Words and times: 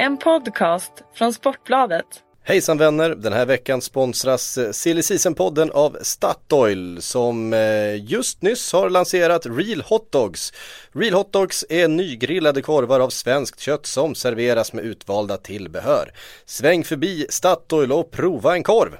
En 0.00 0.18
podcast 0.18 0.92
från 1.14 1.32
Sportbladet. 1.32 2.06
Hejsan 2.44 2.78
vänner! 2.78 3.10
Den 3.10 3.32
här 3.32 3.46
veckan 3.46 3.82
sponsras 3.82 4.58
eh, 4.58 4.70
Silly 4.70 5.02
Season-podden 5.02 5.70
av 5.70 5.96
Statoil 6.02 7.02
som 7.02 7.52
eh, 7.52 8.04
just 8.04 8.42
nyss 8.42 8.72
har 8.72 8.90
lanserat 8.90 9.46
Real 9.46 9.82
Hot 9.82 10.12
Dogs. 10.12 10.52
Real 10.92 11.14
Hot 11.14 11.32
Dogs 11.32 11.64
är 11.68 11.88
nygrillade 11.88 12.62
korvar 12.62 13.00
av 13.00 13.08
svenskt 13.10 13.60
kött 13.60 13.86
som 13.86 14.14
serveras 14.14 14.72
med 14.72 14.84
utvalda 14.84 15.36
tillbehör. 15.36 16.12
Sväng 16.46 16.84
förbi 16.84 17.26
Statoil 17.30 17.92
och 17.92 18.10
prova 18.10 18.54
en 18.54 18.62
korv. 18.62 18.96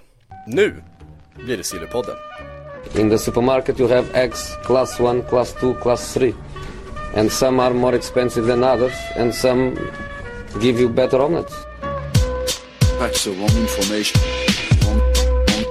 Nu 0.46 0.82
blir 1.44 1.56
det 1.56 1.64
Sillypodden. 1.64 2.16
In 2.98 3.10
the 3.10 3.18
supermarket 3.18 3.80
you 3.80 3.88
have 3.88 4.06
eggs 4.12 4.56
class 4.64 5.00
1, 5.00 5.28
class 5.28 5.54
2, 5.60 5.74
class 5.74 6.14
3. 6.14 6.32
And 7.16 7.32
some 7.32 7.62
are 7.62 7.74
more 7.74 7.96
expensive 7.96 8.46
than 8.46 8.64
others 8.64 8.94
and 9.16 9.34
some 9.34 9.76
give 10.60 10.80
you 10.80 10.88
better 10.88 11.18
omelets. 11.18 11.54
That's 12.98 13.24
the 13.24 13.32
wrong 13.32 13.54
information. 13.56 14.20
Wrong, 14.82 15.00
wrong, 15.48 15.64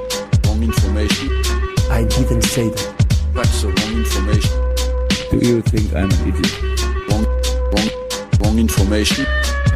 wrong 0.46 0.64
information. 0.64 1.30
I 1.92 2.06
didn't 2.06 2.44
say 2.44 2.70
that. 2.70 3.06
That's 3.34 3.62
the 3.62 3.68
wrong 3.68 3.94
information. 4.04 4.58
Do 5.32 5.46
you 5.46 5.62
think 5.62 5.94
I'm 5.94 6.10
an 6.10 6.28
idiot? 6.30 6.54
Wrong, 7.10 7.26
wrong, 7.74 7.90
wrong 8.42 8.60
information. 8.60 9.26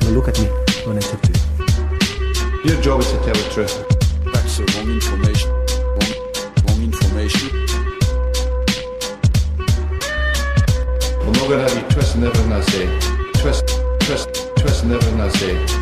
Now 0.01 0.09
look 0.09 0.27
at 0.27 0.39
me 0.39 0.45
when 0.85 0.97
I 0.97 1.01
talk 1.01 1.21
to 1.21 1.31
you. 1.33 2.71
Your 2.71 2.81
job 2.81 3.01
is 3.01 3.11
to 3.11 3.17
tell 3.17 3.33
the 3.33 3.49
truth. 3.51 3.75
That's 4.31 4.57
the 4.57 4.65
wrong 4.75 4.89
information. 4.89 5.51
Wrong, 5.97 6.13
wrong 6.67 6.81
information. 6.83 7.49
I'm 11.21 11.33
not 11.33 11.49
gonna 11.49 11.63
have 11.63 11.75
you 11.75 12.21
never. 12.21 12.37
everything 12.37 12.51
I 12.51 12.61
say. 12.61 12.85
Trust, 13.41 13.67
trust. 14.01 14.40
2006 14.61 15.73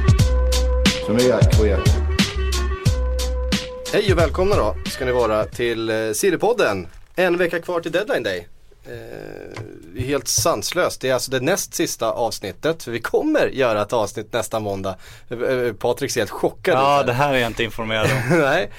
som 1.06 1.16
är 1.16 1.34
aktuell. 1.34 1.82
Hej 3.94 4.12
och 4.14 4.20
välkomna 4.20 4.56
då 4.56 4.76
ska 4.86 5.06
ni 5.06 5.12
vara 5.12 5.46
till 5.46 5.90
eh, 5.90 6.12
Sillypodden. 6.14 6.88
En 7.16 7.38
vecka 7.38 7.60
kvar 7.60 7.80
till 7.80 7.92
deadline 7.92 8.24
day. 8.24 8.48
Eh, 8.86 10.02
helt 10.02 10.28
sanslöst. 10.28 11.02
Det 11.02 11.10
är 11.10 11.14
alltså 11.14 11.32
det 11.32 11.40
näst 11.40 11.74
sista 11.74 12.12
avsnittet. 12.12 12.84
För 12.84 12.92
vi 12.92 13.02
kommer 13.02 13.48
göra 13.48 13.82
ett 13.82 13.94
avsnitt 13.94 14.34
nästa 14.34 14.60
måndag. 14.60 14.96
Eh, 15.30 15.42
eh, 15.42 15.74
Patrik 15.74 16.12
ser 16.12 16.22
helt 16.22 16.32
chockad 16.32 16.74
ut. 16.74 16.80
Ja, 16.80 17.04
det 17.04 17.14
här 17.14 17.34
är 17.34 17.38
jag 17.38 17.50
inte 17.50 17.64
informerad 17.64 18.08
om. 18.12 18.40
Nej, 18.40 18.70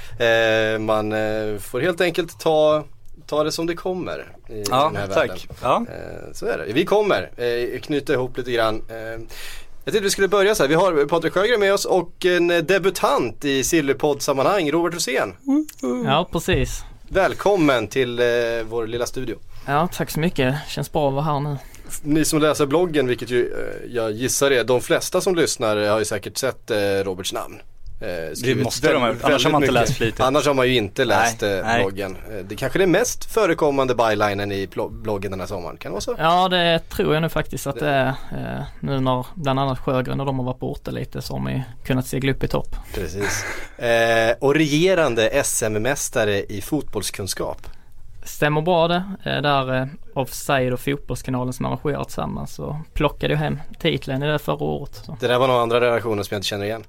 eh, 0.75 0.79
man 0.79 1.13
eh, 1.13 1.59
får 1.59 1.81
helt 1.81 2.01
enkelt 2.01 2.41
ta 2.41 2.85
ta 3.27 3.45
det 3.45 3.53
som 3.53 3.67
det 3.67 3.75
kommer 3.75 4.33
i 4.49 4.65
ja, 4.71 4.85
den 4.85 4.97
här 4.97 5.07
tack. 5.07 5.29
världen. 5.29 5.39
Ja. 5.63 5.85
Så 6.33 6.47
är 6.47 6.59
det. 6.59 6.73
Vi 6.73 6.85
kommer 6.85 7.31
knyta 7.79 8.13
ihop 8.13 8.37
lite 8.37 8.53
grann. 8.53 8.83
Jag 9.85 9.93
tänkte 9.93 10.05
vi 10.05 10.11
skulle 10.11 10.29
börja 10.29 10.55
så 10.55 10.63
här. 10.63 10.69
Vi 10.69 10.75
har 10.75 11.07
Patrik 11.07 11.33
Sjögren 11.33 11.61
med 11.61 11.75
oss 11.75 11.85
och 11.85 12.27
en 12.27 12.49
debutant 12.49 13.45
i 13.45 13.65
Sillypodd-sammanhang, 13.65 14.71
Robert 14.71 14.95
Rosén. 14.95 15.35
Ja, 16.05 16.29
precis. 16.33 16.85
Välkommen 17.09 17.89
till 17.89 18.19
eh, 18.19 18.27
vår 18.69 18.87
lilla 18.87 19.07
studio. 19.07 19.37
Ja, 19.67 19.89
tack 19.93 20.11
så 20.11 20.21
mycket. 20.21 20.55
Känns 20.69 20.93
bra 20.93 21.09
att 21.09 21.15
vara 21.15 21.25
här 21.25 21.41
nu. 21.41 21.57
Ni 22.03 22.25
som 22.25 22.41
läser 22.41 22.67
bloggen, 22.67 23.07
vilket 23.07 23.31
ju 23.31 23.53
eh, 23.53 23.95
jag 23.95 24.13
gissar 24.13 24.51
är, 24.51 24.65
de 24.65 24.81
flesta 24.81 25.21
som 25.21 25.35
lyssnar 25.35 25.77
har 25.77 25.99
ju 25.99 26.05
säkert 26.05 26.39
sett 26.39 26.71
eh, 26.71 26.77
Roberts 27.05 27.33
namn. 27.33 27.61
Eh, 28.01 28.35
skrivit 28.35 28.65
måste 28.65 28.93
de 28.93 29.03
ha 29.03 29.09
gjort, 29.09 29.25
annars 29.25 29.45
har 29.45 29.53
man 29.53 29.63
inte 29.63 29.73
läst 29.73 29.97
flitigt. 29.97 30.21
Annars 30.21 30.47
har 30.47 30.55
man 30.55 30.69
ju 30.69 30.75
inte 30.75 31.05
läst 31.05 31.41
Nej, 31.41 31.59
eh, 31.59 31.65
nej. 31.65 31.81
bloggen. 31.81 32.17
Eh, 32.31 32.37
det 32.45 32.57
kanske 32.57 32.77
är 32.77 32.81
den 32.81 32.91
mest 32.91 33.25
förekommande 33.33 33.95
bylinen 33.95 34.53
i 34.53 34.69
bloggen 34.91 35.31
den 35.31 35.41
här 35.41 35.47
sommaren, 35.47 35.77
kan 35.77 35.91
det 35.91 35.93
vara 35.93 36.01
så? 36.01 36.15
Ja, 36.19 36.49
det 36.49 36.79
tror 36.89 37.15
jag 37.15 37.23
nu 37.23 37.29
faktiskt 37.29 37.67
att 37.67 37.79
det 37.79 37.89
är. 37.89 38.09
Eh, 38.09 38.63
nu 38.81 39.01
när 39.01 39.27
bland 39.35 39.61
annat 39.61 39.79
Sjögren 39.79 40.21
och 40.21 40.27
de 40.27 40.39
har 40.39 40.47
varit 40.47 40.59
borta 40.59 40.91
lite 40.91 41.23
så 41.23 41.35
har 41.35 41.41
man 41.41 41.53
ju 41.53 41.63
kunnat 41.85 42.07
segla 42.07 42.33
upp 42.33 42.45
i 42.45 42.49
topp. 42.49 42.77
Precis. 42.95 43.45
Eh, 43.79 44.37
och 44.39 44.55
regerande 44.55 45.43
SM-mästare 45.45 46.45
i 46.45 46.61
fotbollskunskap. 46.63 47.67
Stämmer 48.23 48.61
bra 48.61 48.89
det. 48.89 49.05
Eh, 49.25 49.43
där 49.43 49.81
eh, 49.81 49.87
Offside 50.15 50.73
och 50.73 50.81
Fotbollskanalen 50.81 51.53
som 51.53 51.67
arrangerar 51.67 52.05
tillsammans 52.05 52.55
så 52.55 52.81
plockade 52.95 53.33
jag 53.35 53.39
hem 53.39 53.61
titeln 53.79 54.23
i 54.23 54.27
det 54.27 54.39
förra 54.39 54.65
året. 54.65 55.03
Så. 55.07 55.17
Det 55.21 55.27
där 55.27 55.39
var 55.39 55.49
några 55.49 55.63
andra 55.63 55.81
relationer 55.81 56.23
som 56.23 56.35
jag 56.35 56.39
inte 56.39 56.49
känner 56.49 56.65
igen. 56.65 56.85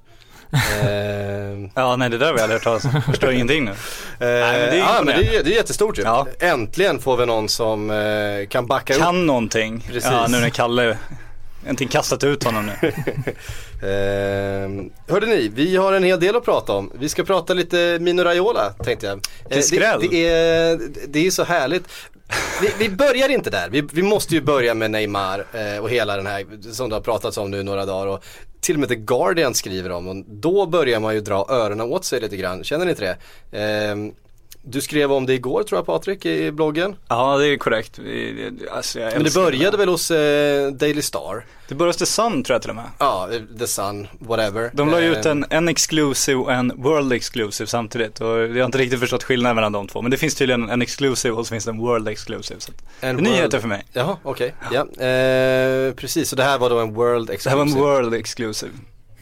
Eh, 0.52 1.42
Ja, 1.74 1.96
nej 1.96 2.10
det 2.10 2.18
där 2.18 2.26
har 2.26 2.34
vi 2.34 2.40
aldrig 2.40 2.56
hört 2.56 2.64
talas 2.64 2.84
om. 2.84 3.02
Förstår 3.02 3.32
ingenting 3.32 3.64
nu. 3.64 3.70
Eh, 3.70 3.76
men 4.18 4.28
det 4.52 4.76
är 4.76 4.76
ja, 4.76 5.02
men 5.04 5.20
det, 5.20 5.36
är, 5.36 5.44
det 5.44 5.50
är 5.50 5.56
jättestort 5.56 5.98
ju. 5.98 6.02
Ja. 6.02 6.26
Äntligen 6.40 6.98
får 6.98 7.16
vi 7.16 7.26
någon 7.26 7.48
som 7.48 7.90
eh, 7.90 8.48
kan 8.48 8.66
backa 8.66 8.94
upp. 8.94 9.00
Kan 9.00 9.26
någonting. 9.26 9.80
Precis. 9.86 10.10
Ja, 10.12 10.26
nu 10.28 10.40
när 10.40 10.48
Kalle 10.48 10.96
Äntligen 11.66 11.90
kastat 11.90 12.24
ut 12.24 12.44
honom 12.44 12.66
nu. 12.82 12.92
Eh, 13.82 14.68
hörde 15.08 15.26
ni, 15.26 15.50
vi 15.54 15.76
har 15.76 15.92
en 15.92 16.04
hel 16.04 16.20
del 16.20 16.36
att 16.36 16.44
prata 16.44 16.72
om. 16.72 16.92
Vi 16.94 17.08
ska 17.08 17.24
prata 17.24 17.54
lite 17.54 17.98
Mino 18.00 18.22
Raiola 18.22 18.70
tänkte 18.84 19.06
jag. 19.06 19.14
Eh. 19.50 19.58
Det, 19.70 20.08
det, 20.10 20.28
är, 20.28 20.80
det 21.06 21.26
är 21.26 21.30
så 21.30 21.44
härligt. 21.44 21.84
Vi, 22.60 22.72
vi 22.78 22.88
börjar 22.88 23.28
inte 23.28 23.50
där. 23.50 23.68
Vi, 23.70 23.80
vi 23.92 24.02
måste 24.02 24.34
ju 24.34 24.40
börja 24.40 24.74
med 24.74 24.90
Neymar 24.90 25.44
eh, 25.52 25.82
och 25.82 25.90
hela 25.90 26.16
den 26.16 26.26
här 26.26 26.72
som 26.72 26.88
det 26.88 26.96
har 26.96 27.00
pratats 27.00 27.36
om 27.36 27.50
nu 27.50 27.62
några 27.62 27.86
dagar. 27.86 28.06
Och 28.06 28.24
till 28.62 28.76
och 28.76 28.80
med 28.80 28.88
The 28.88 28.96
Guardian 28.96 29.54
skriver 29.54 29.90
om 29.90 30.08
och 30.08 30.16
då 30.26 30.66
börjar 30.66 31.00
man 31.00 31.14
ju 31.14 31.20
dra 31.20 31.46
öronen 31.48 31.80
åt 31.80 32.04
sig 32.04 32.20
lite 32.20 32.36
grann. 32.36 32.64
Känner 32.64 32.84
ni 32.84 32.90
inte 32.90 33.16
det? 33.50 33.58
Eh, 33.58 33.96
du 34.64 34.80
skrev 34.80 35.12
om 35.12 35.26
det 35.26 35.34
igår 35.34 35.62
tror 35.62 35.78
jag 35.78 35.86
Patrik 35.86 36.26
i 36.26 36.52
bloggen. 36.52 36.96
Ja, 37.08 37.36
det 37.38 37.46
är 37.46 37.56
korrekt. 37.56 37.96
Det- 37.96 38.52
Alltså, 38.70 38.98
Men 38.98 39.24
det 39.24 39.34
började 39.34 39.76
väl 39.76 39.88
hos 39.88 40.10
eh, 40.10 40.70
Daily 40.72 41.02
Star? 41.02 41.44
Det 41.68 41.74
började 41.74 41.88
hos 41.90 41.96
The 41.96 42.06
Sun 42.06 42.44
tror 42.44 42.54
jag 42.54 42.60
till 42.62 42.70
och 42.70 42.76
med. 42.76 42.84
Ja, 42.98 43.28
The 43.58 43.66
Sun, 43.66 44.08
whatever. 44.18 44.70
De 44.74 44.90
la 44.90 45.00
ju 45.00 45.12
Eh, 45.12 45.18
ut 45.18 45.26
en, 45.26 45.44
en 45.50 45.68
exclusive 45.68 46.38
och 46.40 46.52
en 46.52 46.72
world 46.76 47.12
exclusive 47.12 47.66
samtidigt 47.66 48.20
och 48.20 48.26
jag 48.28 48.56
har 48.56 48.64
inte 48.64 48.78
riktigt 48.78 49.00
förstått 49.00 49.22
skillnaden 49.24 49.54
mellan 49.56 49.72
de 49.72 49.88
två. 49.88 50.02
Men 50.02 50.10
det 50.10 50.16
finns 50.16 50.34
tydligen 50.34 50.70
en 50.70 50.82
exclusive 50.82 51.34
och 51.34 51.46
så 51.46 51.50
finns 51.50 51.64
det 51.64 51.70
en 51.70 51.78
world 51.78 52.08
exclusive. 52.08 52.60
Så 52.60 52.72
det 53.00 53.06
är 53.06 53.12
nyheter 53.14 53.42
world- 53.42 53.60
för 53.60 53.68
mig. 53.68 53.84
Jaha, 53.92 54.16
okej. 54.22 54.54
Ja, 54.72 54.80
eh, 55.06 55.94
precis. 55.94 56.28
Så 56.28 56.36
det 56.36 56.42
här 56.42 56.58
var 56.58 56.70
då 56.70 56.78
en 56.78 56.94
World 56.94 57.26
Det 57.26 57.30
här 57.30 57.34
Exclusive. 57.34 57.56
var 57.82 57.96
en 57.96 58.02
world 58.02 58.14
exclusive. 58.14 58.72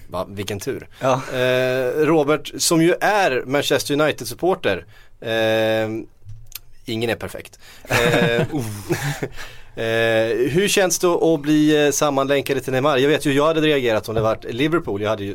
Va, 0.09 0.27
vilken 0.31 0.61
tur. 0.61 0.89
Ja. 1.01 1.21
Eh, 1.33 2.05
Robert, 2.07 2.53
som 2.59 2.83
ju 2.83 2.95
är 3.01 3.43
Manchester 3.47 3.95
United-supporter. 4.01 4.85
Eh, 5.21 5.89
ingen 6.85 7.11
är 7.11 7.17
perfekt. 7.17 7.59
Eh, 7.89 8.47
Eh, 9.77 10.37
hur 10.51 10.69
känns 10.69 10.99
det 10.99 11.07
att 11.07 11.41
bli 11.41 11.87
eh, 11.87 11.91
sammanlänkade 11.91 12.61
till 12.61 12.73
Neymar? 12.73 12.97
Jag 12.97 13.09
vet 13.09 13.27
ju, 13.27 13.33
jag 13.33 13.47
hade 13.47 13.61
reagerat 13.61 14.09
om 14.09 14.15
det 14.15 14.21
varit 14.21 14.45
Liverpool. 14.45 15.03
Jag 15.03 15.11
hade 15.11 15.25
ju 15.25 15.35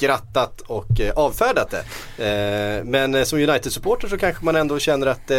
skrattat 0.00 0.60
och 0.60 1.00
eh, 1.00 1.12
avfärdat 1.16 1.70
det. 1.70 1.84
Eh, 2.24 2.84
men 2.84 3.14
eh, 3.14 3.22
som 3.22 3.38
United-supporter 3.38 4.08
så 4.08 4.18
kanske 4.18 4.44
man 4.44 4.56
ändå 4.56 4.78
känner 4.78 5.06
att 5.06 5.30
eh, 5.30 5.36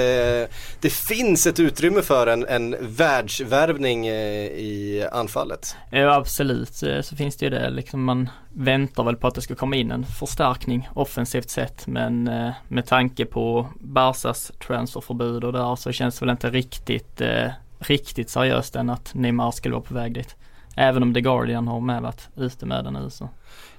det 0.80 0.90
finns 0.90 1.48
ett 1.48 1.60
utrymme 1.60 2.02
för 2.02 2.28
en, 2.28 2.46
en 2.48 2.76
världsvärvning 2.80 4.08
eh, 4.08 4.46
i 4.46 5.08
anfallet. 5.12 5.76
Ja 5.92 6.14
absolut 6.16 6.74
så 7.02 7.16
finns 7.16 7.38
det 7.38 7.46
ju 7.46 7.50
det 7.50 7.70
liksom 7.70 8.04
man 8.04 8.30
väntar 8.54 9.04
väl 9.04 9.16
på 9.16 9.28
att 9.28 9.36
det 9.36 9.42
ska 9.42 9.56
komma 9.56 9.76
in 9.76 9.92
en 9.92 10.06
förstärkning 10.06 10.90
offensivt 10.94 11.50
sett 11.50 11.88
men 11.88 12.24
med 12.68 12.86
tanke 12.86 13.26
på 13.26 13.68
Barsas 13.80 14.52
transferförbud 14.68 15.44
och 15.44 15.54
där 15.54 15.76
så 15.76 15.92
känns 15.92 16.20
det 16.20 16.26
väl 16.26 16.32
inte 16.32 16.50
riktigt 16.50 17.22
riktigt 17.80 18.30
seriöst 18.30 18.76
än 18.76 18.90
att 18.90 19.14
Neymar 19.14 19.52
skulle 19.52 19.76
vara 19.76 19.84
på 19.84 19.94
väg 19.94 20.14
dit. 20.14 20.36
Även 20.76 21.04
om 21.04 21.14
The 21.14 21.22
Guardian 21.22 21.68
har 21.68 21.80
med 21.80 22.14
ute 22.36 22.66
med 22.66 22.84
den 22.84 22.94
nu 22.94 23.10
så. 23.10 23.30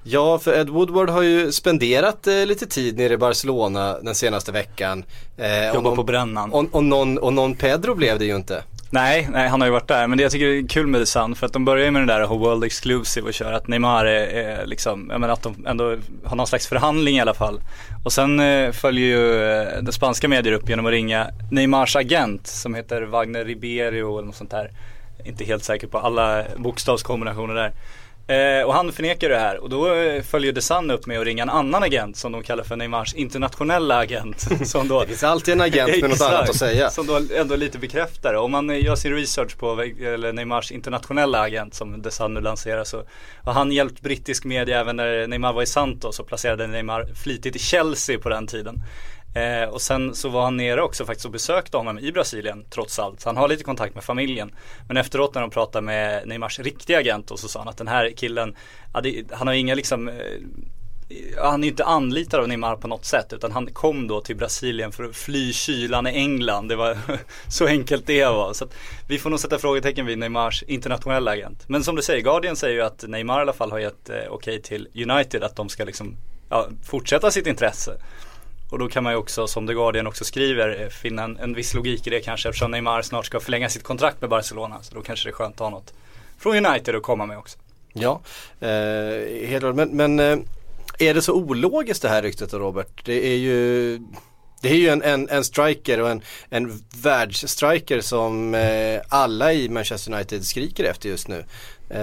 Ja, 0.04 0.38
för 0.38 0.60
Ed 0.60 0.68
Woodward 0.68 1.10
har 1.10 1.22
ju 1.22 1.52
spenderat 1.52 2.26
eh, 2.26 2.46
lite 2.46 2.66
tid 2.66 2.96
nere 2.98 3.12
i 3.12 3.16
Barcelona 3.16 3.96
den 4.02 4.14
senaste 4.14 4.52
veckan. 4.52 5.04
Eh, 5.36 5.66
Jobbar 5.66 5.82
någon- 5.82 5.96
på 5.96 6.02
brännan. 6.04 6.52
Och, 6.52 6.64
och, 6.74 6.84
någon, 6.84 7.18
och 7.18 7.32
någon 7.32 7.54
Pedro 7.54 7.94
blev 7.94 8.18
det 8.18 8.24
ju 8.24 8.36
inte. 8.36 8.62
Nej, 8.90 9.28
nej 9.32 9.48
han 9.48 9.60
har 9.60 9.68
ju 9.68 9.72
varit 9.72 9.88
där. 9.88 10.06
Men 10.06 10.18
det 10.18 10.22
jag 10.22 10.32
tycker 10.32 10.46
är 10.46 10.68
kul 10.68 10.86
med 10.86 11.08
Sun 11.08 11.34
för 11.34 11.46
att 11.46 11.52
de 11.52 11.64
börjar 11.64 11.84
ju 11.84 11.90
med 11.90 12.02
det 12.02 12.12
där 12.14 12.26
World 12.26 12.64
Exclusive 12.64 13.26
och 13.28 13.34
köra 13.34 13.56
att 13.56 13.68
Neymar 13.68 14.04
är, 14.04 14.26
är 14.26 14.66
liksom, 14.66 15.08
jag 15.10 15.20
menar 15.20 15.34
att 15.34 15.42
de 15.42 15.66
ändå 15.66 15.96
har 16.24 16.36
någon 16.36 16.46
slags 16.46 16.66
förhandling 16.66 17.16
i 17.16 17.20
alla 17.20 17.34
fall. 17.34 17.60
Och 18.04 18.12
sen 18.12 18.40
eh, 18.40 18.72
följer 18.72 19.06
ju 19.06 19.42
eh, 19.52 19.82
den 19.82 19.92
spanska 19.92 20.28
medier 20.28 20.52
upp 20.52 20.68
genom 20.68 20.86
att 20.86 20.92
ringa 20.92 21.26
Neymars 21.50 21.96
agent 21.96 22.46
som 22.46 22.74
heter 22.74 23.02
Wagner 23.02 23.44
Ribeiro 23.44 24.18
eller 24.18 24.26
något 24.26 24.36
sånt 24.36 24.50
där. 24.50 24.70
Inte 25.24 25.44
helt 25.44 25.64
säker 25.64 25.86
på 25.86 25.98
alla 25.98 26.44
bokstavskombinationer 26.56 27.54
där. 27.54 27.72
Eh, 28.26 28.66
och 28.66 28.74
han 28.74 28.92
förnekar 28.92 29.28
det 29.28 29.38
här 29.38 29.58
och 29.58 29.68
då 29.70 29.94
eh, 29.94 30.22
följer 30.22 30.52
The 30.52 30.60
Sun 30.60 30.90
upp 30.90 31.06
med 31.06 31.18
att 31.20 31.24
ringa 31.24 31.42
en 31.42 31.50
annan 31.50 31.82
agent 31.82 32.16
som 32.16 32.32
de 32.32 32.42
kallar 32.42 32.64
för 32.64 32.76
Neymars 32.76 33.14
internationella 33.14 33.98
agent. 33.98 34.46
Som 34.68 34.88
då 34.88 35.00
Det 35.00 35.06
finns 35.06 35.24
alltid 35.24 35.54
en 35.54 35.60
agent 35.60 36.00
med 36.00 36.10
något 36.10 36.20
annat 36.20 36.48
att 36.48 36.56
säga. 36.56 36.90
Som 36.90 37.06
då 37.06 37.20
ändå 37.36 37.56
lite 37.56 37.78
bekräftar 37.78 38.32
det. 38.32 38.38
Om 38.38 38.50
man 38.50 38.70
eh, 38.70 38.84
gör 38.84 38.96
sin 38.96 39.14
research 39.14 39.56
på 39.56 39.82
eller 39.82 40.32
Neymars 40.32 40.72
internationella 40.72 41.40
agent 41.40 41.74
som 41.74 42.02
The 42.02 42.10
Sun 42.10 42.34
nu 42.34 42.40
lanserar 42.40 42.84
så 42.84 43.02
har 43.44 43.52
han 43.52 43.72
hjälpt 43.72 44.00
brittisk 44.00 44.44
media 44.44 44.80
även 44.80 44.96
när 44.96 45.26
Neymar 45.26 45.52
var 45.52 45.62
i 45.62 45.66
Santos 45.66 46.20
och 46.20 46.26
placerade 46.26 46.66
Neymar 46.66 47.06
flitigt 47.22 47.56
i 47.56 47.58
Chelsea 47.58 48.18
på 48.18 48.28
den 48.28 48.46
tiden. 48.46 48.82
Eh, 49.34 49.68
och 49.68 49.82
sen 49.82 50.14
så 50.14 50.28
var 50.28 50.44
han 50.44 50.56
nere 50.56 50.82
också 50.82 51.04
faktiskt 51.04 51.26
och 51.26 51.32
besökte 51.32 51.76
honom 51.76 51.98
i 51.98 52.12
Brasilien 52.12 52.64
trots 52.70 52.98
allt. 52.98 53.20
Så 53.20 53.28
han 53.28 53.36
har 53.36 53.48
lite 53.48 53.64
kontakt 53.64 53.94
med 53.94 54.04
familjen. 54.04 54.54
Men 54.88 54.96
efteråt 54.96 55.34
när 55.34 55.40
de 55.40 55.50
pratade 55.50 55.82
med 55.82 56.28
Neymars 56.28 56.58
riktiga 56.58 56.98
agent 56.98 57.30
och 57.30 57.38
så 57.38 57.48
sa 57.48 57.58
han 57.58 57.68
att 57.68 57.76
den 57.76 57.88
här 57.88 58.10
killen, 58.16 58.56
ja, 58.94 59.00
det, 59.00 59.24
han 59.32 59.46
har 59.46 59.54
inga 59.54 59.74
liksom 59.74 60.08
eh, 60.08 60.14
han 61.38 61.60
är 61.60 61.64
ju 61.64 61.70
inte 61.70 61.84
anlitad 61.84 62.40
av 62.40 62.48
Neymar 62.48 62.76
på 62.76 62.88
något 62.88 63.04
sätt 63.04 63.32
utan 63.32 63.52
han 63.52 63.66
kom 63.66 64.08
då 64.08 64.20
till 64.20 64.36
Brasilien 64.36 64.92
för 64.92 65.04
att 65.04 65.16
fly 65.16 65.52
kylan 65.52 66.06
i 66.06 66.10
England. 66.10 66.68
Det 66.68 66.76
var 66.76 66.98
så 67.48 67.66
enkelt 67.66 68.06
det 68.06 68.24
var. 68.24 68.52
Så 68.52 68.64
att 68.64 68.74
vi 69.08 69.18
får 69.18 69.30
nog 69.30 69.40
sätta 69.40 69.58
frågetecken 69.58 70.06
vid 70.06 70.18
Neymars 70.18 70.62
internationella 70.62 71.30
agent. 71.30 71.64
Men 71.66 71.84
som 71.84 71.96
du 71.96 72.02
säger, 72.02 72.22
Guardian 72.22 72.56
säger 72.56 72.74
ju 72.74 72.82
att 72.82 73.04
Neymar 73.08 73.38
i 73.38 73.42
alla 73.42 73.52
fall 73.52 73.70
har 73.70 73.78
gett 73.78 74.10
eh, 74.10 74.16
okej 74.16 74.28
okay 74.30 74.60
till 74.60 75.10
United 75.10 75.42
att 75.42 75.56
de 75.56 75.68
ska 75.68 75.84
liksom 75.84 76.16
ja, 76.48 76.68
fortsätta 76.84 77.30
sitt 77.30 77.46
intresse. 77.46 77.96
Och 78.72 78.78
då 78.78 78.88
kan 78.88 79.04
man 79.04 79.12
ju 79.12 79.18
också, 79.18 79.46
som 79.46 79.66
The 79.66 79.74
Guardian 79.74 80.06
också 80.06 80.24
skriver, 80.24 80.82
eh, 80.82 80.88
finna 80.88 81.22
en, 81.22 81.36
en 81.36 81.54
viss 81.54 81.74
logik 81.74 82.06
i 82.06 82.10
det 82.10 82.20
kanske 82.20 82.48
eftersom 82.48 82.70
Neymar 82.70 83.02
snart 83.02 83.26
ska 83.26 83.40
förlänga 83.40 83.68
sitt 83.68 83.82
kontrakt 83.82 84.20
med 84.20 84.30
Barcelona. 84.30 84.82
Så 84.82 84.94
då 84.94 85.02
kanske 85.02 85.28
det 85.28 85.30
är 85.30 85.34
skönt 85.34 85.54
att 85.54 85.60
ha 85.60 85.70
något 85.70 85.94
från 86.38 86.66
United 86.66 86.94
att 86.94 87.02
komma 87.02 87.26
med 87.26 87.38
också. 87.38 87.58
Ja, 87.92 88.20
eh, 88.60 89.48
helt 89.48 89.60
klart. 89.60 89.74
Men, 89.74 89.88
men 89.88 90.20
eh, 90.20 90.38
är 90.98 91.14
det 91.14 91.22
så 91.22 91.32
ologiskt 91.32 92.02
det 92.02 92.08
här 92.08 92.22
ryktet 92.22 92.50
då 92.50 92.58
Robert? 92.58 93.04
Det 93.04 93.26
är 93.26 93.36
ju 93.36 93.98
det 94.62 94.70
är 94.70 94.76
ju 94.76 94.88
en, 94.88 95.02
en, 95.02 95.28
en 95.28 95.44
striker 95.44 96.00
och 96.00 96.10
en, 96.10 96.22
en 96.50 96.82
världsstriker 97.02 98.00
som 98.00 98.54
eh, 98.54 99.00
alla 99.08 99.52
i 99.52 99.68
Manchester 99.68 100.12
United 100.12 100.46
skriker 100.46 100.84
efter 100.84 101.08
just 101.08 101.28
nu. 101.28 101.44
Eh, 101.90 102.00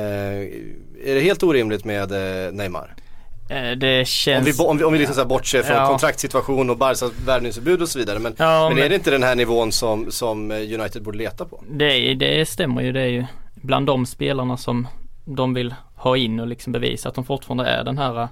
är 1.05 1.15
det 1.15 1.21
helt 1.21 1.43
orimligt 1.43 1.85
med 1.85 2.11
eh, 2.11 2.51
Neymar? 2.51 2.95
Eh, 3.49 3.71
det 3.71 4.07
känns... 4.07 4.59
Om 4.59 4.65
vi, 4.65 4.71
om 4.71 4.77
vi, 4.77 4.83
om 4.83 4.93
vi 4.93 4.99
liksom 4.99 5.15
så 5.15 5.25
bortser 5.25 5.63
från 5.63 5.77
ja. 5.77 5.87
kontraktssituation 5.87 6.69
och 6.69 6.77
Barcas 6.77 7.11
värvningsförbud 7.25 7.81
och 7.81 7.89
så 7.89 7.99
vidare. 7.99 8.19
Men, 8.19 8.33
ja, 8.37 8.67
men, 8.67 8.75
men, 8.75 8.85
är 8.85 8.89
det 8.89 8.95
inte 8.95 9.11
den 9.11 9.23
här 9.23 9.35
nivån 9.35 9.71
som, 9.71 10.11
som 10.11 10.51
United 10.51 11.03
borde 11.03 11.17
leta 11.17 11.45
på? 11.45 11.63
Det, 11.69 12.13
det 12.13 12.49
stämmer 12.49 12.81
ju. 12.81 12.91
Det 12.91 13.01
är 13.01 13.07
ju 13.07 13.25
bland 13.53 13.85
de 13.85 14.05
spelarna 14.05 14.57
som 14.57 14.87
de 15.25 15.53
vill 15.53 15.75
ha 15.95 16.17
in 16.17 16.39
och 16.39 16.47
liksom 16.47 16.73
bevisa 16.73 17.09
att 17.09 17.15
de 17.15 17.25
fortfarande 17.25 17.65
är 17.65 17.83
den 17.83 17.97
här 17.97 18.27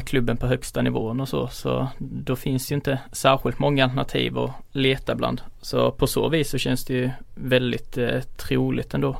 klubben 0.00 0.36
på 0.36 0.46
högsta 0.46 0.82
nivån 0.82 1.20
och 1.20 1.28
så. 1.28 1.48
Så 1.48 1.88
då 1.98 2.36
finns 2.36 2.68
det 2.68 2.72
ju 2.72 2.76
inte 2.76 2.98
särskilt 3.12 3.58
många 3.58 3.84
alternativ 3.84 4.38
att 4.38 4.50
leta 4.72 5.14
bland. 5.14 5.40
Så 5.60 5.90
på 5.90 6.06
så 6.06 6.28
vis 6.28 6.50
så 6.50 6.58
känns 6.58 6.84
det 6.84 6.94
ju 6.94 7.10
väldigt 7.34 7.98
eh, 7.98 8.20
troligt 8.36 8.94
ändå. 8.94 9.16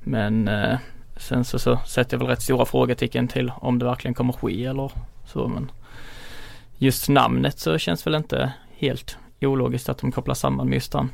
Men 0.00 0.48
eh, 0.48 0.78
sen 1.16 1.44
så, 1.44 1.58
så 1.58 1.78
sätter 1.86 2.14
jag 2.14 2.18
väl 2.18 2.28
rätt 2.28 2.42
stora 2.42 2.64
frågetecken 2.64 3.28
till 3.28 3.52
om 3.56 3.78
det 3.78 3.84
verkligen 3.84 4.14
kommer 4.14 4.32
ske 4.32 4.64
eller 4.64 4.92
så. 5.26 5.48
Men 5.48 5.70
just 6.78 7.08
namnet 7.08 7.58
så 7.58 7.78
känns 7.78 8.06
väl 8.06 8.14
inte 8.14 8.52
helt 8.76 9.16
ologiskt 9.40 9.88
att 9.88 9.98
de 9.98 10.12
kopplar 10.12 10.34
samman 10.34 10.68
med 10.68 10.74
just 10.74 10.94
han. 10.94 11.10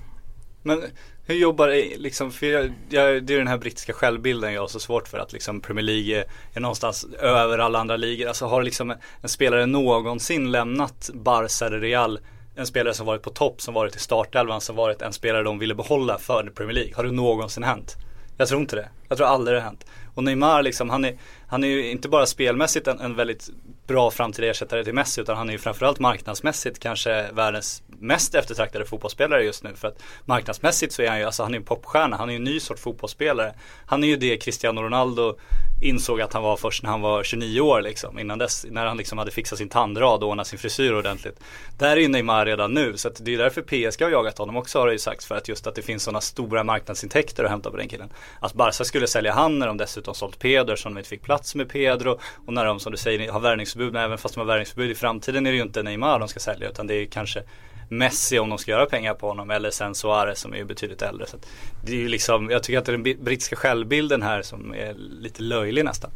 Men 0.62 0.82
hur 1.26 1.34
jobbar 1.34 1.98
liksom, 1.98 2.30
för 2.30 2.46
jag, 2.46 2.72
jag, 2.88 3.24
det 3.24 3.34
är 3.34 3.38
den 3.38 3.48
här 3.48 3.58
brittiska 3.58 3.92
självbilden 3.92 4.52
jag 4.52 4.60
har 4.60 4.68
så 4.68 4.80
svårt 4.80 5.08
för 5.08 5.18
att 5.18 5.32
liksom 5.32 5.60
Premier 5.60 5.84
League 5.84 6.20
är, 6.20 6.24
är 6.52 6.60
någonstans 6.60 7.06
över 7.20 7.58
alla 7.58 7.78
andra 7.78 7.96
ligor. 7.96 8.28
Alltså 8.28 8.46
har 8.46 8.62
liksom 8.62 8.94
en 9.20 9.28
spelare 9.28 9.66
någonsin 9.66 10.50
lämnat 10.50 11.10
Barca 11.14 11.66
eller 11.66 11.80
Real 11.80 12.18
en 12.54 12.66
spelare 12.66 12.94
som 12.94 13.06
varit 13.06 13.22
på 13.22 13.30
topp, 13.30 13.60
som 13.60 13.74
varit 13.74 13.96
i 13.96 13.98
startelvan, 13.98 14.60
som 14.60 14.76
varit 14.76 15.02
en 15.02 15.12
spelare 15.12 15.42
de 15.42 15.58
ville 15.58 15.74
behålla 15.74 16.18
för 16.18 16.52
Premier 16.54 16.74
League. 16.74 16.92
Har 16.96 17.04
det 17.04 17.10
någonsin 17.10 17.62
hänt? 17.62 17.96
Jag 18.40 18.48
tror 18.48 18.60
inte 18.60 18.76
det. 18.76 18.88
Jag 19.08 19.18
tror 19.18 19.26
aldrig 19.28 19.56
det 19.56 19.60
har 19.60 19.64
hänt. 19.64 19.86
Och 20.14 20.24
Neymar 20.24 20.62
liksom, 20.62 20.90
han 20.90 21.04
är, 21.04 21.18
han 21.46 21.64
är 21.64 21.68
ju 21.68 21.90
inte 21.90 22.08
bara 22.08 22.26
spelmässigt 22.26 22.86
en, 22.86 23.00
en 23.00 23.16
väldigt 23.16 23.48
bra 23.86 24.10
framtida 24.10 24.48
ersättare 24.48 24.84
till 24.84 24.94
Messi 24.94 25.20
utan 25.20 25.36
han 25.36 25.48
är 25.48 25.52
ju 25.52 25.58
framförallt 25.58 25.98
marknadsmässigt 25.98 26.78
kanske 26.78 27.32
världens 27.32 27.82
mest 27.86 28.34
eftertraktade 28.34 28.84
fotbollsspelare 28.84 29.44
just 29.44 29.64
nu. 29.64 29.74
För 29.74 29.88
att 29.88 30.02
marknadsmässigt 30.24 30.92
så 30.92 31.02
är 31.02 31.08
han 31.08 31.18
ju, 31.18 31.24
alltså 31.24 31.42
han 31.42 31.54
är 31.54 31.58
en 31.58 31.64
popstjärna, 31.64 32.16
han 32.16 32.28
är 32.28 32.32
ju 32.32 32.36
en 32.36 32.44
ny 32.44 32.60
sorts 32.60 32.82
fotbollsspelare. 32.82 33.54
Han 33.86 34.04
är 34.04 34.08
ju 34.08 34.16
det 34.16 34.36
Cristiano 34.36 34.82
Ronaldo 34.82 35.36
insåg 35.80 36.20
att 36.20 36.32
han 36.32 36.42
var 36.42 36.56
först 36.56 36.82
när 36.82 36.90
han 36.90 37.00
var 37.00 37.22
29 37.22 37.60
år 37.60 37.82
liksom. 37.82 38.18
Innan 38.18 38.38
dess, 38.38 38.66
när 38.70 38.86
han 38.86 38.96
liksom 38.96 39.18
hade 39.18 39.30
fixat 39.30 39.58
sin 39.58 39.68
tandrad 39.68 40.22
och 40.22 40.28
ordnat 40.28 40.46
sin 40.46 40.58
frisyr 40.58 40.92
ordentligt. 40.92 41.40
Där 41.78 41.96
är 41.96 42.00
ju 42.00 42.08
Neymar 42.08 42.46
redan 42.46 42.74
nu, 42.74 42.96
så 42.96 43.08
att 43.08 43.24
det 43.24 43.34
är 43.34 43.38
därför 43.38 43.62
PSG 43.62 44.02
har 44.02 44.10
jagat 44.10 44.38
honom 44.38 44.56
också 44.56 44.78
har 44.78 44.86
det 44.86 44.92
ju 44.92 44.98
sagts. 44.98 45.26
För 45.26 45.34
att 45.34 45.48
just 45.48 45.66
att 45.66 45.74
det 45.74 45.82
finns 45.82 46.02
sådana 46.02 46.20
stora 46.20 46.64
marknadsintäkter 46.64 47.44
att 47.44 47.50
hämta 47.50 47.70
på 47.70 47.76
den 47.76 47.88
killen. 47.88 48.08
Att 48.40 48.54
Barca 48.54 48.84
skulle 48.84 49.06
sälja 49.06 49.32
han 49.32 49.58
när 49.58 49.66
de 49.66 49.76
dessutom 49.76 50.14
sålt 50.14 50.38
Pedro 50.38 50.76
som 50.76 50.94
de 50.94 50.98
inte 50.98 51.10
fick 51.10 51.22
plats 51.22 51.54
med 51.54 51.68
Pedro. 51.68 52.18
Och 52.46 52.52
när 52.52 52.64
de 52.64 52.80
som 52.80 52.92
du 52.92 52.98
säger 52.98 53.32
har 53.32 53.40
värvningsförbud, 53.40 53.92
men 53.92 54.04
även 54.04 54.18
fast 54.18 54.34
de 54.34 54.40
har 54.40 54.46
värvningsförbud 54.46 54.90
i 54.90 54.94
framtiden 54.94 55.46
är 55.46 55.50
det 55.50 55.56
ju 55.56 55.62
inte 55.62 55.82
Neymar 55.82 56.18
de 56.18 56.28
ska 56.28 56.40
sälja 56.40 56.68
utan 56.68 56.86
det 56.86 56.94
är 56.94 57.06
kanske 57.06 57.42
Messi 57.90 58.38
om 58.38 58.48
de 58.48 58.58
ska 58.58 58.70
göra 58.70 58.86
pengar 58.86 59.14
på 59.14 59.28
honom 59.28 59.50
eller 59.50 59.70
sen 59.70 59.94
Suarez 59.94 60.40
som 60.40 60.52
är 60.52 60.56
ju 60.56 60.64
betydligt 60.64 61.02
äldre. 61.02 61.26
Så 61.26 61.36
det 61.84 61.92
är 61.92 61.96
ju 61.96 62.08
liksom, 62.08 62.50
jag 62.50 62.62
tycker 62.62 62.78
att 62.78 62.84
det 62.84 62.92
är 62.92 62.98
den 62.98 63.24
brittiska 63.24 63.56
självbilden 63.56 64.22
här 64.22 64.42
som 64.42 64.74
är 64.74 64.94
lite 65.20 65.42
löjlig 65.42 65.84
nästan. 65.84 66.10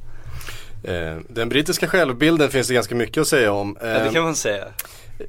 Eh, 0.84 1.16
den 1.28 1.48
brittiska 1.48 1.86
självbilden 1.88 2.50
finns 2.50 2.68
det 2.68 2.74
ganska 2.74 2.94
mycket 2.94 3.20
att 3.20 3.28
säga 3.28 3.52
om. 3.52 3.76
ja, 3.80 3.86
det 3.86 4.10
kan 4.12 4.22
man 4.22 4.36
säga. 4.36 4.64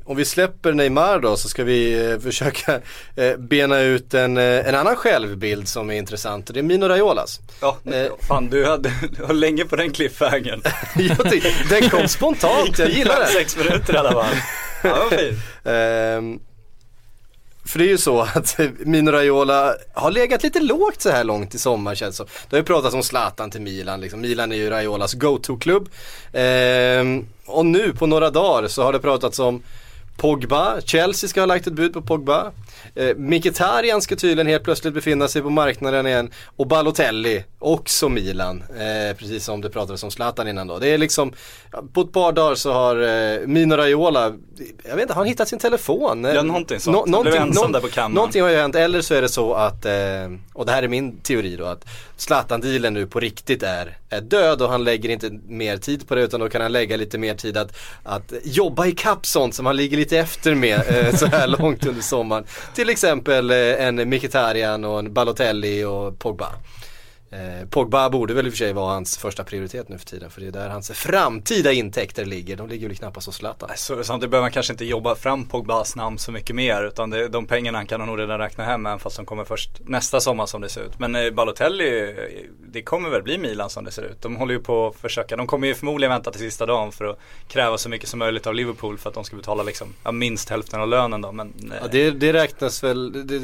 Om 0.06 0.18
vi 0.18 0.26
släpper 0.26 0.74
Neymar 0.74 1.20
då 1.20 1.38
så 1.38 1.50
ska 1.50 1.64
vi 1.64 2.10
eh, 2.12 2.20
försöka 2.24 2.80
eh, 3.16 3.38
bena 3.38 3.80
ut 3.80 4.14
en, 4.14 4.38
eh, 4.38 4.68
en 4.68 4.76
annan 4.76 4.96
självbild 4.96 5.68
som 5.68 5.90
är 5.90 5.94
intressant 5.96 6.50
och 6.50 6.54
det 6.54 6.60
är 6.60 6.64
Mino 6.64 6.86
Raiolas. 6.88 7.40
Ja, 7.62 7.78
eh, 7.86 8.12
fan 8.28 8.50
du, 8.50 8.66
hade, 8.66 8.92
du 9.18 9.24
var 9.24 9.34
länge 9.34 9.66
på 9.66 9.76
den 9.76 9.92
cliffhangern. 9.92 10.62
den 11.70 11.90
kom 11.90 12.08
spontant, 12.08 12.80
jag 12.80 12.90
gillar 12.90 13.20
den. 13.20 13.28
sex 13.28 13.58
minuter 13.58 13.94
i 13.94 13.98
alla 13.98 14.12
fall. 14.12 14.36
Ja, 14.88 15.08
vad. 15.12 15.20
Ehm, 15.76 16.40
för 17.66 17.80
det 17.80 17.86
är 17.86 17.90
ju 17.90 17.98
så 17.98 18.22
att 18.22 18.60
Mino 18.80 19.12
Raiola 19.12 19.76
har 19.94 20.12
legat 20.12 20.44
lite 20.44 20.60
lågt 20.60 21.02
så 21.02 21.10
här 21.10 21.24
långt 21.24 21.56
i 21.56 21.60
sommar 21.60 21.96
känns 21.96 22.16
det 22.16 22.18
som. 22.18 22.26
Det 22.50 22.56
har 22.56 22.60
ju 22.62 22.66
pratats 22.66 22.96
om 22.96 23.04
Zlatan 23.04 23.52
till 23.52 23.62
Milan 23.62 24.02
liksom. 24.02 24.22
Milan 24.22 24.52
är 24.52 24.56
ju 24.56 24.70
Raiolas 24.70 25.14
go-to-klubb. 25.14 25.90
Ehm, 26.34 27.28
och 27.46 27.66
nu 27.66 27.94
på 27.94 28.08
några 28.08 28.30
dagar 28.30 28.68
så 28.68 28.84
har 28.84 28.94
det 28.94 29.00
pratats 29.00 29.40
om 29.40 29.62
Pogba, 30.18 30.82
Chelsea 30.82 31.28
ska 31.28 31.42
ha 31.42 31.46
lagt 31.46 31.68
ett 31.68 31.74
bud 31.74 31.94
på 31.94 32.02
Pogba. 32.02 32.52
Eh, 32.96 33.16
Mkhitaryan 33.18 34.02
ska 34.02 34.16
tydligen 34.16 34.48
helt 34.48 34.64
plötsligt 34.64 34.94
befinna 34.94 35.28
sig 35.28 35.42
på 35.42 35.50
marknaden 35.50 36.08
igen. 36.08 36.32
Och 36.56 36.68
Balotelli, 36.68 37.44
också 37.60 38.10
Milan. 38.10 38.64
Eh, 38.70 39.18
precis 39.18 39.46
som 39.46 39.62
det 39.62 39.70
pratades 39.70 40.04
om 40.04 40.12
Zlatan 40.12 40.48
innan 40.48 40.68
då. 40.68 40.80
Det 40.80 40.88
är 40.88 40.98
liksom, 40.98 41.34
på 41.94 42.02
ett 42.02 42.12
par 42.12 42.32
dagar 42.32 42.56
så 42.56 42.72
har 42.72 43.02
eh, 43.02 43.48
Mino 43.48 43.76
Raiola, 43.76 44.34
jag 44.84 44.96
vet 44.96 45.02
inte, 45.02 45.14
har 45.14 45.22
han 45.22 45.28
hittat 45.28 45.48
sin 45.48 45.60
telefon? 45.60 46.24
Ja, 46.24 46.44
någonting 46.44 46.80
sånt. 46.80 46.98
No, 46.98 47.12
någonting, 47.12 47.42
ensam 47.42 47.72
där 47.72 47.80
på 47.80 47.88
kammaren. 47.88 48.14
Någonting 48.14 48.42
har 48.42 48.50
ju 48.50 48.56
hänt, 48.56 48.76
eller 48.76 49.02
så 49.02 49.14
är 49.14 49.22
det 49.22 49.30
så 49.30 49.54
att, 49.54 49.86
eh, 49.86 49.94
och 50.54 50.66
det 50.66 50.72
här 50.72 50.84
är 50.84 50.88
min 50.88 51.18
teori 51.18 51.56
då, 51.56 51.66
att 51.66 51.86
Zlatan-dealen 52.18 52.94
nu 52.94 53.08
på 53.08 53.20
riktigt 53.20 53.64
är, 53.64 53.98
är 54.10 54.22
död 54.22 54.62
och 54.62 54.70
han 54.70 54.84
lägger 54.84 55.10
inte 55.10 55.30
mer 55.48 55.78
tid 55.78 56.08
på 56.08 56.16
det 56.16 56.22
utan 56.22 56.40
då 56.40 56.50
kan 56.50 56.62
han 56.62 56.72
lägga 56.72 56.98
lite 56.98 57.18
mer 57.18 57.36
tid 57.36 57.58
att, 57.58 57.78
att 58.04 58.34
jobba 58.44 58.86
i 58.86 58.96
sånt 59.22 59.56
som 59.56 59.66
han 59.66 59.76
ligger 59.76 59.98
lite 59.98 60.18
efter 60.18 60.56
med 60.56 60.82
eh, 60.88 61.16
så 61.16 61.26
här 61.26 61.48
långt 61.48 61.86
under 61.86 62.02
sommaren. 62.02 62.46
Till 62.76 62.90
exempel 62.90 63.52
eh, 63.52 63.58
en 63.58 64.10
Mkhitaryan 64.10 64.86
och 64.86 65.00
en 65.00 65.14
Balotelli 65.14 65.84
och 65.84 66.20
Pogba. 66.20 66.48
Eh, 67.36 67.68
Pogba 67.68 68.10
borde 68.10 68.34
väl 68.34 68.46
i 68.46 68.50
och 68.50 68.54
för 68.54 68.58
sig 68.58 68.74
vara 68.74 68.94
hans 68.94 69.18
första 69.18 69.44
prioritet 69.44 69.90
nu 69.90 69.98
för 69.98 70.06
tiden 70.06 70.30
för 70.30 70.42
det 70.42 70.48
är 70.48 70.52
där 70.52 70.70
hans 70.70 70.92
framtida 70.92 71.72
intäkter 71.72 72.26
ligger. 72.26 72.56
De 72.56 72.70
ligger 72.70 72.88
väl 72.88 72.98
knappast 72.98 73.28
hos 73.28 73.36
Zlatan. 73.36 73.70
Så, 73.76 74.04
samtidigt 74.04 74.32
behöver 74.32 74.44
man 74.44 74.52
kanske 74.52 74.74
inte 74.74 74.86
jobba 74.86 75.16
fram 75.16 75.46
Pogbas 75.46 75.96
namn 75.96 76.18
så 76.18 76.32
mycket 76.32 76.56
mer 76.56 76.84
utan 76.84 77.10
det, 77.10 77.28
de 77.28 77.46
pengarna 77.46 77.86
kan 77.86 78.00
han 78.00 78.10
nog 78.10 78.20
redan 78.20 78.40
räkna 78.40 78.64
hem 78.64 78.86
även 78.86 79.00
fast 79.00 79.16
de 79.16 79.26
kommer 79.26 79.44
först 79.44 79.70
nästa 79.86 80.20
sommar 80.20 80.46
som 80.46 80.62
det 80.62 80.70
ser 80.70 80.82
ut. 80.82 81.00
Men 81.00 81.16
eh, 81.16 81.32
Balotelli, 81.32 82.16
det 82.68 82.82
kommer 82.82 83.10
väl 83.10 83.24
bli 83.24 83.38
Milan 83.38 83.70
som 83.70 83.84
det 83.84 83.92
ser 83.92 84.04
ut. 84.04 84.22
De 84.22 84.36
håller 84.36 84.54
ju 84.54 84.60
på 84.60 84.88
att 84.88 84.96
försöka, 84.96 85.36
de 85.36 85.48
kommer 85.48 85.68
ju 85.68 85.76
förmodligen 85.76 86.12
vänta 86.12 86.32
till 86.32 86.42
sista 86.42 86.66
dagen 86.66 86.92
för 86.92 87.06
att 87.06 87.20
kräva 87.48 87.78
så 87.78 87.90
mycket 87.90 88.10
som 88.10 88.20
möjligt 88.20 88.48
av 88.48 88.56
Liverpool 88.56 88.98
för 88.98 89.10
att 89.10 89.16
de 89.16 89.24
ska 89.24 89.36
betala 89.36 89.64
liksom, 89.64 89.88
ja, 90.04 90.12
minst 90.12 90.50
hälften 90.50 90.82
av 90.82 90.88
lönen 90.88 91.22
då. 91.22 91.32
Men, 91.32 91.48
eh. 91.48 91.78
ja, 91.82 91.88
det, 91.92 92.12
det 92.12 92.34
räknas 92.34 92.84
väl, 92.84 93.28
det, 93.28 93.40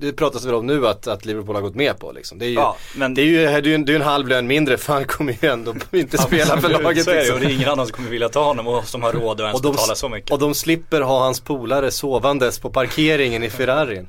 det 0.00 0.12
pratas 0.12 0.44
väl 0.44 0.54
om 0.54 0.66
nu 0.66 0.86
att, 0.86 1.06
att 1.06 1.24
Liverpool 1.24 1.54
har 1.54 1.62
gått 1.62 1.74
med 1.74 1.98
på 1.98 2.12
liksom. 2.12 2.38
Det 2.38 2.44
är 2.46 2.48
ju, 2.48 2.54
ja, 2.54 2.76
men, 2.96 3.14
det 3.14 3.22
är 3.22 3.26
ju, 3.26 3.35
det 3.36 3.50
är 3.50 3.62
ju 3.62 3.74
en, 3.74 3.84
det 3.84 3.92
är 3.92 3.96
en 3.96 4.02
halv 4.02 4.28
lön 4.28 4.46
mindre 4.46 4.76
för 4.76 4.92
han 4.92 5.04
kommer 5.04 5.36
ju 5.40 5.48
ändå 5.48 5.74
inte 5.92 6.18
spela 6.18 6.60
för 6.60 6.68
laget. 6.68 7.04
Så 7.04 7.10
är 7.10 7.14
det, 7.14 7.20
liksom. 7.20 7.34
och 7.34 7.40
det 7.40 7.46
är 7.46 7.54
ingen 7.54 7.68
annan 7.68 7.86
som 7.86 7.96
kommer 7.96 8.10
vilja 8.10 8.28
ta 8.28 8.44
honom 8.44 8.66
och 8.66 8.84
som 8.84 9.02
har 9.02 9.12
råd 9.12 9.40
att 9.40 9.46
ens 9.46 9.62
de, 9.62 9.72
betala 9.72 9.94
så 9.94 10.08
mycket. 10.08 10.30
Och 10.30 10.38
de 10.38 10.54
slipper 10.54 11.00
ha 11.00 11.20
hans 11.20 11.40
polare 11.40 11.90
sovandes 11.90 12.58
på 12.58 12.70
parkeringen 12.70 13.42
i 13.42 13.50
Ferrarin. 13.50 14.08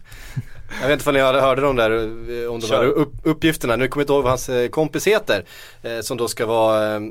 Jag 0.81 0.88
vet 0.88 1.00
inte 1.00 1.10
om 1.10 1.13
ni 1.13 1.22
hörde 1.22 1.62
de 1.62 1.75
där, 1.75 1.91
eh, 1.91 2.51
om 2.51 2.60
de 2.60 2.67
här 2.67 2.84
upp, 2.84 3.13
uppgifterna. 3.24 3.75
Nu 3.75 3.88
kommer 3.88 4.01
jag 4.01 4.03
inte 4.03 4.13
ihåg 4.13 4.24
vad 4.24 4.31
hans 4.31 4.50
eh, 4.50 4.69
kompis 4.69 5.07
heter. 5.07 5.46
Eh, 5.84 6.00
som 6.01 6.17
då 6.17 6.27
ska 6.27 6.46
vara 6.46 7.01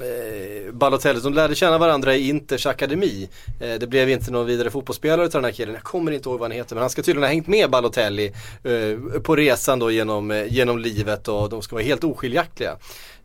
eh, 0.00 0.72
Balotelli, 0.72 1.20
de 1.20 1.34
lärde 1.34 1.54
känna 1.54 1.78
varandra 1.78 2.16
i 2.16 2.28
Inters 2.28 2.66
akademi. 2.66 3.28
Eh, 3.60 3.74
det 3.74 3.86
blev 3.86 4.10
inte 4.10 4.30
någon 4.30 4.46
vidare 4.46 4.70
fotbollsspelare 4.70 5.28
till 5.28 5.36
den 5.36 5.44
här 5.44 5.52
killen, 5.52 5.74
jag 5.74 5.82
kommer 5.82 6.12
inte 6.12 6.28
ihåg 6.28 6.38
vad 6.38 6.50
han 6.50 6.58
heter 6.58 6.74
men 6.74 6.82
han 6.82 6.90
ska 6.90 7.02
tydligen 7.02 7.22
ha 7.22 7.28
hängt 7.28 7.46
med 7.46 7.70
Balotelli 7.70 8.32
eh, 8.64 9.20
på 9.20 9.36
resan 9.36 9.78
då 9.78 9.90
genom, 9.90 10.30
eh, 10.30 10.52
genom 10.52 10.78
livet 10.78 11.28
och 11.28 11.48
de 11.48 11.62
ska 11.62 11.76
vara 11.76 11.84
helt 11.84 12.04
oskiljaktiga. 12.04 12.76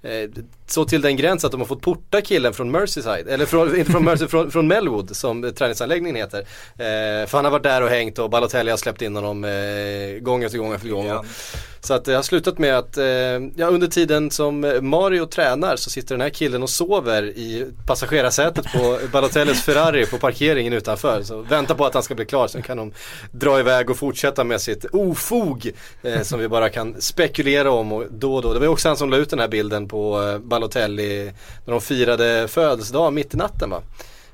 Eh, 0.02 0.30
så 0.68 0.86
till 0.86 1.02
den 1.02 1.16
gräns 1.18 1.46
att 1.46 1.52
de 1.52 1.62
har 1.62 1.68
fått 1.68 1.82
porta 1.82 2.22
killen 2.22 2.54
från 2.54 2.72
Merseyside, 2.72 3.28
eller 3.28 3.46
från, 3.46 3.76
inte 3.76 3.92
från 3.92 4.04
Merseyside, 4.04 4.30
från, 4.30 4.52
från 4.52 4.68
Melwood 4.68 5.16
som 5.16 5.54
träningsanläggningen 5.54 6.16
heter. 6.16 6.40
Eh, 6.40 7.28
för 7.28 7.32
han 7.32 7.46
har 7.46 7.52
varit 7.52 7.64
där 7.64 7.82
och 7.82 7.90
hängt 7.90 8.20
och 8.20 8.30
Balotelli 8.30 8.70
har 8.70 8.78
släppt 8.78 9.02
in 9.02 9.16
honom 9.16 9.44
eh, 9.44 10.20
gång 10.20 10.44
efter 10.44 10.58
gång 10.58 10.74
efter 10.74 10.90
gång. 10.90 11.06
Ja. 11.06 11.24
Så 11.80 11.94
att 11.94 12.06
det 12.06 12.14
har 12.14 12.22
slutat 12.22 12.58
med 12.58 12.78
att, 12.78 12.98
eh, 12.98 13.06
ja 13.56 13.68
under 13.68 13.88
tiden 13.88 14.32
som 14.32 14.60
Mario 14.82 15.26
tränar 15.26 15.76
så 15.76 15.90
sitter 15.90 16.16
den 16.16 16.22
här 16.22 16.30
killen 16.30 16.64
och 16.64 16.70
sover 16.70 17.24
i 17.24 17.66
passagerarsätet 17.86 18.66
på 18.74 19.00
Balotellis 19.12 19.62
Ferrari 19.62 20.06
på 20.06 20.18
parkeringen 20.18 20.74
utanför. 20.74 21.24
Så 21.24 21.42
väntar 21.42 21.76
på 21.76 21.86
att 21.86 21.94
han 21.94 22.04
ska 22.04 22.16
bli 22.16 22.26
klar, 22.26 22.48
sen 22.48 22.62
kan 22.62 22.78
de 22.78 22.92
dra 23.32 23.60
iväg 23.60 23.90
och 23.90 23.98
fortsätta 23.98 24.44
med 24.44 24.62
sitt 24.62 24.86
ofog 24.86 25.72
eh, 26.04 26.22
som 26.22 26.40
vi 26.40 26.48
bara 26.48 26.70
kan 26.70 27.02
spekulera 27.02 27.72
om 27.72 27.92
och 27.92 28.06
då 28.12 28.36
och 28.36 28.42
då. 28.42 28.54
Det 28.54 28.60
var 28.60 28.68
också 28.68 28.88
han 28.88 28.98
som 28.98 29.10
la 29.10 29.18
ut 29.18 29.30
den 29.30 29.40
här 29.40 29.48
bilden 29.48 29.88
på 29.88 30.22
eh, 30.22 30.40
Balotelli 30.40 31.32
när 31.66 31.72
de 31.72 31.82
firade 31.82 32.48
födelsedag 32.48 33.14
mitt 33.14 33.34
i 33.34 33.38
natten 33.38 33.70
va. 33.70 33.82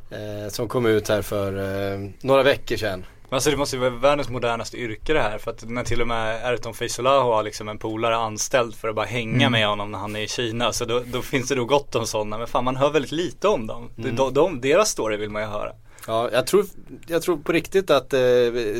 Eh, 0.10 0.50
som 0.50 0.68
kom 0.68 0.86
ut 0.86 1.10
här 1.10 1.22
för 1.22 1.58
eh, 1.94 2.10
några 2.22 2.44
veckor 2.44 2.78
sedan. 2.78 3.06
Men 3.34 3.38
alltså 3.38 3.50
det 3.50 3.58
måste 3.58 3.76
ju 3.76 3.80
vara 3.80 3.90
världens 3.90 4.30
modernaste 4.30 4.78
yrke 4.78 5.14
det 5.14 5.22
här 5.22 5.38
för 5.38 5.52
att 5.52 5.70
när 5.70 5.84
till 5.84 6.02
och 6.02 6.08
med 6.08 6.54
Erton 6.54 6.74
Feisolahu 6.74 7.24
har 7.24 7.44
liksom 7.44 7.70
en 7.70 7.78
polare 7.78 8.16
anställd 8.16 8.76
för 8.76 8.88
att 8.88 8.96
bara 8.96 9.06
hänga 9.06 9.50
med 9.50 9.68
honom 9.68 9.92
när 9.92 10.00
han 10.00 10.16
är 10.16 10.20
i 10.20 10.28
Kina 10.28 10.74
så 10.74 10.86
då, 10.86 11.02
då 11.06 11.22
finns 11.22 11.48
det 11.48 11.56
då 11.56 11.66
gott 11.66 11.96
om 11.96 12.08
sådana 12.08 12.38
men 12.38 12.48
fan 12.48 12.64
man 12.64 12.76
hör 12.76 12.90
väldigt 12.90 13.12
lite 13.12 13.48
om 13.48 13.68
dem. 13.68 13.90
De, 13.96 14.34
de, 14.34 14.62
deras 14.62 14.90
story 14.90 15.18
vill 15.18 15.30
man 15.30 15.42
ju 15.42 15.48
höra. 15.48 15.72
Ja, 16.08 16.30
jag 16.32 16.48
tror, 16.48 16.66
jag 17.08 17.22
tror 17.22 17.38
på 17.38 17.52
riktigt 17.52 17.90
att 17.90 18.14
eh, 18.14 18.20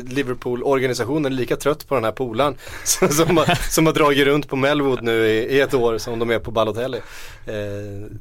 Liverpool-organisationen 0.08 1.32
är 1.32 1.36
lika 1.36 1.56
trött 1.56 1.88
på 1.88 1.94
den 1.94 2.04
här 2.04 2.12
polaren 2.12 2.56
som, 2.84 3.08
som, 3.08 3.36
har, 3.36 3.70
som 3.70 3.86
har 3.86 3.92
dragit 3.92 4.26
runt 4.26 4.48
på 4.48 4.56
Melwood 4.56 5.02
nu 5.02 5.26
i, 5.26 5.56
i 5.56 5.60
ett 5.60 5.74
år 5.74 5.98
som 5.98 6.18
de 6.18 6.30
är 6.30 6.38
på 6.38 6.50
Balotelli. 6.50 6.98
Eh, 7.46 7.54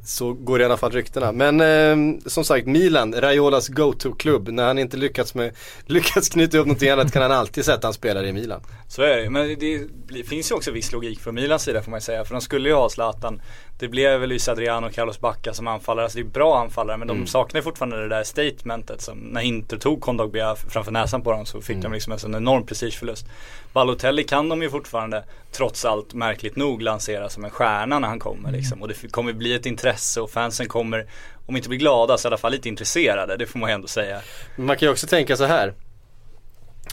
så 0.05 0.33
går 0.33 0.61
i 0.61 0.65
alla 0.65 0.77
fall 0.77 0.91
ryktena. 0.91 1.31
Men 1.31 1.61
eh, 1.61 2.19
som 2.25 2.43
sagt, 2.43 2.67
Milan, 2.67 3.13
Raiolas 3.13 3.67
go-to-klubb. 3.67 4.49
När 4.49 4.65
han 4.65 4.79
inte 4.79 4.97
lyckats, 4.97 5.35
med, 5.35 5.55
lyckats 5.85 6.29
knyta 6.29 6.57
upp 6.57 6.65
någonting 6.65 6.89
annat 6.89 7.11
kan 7.11 7.21
han 7.21 7.31
alltid 7.31 7.65
sätta 7.65 7.87
en 7.87 7.93
spelare 7.93 8.27
i 8.27 8.33
Milan. 8.33 8.61
Så 8.87 9.01
är 9.01 9.17
det 9.17 9.29
men 9.29 9.59
det 10.07 10.23
finns 10.23 10.51
ju 10.51 10.55
också 10.55 10.71
viss 10.71 10.91
logik 10.91 11.19
från 11.19 11.35
Milans 11.35 11.63
sida 11.63 11.81
får 11.81 11.91
man 11.91 11.97
ju 11.97 12.01
säga. 12.01 12.25
För 12.25 12.33
de 12.33 12.41
skulle 12.41 12.69
ju 12.69 12.75
ha 12.75 12.89
Zlatan. 12.89 13.41
Det 13.77 13.87
blev 13.87 14.19
väl 14.19 14.29
Luis 14.29 14.47
Adriano 14.47 14.87
och 14.87 14.93
Carlos 14.93 15.19
Bacca 15.19 15.53
som 15.53 15.67
anfallare. 15.67 16.05
Alltså 16.05 16.17
det 16.17 16.23
är 16.23 16.29
bra 16.29 16.59
anfallare 16.59 16.97
men 16.97 17.07
de 17.07 17.27
saknar 17.27 17.61
fortfarande 17.61 18.01
det 18.01 18.07
där 18.07 18.23
statementet 18.23 19.01
som 19.01 19.17
när 19.17 19.41
Inter 19.41 19.77
tog 19.77 20.01
Kondogbia 20.01 20.55
framför 20.55 20.91
näsan 20.91 21.21
på 21.21 21.31
dem 21.31 21.45
så 21.45 21.61
fick 21.61 21.77
de 21.77 21.93
liksom 21.93 22.13
en 22.13 22.19
sån 22.19 22.35
enorm 22.35 22.65
prestigeförlust. 22.65 23.25
Balotelli 23.73 24.23
kan 24.23 24.49
de 24.49 24.61
ju 24.61 24.69
fortfarande 24.69 25.23
trots 25.51 25.85
allt 25.85 26.13
märkligt 26.13 26.55
nog 26.55 26.81
lansera 26.81 27.29
som 27.29 27.45
en 27.45 27.49
stjärna 27.49 27.99
när 27.99 28.07
han 28.07 28.19
kommer 28.19 28.51
liksom. 28.51 28.81
Och 28.81 28.87
det 28.87 29.11
kommer 29.11 29.33
bli 29.33 29.53
ett 29.53 29.65
intresse 29.65 30.21
och 30.21 30.31
fansen 30.31 30.67
kommer 30.67 31.05
om 31.45 31.55
inte 31.55 31.69
bli 31.69 31.77
glada 31.77 32.17
så 32.17 32.27
i 32.27 32.29
alla 32.29 32.37
fall 32.37 32.51
lite 32.51 32.69
intresserade. 32.69 33.37
Det 33.37 33.45
får 33.45 33.59
man 33.59 33.69
ju 33.69 33.73
ändå 33.73 33.87
säga. 33.87 34.21
Man 34.55 34.77
kan 34.77 34.85
ju 34.85 34.91
också 34.91 35.07
tänka 35.07 35.37
så 35.37 35.45
här. 35.45 35.73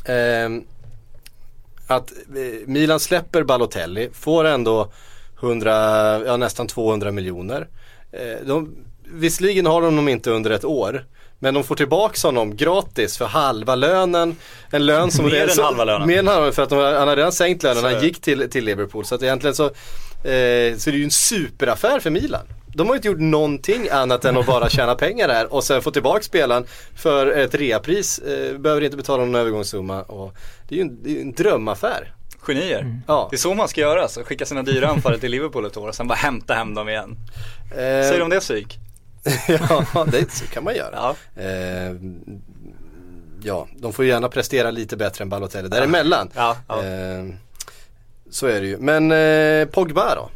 Ehm, 0.04 0.64
att 1.86 2.12
eh, 2.12 2.66
Milan 2.66 3.00
släpper 3.00 3.42
Balotelli, 3.42 4.10
får 4.12 4.44
ändå 4.44 4.92
100, 5.42 6.24
ja 6.26 6.36
nästan 6.36 6.66
200 6.66 7.12
miljoner. 7.12 7.68
Eh, 8.12 8.46
de, 8.46 8.76
visserligen 9.04 9.66
har 9.66 9.80
de 9.80 9.84
honom 9.84 10.08
inte 10.08 10.30
under 10.30 10.50
ett 10.50 10.64
år. 10.64 11.04
Men 11.42 11.54
de 11.54 11.64
får 11.64 11.74
tillbaka 11.74 12.28
honom 12.28 12.56
gratis 12.56 13.18
för 13.18 13.24
halva 13.24 13.74
lönen. 13.74 14.36
En 14.70 14.86
lön 14.86 15.10
som 15.10 15.24
Mer 15.24 15.58
än 15.58 15.64
halva 15.64 15.84
lönen. 15.84 16.08
Mer 16.08 16.18
än 16.18 16.26
halva 16.26 16.52
för 16.52 16.62
att 16.62 16.68
de, 16.68 16.78
han 16.78 17.08
har 17.08 17.16
redan 17.16 17.32
sänkt 17.32 17.62
lönen. 17.62 17.82
Så 17.82 17.88
Han 17.88 18.02
gick 18.02 18.20
till, 18.20 18.50
till 18.50 18.64
Liverpool. 18.64 19.04
Så 19.04 19.14
att 19.14 19.22
egentligen 19.22 19.54
så, 19.54 19.64
eh, 19.64 19.70
så 20.76 20.90
är 20.90 20.92
det 20.92 20.98
ju 20.98 21.04
en 21.04 21.10
superaffär 21.10 22.00
för 22.00 22.10
Milan. 22.10 22.46
De 22.74 22.86
har 22.86 22.94
ju 22.94 22.96
inte 22.96 23.08
gjort 23.08 23.20
någonting 23.20 23.88
annat 23.88 24.24
än 24.24 24.36
att 24.36 24.46
bara 24.46 24.68
tjäna 24.70 24.94
pengar 24.94 25.28
där 25.28 25.52
och 25.52 25.64
sen 25.64 25.82
få 25.82 25.90
tillbaka 25.90 26.22
spelaren 26.22 26.64
för 26.96 27.26
ett 27.26 27.54
reapris. 27.54 28.18
Eh, 28.18 28.58
behöver 28.58 28.82
inte 28.82 28.96
betala 28.96 29.24
någon 29.24 29.34
övergångssumma. 29.34 30.02
Och 30.02 30.34
det 30.68 30.74
är 30.74 30.76
ju 30.76 30.82
en, 30.82 31.16
är 31.16 31.20
en 31.20 31.32
drömaffär. 31.32 32.14
Genier. 32.46 33.00
Ja. 33.06 33.26
Det 33.30 33.36
är 33.36 33.38
så 33.38 33.54
man 33.54 33.68
ska 33.68 33.80
göra. 33.80 34.08
Så 34.08 34.24
skicka 34.24 34.46
sina 34.46 34.62
dyra 34.62 34.88
anfallare 34.88 35.20
till 35.20 35.30
Liverpool 35.30 35.66
ett 35.66 35.76
år 35.76 35.88
och 35.88 35.94
sen 35.94 36.08
bara 36.08 36.14
hämta 36.14 36.54
hem 36.54 36.74
dem 36.74 36.88
igen. 36.88 37.16
Eh, 37.70 37.76
Säger 37.76 38.20
de 38.20 38.30
det 38.30 38.40
psyk? 38.40 38.78
ja, 39.48 40.06
det 40.12 40.32
så 40.32 40.46
kan 40.46 40.64
man 40.64 40.74
göra. 40.74 41.14
Ja. 41.36 41.42
Eh, 41.42 41.92
ja, 43.42 43.68
de 43.76 43.92
får 43.92 44.04
gärna 44.04 44.28
prestera 44.28 44.70
lite 44.70 44.96
bättre 44.96 45.22
än 45.22 45.28
Balotelli 45.28 45.68
däremellan. 45.68 46.30
Ja, 46.34 46.56
ja. 46.68 46.84
Eh, 46.84 47.24
så 48.30 48.46
är 48.46 48.60
det 48.60 48.66
ju. 48.66 48.78
Men 48.78 49.12
eh, 49.12 49.66
Pogba 49.68 50.14
då? 50.14 50.30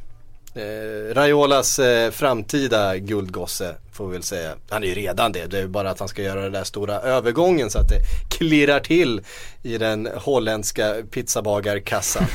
Eh, 0.61 1.15
Raiolas 1.15 1.79
eh, 1.79 2.11
framtida 2.11 2.97
guldgosse 2.97 3.75
får 3.95 4.07
vi 4.07 4.13
väl 4.13 4.23
säga. 4.23 4.55
Han 4.69 4.83
är 4.83 4.87
ju 4.87 4.95
redan 4.95 5.33
det. 5.33 5.47
Det 5.47 5.59
är 5.59 5.67
bara 5.67 5.91
att 5.91 5.99
han 5.99 6.09
ska 6.09 6.23
göra 6.23 6.43
den 6.43 6.53
där 6.53 6.65
stora 6.65 7.01
övergången 7.01 7.71
så 7.71 7.79
att 7.79 7.89
det 7.89 8.01
klirrar 8.31 8.81
till 8.81 9.23
i 9.63 9.79
den 9.79 10.09
holländska 10.15 10.95
pizzabagarkassan. 11.11 12.27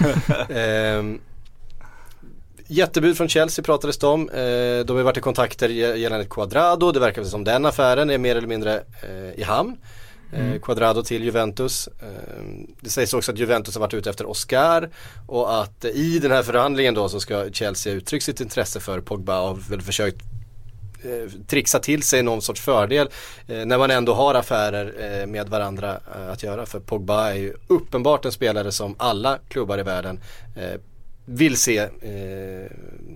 eh, 0.49 1.03
Jättebud 2.71 3.17
från 3.17 3.29
Chelsea 3.29 3.63
pratades 3.63 3.97
det 3.97 4.07
om. 4.07 4.29
Eh, 4.29 4.85
de 4.85 4.97
har 4.97 5.03
varit 5.03 5.17
i 5.17 5.21
kontakter 5.21 5.69
gällande 5.69 6.25
Quadrado. 6.25 6.91
Det 6.91 6.99
verkar 6.99 7.23
som 7.23 7.43
den 7.43 7.65
affären 7.65 8.09
är 8.09 8.17
mer 8.17 8.35
eller 8.35 8.47
mindre 8.47 8.83
eh, 9.03 9.39
i 9.39 9.43
hamn. 9.43 9.77
Eh, 10.31 10.59
Quadrado 10.61 11.03
till 11.03 11.23
Juventus. 11.23 11.87
Eh, 11.87 12.43
det 12.81 12.89
sägs 12.89 13.13
också 13.13 13.31
att 13.31 13.37
Juventus 13.37 13.75
har 13.75 13.79
varit 13.79 13.93
ute 13.93 14.09
efter 14.09 14.29
Oscar 14.29 14.89
och 15.27 15.61
att 15.61 15.85
i 15.85 16.19
den 16.19 16.31
här 16.31 16.43
förhandlingen 16.43 16.93
då 16.93 17.09
så 17.09 17.19
ska 17.19 17.51
Chelsea 17.51 17.93
uttrycka 17.93 18.23
sitt 18.23 18.41
intresse 18.41 18.79
för 18.79 19.01
Pogba 19.01 19.41
och 19.41 19.71
väl 19.71 19.81
försökt 19.81 20.17
Eh, 21.03 21.31
trixa 21.47 21.79
till 21.79 22.03
sig 22.03 22.23
någon 22.23 22.41
sorts 22.41 22.61
fördel 22.61 23.09
eh, 23.47 23.65
när 23.65 23.77
man 23.77 23.91
ändå 23.91 24.13
har 24.13 24.35
affärer 24.35 25.19
eh, 25.21 25.27
med 25.27 25.49
varandra 25.49 25.99
eh, 26.15 26.31
att 26.31 26.43
göra. 26.43 26.65
För 26.65 26.79
Pogba 26.79 27.29
är 27.29 27.35
ju 27.35 27.53
uppenbart 27.67 28.25
en 28.25 28.31
spelare 28.31 28.71
som 28.71 28.95
alla 28.97 29.39
klubbar 29.47 29.79
i 29.79 29.83
världen 29.83 30.19
eh, 30.55 30.79
vill 31.25 31.57
se, 31.57 31.77
eh, 31.77 32.71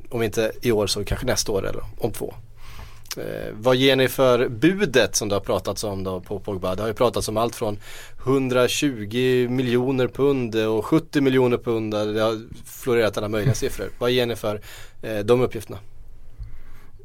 om 0.09 0.23
inte 0.23 0.51
i 0.61 0.71
år 0.71 0.87
så 0.87 1.05
kanske 1.05 1.25
nästa 1.25 1.51
år 1.51 1.67
eller 1.67 1.83
om 1.97 2.11
två. 2.11 2.33
Eh, 3.17 3.53
vad 3.53 3.75
ger 3.75 3.95
ni 3.95 4.07
för 4.07 4.47
budet 4.47 5.15
som 5.15 5.29
det 5.29 5.35
har 5.35 5.39
pratats 5.39 5.83
om 5.83 6.03
då 6.03 6.19
på 6.19 6.39
Pogba? 6.39 6.75
Det 6.75 6.81
har 6.81 6.87
ju 6.87 6.93
pratats 6.93 7.27
om 7.27 7.37
allt 7.37 7.55
från 7.55 7.79
120 8.25 9.47
miljoner 9.49 10.07
pund 10.07 10.55
och 10.55 10.85
70 10.85 11.21
miljoner 11.21 11.57
pund. 11.57 11.93
Det 11.93 12.21
har 12.21 12.41
florerat 12.65 13.17
alla 13.17 13.27
möjliga 13.27 13.53
siffror. 13.53 13.89
Vad 13.99 14.11
ger 14.11 14.25
ni 14.25 14.35
för 14.35 14.61
eh, 15.01 15.19
de 15.19 15.41
uppgifterna? 15.41 15.77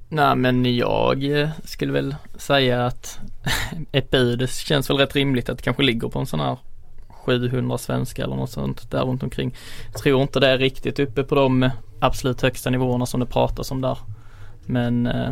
Nej 0.09 0.37
men 0.37 0.77
jag 0.77 1.41
eh, 1.41 1.49
skulle 1.65 1.93
väl 1.93 2.15
säga 2.37 2.87
att 2.87 3.19
ett 3.93 4.11
bud 4.11 4.39
det 4.39 4.51
känns 4.51 4.91
väl 4.91 4.97
rätt 4.97 5.15
rimligt 5.15 5.49
att 5.49 5.57
det 5.59 5.63
kanske 5.63 5.83
ligger 5.83 6.09
på 6.09 6.19
en 6.19 6.27
sån 6.27 6.41
här 6.41 6.59
700 7.09 7.79
svenska 7.79 8.25
eller 8.25 8.37
något 8.37 8.51
sånt 8.51 8.91
där 8.91 9.03
runt 9.03 9.23
omkring. 9.23 9.57
Jag 9.93 10.03
tror 10.03 10.23
inte 10.23 10.41
det 10.41 10.49
är 10.49 10.59
riktigt 10.59 10.99
uppe 10.99 11.25
på 11.25 11.35
de 11.35 11.71
absolut 12.01 12.43
högsta 12.43 12.71
nivåerna 12.71 13.07
som 13.07 13.21
det 13.21 13.27
pratas 13.27 13.71
om 13.71 13.81
där. 13.81 13.99
Men 14.67 15.07
eh, 15.07 15.31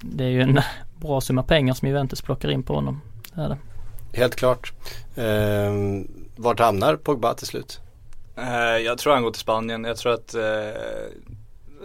det 0.00 0.24
är 0.24 0.28
ju 0.28 0.42
en 0.42 0.60
bra 0.96 1.20
summa 1.20 1.42
pengar 1.42 1.74
som 1.74 1.88
Juventus 1.88 2.22
plockar 2.22 2.50
in 2.50 2.62
på 2.62 2.74
honom. 2.74 3.00
Det 3.34 3.40
är 3.40 3.48
det. 3.48 3.58
Helt 4.18 4.36
klart. 4.36 4.72
Eh, 5.14 5.72
vart 6.36 6.60
hamnar 6.60 6.96
Pogba 6.96 7.34
till 7.34 7.46
slut? 7.46 7.80
Eh, 8.36 8.78
jag 8.84 8.98
tror 8.98 9.12
han 9.12 9.22
går 9.22 9.30
till 9.30 9.40
Spanien. 9.40 9.84
Jag 9.84 9.96
tror 9.96 10.12
att 10.12 10.34
eh, 10.34 10.42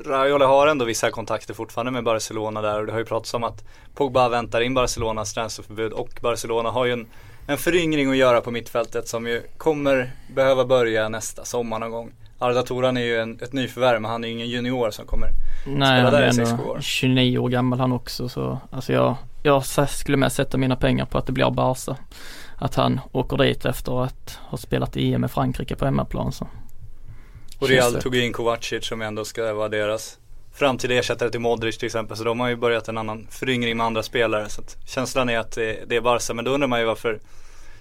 Raiola 0.04 0.48
har 0.48 0.68
ändå 0.68 0.86
vissa 0.86 1.12
kontakter 1.12 1.54
fortfarande 1.54 1.92
med 1.92 2.04
Barcelona 2.04 2.62
där 2.62 2.80
och 2.80 2.86
det 2.86 2.92
har 2.92 3.00
ju 3.00 3.06
pratats 3.06 3.34
om 3.34 3.44
att 3.44 3.64
Pogba 3.94 4.30
väntar 4.30 4.62
in 4.62 4.74
Barcelonas 4.74 5.34
transferförbud 5.34 5.94
och 5.94 6.10
Barcelona 6.22 6.70
har 6.70 6.86
ju 6.86 6.94
en, 6.94 7.08
en 7.48 7.58
föryngring 7.58 8.10
att 8.10 8.18
göra 8.18 8.42
på 8.42 8.52
mittfältet 8.52 9.08
som 9.08 9.28
ju 9.28 9.42
kommer 9.58 10.12
behöva 10.36 10.66
börja 10.66 11.10
nästa 11.10 11.46
sommar 11.46 11.80
någon 11.80 11.92
gång. 11.92 12.12
Arda 12.40 12.64
Toran 12.64 12.98
är 12.98 13.02
ju 13.02 13.20
en, 13.20 13.40
ett 13.42 13.54
nyförvärv 13.54 14.02
men 14.02 14.12
han 14.12 14.24
är 14.24 14.28
ju 14.28 14.34
ingen 14.34 14.48
junior 14.48 14.92
som 14.92 15.06
kommer 15.06 15.30
Nej 15.66 16.00
spela 16.00 16.12
där 16.12 16.22
är 16.22 16.30
i 16.30 16.34
sex 16.34 16.52
år. 16.52 16.80
29 16.82 17.38
år 17.38 17.50
gammal 17.50 17.80
han 17.80 17.92
också 17.92 18.30
så 18.30 18.60
alltså 18.72 18.94
jag, 18.94 19.16
jag 19.44 19.66
skulle 19.90 20.18
med 20.18 20.32
sätta 20.32 20.58
mina 20.58 20.76
pengar 20.76 21.06
på 21.06 21.18
att 21.18 21.26
det 21.26 21.34
blir 21.34 21.52
Barca. 21.52 21.96
Att 22.58 22.76
han 22.76 23.00
åker 23.12 23.38
dit 23.38 23.66
efter 23.66 24.04
att 24.04 24.40
ha 24.42 24.58
spelat 24.58 24.98
EM 24.98 25.22
med 25.22 25.32
Frankrike 25.32 25.76
på 25.76 25.86
hemmaplan 25.86 26.32
så. 26.32 26.48
Och 27.60 27.68
Real 27.68 28.02
tog 28.02 28.16
ju 28.16 28.26
in 28.26 28.34
Kovacic 28.34 28.86
som 28.86 29.02
ändå 29.02 29.26
ska 29.26 29.54
vara 29.54 29.70
deras 29.70 30.20
framtida 30.56 30.94
ersättare 30.94 31.30
till 31.30 31.40
Modric 31.40 31.78
till 31.78 31.86
exempel. 31.86 32.18
Så 32.18 32.24
de 32.24 32.40
har 32.40 32.50
ju 32.50 32.56
börjat 32.56 32.88
en 32.88 32.98
annan 32.98 33.28
föryngring 33.30 33.78
med 33.78 33.86
andra 33.86 34.04
spelare. 34.04 34.50
Så 34.50 34.62
känslan 34.86 35.30
är 35.30 35.40
att 35.40 35.52
det, 35.52 35.96
är 35.96 36.02
Barca. 36.02 36.34
Men 36.34 36.46
då 36.46 36.52
undrar 36.52 36.68
man 36.68 36.80
ju 36.80 36.86
varför 36.86 37.20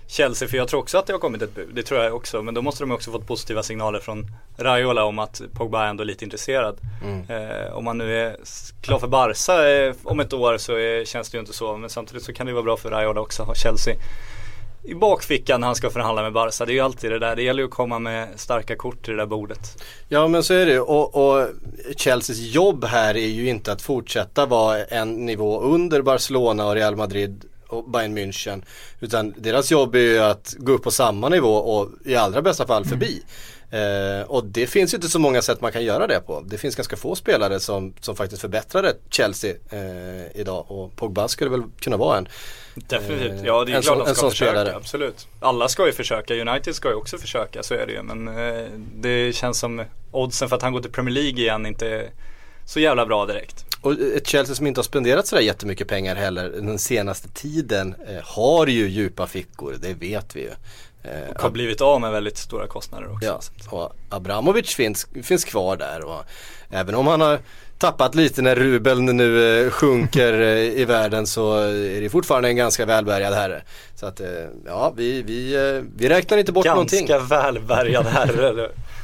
Chelsea, 0.06 0.48
för 0.48 0.56
jag 0.56 0.68
tror 0.68 0.80
också 0.80 0.98
att 0.98 1.06
det 1.06 1.12
har 1.12 1.20
kommit 1.20 1.42
ett 1.42 1.54
bud. 1.54 1.70
Det 1.74 1.82
tror 1.82 2.02
jag 2.02 2.14
också. 2.14 2.42
Men 2.42 2.54
då 2.54 2.62
måste 2.62 2.82
de 2.82 2.90
också 2.90 3.10
fått 3.10 3.26
positiva 3.26 3.62
signaler 3.62 4.00
från 4.00 4.26
Raiola 4.56 5.04
om 5.04 5.18
att 5.18 5.42
Pogba 5.52 5.84
är 5.84 5.88
ändå 5.88 6.04
lite 6.04 6.24
intresserad. 6.24 6.78
Mm. 7.04 7.30
Eh, 7.30 7.72
om 7.72 7.84
man 7.84 7.98
nu 7.98 8.18
är 8.18 8.36
klar 8.82 8.98
för 8.98 9.08
Barca 9.08 9.68
eh, 9.68 9.94
om 10.02 10.20
ett 10.20 10.32
år 10.32 10.58
så 10.58 10.72
är, 10.72 11.04
känns 11.04 11.30
det 11.30 11.36
ju 11.36 11.40
inte 11.40 11.52
så. 11.52 11.76
Men 11.76 11.90
samtidigt 11.90 12.22
så 12.22 12.32
kan 12.32 12.46
det 12.46 12.52
vara 12.52 12.62
bra 12.62 12.76
för 12.76 12.90
Raiola 12.90 13.20
också 13.20 13.42
att 13.42 13.48
ha 13.48 13.54
Chelsea 13.54 13.94
i 14.84 14.94
bakfickan 14.94 15.60
när 15.60 15.66
han 15.66 15.76
ska 15.76 15.90
förhandla 15.90 16.22
med 16.22 16.32
Barca. 16.32 16.64
Det 16.64 16.72
är 16.72 16.74
ju 16.74 16.80
alltid 16.80 17.10
det 17.10 17.18
där. 17.18 17.36
Det 17.36 17.42
gäller 17.42 17.62
ju 17.62 17.68
att 17.68 17.74
komma 17.74 17.98
med 17.98 18.28
starka 18.36 18.76
kort 18.76 19.04
till 19.04 19.12
det 19.12 19.18
där 19.18 19.26
bordet. 19.26 19.84
Ja 20.08 20.28
men 20.28 20.42
så 20.42 20.54
är 20.54 20.66
det 20.66 20.80
och, 20.80 21.14
och 21.14 21.48
Chelseas 21.96 22.38
jobb 22.38 22.84
här 22.84 23.16
är 23.16 23.26
ju 23.26 23.48
inte 23.48 23.72
att 23.72 23.82
fortsätta 23.82 24.46
vara 24.46 24.84
en 24.84 25.26
nivå 25.26 25.60
under 25.60 26.02
Barcelona 26.02 26.66
och 26.66 26.74
Real 26.74 26.96
Madrid 26.96 27.44
och 27.68 27.90
Bayern 27.90 28.18
München. 28.18 28.62
Utan 29.00 29.34
deras 29.36 29.70
jobb 29.70 29.94
är 29.94 29.98
ju 29.98 30.18
att 30.18 30.54
gå 30.58 30.72
upp 30.72 30.82
på 30.82 30.90
samma 30.90 31.28
nivå 31.28 31.54
och 31.54 31.88
i 32.04 32.16
allra 32.16 32.42
bästa 32.42 32.66
fall 32.66 32.84
förbi. 32.84 33.22
Eh, 33.74 34.22
och 34.26 34.44
det 34.44 34.66
finns 34.66 34.94
ju 34.94 34.96
inte 34.96 35.08
så 35.08 35.18
många 35.18 35.42
sätt 35.42 35.60
man 35.60 35.72
kan 35.72 35.84
göra 35.84 36.06
det 36.06 36.20
på. 36.20 36.40
Det 36.46 36.58
finns 36.58 36.76
ganska 36.76 36.96
få 36.96 37.14
spelare 37.14 37.60
som, 37.60 37.94
som 38.00 38.16
faktiskt 38.16 38.40
förbättrade 38.42 38.94
Chelsea 39.10 39.54
eh, 39.70 40.40
idag 40.40 40.64
och 40.68 40.96
Pogba 40.96 41.28
skulle 41.28 41.50
väl 41.50 41.62
kunna 41.80 41.96
vara 41.96 42.18
en. 42.18 42.28
Definitivt. 42.74 43.32
Eh, 43.40 43.46
Ja 43.46 43.64
det 43.64 43.72
är 43.72 43.82
klart 43.82 43.98
de 43.98 44.04
ska 44.06 44.14
sån 44.14 44.30
försöka. 44.30 44.50
spelare. 44.50 44.76
Absolut. 44.76 45.26
Alla 45.40 45.68
ska 45.68 45.86
ju 45.86 45.92
försöka. 45.92 46.34
United 46.34 46.74
ska 46.74 46.88
ju 46.88 46.94
också 46.94 47.18
försöka. 47.18 47.62
Så 47.62 47.74
är 47.74 47.86
det 47.86 47.92
ju. 47.92 48.02
Men 48.02 48.28
eh, 48.28 48.64
det 48.94 49.34
känns 49.34 49.58
som 49.58 49.84
oddsen 50.10 50.48
för 50.48 50.56
att 50.56 50.62
han 50.62 50.72
går 50.72 50.80
till 50.80 50.92
Premier 50.92 51.14
League 51.14 51.40
igen 51.40 51.66
inte 51.66 51.88
är 51.88 52.10
så 52.66 52.80
jävla 52.80 53.06
bra 53.06 53.26
direkt. 53.26 53.64
Och 53.80 53.92
ett 53.92 54.26
Chelsea 54.26 54.54
som 54.54 54.66
inte 54.66 54.78
har 54.78 54.84
spenderat 54.84 55.26
sådär 55.26 55.42
jättemycket 55.42 55.88
pengar 55.88 56.14
heller 56.14 56.48
den 56.48 56.78
senaste 56.78 57.28
tiden 57.28 57.94
eh, 58.08 58.24
har 58.24 58.66
ju 58.66 58.88
djupa 58.88 59.26
fickor, 59.26 59.76
det 59.80 59.94
vet 59.94 60.36
vi 60.36 60.40
ju. 60.40 60.50
Eh, 61.04 61.30
Och 61.34 61.42
har 61.42 61.50
blivit 61.50 61.80
av 61.80 62.00
med 62.00 62.12
väldigt 62.12 62.36
stora 62.38 62.66
kostnader 62.66 63.12
också. 63.12 63.26
Ja, 63.26 63.40
och 63.70 63.96
Abramovic 64.08 64.74
finns, 64.74 65.06
finns 65.22 65.44
kvar 65.44 65.76
där 65.76 66.04
och 66.04 66.22
även 66.70 66.94
om 66.94 67.06
han 67.06 67.20
har 67.20 67.38
tappat 67.78 68.14
lite 68.14 68.42
när 68.42 68.54
rubeln 68.56 69.04
nu 69.06 69.60
eh, 69.64 69.70
sjunker 69.70 70.32
eh, 70.40 70.48
i 70.80 70.84
världen 70.84 71.26
så 71.26 71.54
är 71.58 72.00
det 72.00 72.10
fortfarande 72.10 72.48
en 72.48 72.56
ganska 72.56 72.86
välbärgad 72.86 73.34
herre. 73.34 73.62
Så 73.94 74.06
att 74.06 74.20
eh, 74.20 74.26
ja, 74.66 74.92
vi, 74.96 75.22
vi, 75.22 75.54
eh, 75.54 75.82
vi 75.96 76.08
räknar 76.08 76.38
inte 76.38 76.52
bort 76.52 76.66
någonting. 76.66 77.06
Ganska 77.06 77.36
välbärgad 77.36 78.06
herre. 78.06 78.52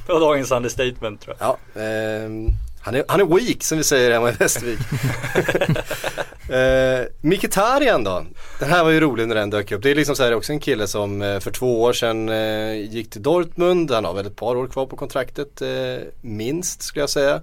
Det 0.07 0.13
var 0.13 0.21
dagens 0.21 0.51
understatement 0.51 1.21
tror 1.21 1.37
jag. 1.39 1.49
Ja, 1.75 1.81
ehm, 1.81 2.47
han, 2.81 2.95
är, 2.95 3.05
han 3.09 3.21
är 3.21 3.25
weak 3.25 3.63
som 3.63 3.79
vi 3.79 3.85
säger 3.85 4.11
hemma 4.11 4.31
i 4.31 4.33
Västervik. 4.33 4.79
eh, 6.51 7.07
Mkhitaryan 7.21 8.05
då? 8.05 8.27
Den 8.59 8.71
här 8.71 8.85
var 8.85 8.91
ju 8.91 9.01
rolig 9.01 9.29
när 9.29 9.35
den 9.35 9.51
dök 9.51 9.73
upp. 9.73 9.83
Det 9.83 9.91
är 9.91 9.95
liksom 9.95 10.17
så 10.17 10.23
här 10.23 10.35
också 10.35 10.53
en 10.53 10.61
kille 10.61 10.87
som 10.87 11.23
eh, 11.23 11.41
för 11.41 11.51
två 11.51 11.83
år 11.83 11.93
sedan 11.93 12.29
eh, 12.29 12.75
gick 12.75 13.11
till 13.11 13.23
Dortmund. 13.23 13.91
Han 13.91 14.05
har 14.05 14.15
väl 14.15 14.27
ett 14.27 14.37
par 14.37 14.57
år 14.57 14.67
kvar 14.67 14.87
på 14.87 14.97
kontraktet 14.97 15.63
eh, 15.63 16.07
minst 16.21 16.83
skulle 16.83 17.03
jag 17.03 17.11
säga. 17.11 17.41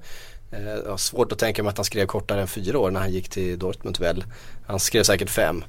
Eh, 0.52 0.96
svårt 0.96 1.32
att 1.32 1.40
tänka 1.40 1.64
mig 1.64 1.70
att 1.70 1.78
han 1.78 1.86
skrev 1.86 2.06
kortare 2.06 2.42
än 2.42 2.48
fyra 2.48 2.80
år 2.80 2.92
när 2.92 3.00
han 3.00 3.12
gick 3.12 3.30
till 3.30 3.60
Dortmund 3.60 4.00
väl. 4.00 4.24
Han 4.68 4.80
skrev 4.80 5.04
säkert 5.04 5.30
fem. 5.30 5.64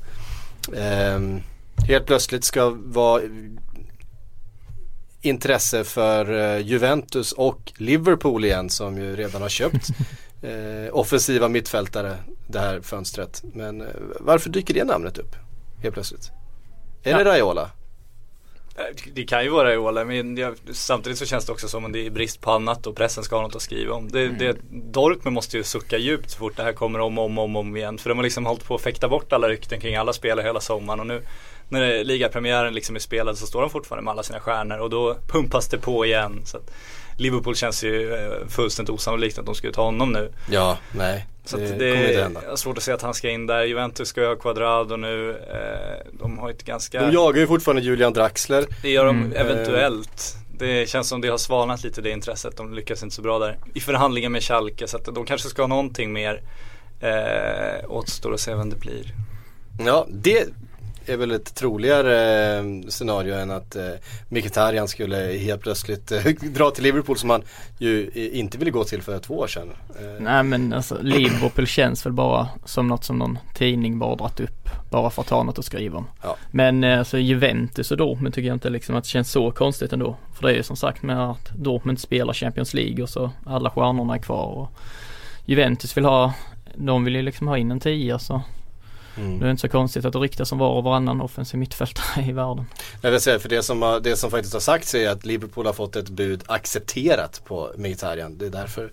Ehm, 0.77 1.41
helt 1.89 2.07
plötsligt 2.07 2.45
ska 2.45 2.77
vara 2.77 3.23
intresse 5.23 5.85
för 5.85 6.33
eh, 6.33 6.67
Juventus 6.67 7.33
och 7.33 7.73
Liverpool 7.77 8.45
igen 8.45 8.71
som 8.71 8.99
ju 8.99 9.17
redan 9.17 9.43
har 9.43 9.49
köpt 9.49 9.89
eh, 10.43 10.95
offensiva 10.95 11.49
mittfältare 11.49 12.17
det 12.47 12.59
här 12.59 12.81
fönstret. 12.81 13.43
Men 13.55 13.81
eh, 13.81 13.87
varför 14.21 14.51
dyker 14.51 14.75
det 14.75 14.85
namnet 14.85 15.19
upp 15.19 15.37
helt 15.83 15.95
plötsligt? 15.95 16.31
Är 17.03 17.19
det 17.19 17.25
Raiola? 17.25 17.71
Eh, 18.77 19.13
Det 19.15 19.25
kan 19.25 19.45
ju 19.45 19.51
vara 19.51 19.69
Raiola 19.69 20.05
men 20.05 20.37
jag, 20.37 20.55
samtidigt 20.73 21.19
så 21.19 21.27
känns 21.27 21.47
det 21.47 21.53
också 21.53 21.69
som 21.69 21.85
om 21.85 21.93
det 21.93 22.07
är 22.07 22.11
brist 22.11 22.41
på 22.41 22.51
annat 22.51 22.87
och 22.87 22.97
pressen 22.97 23.25
ska 23.25 23.37
ha 23.37 23.43
något 23.43 23.57
att 23.57 23.63
skriva 23.63 23.95
om. 23.95 24.09
Det, 24.09 24.29
det, 24.29 24.57
Dortmund 24.71 25.35
måste 25.35 25.57
ju 25.57 25.63
sucka 25.65 25.99
djupt 25.99 26.31
så 26.31 26.39
fort 26.39 26.57
det 26.57 26.63
här 26.63 26.73
kommer 26.73 26.99
om 27.01 27.19
och 27.19 27.25
om, 27.25 27.39
om, 27.39 27.57
om 27.57 27.77
igen. 27.77 27.99
För 27.99 28.09
de 28.09 28.19
har 28.19 28.23
liksom 28.23 28.47
hållit 28.47 28.65
på 28.65 28.75
att 28.75 28.81
fäkta 28.81 29.09
bort 29.09 29.33
alla 29.33 29.49
rykten 29.49 29.81
kring 29.81 29.97
alla 29.97 30.13
spelare 30.13 30.47
hela 30.47 30.61
sommaren 30.61 31.01
och 31.01 31.07
nu 31.07 31.23
när 31.69 32.05
ligapremiären 32.05 32.75
liksom 32.75 32.97
är 32.97 33.01
spelad 33.01 33.39
så 33.39 33.47
står 33.47 33.61
de 33.61 33.71
fortfarande 33.71 34.05
med 34.05 34.13
alla 34.13 34.23
sina 34.23 34.41
stjärnor 34.41 34.79
och 34.79 34.91
då 34.91 35.17
pumpas 35.29 35.69
det 35.69 35.79
på 35.79 36.07
igen. 36.07 36.41
Så 36.45 36.57
att 36.57 36.71
Liverpool 37.17 37.57
känns 37.57 37.85
ju 37.85 38.15
eh, 38.15 38.49
fullständigt 38.49 38.95
osannolikt 38.95 39.39
att 39.39 39.47
de 39.47 39.55
skulle 39.55 39.73
ta 39.73 39.83
honom 39.85 40.13
nu. 40.13 40.33
Ja, 40.51 40.79
nej. 40.97 41.27
Så 41.45 41.57
det, 41.57 41.63
att 41.65 41.69
kommer 41.79 41.95
inte 41.95 42.13
det 42.17 42.23
hända. 42.23 42.41
är 42.53 42.57
svårt 42.57 42.77
att 42.77 42.83
se 42.83 42.93
att 42.93 43.03
han 43.03 43.15
ska 43.15 43.31
in 43.31 43.47
där. 43.47 43.65
Juventus 43.65 44.09
ska 44.09 44.21
ju 44.21 44.27
ha 44.27 44.37
Quadrado 44.37 44.97
nu. 44.97 45.31
Eh, 45.31 46.07
de 46.13 46.39
har 46.39 46.51
ett 46.51 46.65
ganska 46.65 47.01
De 47.07 47.13
jagar 47.13 47.41
ju 47.41 47.47
fortfarande 47.47 47.83
Julian 47.83 48.13
Draxler. 48.13 48.67
det 48.83 48.91
gör 48.91 49.05
de 49.05 49.17
Mm. 49.17 49.33
eventuellt. 49.33 50.35
Det 50.59 50.89
känns 50.89 51.09
som 51.09 51.21
det 51.21 51.29
har 51.29 51.39
svalnat 51.39 51.85
lite 51.85 52.01
det 52.01 52.11
intresset. 52.11 52.57
De 52.57 52.75
lyckas 52.75 53.03
inte 53.03 53.15
så 53.17 53.23
bra 53.23 53.39
där. 53.39 53.59
I 53.75 53.81
förhandlingen 53.81 54.33
med 54.33 54.43
Schalke. 54.43 54.89
Så 54.89 54.97
att 54.97 55.05
de 55.05 55.27
kanske 55.27 55.49
ska 55.49 55.63
ha 55.63 55.67
någonting 55.67 56.13
mer. 56.13 56.43
Eh, 57.01 57.91
återstår 57.91 58.35
att 58.35 58.41
se 58.41 58.55
vem 58.55 58.71
det 58.71 58.77
blir. 58.77 59.05
Ja, 59.87 60.07
det 60.11 60.47
är 61.09 61.17
väl 61.17 61.31
ett 61.31 61.55
troligare 61.55 62.57
eh, 62.59 62.65
scenario 62.89 63.35
än 63.35 63.51
att 63.51 63.77
eh, 63.77 63.91
Mkhitaryan 64.29 64.89
skulle 64.89 65.17
helt 65.17 65.63
plötsligt 65.63 66.13
eh, 66.13 66.25
dra 66.43 66.71
till 66.71 66.83
Liverpool 66.83 67.19
som 67.19 67.31
han 67.31 67.43
ju 67.79 68.11
inte 68.33 68.59
ville 68.59 68.71
gå 68.71 68.85
till 68.85 69.03
för 69.03 69.19
två 69.19 69.39
år 69.39 69.47
sedan. 69.47 69.69
Eh, 70.01 70.21
Nej 70.21 70.43
men 70.43 70.73
alltså 70.73 70.99
Liverpool 71.03 71.67
känns 71.67 72.07
väl 72.07 72.13
bara 72.13 72.49
som 72.65 72.89
något 72.89 73.05
som 73.05 73.19
någon 73.19 73.39
tidning 73.55 73.99
bara 73.99 74.17
dratt 74.17 74.41
upp 74.41 74.69
bara 74.91 75.11
för 75.11 75.23
att 75.23 75.31
ha 75.31 75.43
något 75.43 75.59
att 75.59 75.65
skriva 75.65 75.99
om. 75.99 76.07
Ja. 76.23 76.37
Men 76.51 76.85
eh, 76.85 76.99
alltså 76.99 77.19
Juventus 77.19 77.91
och 77.91 77.97
Dortmund 77.97 78.35
tycker 78.35 78.49
jag 78.49 78.57
inte 78.57 78.71
liksom 78.71 78.97
att 78.97 79.05
det 79.05 79.11
känns 79.11 79.31
så 79.31 79.51
konstigt 79.51 79.93
ändå. 79.93 80.17
För 80.35 80.47
det 80.47 80.53
är 80.53 80.57
ju 80.57 80.63
som 80.63 80.77
sagt 80.77 81.03
med 81.03 81.31
att 81.31 81.51
Dortmund 81.57 82.01
spelar 82.01 82.33
Champions 82.33 82.75
League 82.75 83.03
och 83.03 83.09
så 83.09 83.31
alla 83.47 83.71
stjärnorna 83.71 84.15
är 84.15 84.19
kvar 84.19 84.47
och 84.47 84.73
Juventus 85.45 85.97
vill 85.97 86.05
ha, 86.05 86.33
de 86.75 87.05
vill 87.05 87.15
ju 87.15 87.23
liksom 87.23 87.49
ha 87.49 87.59
in 87.59 87.71
en 87.71 87.81
tia 87.81 88.19
så 88.19 88.43
mm. 89.19 89.39
det 89.39 89.47
är 89.47 89.51
inte 89.51 89.61
så 89.61 89.69
konstigt 89.69 90.05
att 90.05 90.13
det 90.13 90.19
ryktas 90.19 90.53
om 90.53 90.59
var 90.59 90.71
och 90.71 90.85
varannan 90.85 91.21
offensiv 91.21 91.61
mittfältare 91.61 92.25
i 92.29 92.33
världen. 92.33 92.65
Jag 93.03 93.11
vill 93.11 93.21
säga 93.21 93.39
för 93.39 93.49
det 93.49 93.63
som, 93.63 93.83
har- 93.83 94.01
det 94.01 94.17
som 94.17 94.31
faktiskt 94.31 94.53
har 94.53 94.61
sagts 94.61 94.95
är 94.95 95.09
att 95.09 95.27
Liverpool 95.27 95.67
har 95.67 95.73
fått 95.73 95.97
ett 95.97 96.09
bud 96.09 96.43
accepterat 96.47 97.43
på 97.45 97.73
Mkhitaryan. 97.77 98.39
Det 98.39 98.47
är 98.47 98.51
därför 98.51 98.93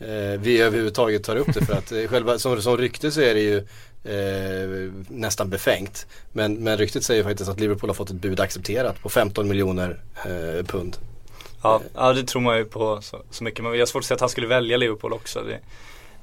eh, 0.00 0.40
vi 0.40 0.60
överhuvudtaget 0.60 1.24
tar 1.24 1.36
upp 1.36 1.54
det 1.54 1.64
för 1.64 1.72
att 1.72 1.92
eh, 1.92 2.06
själva 2.06 2.38
som, 2.38 2.62
som 2.62 2.76
rykte 2.76 3.10
så 3.10 3.20
är 3.20 3.34
det 3.34 3.40
ju 3.40 3.56
eh, 4.04 4.92
nästan 5.08 5.50
befängt. 5.50 6.06
Men, 6.32 6.54
men 6.54 6.78
ryktet 6.78 7.04
säger 7.04 7.24
faktiskt 7.24 7.50
att 7.50 7.60
Liverpool 7.60 7.90
har 7.90 7.94
fått 7.94 8.10
ett 8.10 8.16
bud 8.16 8.40
accepterat 8.40 9.02
på 9.02 9.08
15 9.08 9.48
miljoner 9.48 10.00
eh, 10.24 10.66
pund. 10.66 10.96
Ja, 11.62 11.80
ja 11.94 12.12
det 12.12 12.22
tror 12.22 12.42
man 12.42 12.58
ju 12.58 12.64
på 12.64 13.02
så, 13.02 13.22
så 13.30 13.44
mycket. 13.44 13.64
Men 13.64 13.72
jag 13.72 13.80
har 13.80 13.86
svårt 13.86 14.00
att 14.00 14.06
se 14.06 14.14
att 14.14 14.20
han 14.20 14.28
skulle 14.28 14.46
välja 14.46 14.76
Liverpool 14.76 15.12
också. 15.12 15.42
Det 15.42 15.58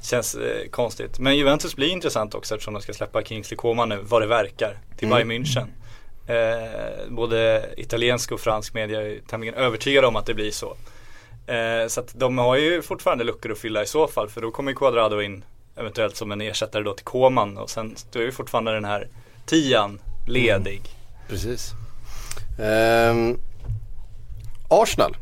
känns 0.04 0.36
eh, 0.36 0.70
konstigt. 0.70 1.20
Men 1.20 1.38
Juventus 1.38 1.76
blir 1.76 1.88
intressant 1.89 2.36
också 2.36 2.56
eftersom 2.56 2.74
de 2.74 2.84
ska 2.84 2.94
släppa 2.94 3.24
Kingsley 3.24 3.58
Coman 3.58 3.89
nu, 3.89 4.00
vad 4.02 4.22
det 4.22 4.28
verkar, 4.28 4.78
till 4.98 5.08
Mm. 5.08 5.28
Bayern 5.28 5.44
München. 5.44 5.68
Eh, 6.28 7.10
både 7.10 7.70
italiensk 7.78 8.32
och 8.32 8.39
fransk 8.39 8.74
media 8.74 9.02
är 9.02 9.20
tämligen 9.28 9.56
övertygade 9.56 10.08
om 10.08 10.16
att 10.16 10.26
det 10.26 10.34
blir 10.34 10.52
så. 10.52 10.76
Eh, 11.48 11.88
så 11.88 12.00
att 12.00 12.13
de 12.20 12.38
har 12.38 12.56
ju 12.56 12.82
fortfarande 12.82 13.24
luckor 13.24 13.52
att 13.52 13.58
fylla 13.58 13.84
i 13.84 13.86
så 13.86 14.08
fall 14.08 14.30
för 14.30 14.42
då 14.42 14.52
kommer 14.52 14.72
ju 14.72 14.76
Quadrado 14.78 15.22
in 15.22 15.44
eventuellt 15.76 16.16
som 16.16 16.32
en 16.32 16.42
ersättare 16.42 16.84
då 16.84 16.94
till 16.94 17.06
Coman 17.06 17.58
och 17.58 17.70
sen 17.70 17.96
då 18.12 18.20
är 18.20 18.24
ju 18.24 18.32
fortfarande 18.32 18.72
den 18.74 18.86
här 18.86 19.08
tian 19.46 20.00
ledig. 20.28 20.82
Precis. 21.30 21.72
Ehm, 22.60 23.38
Arsenal. 24.70 25.16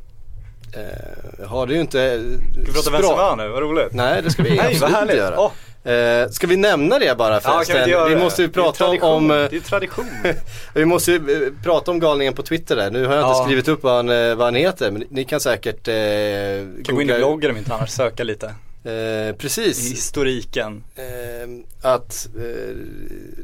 Eh, 0.73 1.47
har 1.47 1.67
det 1.67 1.73
ju 1.73 1.81
inte 1.81 2.19
Ska 2.53 2.61
vi 2.61 2.73
prata 2.73 2.91
Benzema 2.91 3.35
nu, 3.35 3.47
vad 3.49 3.61
roligt. 3.61 3.93
Nej 3.93 4.21
det 4.21 4.31
ska 4.31 4.43
vi 4.43 4.49
Nej, 4.57 4.59
absolut 4.75 5.01
inte 5.01 5.15
göra. 5.15 5.39
Åh. 5.39 5.51
Eh, 5.91 6.29
ska 6.29 6.47
vi 6.47 6.55
nämna 6.57 6.99
det 6.99 7.17
bara 7.17 7.33
Ja, 7.33 7.39
kan 7.39 7.51
vi, 7.51 7.55
förresten? 7.57 7.77
inte 7.77 7.89
göra 7.91 8.09
vi 8.09 8.15
det? 8.15 8.21
måste 8.21 8.41
ju 8.41 8.47
Det 8.47 8.53
prata 8.53 8.67
om, 8.85 8.89
tradition. 8.91 9.09
om 9.09 9.31
eh, 9.31 9.37
Det 9.49 9.55
är 9.55 9.59
tradition. 9.59 10.05
Vi 10.73 10.85
måste 10.85 11.11
ju 11.11 11.43
eh, 11.45 11.63
prata 11.63 11.91
om 11.91 11.99
galningen 11.99 12.33
på 12.33 12.43
Twitter 12.43 12.75
där. 12.75 12.91
Nu 12.91 13.05
har 13.05 13.15
jag 13.15 13.21
inte 13.23 13.37
Ja. 13.39 13.43
skrivit 13.45 13.67
upp 13.67 13.83
vad 13.83 13.93
han, 13.95 14.09
eh, 14.09 14.35
vad 14.35 14.47
han 14.47 14.55
heter 14.55 14.91
men 14.91 15.03
ni 15.09 15.23
kan 15.25 15.39
säkert 15.39 15.87
eh, 15.87 16.83
Kan 16.85 16.95
gå 16.95 17.01
in 17.01 17.09
i 17.09 17.13
bloggen 17.17 17.51
om 17.51 17.57
inte 17.57 17.73
annars, 17.73 17.89
söka 17.89 18.23
lite. 18.23 18.53
Eh, 18.85 18.91
I 18.93 19.33
precis. 19.37 19.91
historiken. 19.91 20.83
Eh, 20.95 21.03
att 21.81 22.27
eh, 22.35 22.75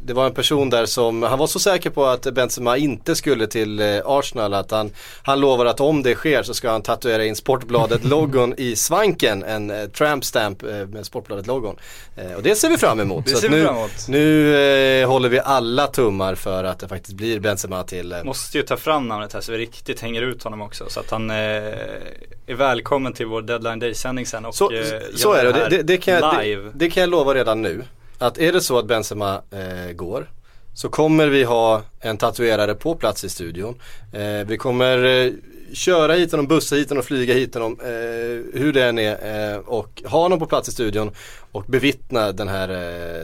det 0.01 0.13
var 0.13 0.25
en 0.25 0.33
person 0.33 0.69
där 0.69 0.85
som, 0.85 1.23
han 1.23 1.39
var 1.39 1.47
så 1.47 1.59
säker 1.59 1.89
på 1.89 2.05
att 2.05 2.33
Benzema 2.33 2.77
inte 2.77 3.15
skulle 3.15 3.47
till 3.47 3.79
eh, 3.79 4.01
Arsenal 4.05 4.53
att 4.53 4.71
han, 4.71 4.91
han 5.23 5.39
lovar 5.39 5.65
att 5.65 5.79
om 5.79 6.03
det 6.03 6.15
sker 6.15 6.43
så 6.43 6.53
ska 6.53 6.69
han 6.69 6.81
tatuera 6.81 7.25
in 7.25 7.35
Sportbladet-logon 7.35 8.53
i 8.57 8.75
svanken, 8.75 9.43
en 9.43 9.69
eh, 9.69 9.87
tramp 9.87 10.25
stamp 10.25 10.63
eh, 10.63 10.69
med 10.69 11.05
Sportbladet-logon. 11.05 11.75
Eh, 12.15 12.33
och 12.33 12.43
det 12.43 12.55
ser 12.55 12.69
vi 12.69 12.77
fram 12.77 12.99
emot. 12.99 13.25
Det 13.25 13.31
så 13.31 13.37
ser 13.37 13.47
att 13.47 13.53
vi 13.53 13.57
nu, 13.57 13.65
fram 13.65 13.75
emot. 13.75 14.07
nu 14.07 14.55
eh, 15.01 15.09
håller 15.09 15.29
vi 15.29 15.39
alla 15.39 15.87
tummar 15.87 16.35
för 16.35 16.63
att 16.63 16.79
det 16.79 16.87
faktiskt 16.87 17.17
blir 17.17 17.39
Benzema 17.39 17.83
till 17.83 18.11
eh, 18.11 18.23
Måste 18.23 18.57
ju 18.57 18.63
ta 18.63 18.77
fram 18.77 19.07
namnet 19.07 19.33
här 19.33 19.41
så 19.41 19.51
vi 19.51 19.57
riktigt 19.57 20.01
hänger 20.01 20.21
ut 20.21 20.43
honom 20.43 20.61
också. 20.61 20.85
Så 20.89 20.99
att 20.99 21.11
han 21.11 21.29
eh, 21.29 21.35
är 21.35 22.55
välkommen 22.55 23.13
till 23.13 23.25
vår 23.25 23.41
deadline 23.41 23.79
day-sändning 23.79 24.25
sen 24.25 24.45
och 24.45 24.55
Så, 24.55 24.71
så 25.15 25.33
är 25.33 25.45
det, 25.45 25.51
det, 25.51 25.69
det, 25.69 25.83
det, 25.83 25.97
kan 25.97 26.13
jag, 26.13 26.35
det, 26.35 26.43
live. 26.43 26.71
det 26.73 26.89
kan 26.89 27.01
jag 27.01 27.09
lova 27.09 27.33
redan 27.33 27.61
nu. 27.61 27.83
Att 28.19 28.37
är 28.37 28.51
det 28.51 28.61
så 28.61 28.79
att 28.79 28.85
Benzema 28.85 29.41
eh, 29.51 29.91
går 29.93 30.29
så 30.73 30.89
kommer 30.89 31.27
vi 31.27 31.43
ha 31.43 31.81
en 31.99 32.17
tatuerare 32.17 32.75
på 32.75 32.95
plats 32.95 33.23
i 33.23 33.29
studion. 33.29 33.81
Eh, 34.13 34.47
vi 34.47 34.57
kommer 34.57 35.03
eh, 35.03 35.31
köra 35.73 36.13
hit 36.13 36.31
honom, 36.31 36.47
bussa 36.47 36.75
hit 36.75 36.89
honom, 36.89 37.03
flyga 37.03 37.33
hit 37.33 37.53
honom, 37.53 37.79
eh, 37.81 38.59
hur 38.59 38.73
det 38.73 38.85
än 38.85 38.99
är 38.99 39.53
eh, 39.53 39.57
och 39.57 40.01
ha 40.05 40.21
honom 40.21 40.39
på 40.39 40.45
plats 40.45 40.69
i 40.69 40.71
studion 40.71 41.11
och 41.51 41.63
bevittna 41.63 42.31
den 42.31 42.47
här 42.47 42.69
eh, 42.69 43.23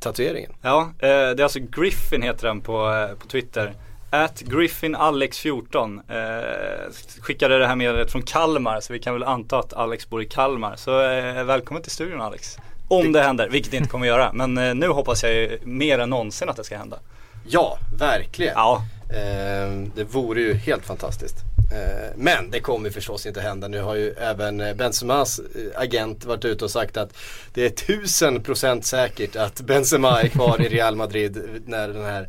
tatueringen. 0.00 0.52
Ja, 0.62 0.80
eh, 0.98 1.08
det 1.08 1.08
är 1.08 1.42
alltså 1.42 1.58
Griffin 1.60 2.22
heter 2.22 2.46
den 2.46 2.60
på, 2.60 2.90
eh, 2.90 3.16
på 3.18 3.26
Twitter. 3.26 3.74
At 4.10 4.42
GriffinAlex14 4.42 6.00
eh, 6.08 6.92
skickade 7.20 7.58
det 7.58 7.66
här 7.66 7.76
meddelandet 7.76 8.12
från 8.12 8.22
Kalmar 8.22 8.80
så 8.80 8.92
vi 8.92 8.98
kan 8.98 9.14
väl 9.14 9.24
anta 9.24 9.58
att 9.58 9.72
Alex 9.72 10.08
bor 10.08 10.22
i 10.22 10.26
Kalmar. 10.26 10.76
Så 10.76 11.02
eh, 11.02 11.44
välkommen 11.44 11.82
till 11.82 11.92
studion 11.92 12.20
Alex. 12.20 12.58
Om 12.88 13.12
det 13.12 13.22
händer, 13.22 13.48
vilket 13.48 13.70
det 13.70 13.76
inte 13.76 13.88
kommer 13.88 14.06
göra. 14.06 14.32
Men 14.32 14.58
eh, 14.58 14.74
nu 14.74 14.88
hoppas 14.88 15.22
jag 15.22 15.32
ju 15.32 15.58
mer 15.64 15.98
än 15.98 16.10
någonsin 16.10 16.48
att 16.48 16.56
det 16.56 16.64
ska 16.64 16.76
hända. 16.76 16.98
Ja, 17.46 17.78
verkligen. 17.98 18.52
Ja, 18.56 18.82
Eh, 19.14 19.70
det 19.94 20.04
vore 20.04 20.40
ju 20.40 20.54
helt 20.54 20.86
fantastiskt. 20.86 21.36
Eh, 21.72 22.12
men 22.16 22.50
det 22.50 22.60
kommer 22.60 22.90
förstås 22.90 23.26
inte 23.26 23.40
hända. 23.40 23.68
Nu 23.68 23.80
har 23.80 23.94
ju 23.94 24.10
även 24.10 24.76
Benzemas 24.76 25.40
agent 25.74 26.24
varit 26.24 26.44
ute 26.44 26.64
och 26.64 26.70
sagt 26.70 26.96
att 26.96 27.16
det 27.54 27.66
är 27.66 27.70
tusen 27.70 28.42
procent 28.42 28.86
säkert 28.86 29.36
att 29.36 29.60
Benzema 29.60 30.22
är 30.22 30.28
kvar 30.28 30.62
i 30.62 30.68
Real 30.68 30.96
Madrid 30.96 31.42
när 31.66 31.88
den 31.88 32.04
här 32.04 32.28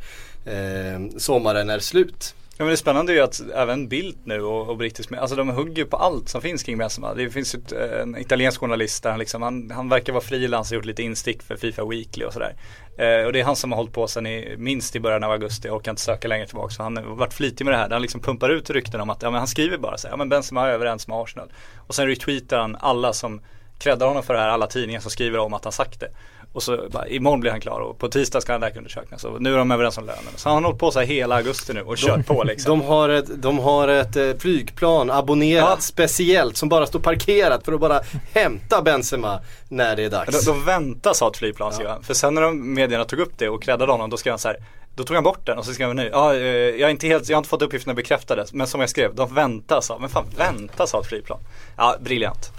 sommaren 1.17 1.69
är 1.69 1.79
slut. 1.79 2.35
Ja 2.57 2.65
men 2.65 2.71
det 2.71 2.77
spännande 2.77 3.11
är 3.11 3.15
ju 3.15 3.21
att 3.21 3.41
även 3.55 3.87
Bildt 3.87 4.25
nu 4.25 4.41
och, 4.41 4.69
och 4.69 4.77
brittisk 4.77 5.09
media, 5.09 5.21
alltså 5.21 5.35
de 5.35 5.49
hugger 5.49 5.85
på 5.85 5.97
allt 5.97 6.29
som 6.29 6.41
finns 6.41 6.63
kring 6.63 6.77
Benzema. 6.77 7.13
Det 7.13 7.29
finns 7.29 7.55
ett, 7.55 7.71
en 7.71 8.17
italiensk 8.17 8.59
journalist 8.59 9.03
där 9.03 9.09
han 9.09 9.19
liksom, 9.19 9.41
han, 9.41 9.71
han 9.71 9.89
verkar 9.89 10.13
vara 10.13 10.23
frilans 10.23 10.71
och 10.71 10.75
gjort 10.75 10.85
lite 10.85 11.03
instick 11.03 11.43
för 11.43 11.55
Fifa 11.55 11.85
Weekly 11.85 12.25
och 12.25 12.33
sådär. 12.33 12.55
Eh, 12.97 13.25
och 13.25 13.33
det 13.33 13.39
är 13.39 13.43
han 13.43 13.55
som 13.55 13.71
har 13.71 13.77
hållit 13.77 13.93
på 13.93 14.07
sedan 14.07 14.25
i, 14.25 14.55
minst 14.57 14.95
i 14.95 14.99
början 14.99 15.23
av 15.23 15.31
augusti 15.31 15.69
och 15.69 15.83
kan 15.83 15.91
inte 15.91 16.01
söka 16.01 16.27
längre 16.27 16.47
tillbaka. 16.47 16.69
Så 16.69 16.83
han 16.83 16.97
har 16.97 17.03
varit 17.03 17.33
flitig 17.33 17.65
med 17.65 17.73
det 17.73 17.77
här. 17.77 17.87
Där 17.89 17.95
han 17.95 18.01
liksom 18.01 18.21
pumpar 18.21 18.49
ut 18.49 18.69
rykten 18.69 19.01
om 19.01 19.09
att, 19.09 19.21
ja 19.21 19.31
men 19.31 19.37
han 19.39 19.47
skriver 19.47 19.77
bara 19.77 19.97
så 19.97 20.07
här, 20.07 20.13
ja 20.13 20.17
men 20.17 20.29
Benzema 20.29 20.67
är 20.67 20.71
överens 20.71 21.07
med 21.07 21.17
Arsenal. 21.17 21.51
Och 21.77 21.95
sen 21.95 22.07
retweetar 22.07 22.59
han 22.59 22.75
alla 22.79 23.13
som 23.13 23.41
creddar 23.77 24.07
honom 24.07 24.23
för 24.23 24.33
det 24.33 24.39
här, 24.39 24.49
alla 24.49 24.67
tidningar 24.67 24.99
som 24.99 25.11
skriver 25.11 25.39
om 25.39 25.53
att 25.53 25.63
han 25.63 25.73
sagt 25.73 25.99
det. 25.99 26.09
Och 26.55 26.63
så 26.63 26.87
bara, 26.91 27.07
imorgon 27.07 27.39
blir 27.39 27.51
han 27.51 27.61
klar 27.61 27.79
och 27.79 27.99
på 27.99 28.07
tisdag 28.09 28.41
ska 28.41 28.51
han 28.51 28.61
läkarundersöknas. 28.61 29.21
Så 29.21 29.39
nu 29.39 29.53
är 29.53 29.57
de 29.57 29.71
överens 29.71 29.97
om 29.97 30.05
lönen. 30.05 30.23
Så 30.35 30.49
han 30.49 30.55
har 30.55 30.63
hållit 30.63 30.79
på 30.79 30.91
så 30.91 30.99
här 30.99 31.05
hela 31.05 31.35
augusti 31.35 31.73
nu 31.73 31.81
och 31.81 31.97
kört 31.97 32.25
på 32.25 32.43
liksom. 32.43 32.79
De 32.79 32.85
har 32.87 33.09
ett, 33.09 33.41
de 33.41 33.59
har 33.59 33.87
ett 33.87 34.15
eh, 34.15 34.31
flygplan 34.39 35.11
abonnerat 35.11 35.69
Ja. 35.69 35.77
speciellt 35.79 36.57
som 36.57 36.69
bara 36.69 36.85
står 36.85 36.99
parkerat 36.99 37.65
för 37.65 37.73
att 37.73 37.79
bara 37.79 38.01
hämta 38.33 38.81
Benzema 38.81 39.39
när 39.69 39.95
det 39.95 40.03
är 40.03 40.09
dags. 40.09 40.45
De, 40.45 40.51
de 40.51 40.65
väntar 40.65 41.13
sa 41.13 41.27
ett 41.29 41.37
flygplan 41.37 41.73
han. 41.87 42.03
För 42.03 42.13
sen 42.13 42.33
när 42.35 42.41
de 42.41 42.73
medierna 42.73 43.05
tog 43.05 43.19
upp 43.19 43.37
det 43.37 43.49
och 43.49 43.63
creddade 43.63 43.91
honom 43.91 44.09
då 44.09 44.17
skrev 44.17 44.31
han 44.31 44.39
så 44.39 44.47
här 44.47 44.57
då 44.95 45.03
tog 45.03 45.15
han 45.15 45.23
bort 45.23 45.45
den 45.45 45.57
och 45.57 45.65
så 45.65 45.73
skrev 45.73 45.87
han 45.87 45.95
nu, 45.95 46.09
ja, 46.13 46.33
eh, 46.35 46.39
jag, 46.41 46.81
är 46.81 46.89
inte 46.89 47.07
helt, 47.07 47.29
jag 47.29 47.35
har 47.35 47.39
inte 47.39 47.49
fått 47.49 47.61
uppgifterna 47.61 47.93
bekräftade 47.93 48.45
men 48.51 48.67
som 48.67 48.79
jag 48.79 48.89
skrev, 48.89 49.15
de 49.15 49.33
väntar 49.33 49.81
sa, 49.81 49.97
men 49.99 50.09
fan 50.09 50.25
vänta 50.37 50.87
sa 50.87 51.01
ett 51.01 51.07
flygplan. 51.07 51.39
Ja, 51.77 51.95
briljant. 51.99 52.51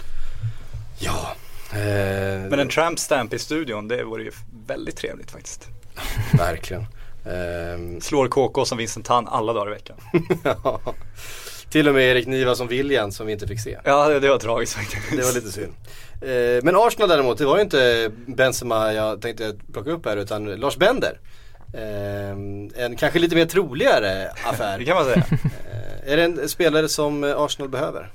Ja. 0.99 1.13
Eh, 1.73 2.49
Men 2.49 2.59
en 2.59 2.69
tramp 2.69 2.99
stamp 2.99 3.33
i 3.33 3.39
studion, 3.39 3.87
det 3.87 4.03
vore 4.03 4.23
ju 4.23 4.31
väldigt 4.67 4.97
trevligt 4.97 5.31
faktiskt. 5.31 5.67
Verkligen. 6.37 6.85
Ehm, 7.25 8.01
Slår 8.01 8.27
KK 8.27 8.65
som 8.65 8.77
Vincent 8.77 9.05
Tan 9.05 9.27
alla 9.27 9.53
dagar 9.53 9.67
i 9.71 9.73
veckan. 9.73 9.97
ja. 10.63 10.81
Till 11.69 11.87
och 11.87 11.93
med 11.93 12.03
Erik 12.03 12.27
Niva 12.27 12.55
som 12.55 12.67
William 12.67 13.11
som 13.11 13.27
vi 13.27 13.33
inte 13.33 13.47
fick 13.47 13.59
se. 13.59 13.77
Ja, 13.83 14.07
det, 14.09 14.19
det 14.19 14.29
var 14.29 14.37
tragiskt 14.37 14.73
faktiskt. 14.73 15.11
Det 15.11 15.21
var 15.23 15.33
lite 15.33 15.51
synd. 15.51 15.73
Eh, 16.21 16.63
men 16.63 16.75
Arsenal 16.75 17.09
däremot, 17.09 17.37
det 17.37 17.45
var 17.45 17.55
ju 17.55 17.61
inte 17.61 18.11
Benzema 18.25 18.93
jag 18.93 19.21
tänkte 19.21 19.55
plocka 19.73 19.91
upp 19.91 20.05
här 20.05 20.17
utan 20.17 20.45
Lars 20.45 20.77
Bender. 20.77 21.19
Eh, 21.73 22.29
en 22.85 22.95
kanske 22.97 23.19
lite 23.19 23.35
mer 23.35 23.45
troligare 23.45 24.29
affär. 24.43 24.77
Det 24.79 24.85
kan 24.85 24.95
man 24.95 25.05
säga. 25.05 25.23
Eh, 25.31 26.11
är 26.13 26.17
det 26.17 26.23
en 26.23 26.49
spelare 26.49 26.89
som 26.89 27.23
eh, 27.23 27.41
Arsenal 27.41 27.69
behöver? 27.69 28.11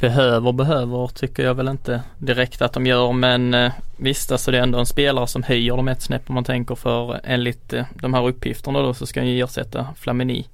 Behöver, 0.00 0.52
behöver 0.52 1.06
tycker 1.08 1.42
jag 1.42 1.54
väl 1.54 1.68
inte 1.68 2.02
direkt 2.18 2.62
att 2.62 2.72
de 2.72 2.86
gör 2.86 3.12
men 3.12 3.54
eh, 3.54 3.72
visst 3.96 4.32
alltså 4.32 4.50
det 4.50 4.58
är 4.58 4.62
ändå 4.62 4.78
en 4.78 4.86
spelare 4.86 5.26
som 5.26 5.42
höjer 5.42 5.76
dem 5.76 5.88
ett 5.88 6.02
snäpp 6.02 6.22
om 6.28 6.34
man 6.34 6.44
tänker 6.44 6.74
för 6.74 7.20
enligt 7.24 7.72
eh, 7.72 7.84
de 7.94 8.14
här 8.14 8.26
uppgifterna 8.28 8.82
då 8.82 8.94
så 8.94 9.06
ska 9.06 9.20
han 9.20 9.28
ju 9.28 9.44
ersätta 9.44 9.86
Flamini. 9.96 10.46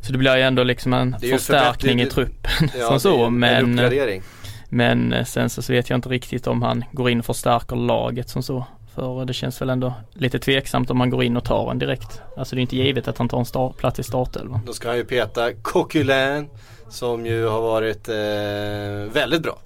Så 0.00 0.12
det 0.12 0.18
blir 0.18 0.36
ju 0.36 0.42
ändå 0.42 0.62
liksom 0.64 0.92
en 0.92 1.16
Det 1.20 1.28
förstärkning 1.28 1.96
för- 1.98 2.02
i 2.02 2.04
det- 2.04 2.10
truppen 2.10 2.68
Ja, 2.78 2.84
som 2.86 2.94
det 2.94 3.00
så 3.00 3.24
en 3.24 3.38
men, 3.38 3.78
uppgradering. 3.78 4.22
men 4.68 5.12
eh, 5.12 5.24
sen 5.24 5.50
så, 5.50 5.62
så 5.62 5.72
vet 5.72 5.90
jag 5.90 5.96
inte 5.96 6.08
riktigt 6.08 6.46
om 6.46 6.62
han 6.62 6.84
går 6.92 7.10
in 7.10 7.18
och 7.18 7.26
förstärker 7.26 7.76
laget 7.76 8.28
som 8.28 8.42
så. 8.42 8.64
För 8.94 9.24
det 9.24 9.32
känns 9.34 9.60
väl 9.60 9.70
ändå 9.70 9.94
lite 10.12 10.38
tveksamt 10.38 10.90
om 10.90 10.98
man 10.98 11.10
går 11.10 11.24
in 11.24 11.36
och 11.36 11.44
tar 11.44 11.70
en 11.70 11.78
direkt. 11.78 12.20
Alltså 12.36 12.56
det 12.56 12.60
är 12.60 12.62
inte 12.62 12.76
givet 12.76 13.08
att 13.08 13.18
han 13.18 13.28
tar 13.28 13.38
en 13.66 13.72
plats 13.72 13.98
i 13.98 14.02
startelvan. 14.02 14.60
Då 14.66 14.72
ska 14.72 14.88
han 14.88 14.96
ju 14.96 15.04
peta 15.04 15.52
Coquelin 15.62 16.48
som 16.90 17.26
ju 17.26 17.46
har 17.46 17.60
varit 17.60 18.08
eh, 18.08 19.12
väldigt 19.12 19.42
bra. 19.42 19.58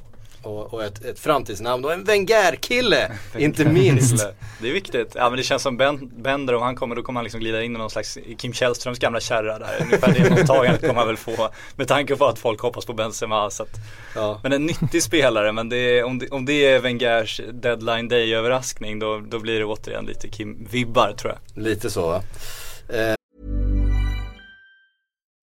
Och, 0.43 0.75
och 0.75 0.85
ett, 0.85 1.05
ett 1.05 1.19
framtidsnamn 1.19 1.85
och 1.85 1.93
en 1.93 2.05
Wenger-kille 2.05 3.13
inte 3.39 3.65
minst. 3.65 4.27
Det 4.61 4.69
är 4.69 4.73
viktigt. 4.73 5.13
Ja 5.15 5.31
men 5.31 5.37
det 5.37 5.43
känns 5.43 5.63
som 5.63 5.77
ben, 5.77 6.11
Bender 6.17 6.55
om 6.55 6.63
han 6.63 6.77
kommer 6.77 6.97
då 6.97 7.03
kommer 7.03 7.19
han 7.19 7.25
liksom 7.25 7.41
glida 7.41 7.63
in 7.63 7.75
i 7.75 7.79
någon 7.79 7.91
slags 7.91 8.19
Kim 8.39 8.53
Källströms 8.53 8.99
gamla 8.99 9.21
kärra 9.21 9.59
där. 9.59 9.77
Ungefär 9.81 10.13
det 10.13 10.31
mottagandet 10.31 10.81
kommer 10.81 10.95
han 10.95 11.07
väl 11.07 11.17
få. 11.17 11.49
Med 11.77 11.89
tanke 11.89 12.17
på 12.17 12.27
att 12.27 12.39
folk 12.39 12.61
hoppas 12.61 12.85
på 12.87 12.93
Benzema. 12.93 13.51
Så 13.51 13.63
att, 13.63 13.71
Ja. 14.15 14.41
men 14.43 14.53
en 14.53 14.67
nyttig 14.67 15.03
spelare 15.03 15.53
men 15.53 15.69
det 15.69 16.03
om, 16.03 16.19
det, 16.19 16.29
om 16.31 16.47
det 16.47 16.67
är 16.67 16.81
Wengers 16.81 17.41
deadline 17.53 18.09
day 18.09 18.35
överraskning 18.35 18.99
då, 18.99 19.21
då 19.29 19.39
blir 19.39 19.59
det 19.59 19.65
återigen 19.65 20.05
lite 20.07 20.29
Kim-vibbar 20.29 21.13
tror 21.17 21.33
jag. 21.55 21.63
Lite 21.65 21.91
så 21.91 22.09
va. 22.09 22.23
Eh, 22.89 23.15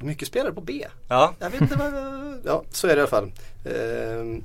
Mycket 0.00 0.28
spelare 0.28 0.52
på 0.52 0.60
B. 0.60 0.86
Ja, 1.08 1.34
Jag 1.38 1.50
vet 1.50 1.60
inte 1.60 1.76
vad, 1.76 1.92
ja 2.44 2.62
så 2.70 2.86
är 2.86 2.90
det 2.90 2.96
i 2.96 3.00
alla 3.00 3.10
fall. 3.10 3.32
Ehm, 3.64 4.44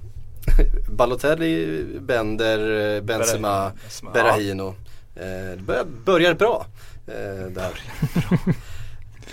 Balotelli, 0.90 1.84
Bender, 2.02 2.96
eh, 2.96 3.02
Benzema, 3.02 3.72
Benzema, 3.82 4.12
Berahino. 4.12 4.76
Eh, 5.16 5.24
det 5.58 5.64
börjar, 5.66 5.84
börjar 6.06 6.34
bra. 6.34 6.66
Eh, 7.08 7.48
där. 7.52 7.82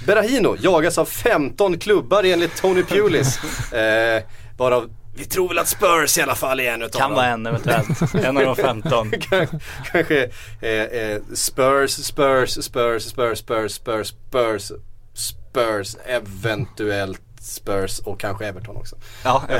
Berahino 0.07 0.57
jagas 0.61 0.99
av 0.99 1.05
15 1.05 1.79
klubbar 1.79 2.25
enligt 2.25 2.57
Tony 2.57 2.83
Pulis. 2.83 3.39
Eh, 3.73 4.23
varav 4.57 4.91
vi 5.15 5.25
tror 5.25 5.49
väl 5.49 5.59
att 5.59 5.69
Spurs 5.69 6.19
i 6.19 6.23
alla 6.23 6.35
fall 6.35 6.61
är 6.61 6.73
en 6.73 6.83
utav 6.83 6.99
kan 6.99 7.11
dem. 7.11 7.17
vara 7.17 7.27
en 7.27 7.47
eventuellt. 7.47 8.15
En 8.15 8.37
av 8.37 8.43
de 8.45 8.57
15. 8.57 9.11
Kan- 9.11 9.61
Kanske 9.93 10.31
eh, 10.61 10.71
eh, 10.71 11.21
Spurs, 11.35 11.91
Spurs, 11.91 12.51
Spurs, 12.65 13.03
Spurs, 13.03 13.39
Spurs, 13.39 13.73
Spurs, 13.73 14.09
Spurs, 14.09 14.73
Spurs, 15.19 15.97
eventuellt 16.05 17.21
Spurs 17.41 17.99
och 17.99 18.21
kanske 18.21 18.47
Everton 18.47 18.77
också. 18.77 18.97
Ja, 19.25 19.43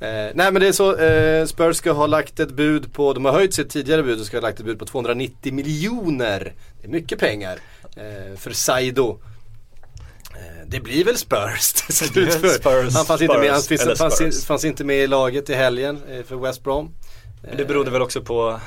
Eh, 0.00 0.30
nej 0.34 0.52
men 0.52 0.54
det 0.54 0.68
är 0.68 0.72
så, 0.72 0.96
eh, 0.96 1.46
Spurs 1.46 1.76
ska 1.76 1.92
ha 1.92 2.06
lagt 2.06 2.40
ett 2.40 2.50
bud 2.50 2.92
på, 2.92 3.12
de 3.12 3.24
har 3.24 3.32
höjt 3.32 3.54
sitt 3.54 3.70
tidigare 3.70 4.02
bud 4.02 4.20
och 4.20 4.26
ska 4.26 4.36
ha 4.36 4.42
lagt 4.42 4.60
ett 4.60 4.66
bud 4.66 4.78
på 4.78 4.86
290 4.86 5.54
miljoner. 5.54 6.52
Det 6.80 6.86
är 6.86 6.90
mycket 6.90 7.18
pengar 7.18 7.58
eh, 7.96 8.36
för 8.38 8.50
Saido. 8.50 9.18
Eh, 10.34 10.66
det 10.66 10.80
blir 10.80 11.04
väl 11.04 11.16
Spurs 11.16 11.72
till 11.72 11.94
slut 11.94 12.34
för 12.34 12.48
Spurs, 12.48 12.94
han 12.94 13.06
fanns 13.06 13.22
inte 13.22 13.38
med, 13.38 13.50
han 13.50 13.62
Spurs, 13.62 13.80
fanns, 13.82 13.98
fanns, 13.98 14.16
Spurs. 14.16 14.44
fanns 14.44 14.64
inte 14.64 14.84
med 14.84 14.96
i 14.96 15.06
laget 15.06 15.50
i 15.50 15.54
helgen 15.54 16.02
eh, 16.10 16.22
för 16.22 16.36
West 16.36 16.64
Brom. 16.64 16.94
Men 17.42 17.56
det 17.56 17.64
berodde 17.64 17.90
väl 17.90 18.02
också 18.02 18.22
på 18.22 18.60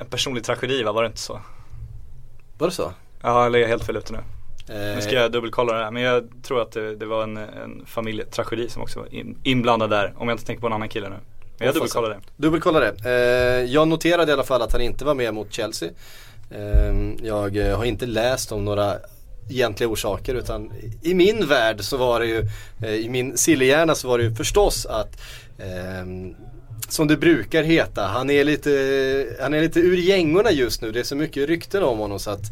en 0.00 0.06
personlig 0.06 0.44
tragedi 0.44 0.82
va, 0.82 0.92
var 0.92 1.02
det 1.02 1.06
inte 1.06 1.20
så? 1.20 1.40
Var 2.58 2.68
det 2.68 2.74
så? 2.74 2.92
Ja, 3.22 3.46
eller 3.46 3.58
är 3.58 3.62
jag 3.62 3.68
helt 3.68 3.84
fel 3.86 3.96
ute 3.96 4.12
nu? 4.12 4.18
Eh, 4.68 4.94
Nu 4.94 5.00
ska 5.00 5.12
jag 5.12 5.32
dubbelkolla 5.32 5.72
det 5.72 5.84
här 5.84 5.90
men 5.90 6.02
jag 6.02 6.24
tror 6.42 6.62
att 6.62 6.72
det, 6.72 6.96
det 6.96 7.06
var 7.06 7.22
en, 7.22 7.36
en 7.36 7.86
familjetragedi 7.86 8.68
som 8.68 8.82
också 8.82 8.98
var 8.98 9.14
in, 9.14 9.38
inblandad 9.42 9.90
där. 9.90 10.12
Om 10.16 10.28
jag 10.28 10.34
inte 10.34 10.44
tänker 10.46 10.60
på 10.60 10.66
en 10.66 10.72
annan 10.72 10.88
kille 10.88 11.08
nu. 11.08 11.16
Men 11.58 11.66
jag 11.66 11.74
dubbelkollar 11.74 12.08
det. 12.08 12.20
Dubbelkolla 12.36 12.80
det. 12.80 12.94
Eh, 13.04 13.72
jag 13.72 13.88
noterade 13.88 14.30
i 14.30 14.32
alla 14.32 14.44
fall 14.44 14.62
att 14.62 14.72
han 14.72 14.80
inte 14.80 15.04
var 15.04 15.14
med 15.14 15.34
mot 15.34 15.52
Chelsea. 15.52 15.88
Eh, 16.50 16.94
jag 17.22 17.56
eh, 17.56 17.76
har 17.76 17.84
inte 17.84 18.06
läst 18.06 18.52
om 18.52 18.64
några 18.64 18.94
egentliga 19.50 19.88
orsaker 19.88 20.34
utan 20.34 20.72
i 21.02 21.14
min 21.14 21.46
värld 21.46 21.80
så 21.80 21.96
var 21.96 22.20
det 22.20 22.26
ju, 22.26 22.44
i 22.88 23.08
min 23.08 23.36
sillehjärna 23.36 23.94
så 23.94 24.08
var 24.08 24.18
det 24.18 24.24
ju 24.24 24.34
förstås 24.34 24.86
att 24.86 25.20
ehm, 25.58 26.34
som 26.88 27.08
det 27.08 27.16
brukar 27.16 27.62
heta, 27.62 28.06
han 28.06 28.30
är 28.30 28.44
lite, 28.44 28.70
han 29.40 29.54
är 29.54 29.60
lite 29.60 29.80
ur 29.80 29.96
gängorna 29.96 30.50
just 30.50 30.82
nu. 30.82 30.92
Det 30.92 31.00
är 31.00 31.04
så 31.04 31.16
mycket 31.16 31.48
rykten 31.48 31.82
om 31.82 31.98
honom 31.98 32.18
så 32.18 32.30
att 32.30 32.44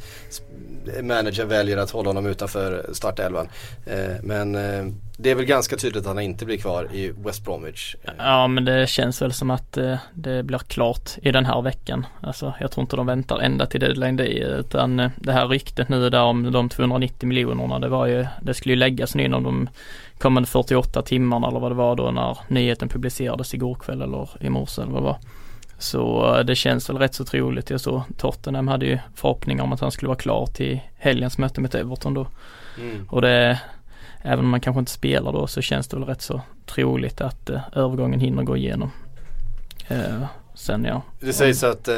Manager 1.03 1.45
väljer 1.45 1.77
att 1.77 1.91
hålla 1.91 2.09
honom 2.09 2.27
utanför 2.27 2.91
startelvan. 2.93 3.49
Eh, 3.87 4.17
men 4.23 4.55
eh, 4.55 4.87
det 5.17 5.31
är 5.31 5.35
väl 5.35 5.45
ganska 5.45 5.77
tydligt 5.77 6.01
att 6.01 6.07
han 6.07 6.19
inte 6.19 6.45
blir 6.45 6.57
kvar 6.57 6.89
i 6.93 7.13
West 7.25 7.45
Bromwich. 7.45 7.95
Eh, 8.03 8.13
ja 8.19 8.47
men 8.47 8.65
det 8.65 8.87
känns 8.87 9.23
väl 9.23 9.33
som 9.33 9.51
att 9.51 9.79
det 10.15 10.43
blir 10.43 10.59
klart 10.59 11.11
i 11.23 11.33
den 11.33 11.47
här 11.47 11.63
veckan. 11.63 12.07
Alltså 12.21 12.55
jag 12.61 12.71
tror 12.71 12.83
inte 12.83 12.97
de 12.97 13.07
väntar 13.07 13.39
ända 13.39 13.67
till 13.67 13.81
deadline 13.81 14.17
day 14.17 14.39
utan 14.39 14.97
det 15.17 15.33
här 15.33 15.49
ryktet 15.49 15.89
nu 15.89 16.11
där 16.11 16.23
om 16.23 16.53
de 16.53 16.69
290 16.69 17.29
miljonerna 17.29 17.79
det 17.79 17.89
var 17.89 18.07
ju, 18.07 18.27
det 18.43 18.55
skulle 18.55 18.73
ju 18.73 18.79
läggas 18.79 19.15
nu 19.15 19.25
inom 19.25 19.45
de 19.45 19.69
kommande 20.19 20.49
48 20.49 21.03
timmarna 21.03 21.49
eller 21.49 21.61
vad 21.61 21.71
det 21.71 21.75
var 21.75 21.97
då 21.97 22.11
när 22.11 22.39
nyheten 22.49 22.89
publicerades 22.89 23.55
igår 23.55 23.75
kväll 23.75 24.03
eller 24.03 24.29
i 24.41 24.51
morse 24.51 24.83
eller 24.83 24.93
vad 24.93 25.03
det 25.03 25.07
var. 25.07 25.19
Så 25.85 26.37
eh, 26.37 26.45
det 26.45 26.55
känns 26.55 26.89
väl 26.89 26.99
rätt 26.99 27.15
så 27.15 27.25
troligt. 27.25 27.71
Jag 27.71 27.81
såg 27.81 28.03
Tottenham 28.17 28.69
hade 28.69 28.87
ju 28.87 28.99
förhoppningar 29.15 29.65
om 29.65 29.73
att 29.73 29.81
han 29.81 29.91
skulle 29.91 30.09
vara 30.09 30.19
klar 30.19 30.47
till 30.47 30.81
helgens 30.97 31.39
möte 31.39 31.61
med 31.61 31.75
Everton 31.75 32.15
då. 32.15 32.27
Mm. 32.79 33.09
Och 33.11 33.23
det, 33.23 33.61
även 34.23 34.45
om 34.45 34.51
man 34.51 34.61
kanske 34.61 34.81
inte 34.81 34.93
spelar 34.93 35.33
då 35.33 35.47
så 35.47 35.63
känns 35.63 35.89
det 35.89 35.97
väl 35.97 36.07
rätt 36.07 36.23
så 36.23 36.41
troligt 36.67 37.21
att 37.21 37.51
eh, 37.51 37.61
övergången 37.73 38.21
hinner 38.21 38.43
gå 38.43 38.57
igenom. 38.57 38.91
Eh, 39.89 40.25
sen 40.55 40.85
ja. 40.85 41.03
Det 41.21 41.33
sägs 41.33 41.65
att 41.65 41.89
eh, 41.89 41.95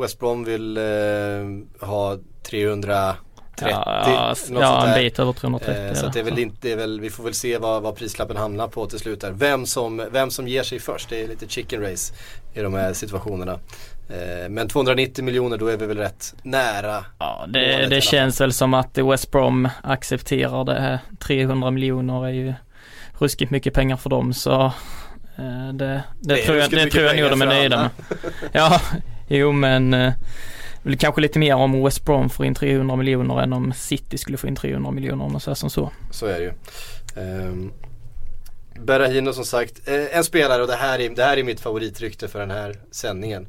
West 0.00 0.18
Brom 0.18 0.44
vill 0.44 0.76
eh, 0.76 1.86
ha 1.88 2.18
330 2.42 3.16
ja, 3.60 4.28
något 4.28 4.38
sånt 4.38 4.60
ja 4.60 4.86
en 4.86 5.02
bit 5.02 5.18
över 5.18 5.32
330. 5.32 5.74
Eh, 5.74 5.94
så 5.94 6.06
det 6.06 6.20
är 6.20 6.24
väl 6.24 6.38
inte, 6.38 6.56
det 6.60 6.72
är 6.72 6.76
väl, 6.76 7.00
vi 7.00 7.10
får 7.10 7.24
väl 7.24 7.34
se 7.34 7.58
vad, 7.58 7.82
vad 7.82 7.96
prislappen 7.96 8.36
hamnar 8.36 8.68
på 8.68 8.86
till 8.86 8.98
slut 8.98 9.20
där. 9.20 9.30
Vem 9.30 9.66
som, 9.66 10.02
vem 10.12 10.30
som 10.30 10.48
ger 10.48 10.62
sig 10.62 10.78
först, 10.78 11.08
det 11.08 11.22
är 11.22 11.28
lite 11.28 11.48
chicken 11.48 11.82
race 11.82 12.14
i 12.54 12.60
de 12.60 12.74
här 12.74 12.92
situationerna. 12.92 13.58
Eh, 14.08 14.48
men 14.48 14.68
290 14.68 15.24
miljoner 15.24 15.56
då 15.58 15.66
är 15.66 15.76
vi 15.76 15.86
väl 15.86 15.98
rätt 15.98 16.34
nära. 16.42 17.04
Ja, 17.18 17.44
det, 17.48 17.86
det 17.86 18.00
känns 18.00 18.40
väl 18.40 18.52
som 18.52 18.74
att 18.74 18.98
West 18.98 19.30
Brom 19.30 19.68
accepterar 19.82 20.64
det. 20.64 20.80
här. 20.80 20.98
300 21.18 21.70
miljoner 21.70 22.26
är 22.26 22.32
ju 22.32 22.54
ruskigt 23.18 23.50
mycket 23.50 23.74
pengar 23.74 23.96
för 23.96 24.10
dem 24.10 24.34
så 24.34 24.64
eh, 25.36 25.72
det, 25.72 26.02
det, 26.20 26.34
Det 26.34 26.36
tror 26.36 26.58
jag, 26.58 26.70
det 26.70 26.90
tror 26.90 27.04
jag 27.04 27.20
nog 27.20 27.30
de 27.30 27.42
är 27.42 27.46
nöjda 27.46 27.76
med. 27.76 27.90
Ja, 28.52 28.80
jo 29.28 29.52
men 29.52 29.94
eh, 29.94 30.12
väl 30.82 30.96
kanske 30.96 31.20
lite 31.20 31.38
mer 31.38 31.54
om 31.54 31.84
West 31.84 32.04
Brom 32.04 32.30
får 32.30 32.46
in 32.46 32.54
300 32.54 32.96
miljoner 32.96 33.42
än 33.42 33.52
om 33.52 33.72
City 33.72 34.18
skulle 34.18 34.36
få 34.36 34.46
in 34.46 34.56
300 34.56 34.90
miljoner 34.90 35.24
om 35.24 35.32
man 35.32 35.40
säger 35.40 35.54
som 35.54 35.70
så. 35.70 35.90
Så 36.10 36.26
är 36.26 36.38
det 36.38 36.44
ju. 36.44 36.52
Um, 37.22 37.72
Berahino 38.80 39.32
som 39.32 39.44
sagt, 39.44 39.88
eh, 39.88 40.16
en 40.16 40.24
spelare 40.24 40.62
och 40.62 40.68
det 40.68 40.76
här, 40.76 41.00
är, 41.00 41.08
det 41.10 41.24
här 41.24 41.36
är 41.36 41.42
mitt 41.42 41.60
favoritrykte 41.60 42.28
för 42.28 42.40
den 42.40 42.50
här 42.50 42.76
sändningen. 42.90 43.46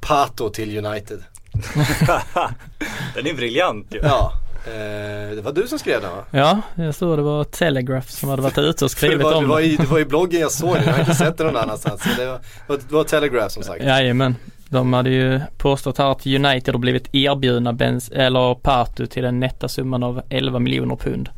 Pato 0.00 0.50
till 0.50 0.86
United. 0.86 1.22
Den 3.14 3.26
är 3.26 3.34
briljant 3.34 3.86
ju. 3.90 4.00
Ja, 4.02 4.32
eh, 4.66 5.34
det 5.34 5.42
var 5.42 5.52
du 5.52 5.68
som 5.68 5.78
skrev 5.78 6.00
den 6.00 6.10
va? 6.10 6.24
Ja, 6.30 6.60
jag 6.74 6.94
såg 6.94 7.18
det 7.18 7.22
var 7.22 7.44
Telegraph 7.44 8.08
som 8.08 8.28
hade 8.28 8.42
varit 8.42 8.58
ute 8.58 8.84
och 8.84 8.90
skrivit 8.96 9.18
det, 9.18 9.24
var, 9.24 9.34
om 9.34 9.42
det, 9.42 9.50
var 9.50 9.60
i, 9.60 9.76
det 9.76 9.86
var 9.86 9.98
i 9.98 10.04
bloggen 10.04 10.40
jag 10.40 10.52
såg 10.52 10.74
det, 10.74 10.84
jag 10.84 10.92
har 10.92 11.00
inte 11.00 11.14
sett 11.14 11.38
det 11.38 11.44
någon 11.44 11.56
annanstans. 11.62 12.02
Det, 12.16 12.26
var, 12.26 12.40
det 12.66 12.92
var 12.92 13.04
Telegraph 13.04 13.48
som 13.48 13.62
sagt. 13.62 13.84
Jajamän. 13.84 14.36
De 14.68 14.92
hade 14.92 15.10
ju 15.10 15.40
påstått 15.58 15.98
här 15.98 16.12
att 16.12 16.26
United 16.26 16.74
har 16.74 16.78
blivit 16.78 17.14
erbjudna 17.14 17.72
Benz, 17.72 18.08
eller 18.08 18.54
Patu 18.54 19.06
till 19.06 19.22
den 19.22 19.40
nätta 19.40 19.68
summan 19.68 20.02
av 20.02 20.22
11 20.28 20.58
miljoner 20.58 20.96
pund. 20.96 21.28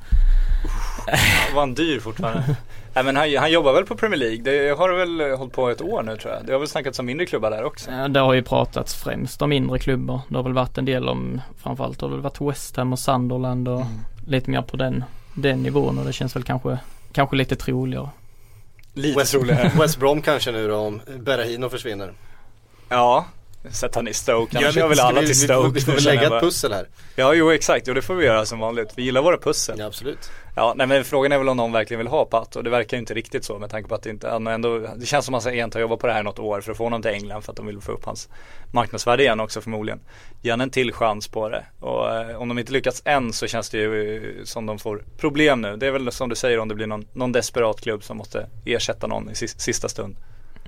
Var 1.55 1.61
han 1.61 1.75
dyr 1.75 2.01
fortfarande? 2.01 2.57
Nej 2.95 3.05
men 3.05 3.17
han, 3.17 3.37
han 3.37 3.53
jobbar 3.53 3.73
väl 3.73 3.87
på 3.87 3.97
Premier 3.97 4.19
League. 4.19 4.39
Det 4.43 4.79
har 4.79 4.93
väl 4.93 5.37
hållit 5.39 5.53
på 5.53 5.71
ett 5.71 5.83
år 5.83 6.03
nu 6.03 6.17
tror 6.17 6.35
jag. 6.35 6.47
Det 6.47 6.53
har 6.53 6.59
väl 6.59 6.69
snackats 6.69 6.99
om 6.99 7.07
mindre 7.07 7.27
klubbar 7.27 7.51
där 7.51 7.65
också. 7.65 7.91
Det 8.09 8.21
har 8.21 8.35
ju 8.35 8.43
pratats 8.43 8.95
främst 8.95 9.43
om 9.43 9.51
mindre 9.51 9.79
klubbar. 9.79 10.21
Det 10.29 10.37
har 10.37 10.43
väl 10.43 10.53
varit 10.53 10.79
en 10.79 10.85
del 10.85 11.09
om, 11.09 11.41
framförallt 11.63 12.01
har 12.01 12.09
det 12.09 12.15
väl 12.15 12.23
varit 12.23 12.41
West 12.41 12.77
Ham 12.77 12.93
och 12.93 12.99
Sunderland 12.99 13.69
och 13.69 13.83
lite 14.27 14.51
mer 14.51 14.63
på 14.63 14.77
den, 14.77 15.05
den 15.35 15.63
nivån 15.63 15.99
och 15.99 16.05
det 16.05 16.13
känns 16.13 16.37
väl 16.37 16.43
kanske, 16.43 16.79
kanske 17.13 17.37
lite 17.37 17.57
troligare. 17.57 18.09
Lite 18.95 19.19
West, 19.19 19.33
troligare. 19.33 19.71
West 19.81 19.99
Brom 19.99 20.23
kanske 20.23 20.53
nu 20.53 20.69
då 20.69 20.77
om 20.77 21.01
Berahino 21.19 21.69
försvinner. 21.69 22.13
Ja, 22.89 23.27
sätt 23.71 23.95
han 23.95 24.09
i 24.09 24.15
Stoke. 24.15 24.59
Annars 24.59 24.77
gör 24.77 24.89
väl 24.89 25.01
alla 25.01 25.21
vi, 25.21 25.27
till 25.27 25.41
Stoke. 25.41 25.69
vi, 25.69 25.75
vi 25.75 25.81
får 25.81 25.93
väl 25.93 26.05
lägga 26.05 26.23
ett 26.37 26.43
pussel 26.43 26.73
här. 26.73 26.89
Ja, 27.17 27.35
jo 27.35 27.51
exakt. 27.53 27.89
Och 27.89 27.95
det 27.95 28.03
får 28.03 28.15
vi 28.15 28.27
göra 28.27 28.47
som 28.47 28.59
vanligt. 28.59 28.93
Vi 28.97 29.03
gillar 29.03 29.23
våra 29.23 29.39
pussel. 29.39 29.79
Ja, 29.79 29.87
absolut. 29.87 30.31
Ja, 30.57 30.75
nej 30.77 30.87
men 30.87 31.05
frågan 31.05 31.33
är 31.33 31.39
väl 31.39 31.49
om 31.49 31.57
någon 31.57 31.73
verkligen 31.73 31.99
vill 31.99 32.07
ha 32.07 32.25
Pat 32.25 32.57
och 32.57 32.65
det 32.65 32.71
verkar 32.71 32.97
ju 32.97 33.01
inte 33.01 33.15
riktigt 33.15 33.45
så 33.45 33.59
med 33.59 33.71
tanke 33.71 33.89
på 33.89 33.95
att 33.95 34.03
det 34.03 34.11
inte, 34.11 34.29
han 34.29 34.47
ändå, 34.47 34.79
det 34.79 35.07
känns 35.07 35.25
som 35.25 35.35
att 35.35 35.45
han 35.45 35.53
egentligen 35.53 35.83
har 35.83 35.89
jobbat 35.91 36.01
på 36.01 36.07
det 36.07 36.13
här 36.13 36.23
något 36.23 36.39
år 36.39 36.61
för 36.61 36.71
att 36.73 36.79
få 36.79 36.85
honom 36.85 37.03
till 37.03 37.11
England 37.11 37.43
för 37.43 37.53
att 37.53 37.57
de 37.57 37.67
vill 37.67 37.81
få 37.81 37.93
upp 37.93 38.05
hans 38.05 38.29
marknadsvärde 38.73 39.23
igen 39.23 39.41
också 39.41 39.61
förmodligen. 39.61 40.01
Ge 40.43 40.51
han 40.51 40.61
en 40.61 40.71
till 40.71 40.93
chans 40.93 41.29
på 41.29 41.49
det 41.49 41.65
och 41.81 42.15
eh, 42.15 42.37
om 42.37 42.49
de 42.49 42.59
inte 42.59 42.73
lyckats 42.73 43.03
än 43.05 43.33
så 43.33 43.47
känns 43.47 43.71
det 43.71 43.79
ju 43.79 44.17
eh, 44.17 44.45
som 44.45 44.67
de 44.67 44.79
får 44.79 45.05
problem 45.19 45.61
nu. 45.61 45.77
Det 45.77 45.87
är 45.87 45.91
väl 45.91 46.13
som 46.13 46.29
du 46.29 46.35
säger 46.35 46.59
om 46.59 46.69
det 46.69 46.75
blir 46.75 46.87
någon, 46.87 47.07
någon 47.13 47.33
desperat 47.33 47.81
klubb 47.81 48.05
som 48.05 48.17
måste 48.17 48.49
ersätta 48.65 49.07
någon 49.07 49.31
i 49.31 49.35
sis- 49.35 49.59
sista 49.59 49.89
stund. 49.89 50.17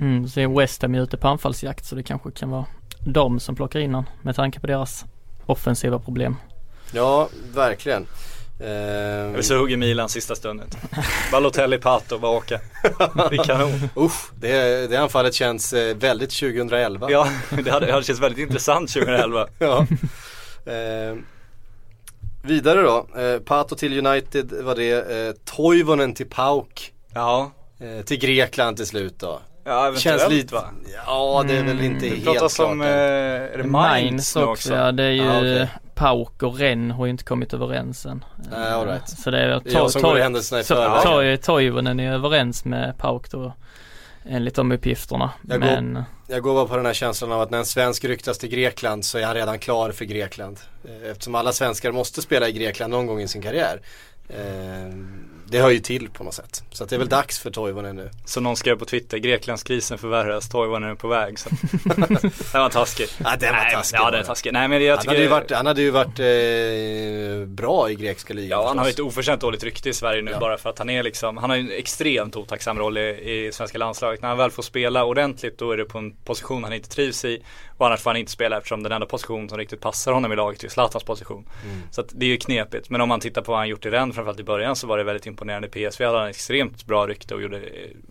Mm, 0.01 0.29
så 0.29 0.41
är 0.41 0.59
West 0.59 0.83
Ham 0.83 0.95
ute 0.95 1.17
på 1.17 1.29
anfallsjakt 1.29 1.85
så 1.85 1.95
det 1.95 2.03
kanske 2.03 2.31
kan 2.31 2.51
vara 2.51 2.67
de 3.05 3.41
som 3.41 3.57
plockar 3.57 3.81
in 3.81 3.95
honom 3.95 4.11
med 4.23 4.37
tanke 4.37 4.61
på 4.61 4.67
deras 4.67 5.05
offensiva 5.47 5.99
problem. 5.99 6.37
Ja, 6.93 7.29
verkligen. 7.55 8.07
Eh, 8.61 8.69
Eller 8.69 9.43
så 9.43 9.57
hugger 9.59 9.77
Milan 9.77 10.09
sista 10.09 10.35
stunden. 10.35 10.69
Balotelli, 11.33 11.79
Pato, 11.79 12.19
bara 12.19 12.33
åka. 12.37 12.61
Det 13.31 13.37
är 13.37 13.45
kanon. 13.45 13.89
usch, 13.97 14.31
det, 14.41 14.87
det 14.91 14.97
anfallet 14.97 15.35
känns 15.35 15.73
eh, 15.73 15.97
väldigt 15.97 16.31
2011. 16.31 17.11
Ja, 17.11 17.29
det 17.51 17.71
hade, 17.71 17.87
det 17.87 17.93
hade 17.93 18.05
känts 18.05 18.21
väldigt 18.23 18.43
intressant 18.49 18.93
2011. 18.93 19.47
Ja. 19.59 19.87
Eh, 20.67 21.17
vidare 22.43 22.83
då, 22.83 23.07
eh, 23.21 23.39
Pato 23.39 23.77
till 23.77 24.07
United 24.07 24.53
var 24.63 24.75
det, 24.75 24.93
eh, 25.27 25.35
Toivonen 25.45 26.15
till 26.15 26.27
Pauk, 26.29 26.93
Ja, 27.15 27.53
eh, 27.81 28.05
till 28.05 28.19
Grekland 28.19 28.77
till 28.77 28.87
slut 28.87 29.15
då. 29.19 29.41
Ja 29.65 29.87
eventuellt 29.89 30.21
Känns 30.21 30.33
lite, 30.33 30.55
va? 30.55 30.65
ja 31.07 31.45
det 31.49 31.55
är 31.57 31.63
väl 31.63 31.79
Mm, 31.81 31.85
inte 31.93 32.07
Det 32.09 32.15
helt 32.17 32.39
klart 32.55 32.59
om, 32.71 32.81
eh, 32.83 32.89
är 32.89 33.59
det 33.59 33.65
Mainz 33.65 34.37
nu 34.37 34.43
också? 34.43 34.75
Ja 34.75 34.93
det 34.93 35.03
är 35.05 35.11
ju 35.11 35.29
Ah, 35.29 35.39
okej. 35.39 35.69
Pauk 35.95 36.43
och 36.43 36.59
Ren 36.59 36.91
har 36.91 37.07
ju 37.07 37.11
inte 37.11 37.25
kommit 37.25 37.55
överens 37.55 38.07
än. 38.07 38.25
Nej, 38.51 38.73
all 38.73 38.87
right. 38.87 39.09
Så 39.09 39.31
det 39.31 39.39
är, 39.41 39.49
Det 39.65 39.71
är 39.71 39.75
jag 39.75 39.91
som 39.91 40.03
går 40.03 40.17
händelserna 40.17 40.61
i 40.61 40.65
förväg. 40.65 41.03
Toy, 41.03 41.37
Toivonen 41.37 42.01
är 42.01 42.13
överens 42.13 42.65
med 42.65 42.99
Pauk 42.99 43.31
då. 43.31 43.53
Enligt 44.29 44.55
de 44.55 44.73
uppgifterna. 44.73 45.31
Jag 45.49 45.61
går- 45.61 45.67
Men 45.67 46.05
Jag 46.29 46.43
går 46.43 46.55
bara 46.55 46.67
på 46.67 46.77
den 46.77 46.87
här 46.87 46.93
känslan 46.93 47.33
av 47.33 47.41
att 47.41 47.51
när 47.51 47.59
en 47.59 47.65
svensk 47.67 48.05
ryktas 48.05 48.39
till 48.39 48.49
Grekland 48.49 49.05
så 49.05 49.19
är 49.19 49.25
han 49.27 49.35
redan 49.35 49.59
klar 49.59 49.91
för 49.91 50.05
Grekland. 50.05 50.59
Eh, 50.85 51.11
Eftersom 51.11 51.35
alla 51.35 51.53
svenskar 51.53 51.93
måste 51.93 52.23
spela 52.23 52.49
i 52.49 52.53
Grekland 52.53 52.91
någon 52.91 53.07
gång 53.07 53.21
i 53.21 53.29
sin 53.29 53.43
karriär. 53.43 53.81
Eh, 54.29 54.95
det 55.47 55.59
hör 55.59 55.71
ju 55.71 55.79
till 55.79 56.11
på 56.11 56.25
något 56.25 56.35
sätt. 56.35 56.63
Så 56.71 56.85
det 56.85 56.95
är 56.95 56.99
väl 56.99 57.09
dags 57.09 57.39
för 57.39 57.51
Toivonen 57.51 57.97
nu. 57.97 58.11
Så 58.25 58.41
någon 58.41 58.57
skrev 58.57 58.79
på 58.79 58.85
Twitter, 58.85 59.19
Greklandskrisen 59.19 59.99
förvärras, 59.99 60.49
Toivonen 60.49 60.91
är 60.91 60.95
på 60.95 61.09
väg. 61.09 61.39
Så. 61.39 61.49
den 62.53 62.61
var 62.63 62.69
taskig. 62.69 63.09
Ja, 63.25 63.37
den 63.41 63.53
var 63.55 63.63
Nej, 63.63 63.73
taskig 63.75 63.99
Ja, 63.99 64.11
den 64.11 64.21
är 64.21 64.25
taskig. 64.25 64.53
Nej 64.53 64.69
men 64.69 64.85
jag 64.85 64.97
Han 64.97 64.99
tycker 65.01 65.11
hade 65.11 65.23
ju 65.23 65.29
varit, 65.29 65.51
han 65.51 65.67
hade 65.67 65.83
ju 65.83 65.91
varit 65.91 66.19
eh, 66.21 67.49
bra 67.49 67.91
i 67.91 67.95
grekiska 67.95 68.35
ligan 68.35 68.61
Ja 68.61 68.69
han 68.69 68.79
har 68.79 68.85
ju 68.87 68.91
ett 68.91 69.01
oförtjänt 69.01 69.41
dåligt 69.41 69.65
rykte 69.65 69.89
i 69.89 69.93
Sverige 69.93 70.23
nu 70.23 70.31
Ja. 70.31 70.39
bara 70.41 70.59
för 70.59 70.71
att 70.71 70.79
han 70.79 70.91
är 70.91 71.03
liksom, 71.03 71.37
han 71.37 71.51
har 71.51 71.57
ju 71.57 71.63
en 71.63 71.71
extremt 71.79 72.37
otacksam 72.37 72.79
roll 72.79 72.99
i, 72.99 73.47
i 73.47 73.51
svenska 73.53 73.79
landslaget. 73.79 74.23
När 74.23 74.29
han 74.29 74.39
väl 74.39 74.51
får 74.51 74.63
spela 74.63 75.05
ordentligt 75.05 75.59
då 75.59 75.71
är 75.73 75.77
det 75.77 75.85
på 75.85 75.99
en 75.99 76.13
position 76.17 76.65
han 76.65 76.73
inte 76.73 76.89
trivs 76.89 77.25
i. 77.25 77.43
Och 77.77 77.87
annars 77.87 78.01
får 78.01 78.11
han 78.11 78.17
inte 78.17 78.33
spela 78.33 78.57
eftersom 78.57 78.83
den 78.83 78.93
enda 78.93 79.07
position 79.07 79.49
som 79.49 79.59
riktigt 79.59 79.81
passar 79.81 80.13
honom 80.13 80.33
i 80.33 80.37
laget 80.37 80.65
är 80.65 80.69
Zlatans 80.69 81.05
position. 81.05 81.49
Mm. 81.65 81.83
Så 81.91 82.01
att 82.01 82.09
det 82.13 82.27
är 82.27 82.31
ju 82.31 82.37
knepigt. 82.37 82.91
Men 82.91 83.01
om 83.01 83.09
man 83.09 83.21
tittar 83.21 83.43
på 83.43 83.53
vad 83.53 83.59
han 83.59 83.69
gjort 83.69 83.87
i 83.87 83.91
Rennes 83.91 84.15
framförallt 84.15 84.41
i 84.41 84.45
början 84.45 84.77
så 84.77 84.87
var 84.87 84.99
det 84.99 85.05
väldigt 85.05 85.27
imponerande. 85.27 85.69
PSV 85.69 86.05
hade 86.05 86.19
han 86.19 86.29
extremt 86.29 86.87
bra 86.87 87.07
rykte 87.07 87.35
och 87.35 87.43
gjorde 87.43 87.63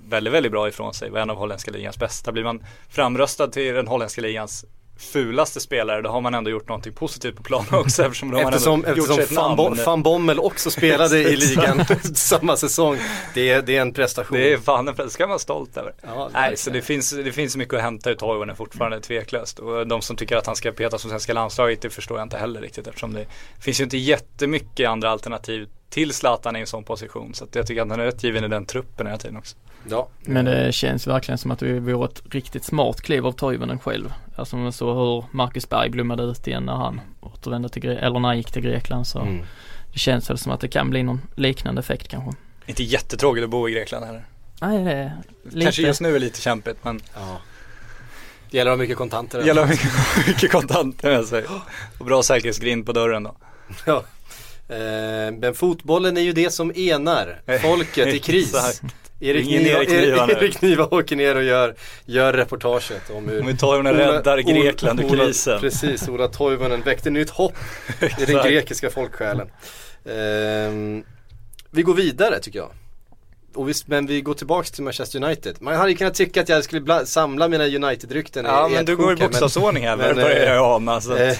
väldigt, 0.09 0.33
väldigt 0.33 0.51
bra 0.51 0.67
ifrån 0.67 0.93
sig. 0.93 1.09
Var 1.09 1.19
en 1.19 1.29
av 1.29 1.37
holländska 1.37 1.71
ligans 1.71 1.99
bästa. 1.99 2.31
Blir 2.31 2.43
man 2.43 2.65
framröstad 2.89 3.47
till 3.47 3.73
den 3.73 3.87
holländska 3.87 4.21
ligans 4.21 4.65
fulaste 4.97 5.59
spelare 5.59 6.01
då 6.01 6.09
har 6.09 6.21
man 6.21 6.33
ändå 6.33 6.49
gjort 6.49 6.67
någonting 6.67 6.93
positivt 6.93 7.35
på 7.35 7.43
planen 7.43 7.73
också 7.73 8.03
eftersom 8.03 8.31
de 8.31 8.41
Eftersom, 8.41 8.83
har 8.83 8.89
ändå 8.89 9.01
gjort 9.01 9.19
eftersom 9.19 9.35
Van, 9.43 9.57
namn. 9.57 9.77
Bo- 9.77 9.83
Van 9.85 10.03
Bommel 10.03 10.39
också 10.39 10.71
spelade 10.71 11.19
i 11.19 11.35
ligan 11.35 11.85
samma 12.15 12.57
säsong. 12.57 12.97
Det 13.33 13.49
är, 13.49 13.61
det 13.61 13.77
är 13.77 13.81
en 13.81 13.93
prestation. 13.93 14.37
Det 14.37 14.53
är 14.53 14.57
fan 14.57 14.87
en 14.87 14.95
det 14.95 15.09
ska 15.09 15.23
man 15.23 15.29
vara 15.29 15.39
stolt 15.39 15.77
över. 15.77 15.93
Ja, 16.01 16.29
Nej, 16.33 16.57
så 16.57 16.69
det 16.69 16.81
finns, 16.81 17.11
det 17.11 17.31
finns 17.31 17.55
mycket 17.55 17.73
att 17.73 17.81
hämta 17.81 18.09
ut 18.09 18.19
Toivonen 18.19 18.55
fortfarande 18.55 19.01
tveklöst. 19.01 19.59
Och 19.59 19.87
de 19.87 20.01
som 20.01 20.15
tycker 20.15 20.37
att 20.37 20.45
han 20.45 20.55
ska 20.55 20.71
petas 20.71 21.01
som 21.01 21.09
svenska 21.09 21.33
landslaget, 21.33 21.81
det 21.81 21.89
förstår 21.89 22.17
jag 22.17 22.25
inte 22.25 22.37
heller 22.37 22.61
riktigt 22.61 22.87
eftersom 22.87 23.13
det 23.13 23.25
finns 23.59 23.79
ju 23.79 23.83
inte 23.83 23.97
jättemycket 23.97 24.89
andra 24.89 25.09
alternativ 25.09 25.67
till 25.93 26.13
Zlatan 26.13 26.55
i 26.55 26.59
en 26.59 26.67
sån 26.67 26.83
position. 26.83 27.33
Så 27.33 27.43
att 27.43 27.55
jag 27.55 27.67
tycker 27.67 27.81
att 27.81 27.89
han 27.89 27.99
är 27.99 28.05
rätt 28.05 28.23
given 28.23 28.43
i 28.43 28.47
den 28.47 28.65
truppen 28.65 29.07
hela 29.07 29.17
tiden 29.17 29.37
också. 29.37 29.55
Ja. 29.89 30.07
Men 30.21 30.45
det 30.45 30.71
känns 30.73 31.07
verkligen 31.07 31.37
som 31.37 31.51
att 31.51 31.59
det 31.59 31.79
vore 31.79 32.05
ett 32.05 32.21
riktigt 32.29 32.63
smart 32.63 33.01
kliv 33.01 33.25
av 33.25 33.31
Toivonen 33.31 33.79
själv. 33.79 34.13
Alltså 34.35 34.57
man 34.57 34.71
såg 34.73 34.97
hur 34.97 35.25
Marcus 35.31 35.69
Berg 35.69 35.89
blommade 35.89 36.23
ut 36.23 36.47
igen 36.47 36.63
när 36.63 36.73
han 36.75 37.01
återvände 37.21 37.69
till 37.69 37.81
Gre- 37.83 37.97
eller 37.99 38.19
när 38.19 38.29
han 38.29 38.37
gick 38.37 38.51
till 38.51 38.61
Grekland 38.61 39.07
så 39.07 39.19
Mm. 39.19 39.41
det 39.93 39.99
känns 39.99 40.29
väl 40.29 40.37
som 40.37 40.51
att 40.51 40.59
det 40.59 40.67
kan 40.67 40.89
bli 40.89 41.03
någon 41.03 41.21
liknande 41.35 41.79
effekt 41.79 42.07
kanske. 42.07 42.39
Inte 42.65 42.83
jättetråkigt 42.83 43.43
att 43.43 43.49
bo 43.49 43.69
i 43.69 43.71
Grekland 43.71 44.05
heller. 44.05 44.25
Nej 44.61 44.83
det 44.83 44.91
är 44.91 45.13
lite. 45.43 45.61
Kanske 45.65 45.81
just 45.81 46.01
nu 46.01 46.15
är 46.15 46.19
lite 46.19 46.41
kämpigt 46.41 46.83
men 46.83 47.01
Ja. 47.15 47.37
Det 48.51 48.57
gäller 48.57 48.71
att 48.71 48.77
ha 48.77 48.81
mycket 48.81 48.97
kontanter. 48.97 49.39
det 49.39 49.45
gäller 49.47 49.65
mycket, 49.67 49.91
mycket 50.27 50.51
kontanter 50.51 51.09
med 51.17 51.25
sig. 51.25 51.45
Och 51.97 52.05
bra 52.05 52.23
säkerhetsgrind 52.23 52.85
på 52.85 52.91
dörren 52.91 53.23
då. 53.23 53.35
Ja. 53.85 54.03
Eh, 54.69 54.77
men 55.31 55.53
fotbollen 55.53 56.17
är 56.17 56.21
ju 56.21 56.33
det 56.33 56.49
som 56.49 56.71
enar 56.75 57.41
folket 57.61 58.07
i 58.07 58.19
kris. 58.29 58.81
Erik 59.19 59.47
Ingen 59.47 59.63
Niva, 59.63 59.83
Erik 59.83 59.89
Niva 59.89 60.25
nu. 60.25 60.33
Erik 60.33 60.61
Niva 60.61 60.85
åker 60.85 61.15
ner 61.15 61.35
och 61.35 61.43
gör, 61.43 61.75
gör 62.05 62.33
reportaget 62.33 63.09
om 63.09 63.27
hur 63.29 63.39
Om 63.39 63.47
vi 63.47 63.57
tar 63.57 63.83
räddar 63.83 64.37
Grekland 64.37 64.99
ur 64.99 65.09
krisen. 65.09 65.59
Precis, 65.59 66.07
Ola 66.07 66.27
Toivonen 66.27 66.81
väckte 66.81 67.09
nytt 67.09 67.29
hopp 67.29 67.53
i 68.19 68.25
den 68.25 68.43
grekiska 68.43 68.89
folksjälen. 68.89 69.47
Ehm, 70.05 71.03
vi 71.71 71.81
går 71.81 71.93
vidare 71.93 72.39
tycker 72.39 72.59
jag. 72.59 72.69
Och 73.55 73.69
vi, 73.69 73.73
men 73.85 74.05
vi 74.05 74.21
går 74.21 74.33
tillbaks 74.33 74.71
till 74.71 74.83
Manchester 74.83 75.23
United. 75.23 75.55
Man 75.59 75.75
hade 75.75 75.89
ju 75.91 75.97
kunnat 75.97 76.13
tycka 76.15 76.41
att 76.41 76.49
jag 76.49 76.63
skulle 76.63 76.81
bla, 76.81 77.05
samla 77.05 77.47
mina 77.47 77.63
United-rykten 77.65 78.45
Ja 78.45 78.67
i 78.67 78.71
men 78.71 78.79
ett 78.79 78.85
du 78.85 78.95
går 78.97 79.13
i 79.13 79.15
bokstavsordning 79.15 79.87
här, 79.87 79.95
men, 79.97 80.15
börjar 80.15 80.29
eh, 80.45 80.53
jag 80.53 80.65
ana. 80.75 81.01
Så 81.01 81.13
att, 81.13 81.19
Eh, 81.19 81.37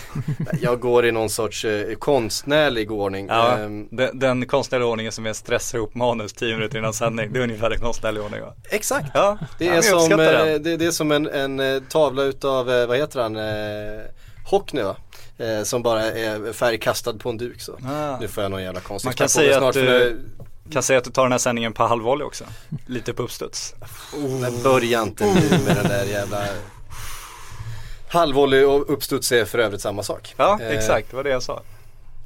jag 0.62 0.80
går 0.80 1.06
i 1.06 1.12
någon 1.12 1.30
sorts 1.30 1.66
eh, 1.66 1.96
konstnärlig 1.96 2.92
ordning. 2.92 3.28
ja, 3.28 3.58
Ehm, 3.58 3.88
den, 3.92 4.20
den 4.20 4.48
konstnärliga 4.48 4.88
ordningen 4.88 5.12
som 5.12 5.26
är 5.26 5.34
stressa 5.34 5.78
ihop 5.78 5.96
manus 5.96 6.34
10 6.34 6.54
minuter 6.56 6.78
innan 6.78 6.94
sändning, 6.94 7.34
det 7.34 7.40
är 7.40 7.44
ungefär 7.44 7.70
den 7.70 7.80
konstnärliga 7.80 8.24
ordningen 8.24 8.46
va? 8.46 8.54
exakt. 8.70 9.08
Ja, 9.14 9.38
Det 9.60 9.66
ja, 9.66 9.72
är, 9.72 9.76
men 9.76 9.86
jag 9.90 10.02
som, 10.02 10.20
eh, 10.20 10.56
det, 10.60 10.78
det 10.78 10.86
är 10.86 10.92
som 10.92 11.12
en, 11.12 11.28
en 11.30 11.60
eh, 11.60 11.82
tavla 11.90 12.24
utav, 12.24 12.72
eh, 12.72 12.88
vad 12.88 12.98
heter 12.98 13.20
han, 13.20 13.36
eh, 13.36 14.02
Hockney 14.46 14.84
va? 14.84 14.96
Eh, 15.38 15.64
som 15.64 15.84
bara 15.84 16.04
är 16.04 16.54
färgkastad 16.54 17.14
på 17.14 17.30
en 17.30 17.38
duk 17.38 17.62
så. 17.62 17.72
Ah. 17.72 18.18
Nu 18.20 18.28
får 18.28 18.44
jag 18.44 18.52
någon 18.52 18.64
jävla 18.64 18.80
konstig 18.80 19.08
Man 19.08 19.14
kan 19.14 19.30
säga 19.30 19.68
att 19.68 19.74
du- 19.74 20.20
Kan 20.72 20.84
säga 20.84 21.00
att 21.00 21.06
du 21.06 21.12
tar 21.12 21.24
den 21.24 21.32
här 21.32 21.40
sändningen 21.40 21.74
på 21.74 21.84
halvvolley 21.84 22.26
också. 22.28 22.44
Lite 22.86 23.14
på 23.14 23.24
uppstuds. 23.24 23.76
nu- 24.18 24.28
Men 24.42 24.64
börja 24.64 25.02
inte 25.02 25.26
nu 25.26 25.50
med 25.66 25.76
den 25.76 25.88
där 25.88 26.06
jävla 26.06 26.44
Halvvolley 28.10 28.64
och 28.64 28.94
uppstuds 28.94 29.32
är 29.32 29.46
för 29.46 29.60
övrigt 29.60 29.82
samma 29.82 30.04
sak. 30.04 30.34
Ja, 30.38 30.60
Eh, 30.62 30.68
exakt, 30.70 31.10
det 31.10 31.16
var 31.16 31.24
det 31.24 31.30
jag 31.30 31.44
sa. 31.44 31.62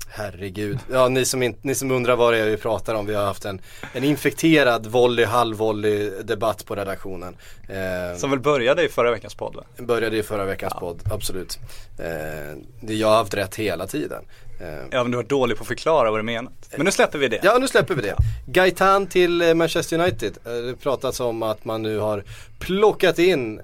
Herregud. 0.09 0.79
Ja, 0.91 1.07
ni 1.07 1.25
som, 1.25 1.43
inte, 1.43 1.59
ni 1.61 1.75
som 1.75 1.91
undrar 1.91 2.15
vad 2.15 2.33
det 2.33 2.39
är 2.39 2.45
vi 2.45 2.57
pratar 2.57 2.95
om. 2.95 3.05
Vi 3.05 3.13
har 3.13 3.25
haft 3.25 3.45
en, 3.45 3.61
en 3.93 4.03
infekterad 4.03 4.85
volley, 4.87 5.25
halvvolley 5.25 6.09
debatt 6.23 6.65
på 6.65 6.75
redaktionen. 6.75 7.35
Eh, 7.69 8.17
Som 8.19 8.29
väl 8.29 8.39
började 8.39 8.83
i 8.85 8.89
förra 8.89 9.11
veckans 9.11 9.35
podd 9.35 9.55
va? 9.55 9.63
Började 9.77 10.17
i 10.17 10.23
förra 10.23 10.45
veckans 10.45 10.73
podd, 10.73 10.99
absolut. 11.11 11.59
Eh, 11.99 12.57
det, 12.81 12.93
jag 12.93 13.07
har 13.07 13.15
haft 13.15 13.33
rätt 13.33 13.55
hela 13.55 13.87
tiden. 13.87 14.23
Eh, 14.59 14.67
Ja 14.91 15.03
men 15.03 15.11
du 15.11 15.15
var 15.17 15.23
dålig 15.23 15.57
på 15.57 15.61
att 15.61 15.67
förklara 15.67 16.11
vad 16.11 16.19
du 16.19 16.23
menat. 16.23 16.53
Men 16.75 16.85
nu 16.85 16.91
släpper 16.91 17.19
vi 17.19 17.27
det. 17.27 17.39
Ja, 17.43 17.57
nu 17.57 17.67
släpper 17.67 17.95
vi 17.95 18.01
det. 18.01 18.15
Gaitan 18.45 19.07
till 19.07 19.41
eh, 19.41 19.53
Manchester 19.53 19.99
United. 19.99 20.37
Eh, 20.45 20.51
Det 20.53 20.75
pratats 20.75 21.19
om 21.19 21.43
att 21.43 21.65
man 21.65 21.81
nu 21.81 21.97
har 21.99 22.23
plockat 22.59 23.19
in 23.19 23.61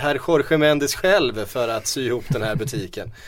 herr 0.00 0.20
Jorge 0.28 0.58
Mendes 0.58 0.94
själv 0.94 1.46
för 1.46 1.68
att 1.68 1.86
sy 1.86 2.06
ihop 2.06 2.24
den 2.28 2.42
här 2.42 2.54
butiken. 2.56 3.12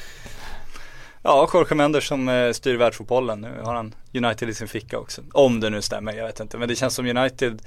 Ja, 1.24 1.48
Jorge 1.54 1.74
Mendes 1.74 2.04
som 2.06 2.50
styr 2.54 2.76
världsfotbollen. 2.76 3.40
Nu 3.40 3.60
har 3.62 3.74
han 3.74 3.94
United 4.14 4.48
i 4.48 4.54
sin 4.54 4.68
ficka 4.68 4.98
också. 4.98 5.22
Om 5.32 5.60
det 5.60 5.70
nu 5.70 5.82
stämmer, 5.82 6.12
jag 6.12 6.26
vet 6.26 6.40
inte. 6.40 6.58
Men 6.58 6.68
det 6.68 6.76
känns 6.76 6.94
som 6.94 7.06
United, 7.16 7.62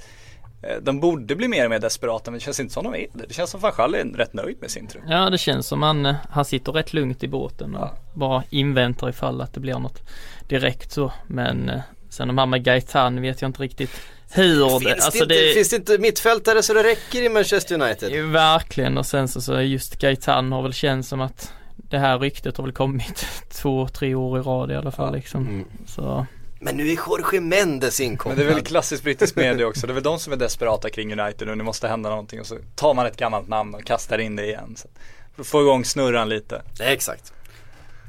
de 0.82 1.00
borde 1.00 1.36
bli 1.36 1.48
mer 1.48 1.64
och 1.64 1.70
mer 1.70 1.78
desperata 1.78 2.30
men 2.30 2.38
det 2.38 2.44
känns 2.44 2.60
inte 2.60 2.74
som 2.74 2.84
de 2.84 2.94
är 2.94 3.06
det. 3.12 3.26
Det 3.28 3.34
känns 3.34 3.50
som 3.50 3.60
van 3.60 3.72
Gaal 3.76 3.94
är 3.94 4.04
rätt 4.04 4.32
nöjd 4.34 4.56
med 4.60 4.70
sin 4.70 4.86
trupp. 4.86 5.04
Ja 5.08 5.30
det 5.30 5.38
känns 5.38 5.66
som 5.66 5.82
han, 5.82 6.06
eh, 6.06 6.14
han 6.30 6.44
sitter 6.44 6.72
rätt 6.72 6.92
lugnt 6.92 7.22
i 7.22 7.28
båten 7.28 7.74
och 7.74 7.80
Ja. 7.82 7.94
bara 8.14 8.42
inväntar 8.50 9.08
ifall 9.08 9.40
att 9.40 9.54
det 9.54 9.60
blir 9.60 9.78
något 9.78 10.02
direkt 10.48 10.92
så. 10.92 11.12
Men 11.26 11.68
eh, 11.68 11.80
sen 12.10 12.28
de 12.28 12.38
här 12.38 12.46
med 12.46 12.64
Gaetan 12.64 13.20
vet 13.22 13.42
jag 13.42 13.48
inte 13.48 13.62
riktigt 13.62 13.90
hur 14.30 14.68
Finns, 14.68 14.82
det, 14.82 14.88
det 14.88 14.94
alltså 15.04 15.22
inte, 15.22 15.34
det 15.34 15.54
finns 15.54 15.70
det 15.70 15.76
inte 15.76 15.98
mittfältare 15.98 16.62
så 16.62 16.74
det 16.74 16.82
räcker 16.82 17.22
i 17.22 17.28
Manchester 17.28 17.78
Det 17.78 17.84
United? 17.84 18.08
är 18.12 18.14
ju 18.16 18.26
verkligen 18.30 18.98
och 18.98 19.06
sen 19.06 19.28
så, 19.28 19.40
så 19.40 19.60
just 19.60 19.98
Gaetan 20.00 20.52
har 20.52 20.62
väl 20.62 20.72
känts 20.72 21.08
som 21.08 21.20
att 21.20 21.52
det 21.76 21.98
här 21.98 22.18
ryktet 22.18 22.56
har 22.56 22.64
väl 22.64 22.72
kommit 22.72 23.26
två, 23.52 23.88
tre 23.88 24.14
år 24.14 24.38
i 24.38 24.42
rad 24.42 24.70
i 24.70 24.74
alla 24.74 24.90
fall 24.90 25.14
liksom. 25.14 25.42
Mm. 25.48 25.64
Så 25.86 26.26
Men 26.60 26.76
nu 26.76 26.88
är 26.88 26.96
Jorge 27.08 27.40
Mendes 27.40 28.00
Men 28.00 28.08
inkopplad. 28.08 28.38
det 28.38 28.44
är 28.50 28.54
väl 28.54 28.64
klassiskt 28.64 29.02
brittisk 29.02 29.36
media 29.36 29.66
också. 29.66 29.86
Det 29.86 29.92
är 29.92 29.94
väl 29.94 30.02
de 30.02 30.18
som 30.18 30.32
är 30.32 30.36
desperata 30.36 30.90
kring 30.90 31.20
United 31.20 31.48
och 31.48 31.56
det 31.56 31.64
måste 31.64 31.88
hända 31.88 32.10
någonting 32.10 32.40
och 32.40 32.46
så 32.46 32.56
tar 32.74 32.94
man 32.94 33.06
ett 33.06 33.16
gammalt 33.16 33.48
namn 33.48 33.74
och 33.74 33.84
kastar 33.84 34.18
in 34.18 34.36
det 34.36 34.44
igen. 34.46 34.74
Så. 34.76 34.88
För 35.34 35.42
att 35.42 35.46
få 35.46 35.60
igång 35.60 35.84
snurran 35.84 36.28
lite. 36.28 36.62
Exakt. 36.80 37.32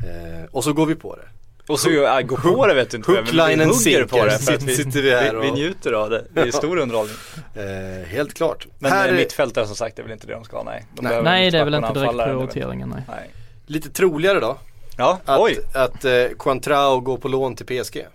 Eh, 0.08 0.46
och 0.52 0.64
så 0.64 0.74
går 0.74 0.86
vi 0.86 0.96
på 0.96 1.16
det. 1.16 1.28
Och 1.68 1.80
så 1.80 1.90
äh, 1.90 2.22
gå 2.22 2.38
på 2.38 2.68
det 2.68 2.74
vet 2.74 2.90
du 2.92 2.98
inte. 2.98 3.12
men 3.12 3.24
vi 3.26 3.32
Hooklinen 3.40 3.70
hugger 3.70 4.06
på 4.06 4.26
det 4.26 4.40
för 4.40 4.54
att 4.54 4.64
vi, 4.64 4.76
sitter 4.76 5.02
vi 5.02 5.12
här 5.12 5.34
vi, 5.34 5.42
vi 5.42 5.50
och- 5.52 5.54
njuter 5.56 5.92
av 5.94 6.10
det. 6.10 6.26
Det 6.34 6.42
är 6.42 6.52
stor 6.52 6.78
underhållning. 6.78 7.16
Eh, 7.56 8.08
helt 8.08 8.34
klart. 8.34 8.68
Men 8.80 8.92
här 8.92 9.10
är 9.10 9.14
mittfältare 9.14 9.68
som 9.68 9.76
sagt 9.76 10.00
är 10.00 10.04
väl 10.04 10.12
inte 10.12 10.28
det 10.28 10.34
de 10.34 10.44
ska 10.44 10.58
ha, 10.58 10.64
nej. 10.64 10.86
De 10.96 11.02
Nej. 11.02 11.24
nej 11.24 11.52
det 11.52 11.60
är 11.60 11.66
väl 11.66 11.74
inte 11.74 11.88
och 11.88 11.94
direkt 11.96 12.18
det 12.18 12.24
prioriteringen 12.24 12.90
nej. 12.90 13.04
Nej. 13.08 13.30
lite 13.66 13.90
troligare 13.90 14.40
då. 14.40 14.58
Ja, 14.98 15.20
Att, 15.26 15.40
oj. 15.40 15.60
att 15.74 16.06
eh, 16.06 16.12
Quantrao 16.40 17.00
går 17.00 17.18
på 17.18 17.28
lån 17.28 17.56
till 17.56 17.66
PSG. 17.66 18.06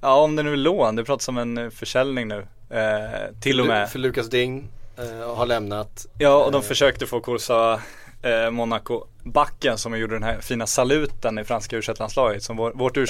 Ja 0.00 0.14
om 0.14 0.36
det 0.36 0.42
nu 0.42 0.52
är 0.52 0.56
lån, 0.56 0.96
det 0.96 1.04
pratas 1.04 1.28
om 1.28 1.38
en 1.38 1.58
eh, 1.58 1.70
försäljning 1.70 2.28
nu. 2.28 2.46
Eh, 2.70 3.40
till 3.40 3.60
och 3.60 3.66
med. 3.66 3.90
För 3.90 3.98
Lukas 3.98 4.30
Ding 4.30 4.68
eh, 4.96 5.34
har 5.36 5.46
lämnat. 5.46 6.06
Ja 6.18 6.44
och 6.44 6.52
de 6.52 6.62
försökte 6.62 7.06
få 7.06 7.20
Kursa 7.20 7.80
eh, 8.22 8.50
Monaco 8.50 9.04
backen 9.22 9.78
som 9.78 9.98
gjorde 9.98 10.14
den 10.14 10.22
här 10.22 10.40
fina 10.40 10.66
saluten 10.66 11.38
i 11.38 11.44
franska 11.44 11.76
u 11.76 11.82
som 12.40 12.56
vår, 12.56 12.72
vårt 12.74 12.96
u 12.96 13.06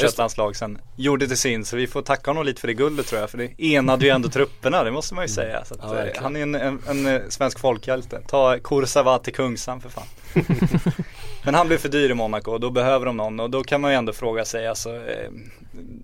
sen 0.54 0.78
gjorde 0.96 1.28
till 1.28 1.36
sin 1.36 1.64
så 1.64 1.76
vi 1.76 1.86
får 1.86 2.02
tacka 2.02 2.30
honom 2.30 2.44
lite 2.44 2.60
för 2.60 2.68
det 2.68 2.74
guldet 2.74 3.06
tror 3.06 3.20
jag 3.20 3.30
för 3.30 3.38
det 3.38 3.74
enade 3.74 4.04
ju 4.04 4.10
ändå 4.10 4.28
trupperna 4.28 4.84
det 4.84 4.90
måste 4.90 5.14
man 5.14 5.24
ju 5.24 5.28
säga. 5.28 5.64
Så 5.64 5.74
att, 5.74 5.80
Ja, 5.82 6.04
eh, 6.04 6.22
han 6.22 6.36
är 6.36 6.42
en, 6.42 6.54
en, 6.54 6.82
en 6.88 7.06
eh, 7.06 7.20
svensk 7.28 7.58
folkhjälte. 7.58 8.20
Ta 8.28 8.58
Kursa 8.58 9.18
till 9.18 9.34
Kungsan 9.34 9.80
för 9.80 9.88
fan. 9.88 10.06
Men 11.46 11.54
han 11.54 11.68
blev 11.68 11.78
för 11.78 11.88
dyr 11.88 12.10
i 12.10 12.14
Monaco 12.14 12.50
och 12.50 12.60
då 12.60 12.70
behöver 12.70 13.06
de 13.06 13.16
någon 13.16 13.40
och 13.40 13.50
då 13.50 13.62
kan 13.62 13.80
man 13.80 13.90
ju 13.90 13.96
ändå 13.96 14.12
fråga 14.12 14.44
sig 14.44 14.66
alltså 14.66 14.94
eh, 14.94 15.30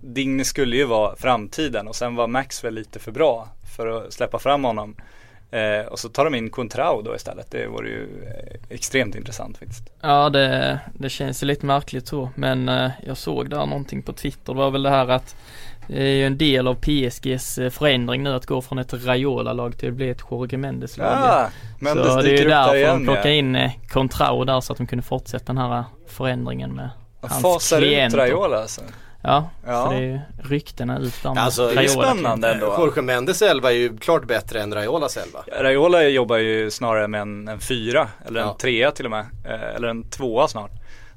Digny 0.01 0.43
skulle 0.43 0.75
ju 0.75 0.85
vara 0.85 1.15
framtiden 1.15 1.87
och 1.87 1.95
sen 1.95 2.15
var 2.15 2.27
Maxwell 2.27 2.73
lite 2.73 2.99
för 2.99 3.11
bra 3.11 3.47
för 3.77 3.87
att 3.87 4.13
släppa 4.13 4.39
fram 4.39 4.63
honom. 4.63 4.95
Eh, 5.51 5.85
och 5.85 5.99
så 5.99 6.09
tar 6.09 6.25
de 6.25 6.35
in 6.35 6.49
Contrao 6.49 7.01
då 7.01 7.15
istället. 7.15 7.51
Det 7.51 7.67
vore 7.67 7.89
ju 7.89 8.23
eh, 8.23 8.75
extremt 8.75 9.15
intressant 9.15 9.57
faktiskt. 9.57 9.93
Ja 10.01 10.29
det, 10.29 10.79
det 10.93 11.09
känns 11.09 11.43
ju 11.43 11.47
lite 11.47 11.65
märkligt 11.65 12.07
så 12.07 12.29
men 12.35 12.69
eh, 12.69 12.91
jag 13.05 13.17
såg 13.17 13.49
där 13.49 13.65
någonting 13.65 14.01
på 14.01 14.13
Twitter. 14.13 14.53
Det 14.53 14.59
var 14.59 14.71
väl 14.71 14.83
det 14.83 14.89
här 14.89 15.07
att 15.07 15.35
det 15.87 16.03
är 16.03 16.15
ju 16.15 16.25
en 16.25 16.37
del 16.37 16.67
av 16.67 16.75
PSGs 16.75 17.57
eh, 17.57 17.69
förändring 17.69 18.23
nu 18.23 18.33
att 18.35 18.45
gå 18.45 18.61
från 18.61 18.77
ett 18.79 18.93
Raiola-lag 18.93 19.77
till 19.77 19.89
att 19.89 19.95
bli 19.95 20.09
ett 20.09 20.21
Jorge 20.31 20.57
Mendes-lag. 20.57 21.07
Ja, 21.07 21.47
men 21.79 21.93
så 21.95 22.21
det 22.21 22.29
är 22.31 22.37
ju 22.43 22.49
därför 22.49 22.75
igen, 22.75 22.97
de 22.99 23.03
plockar 23.05 23.29
ja. 23.29 23.35
in 23.35 23.55
eh, 23.55 23.71
Contrao 23.89 24.43
där 24.43 24.61
så 24.61 24.71
att 24.73 24.77
de 24.77 24.87
kunde 24.87 25.03
fortsätta 25.03 25.45
den 25.45 25.57
här 25.57 25.77
eh, 25.77 25.83
förändringen 26.07 26.71
med 26.75 26.89
Han 27.21 27.29
hans 27.29 27.41
fasar 27.41 27.77
ut 27.77 27.83
klienter. 27.83 28.17
Raiola 28.17 28.57
alltså. 28.61 28.81
Ja, 29.25 29.49
Ja. 29.67 29.85
för 29.87 29.93
det 29.95 30.01
är 30.01 30.07
ju 30.11 30.19
ryktena 30.49 30.99
ut 30.99 31.23
där 31.23 31.37
Alltså, 31.37 31.67
det 31.67 31.83
är 31.83 31.87
spännande 31.87 32.51
ändå. 32.53 32.65
Jorge 32.79 33.01
Mendes 33.01 33.41
elva 33.41 33.71
är 33.71 33.75
ju 33.75 33.97
klart 33.97 34.27
bättre 34.27 34.61
än 34.61 34.73
Raiolas 34.73 35.17
elva. 35.17 35.43
Raiola 35.61 36.03
jobbar 36.03 36.37
ju 36.37 36.71
snarare 36.71 37.07
med 37.07 37.21
en, 37.21 37.47
en 37.47 37.59
fyra 37.59 38.07
eller 38.27 38.41
en 38.41 38.47
Ja. 38.47 38.57
trea 38.61 38.91
till 38.91 39.05
och 39.05 39.11
med. 39.11 39.25
Eller 39.75 39.87
en 39.87 40.09
tvåa 40.09 40.47
snart. 40.47 40.71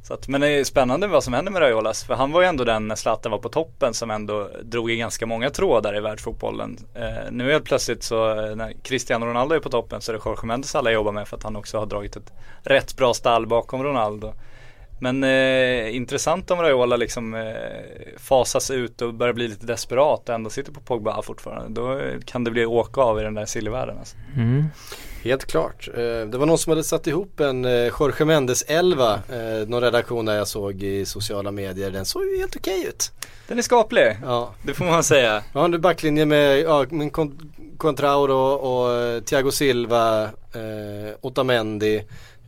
Så 0.06 0.14
att, 0.14 0.28
men 0.28 0.40
det 0.40 0.48
är 0.48 0.64
spännande 0.64 1.06
vad 1.06 1.24
som 1.24 1.34
händer 1.34 1.52
med 1.52 1.62
Raiolas. 1.62 2.04
För 2.04 2.14
han 2.14 2.32
var 2.32 2.40
ju 2.40 2.46
ändå 2.46 2.64
den 2.64 2.88
när 2.88 2.94
Zlatan 2.94 3.32
var 3.32 3.38
på 3.38 3.48
toppen 3.48 3.94
som 3.94 4.10
ändå 4.10 4.50
drog 4.62 4.90
i 4.90 4.96
ganska 4.96 5.26
många 5.26 5.50
trådar 5.50 5.96
i 5.96 6.00
världsfotbollen. 6.00 6.78
Eh, 6.94 7.30
nu 7.30 7.52
helt 7.52 7.64
plötsligt 7.64 8.02
så 8.02 8.30
eh, 8.30 8.56
när 8.56 8.72
Cristiano 8.82 9.26
Ronaldo 9.26 9.54
är 9.54 9.60
på 9.60 9.68
toppen 9.68 10.00
så 10.00 10.12
är 10.12 10.16
det 10.16 10.22
Jorge 10.24 10.46
Mendes 10.46 10.74
alla 10.74 10.90
jobbar 10.90 11.12
med 11.12 11.28
för 11.28 11.36
att 11.36 11.42
han 11.42 11.56
också 11.56 11.78
har 11.78 11.86
dragit 11.86 12.16
ett 12.16 12.32
rätt 12.62 12.96
bra 12.96 13.14
stall 13.14 13.46
bakom 13.46 13.82
Ronaldo. 13.82 14.32
Men 15.00 15.24
eh, 15.24 15.96
intressant 15.96 16.50
om 16.50 16.62
Raiola 16.62 16.96
liksom 16.96 17.34
eh, 17.34 17.54
fasas 18.18 18.70
ut 18.70 19.02
och 19.02 19.14
börjar 19.14 19.34
bli 19.34 19.48
lite 19.48 19.66
desperat 19.66 20.28
och 20.28 20.34
ändå 20.34 20.50
sitter 20.50 20.72
på 20.72 20.80
Pogba 20.80 21.22
fortfarande. 21.22 21.80
Då 21.80 22.00
kan 22.24 22.44
det 22.44 22.50
bli 22.50 22.66
åka 22.66 23.00
av 23.00 23.20
i 23.20 23.22
den 23.22 23.34
där 23.34 23.46
sillvärlden 23.46 23.98
alltså. 23.98 24.16
Mm. 24.36 24.64
Helt 25.26 25.46
klart. 25.46 25.88
Eh, 25.88 25.94
Det 26.02 26.38
var 26.38 26.46
någon 26.46 26.58
som 26.58 26.70
hade 26.70 26.84
satt 26.84 27.06
ihop 27.06 27.40
en 27.40 27.64
eh, 27.64 27.70
Jorge 28.00 28.24
Mendes 28.24 28.62
11, 28.66 29.14
eh, 29.14 29.68
någon 29.68 29.80
redaktion 29.80 30.24
där 30.24 30.34
jag 30.36 30.48
såg 30.48 30.82
i 30.82 31.06
sociala 31.06 31.50
medier. 31.50 31.90
Den 31.90 32.04
såg 32.06 32.24
ju 32.24 32.38
helt 32.38 32.56
okej 32.56 32.86
ut. 32.86 33.12
Den 33.48 33.58
är 33.58 33.62
skaplig, 33.62 34.16
Ja, 34.24 34.54
det 34.62 34.74
får 34.74 34.84
man 34.84 35.04
säga. 35.04 35.42
ja 35.54 35.64
en 35.64 35.80
backlinje 35.80 36.24
med, 36.26 36.60
ja, 36.60 36.84
med 36.90 37.12
Con- 37.12 37.50
Contrauro 37.78 38.34
och, 38.36 38.86
och 39.16 39.24
Thiago 39.26 39.50
Silva, 39.50 40.22
eh, 40.24 41.14
Otamendi. 41.20 41.96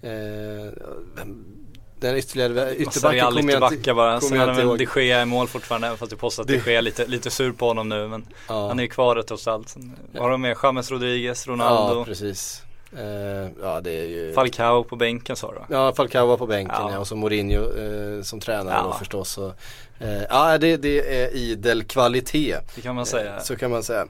Eh, 0.03 0.73
den 2.01 2.17
ytterligare 2.17 2.75
ytterbacken 2.77 3.19
Real 3.19 3.37
kommer 3.37 3.53
jag 3.53 3.73
inte, 3.73 3.95
bara. 3.95 4.21
Sen 4.21 4.37
jag 4.39 4.49
inte 4.49 4.65
väl 4.65 4.79
de 4.79 5.01
Gea 5.03 5.23
i 5.23 5.25
mål 5.27 5.49
fortfarande 5.49 5.87
även 5.87 5.99
fast 5.99 6.11
det 6.11 6.17
påstås 6.17 6.43
att 6.43 6.47
de 6.49 6.57
Gea 6.71 6.79
är 6.79 6.83
lite, 6.83 7.07
lite 7.07 7.31
sur 7.31 7.53
på 7.53 7.67
honom 7.67 7.89
nu. 7.89 8.09
Men 8.09 8.27
Ja. 8.49 8.69
han 8.69 8.79
är 8.79 8.83
ju 8.83 8.89
kvar 8.89 9.23
trots 9.23 9.49
allt. 9.49 9.69
Sen 9.69 9.97
har 10.19 10.31
de 10.31 10.41
med 10.41 10.57
James 10.63 10.91
Rodriguez, 10.91 11.47
Ja, 11.47 11.53
Ronaldo, 11.53 12.05
precis. 12.05 12.63
Eh, 12.97 13.51
ja, 13.63 13.81
det 13.81 13.91
är 13.91 14.05
ju... 14.07 14.33
Falcao 14.33 14.85
på 14.85 14.97
bänken 14.97 15.37
sa 15.37 15.53
du? 15.53 15.75
Ja, 15.75 15.93
Falcao 15.93 16.27
var 16.27 16.37
på 16.37 16.47
bänken 16.47 16.77
Ja. 16.79 16.91
ja. 16.93 16.99
och 16.99 17.07
så 17.07 17.17
Mourinho 17.17 17.63
eh, 17.63 18.23
som 18.23 18.41
tränare 18.41 18.75
Ja. 18.75 18.83
då 18.83 18.93
förstås. 18.93 19.39
Och, 19.39 19.53
eh, 19.99 20.23
ja, 20.31 20.59
det, 20.59 20.77
det 20.77 21.23
är 21.23 21.35
idel 21.37 21.85
kvalitet. 21.85 22.57
Det 22.75 22.81
kan 22.81 22.95
man 22.95 23.07
säga. 23.07 23.37
Eh, 23.37 23.43
Så 23.43 23.57
kan 23.57 23.71
man 23.71 23.83
säga. 23.83 24.07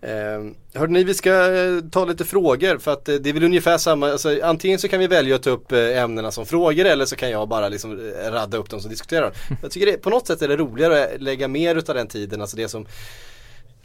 Eh, 0.00 0.44
hörde 0.74 0.92
ni, 0.92 1.04
vi 1.04 1.14
ska 1.14 1.54
eh, 1.54 1.80
ta 1.92 2.04
lite 2.04 2.24
frågor 2.24 2.78
för 2.78 2.92
att 2.92 3.08
eh, 3.08 3.14
det 3.14 3.28
är 3.30 3.34
väl 3.34 3.44
ungefär 3.44 3.78
samma, 3.78 4.10
alltså, 4.12 4.38
antingen 4.42 4.78
så 4.78 4.88
kan 4.88 5.00
vi 5.00 5.06
välja 5.06 5.36
att 5.36 5.42
ta 5.42 5.50
upp 5.50 5.72
ämnena 5.72 6.30
som 6.30 6.46
frågor 6.46 6.84
eller 6.84 7.04
så 7.06 7.16
kan 7.16 7.30
jag 7.30 7.48
bara 7.48 7.68
liksom 7.68 8.12
radda 8.30 8.56
upp 8.58 8.70
dem 8.70 8.80
som 8.80 8.90
diskuterar. 8.90 9.32
Jag 9.62 9.70
tycker 9.70 9.86
det, 9.86 9.92
på 9.98 10.10
något 10.10 10.26
sätt 10.26 10.42
är 10.42 10.48
det 10.48 10.56
roligare 10.56 11.04
att 11.14 11.22
lägga 11.22 11.48
mer 11.48 11.76
utav 11.76 11.94
den 11.94 12.08
tiden, 12.08 12.40
alltså 12.40 12.56
det 12.56 12.68
som 12.68 12.86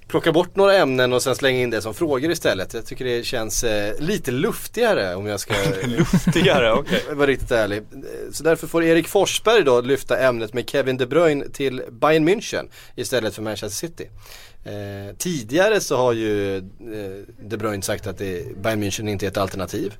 plocka 0.07 0.31
bort 0.31 0.55
några 0.55 0.73
ämnen 0.77 1.13
och 1.13 1.23
sen 1.23 1.35
slänga 1.35 1.59
in 1.59 1.69
det 1.69 1.81
som 1.81 1.93
frågor 1.93 2.31
istället. 2.31 2.73
Jag 2.73 2.85
tycker 2.85 3.05
det 3.05 3.23
känns 3.25 3.63
eh, 3.63 3.99
lite 3.99 4.31
luftigare 4.31 5.15
om 5.15 5.25
jag 5.25 5.39
ska 5.39 5.53
Luftigare, 5.85 6.73
okej. 6.73 7.03
vara 7.11 7.27
riktigt 7.27 7.51
ärlig. 7.51 7.83
Så 8.31 8.43
därför 8.43 8.67
får 8.67 8.83
Erik 8.83 9.07
Forsberg 9.07 9.63
då 9.63 9.81
lyfta 9.81 10.19
ämnet 10.19 10.53
med 10.53 10.69
Kevin 10.69 10.97
De 10.97 11.05
Bruyne 11.05 11.49
till 11.49 11.81
Bayern 11.91 12.29
München 12.29 12.69
istället 12.95 13.35
för 13.35 13.41
Manchester 13.41 13.87
City. 13.87 14.09
Eh, 14.67 15.15
tidigare 15.17 15.79
så 15.79 15.97
har 15.97 16.13
ju 16.13 16.57
eh, 16.57 16.63
De 17.39 17.57
Bruyne 17.57 17.83
sagt 17.83 18.07
att 18.07 18.17
det, 18.17 18.57
Bayern 18.61 18.83
München 18.83 19.09
inte 19.09 19.25
är 19.25 19.27
ett 19.27 19.37
alternativ. 19.37 19.93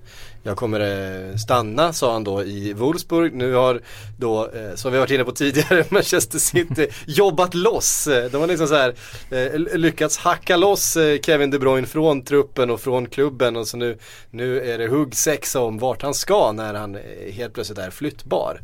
Jag 0.44 0.58
kommer 0.58 0.80
eh, 0.80 1.36
stanna 1.36 1.94
sa 1.94 2.14
han 2.14 2.24
då 2.24 2.44
i 2.44 2.74
Wolfsburg. 2.74 3.36
Nu 3.36 3.54
har 3.54 3.82
då, 4.18 4.50
eh, 4.50 4.76
som 4.76 4.92
vi 4.92 4.98
har 4.98 5.02
varit 5.02 5.12
inne 5.12 5.24
på 5.24 5.32
tidigare, 5.32 5.86
Manchester 5.90 6.40
City 6.40 6.88
jobbat 7.06 7.54
loss. 7.54 8.08
Eh, 8.08 8.32
de 8.32 8.38
har 8.38 8.48
liksom 8.48 8.68
så 8.68 8.76
här 8.76 8.96
eh, 9.30 9.78
lyckats 9.78 10.18
hacka 10.18 10.58
loss 10.58 10.98
eh, 10.98 11.20
Kevin 11.20 11.52
De 11.52 11.60
Bruyne 11.60 11.88
från 11.88 12.22
truppen 12.22 12.70
och 12.70 12.82
från 12.82 13.06
klubben 13.06 13.56
och 13.56 13.68
så 13.68 13.78
nu, 13.78 13.98
nu 14.30 14.62
är 14.62 14.78
det 14.78 14.88
huggsexa 14.88 15.62
om 15.62 15.78
vart 15.78 16.02
han 16.02 16.14
ska 16.14 16.52
när 16.52 16.74
han 16.74 16.96
eh, 16.96 17.34
helt 17.34 17.54
plötsligt 17.54 17.80
är 17.80 17.90
flyttbar. 17.90 18.62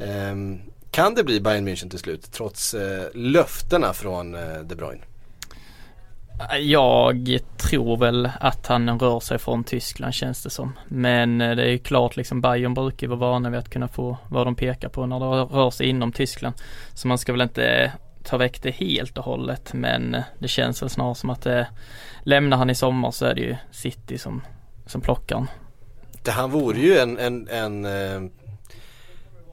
Ehm, 0.00 0.60
kan 0.90 1.14
det 1.14 1.24
bli 1.24 1.40
Bayern 1.40 1.68
München 1.68 1.90
till 1.90 1.98
slut 1.98 2.32
trots 2.32 2.74
eh, 2.74 3.04
löftena 3.14 3.92
från 3.92 4.34
eh, 4.34 4.60
De 4.64 4.74
Bruyne? 4.74 5.02
Jag 6.60 7.38
tror 7.56 7.96
väl 7.96 8.30
att 8.40 8.66
han 8.66 8.98
rör 8.98 9.20
sig 9.20 9.38
från 9.38 9.64
Tyskland 9.64 10.14
känns 10.14 10.42
det 10.42 10.50
som. 10.50 10.72
Men 10.88 11.40
eh, 11.40 11.56
det 11.56 11.62
är 11.62 11.70
ju 11.70 11.78
klart 11.78 12.16
liksom 12.16 12.40
Bayern 12.40 12.74
brukar 12.74 13.06
ju 13.06 13.08
vara 13.08 13.30
vana 13.30 13.50
vid 13.50 13.58
att 13.58 13.70
kunna 13.70 13.88
få 13.88 14.18
vad 14.28 14.46
de 14.46 14.54
pekar 14.54 14.88
på 14.88 15.06
när 15.06 15.20
det 15.20 15.26
rör 15.26 15.70
sig 15.70 15.88
inom 15.88 16.12
Tyskland. 16.12 16.54
Så 16.94 17.08
man 17.08 17.18
ska 17.18 17.32
väl 17.32 17.40
inte 17.40 17.92
ta 18.24 18.36
väck 18.36 18.62
det 18.62 18.70
helt 18.70 19.18
och 19.18 19.24
hållet 19.24 19.72
men 19.72 20.14
eh, 20.14 20.22
det 20.38 20.48
känns 20.48 20.82
väl 20.82 20.90
snarare 20.90 21.14
som 21.14 21.30
att 21.30 21.42
det 21.42 21.66
lämnar 22.22 22.56
han 22.56 22.70
i 22.70 22.74
sommar 22.74 23.10
så 23.10 23.26
är 23.26 23.34
det 23.34 23.40
ju 23.40 23.56
City 23.70 24.18
som, 24.18 24.42
som 24.86 25.00
plockar 25.00 25.36
han. 25.36 25.48
Det 26.22 26.30
han 26.30 26.50
vore 26.50 26.78
ju 26.78 26.98
en, 26.98 27.18
en, 27.18 27.48
en 27.48 27.84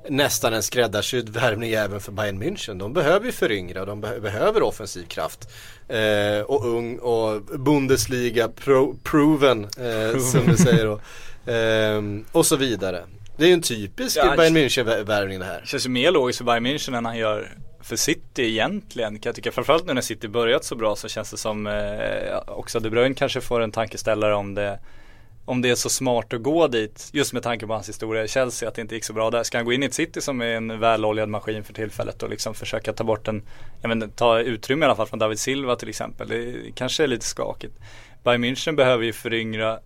nästan 0.09 0.53
en 0.53 0.63
skräddarsydd 0.63 1.29
värvning 1.29 1.71
även 1.71 1.99
för 1.99 2.11
Bayern 2.11 2.43
München. 2.43 2.79
De 2.79 2.93
behöver 2.93 3.25
ju 3.25 3.31
föryngra 3.31 3.85
de 3.85 4.05
beh- 4.05 4.19
behöver 4.19 4.63
offensiv 4.63 5.03
kraft. 5.03 5.49
Eh, 5.87 6.41
och 6.45 6.65
ung 6.65 6.97
och 6.99 7.41
Bundesliga 7.41 8.47
pro, 8.49 8.95
proven, 9.03 9.63
eh, 9.63 10.19
som 10.19 10.47
du 10.47 10.57
säger 10.57 10.85
då. 10.85 10.99
Ehm, 11.51 12.25
och 12.31 12.45
så 12.45 12.55
vidare. 12.55 13.03
Det 13.37 13.43
är 13.43 13.47
ju 13.47 13.53
en 13.53 13.61
typisk 13.61 14.17
Ja, 14.17 14.35
Bayern 14.37 14.57
München 14.57 15.03
värvning 15.03 15.39
det 15.39 15.45
här. 15.45 15.61
Det 15.61 15.67
känns 15.67 15.85
ju 15.85 15.89
mer 15.89 16.11
logiskt 16.11 16.37
för 16.37 16.45
Bayern 16.45 16.65
München 16.67 16.97
än 16.97 17.05
han 17.05 17.17
gör 17.17 17.51
för 17.81 17.95
City 17.95 18.43
egentligen 18.43 19.19
kan 19.19 19.29
jag 19.29 19.35
tycka. 19.35 19.51
Framförallt 19.51 19.85
nu 19.85 19.93
när 19.93 20.01
City 20.01 20.27
börjat 20.27 20.63
så 20.63 20.75
bra 20.75 20.95
så 20.95 21.07
känns 21.07 21.31
det 21.31 21.37
som 21.37 21.67
eh, 21.67 22.37
också 22.47 22.79
De 22.79 22.89
Bruyne 22.89 23.15
kanske 23.15 23.41
får 23.41 23.61
en 23.61 23.71
tankeställare 23.71 24.35
om 24.35 24.55
det 24.55 24.79
om 25.45 25.61
det 25.61 25.69
är 25.69 25.75
så 25.75 25.89
smart 25.89 26.33
att 26.33 26.41
gå 26.41 26.67
dit, 26.67 27.09
just 27.13 27.33
med 27.33 27.43
tanke 27.43 27.67
på 27.67 27.73
hans 27.73 27.89
historia 27.89 28.23
i 28.23 28.27
Chelsea, 28.27 28.69
att 28.69 28.75
det 28.75 28.81
inte 28.81 28.95
gick 28.95 29.03
så 29.03 29.13
bra 29.13 29.29
där. 29.29 29.43
Ska 29.43 29.57
han 29.57 29.65
gå 29.65 29.73
in 29.73 29.83
i 29.83 29.85
ett 29.85 29.93
City 29.93 30.21
som 30.21 30.41
är 30.41 30.45
en 30.45 30.79
väloljad 30.79 31.29
maskin 31.29 31.63
för 31.63 31.73
tillfället 31.73 32.23
och 32.23 32.29
liksom 32.29 32.53
försöka 32.53 32.93
ta 32.93 33.03
bort 33.03 33.27
en, 33.27 33.43
jag 33.81 33.89
menar, 33.89 34.07
ta 34.07 34.39
utrymme 34.39 34.85
i 34.85 34.87
alla 34.87 34.95
fall 34.95 35.07
från 35.07 35.19
David 35.19 35.39
Silva 35.39 35.75
till 35.75 35.89
exempel. 35.89 36.27
Det 36.27 36.71
kanske 36.75 37.03
är 37.03 37.07
lite 37.07 37.25
skakigt. 37.25 37.73
Bayern 38.23 38.43
München 38.43 38.75
behöver 38.75 39.03
ju 39.03 39.13
föryngra 39.13 39.79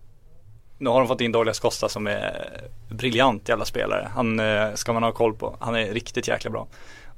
nu 0.78 0.90
har 0.90 0.98
de 0.98 1.08
fått 1.08 1.20
in 1.20 1.32
Douglas 1.32 1.60
Costa 1.60 1.88
som 1.88 2.06
är 2.06 2.48
briljant 2.88 3.48
jävla 3.48 3.64
spelare. 3.64 4.08
Han 4.14 4.40
eh, 4.40 4.74
ska 4.74 4.92
man 4.92 5.02
ha 5.02 5.12
koll 5.12 5.34
på. 5.34 5.56
Han 5.60 5.74
är 5.74 5.92
riktigt 5.92 6.28
jäkla 6.28 6.50
bra. 6.50 6.68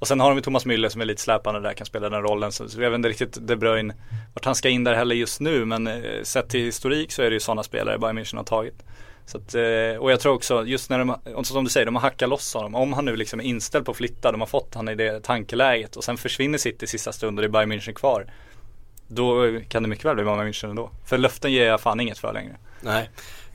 Och 0.01 0.09
sen 0.09 0.20
har 0.20 0.30
de 0.30 0.36
ju 0.36 0.42
Thomas 0.42 0.66
Müller 0.66 0.88
som 0.88 1.01
är 1.01 1.05
lite 1.05 1.22
släpande 1.22 1.61
där, 1.61 1.72
kan 1.72 1.86
spela 1.86 2.09
den 2.09 2.22
rollen. 2.22 2.53
Så, 2.53 2.68
så 2.68 2.82
jag 2.82 2.90
vet 2.90 2.96
inte 2.96 3.09
riktigt 3.09 3.38
De 3.40 3.57
Bruyne, 3.57 3.94
vart 4.34 4.44
han 4.44 4.55
ska 4.55 4.68
in 4.68 4.84
där 4.84 4.94
heller 4.94 5.14
just 5.14 5.40
nu. 5.40 5.64
Men 5.64 5.86
eh, 5.86 6.22
sett 6.22 6.48
till 6.48 6.61
historik 6.61 7.12
så 7.12 7.22
är 7.22 7.30
det 7.30 7.34
ju 7.34 7.40
sådana 7.40 7.62
spelare 7.62 7.98
Bayern 7.98 8.18
München 8.18 8.36
har 8.36 8.44
tagit. 8.44 8.82
Så 9.26 9.38
att, 9.38 9.55
eh, 9.55 10.01
och 10.01 10.12
jag 10.12 10.20
tror 10.20 10.34
också, 10.34 10.66
just 10.66 10.90
när 10.90 10.98
de, 10.98 11.44
som 11.44 11.64
du 11.64 11.70
säger, 11.70 11.86
de 11.86 11.94
har 11.94 12.03
hackat 12.03 12.28
loss 12.28 12.55
honom. 12.55 12.74
Om 12.74 12.92
han 12.92 13.05
nu 13.05 13.16
liksom 13.16 13.40
är 13.40 13.44
inställd 13.44 13.84
på 13.84 13.90
att 13.90 13.96
flytta, 13.96 14.32
de 14.32 14.40
har 14.40 14.48
fått 14.48 14.74
han 14.74 14.88
i 14.88 14.94
det 14.94 15.20
tankeläget 15.20 15.96
och 15.96 16.05
sen 16.05 16.16
försvinner 16.16 16.59
City 16.59 16.84
i 16.84 16.88
sista 16.88 17.12
stund 17.12 17.38
och 17.38 17.42
det 17.42 17.46
är 17.46 17.51
Bayern 17.51 17.72
München 17.72 17.92
kvar. 17.92 18.26
Då 19.07 19.59
kan 19.68 19.82
det 19.82 19.88
mycket 19.88 20.05
väl 20.05 20.14
bli 20.14 20.24
Bayern 20.24 20.48
München 20.48 20.70
ändå. 20.70 20.90
För 21.07 21.18
löften 21.18 21.53
ger 21.53 21.66
jag 21.66 21.80
fan 21.80 22.01
inget 22.01 22.18
för 22.18 22.32
längre. 22.32 22.57
Nej. 22.80 23.11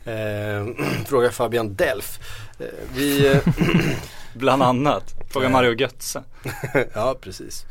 Eh, 0.06 0.68
fråga 1.08 1.32
Fabian 1.32 1.76
Delf. 1.76 2.20
Eh, 2.60 2.66
vi, 2.96 3.28
eh, 3.28 3.38
Bland 4.34 4.64
annat. 4.64 5.14
Fråga. 5.30 5.50
Mario 5.50 5.74
Götze. 5.74 6.24
ja, 6.94 7.16
precis. 7.22 7.66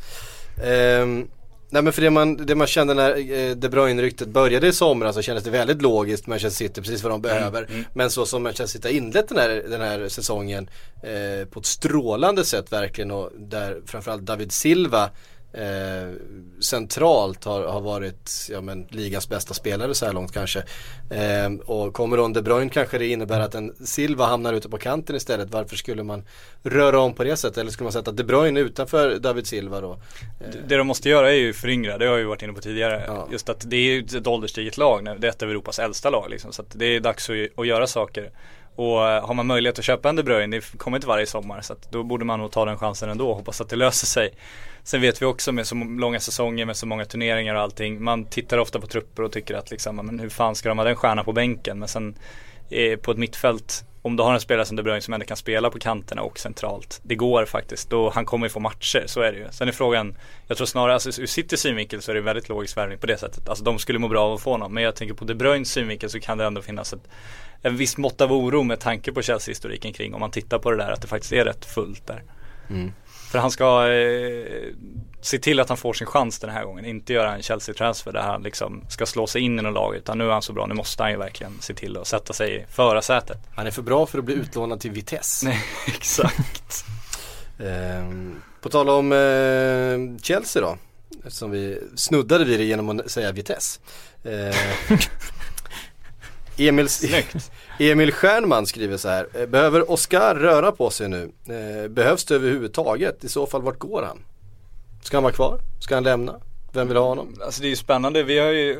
Ehm, 0.63 1.27
nej 1.69 1.81
men 1.83 1.93
för 1.93 2.01
det 2.01 2.09
man, 2.09 2.45
det 2.45 2.55
man 2.55 2.67
kände 2.67 2.93
när 2.93 3.09
eh, 3.31 3.55
De 3.55 3.69
Bruyne-ryktet 3.69 4.27
började 4.27 4.67
i 4.67 4.73
somras 4.73 5.15
så 5.15 5.21
kändes 5.21 5.43
det 5.43 5.49
väldigt 5.49 5.81
logiskt 5.81 6.27
Manchester 6.27 6.65
City, 6.65 6.81
precis 6.81 7.03
vad 7.03 7.11
de 7.11 7.21
behöver. 7.21 7.67
mm. 7.69 7.85
Men 7.93 8.09
så 8.09 8.25
som 8.25 8.43
Manchester 8.43 8.67
City 8.67 8.87
har 8.87 8.93
inlett 8.95 9.29
den 9.29 9.37
här, 9.37 9.63
den 9.69 9.81
här 9.81 10.07
säsongen 10.09 10.69
eh, 11.03 11.47
på 11.47 11.59
ett 11.59 11.65
strålande 11.65 12.45
sätt 12.45 12.71
verkligen 12.71 13.11
och 13.11 13.29
där 13.37 13.77
framförallt 13.85 14.21
David 14.21 14.51
Silva 14.51 15.09
eh, 15.57 16.13
centralt 16.59 17.43
har, 17.43 17.63
har 17.63 17.81
varit 17.81 18.31
ja, 18.51 18.61
men, 18.61 18.87
ligans 18.89 19.29
bästa 19.29 19.53
spelare 19.53 19.93
så 19.95 20.05
här 20.05 20.13
långt 20.13 20.33
kanske. 20.33 20.59
Eh, 21.09 21.53
och 21.65 21.93
kommer 21.93 22.17
en 22.25 22.33
De 22.33 22.41
Bruyne 22.41 22.69
kanske 22.69 22.97
det 22.97 23.07
innebär 23.07 23.39
att 23.39 23.55
en 23.55 23.75
Silva 23.85 24.25
hamnar 24.25 24.53
ute 24.53 24.69
på 24.69 24.77
kanten 24.77 25.15
istället. 25.15 25.49
Varför 25.51 25.75
skulle 25.75 26.03
man 26.03 26.23
röra 26.63 26.99
om 26.99 27.13
på 27.13 27.23
det 27.23 27.37
sättet? 27.37 27.57
Eller 27.57 27.71
skulle 27.71 27.85
man 27.85 27.93
sätta 27.93 28.11
De 28.11 28.23
Bruyne 28.23 28.59
utanför 28.59 29.15
David 29.19 29.47
Silva 29.47 29.81
då? 29.81 29.99
Det- 30.51 30.67
Det 30.67 30.77
de 30.77 30.87
måste 30.87 31.09
göra 31.09 31.29
är 31.31 31.35
ju 31.37 31.53
föryngra, 31.53 31.97
det 31.97 32.05
har 32.07 32.17
ju 32.17 32.23
varit 32.25 32.41
inne 32.41 32.53
på 32.53 32.61
tidigare. 32.61 33.03
Ja. 33.07 33.27
Just 33.31 33.49
att 33.49 33.69
det 33.69 33.75
är 33.75 33.81
ju 33.93 33.99
ett 34.19 34.27
ålderstiget 34.27 34.77
lag 34.77 35.03
nu, 35.03 35.15
det 35.19 35.27
är 35.27 35.31
ett 35.31 35.43
av 35.43 35.49
Europas 35.49 35.79
äldsta 35.79 36.09
lag 36.09 36.29
liksom. 36.29 36.51
Så 36.53 36.63
det 36.73 36.85
är 36.85 36.99
dags 36.99 37.29
att, 37.29 37.59
att 37.59 37.67
göra 37.67 37.87
saker. 37.87 38.31
Och 38.75 39.07
eh, 39.07 39.25
har 39.27 39.33
man 39.33 39.47
möjlighet 39.47 39.79
att 39.79 39.85
köpa 39.85 40.09
en 40.09 40.15
De 40.15 40.23
Bruyne, 40.23 40.57
det 40.57 40.77
kommer 40.77 40.97
inte 40.97 41.07
varje 41.07 41.25
sommar. 41.25 41.61
Så 41.61 41.75
då 41.89 42.03
borde 42.03 42.25
man 42.25 42.39
nog 42.39 42.51
ta 42.51 42.65
den 42.65 42.77
chansen 42.77 43.09
ändå 43.09 43.29
och 43.29 43.35
hoppas 43.35 43.61
att 43.61 43.69
det 43.69 43.75
löser 43.75 44.07
sig. 44.07 44.33
Sen 44.85 45.01
vet 45.01 45.21
vi 45.21 45.25
också 45.25 45.51
med 45.51 45.67
så 45.67 45.75
långa 45.75 46.19
säsonger, 46.19 46.65
med 46.65 46.77
så 46.77 46.85
många 46.85 47.05
turneringar 47.05 47.55
och 47.55 47.61
allting. 47.61 48.03
Man 48.03 48.25
tittar 48.25 48.57
ofta 48.57 48.79
på 48.79 48.87
trupper 48.87 49.23
och 49.23 49.31
tycker 49.31 49.55
att 49.55 49.71
liksom, 49.71 49.95
men 49.95 50.19
hur 50.19 50.29
fan 50.29 50.55
ska 50.55 50.69
de 50.69 50.77
ha 50.77 50.85
den 50.85 50.95
stjärnan 50.95 51.25
på 51.25 51.33
bänken? 51.33 51.79
Men 51.79 51.87
sen 51.87 52.15
eh, 52.69 52.99
på 52.99 53.11
ett 53.11 53.17
mittfält, 53.17 53.85
om 54.01 54.15
du 54.15 54.23
har 54.23 54.33
en 54.33 54.39
spelare 54.39 54.65
som 54.65 54.75
De 54.77 54.83
Bruyne 54.83 55.01
som 55.01 55.13
ändå 55.13 55.25
kan 55.25 55.37
spela 55.37 55.69
på 55.69 55.79
kanterna 55.79 56.21
och 56.21 56.39
centralt. 56.39 56.99
Det 57.03 57.15
går 57.15 57.45
faktiskt, 57.45 57.89
då 57.89 58.09
han 58.09 58.25
kommer 58.25 58.45
ju 58.45 58.49
få 58.49 58.59
matcher, 58.59 59.03
så 59.05 59.21
är 59.21 59.31
det 59.31 59.37
ju. 59.37 59.45
Sen 59.51 59.67
är 59.67 59.71
frågan, 59.71 60.17
jag 60.47 60.57
tror 60.57 60.67
snarare, 60.67 60.93
alltså 60.93 61.21
ur 61.21 61.25
Citys 61.25 61.59
synvinkel 61.59 62.01
så 62.01 62.11
är 62.11 62.15
det 62.15 62.21
väldigt 62.21 62.49
logisk 62.49 62.77
värvning 62.77 62.97
på 62.97 63.07
det 63.07 63.17
sättet. 63.17 63.49
Alltså 63.49 63.63
de 63.63 63.79
skulle 63.79 63.99
må 63.99 64.07
bra 64.07 64.23
av 64.23 64.33
att 64.33 64.41
få 64.41 64.51
honom. 64.51 64.73
Men 64.73 64.83
jag 64.83 64.95
tänker 64.95 65.15
på 65.15 65.25
De 65.25 65.35
Bruynes 65.35 65.71
synvinkel 65.71 66.09
så 66.09 66.19
kan 66.19 66.37
det 66.37 66.45
ändå 66.45 66.61
finnas 66.61 66.93
ett 66.93 67.07
en 67.61 67.77
viss 67.77 67.97
mått 67.97 68.21
av 68.21 68.33
oro 68.33 68.63
med 68.63 68.79
tanke 68.79 69.11
på 69.11 69.21
Chelsea-historiken 69.21 69.93
kring 69.93 70.13
om 70.13 70.19
man 70.19 70.31
tittar 70.31 70.59
på 70.59 70.71
det 70.71 70.77
där 70.77 70.91
att 70.91 71.01
det 71.01 71.07
faktiskt 71.07 71.33
är 71.33 71.45
rätt 71.45 71.65
fullt 71.65 72.07
där. 72.07 72.23
Mm. 72.69 72.91
För 73.35 73.39
han 73.39 73.51
ska 73.51 73.91
eh, 73.91 74.73
se 75.21 75.39
till 75.39 75.59
att 75.59 75.69
han 75.69 75.77
får 75.77 75.93
sin 75.93 76.07
chans 76.07 76.39
den 76.39 76.49
här 76.49 76.65
gången, 76.65 76.85
inte 76.85 77.13
göra 77.13 77.35
en 77.35 77.41
Chelsea-transfer 77.41 78.11
där 78.11 78.21
han 78.21 78.43
liksom 78.43 78.83
ska 78.89 79.05
slå 79.05 79.27
sig 79.27 79.41
in 79.41 79.59
i 79.59 79.61
något 79.61 79.73
lag 79.73 79.95
utan 79.95 80.17
nu 80.17 80.27
är 80.27 80.31
han 80.31 80.41
så 80.41 80.53
bra, 80.53 80.65
nu 80.65 80.73
måste 80.73 81.03
han 81.03 81.11
ju 81.11 81.17
verkligen 81.17 81.51
se 81.61 81.73
till 81.73 81.97
att 81.97 82.07
sätta 82.07 82.33
sig 82.33 82.55
i 82.55 82.65
förarsätet. 82.69 83.37
Han 83.55 83.67
är 83.67 83.71
för 83.71 83.81
bra 83.81 84.05
för 84.05 84.19
att 84.19 84.25
bli 84.25 84.35
utlånad 84.35 84.79
till 84.79 84.91
Vitesse. 84.91 85.45
Nej, 85.49 85.59
exakt. 85.87 86.85
Ehm, 87.59 88.41
på 88.61 88.69
tal 88.69 88.89
om 88.89 89.11
eh, 89.11 90.21
Chelsea 90.21 90.61
då, 90.61 90.77
eftersom 91.25 91.51
vi 91.51 91.79
snuddade 91.95 92.45
vid 92.45 92.59
det 92.59 92.65
genom 92.65 92.99
att 92.99 93.11
säga 93.11 93.31
Vitesse. 93.31 93.79
Eh, 94.23 94.55
Emil, 96.57 96.87
Emil 97.79 98.11
Stjernman 98.11 98.65
skriver 98.65 98.97
så 98.97 99.09
här, 99.09 99.27
"Eh, 99.33 99.45
behöver 99.45 99.91
Oskar 99.91 100.35
röra 100.35 100.71
på 100.71 100.89
sig 100.89 101.09
nu? 101.09 101.31
Eh, 101.49 101.89
behövs 101.89 102.25
det 102.25 102.35
överhuvudtaget? 102.35 103.23
I 103.23 103.29
så 103.29 103.47
fall 103.47 103.61
vart 103.61 103.79
går 103.79 104.01
han? 104.01 104.19
Ska 105.03 105.17
han 105.17 105.23
vara 105.23 105.33
kvar? 105.33 105.59
Ska 105.81 105.95
han 105.95 106.03
lämna? 106.03 106.35
Vem 106.73 106.87
vill 106.87 106.97
ha 106.97 107.05
honom? 107.07 107.35
Alltså 107.45 107.61
det 107.61 107.67
är 107.67 107.69
ju 107.69 107.75
spännande, 107.75 108.23
vi 108.23 108.39
har 108.39 108.51
ju 108.51 108.77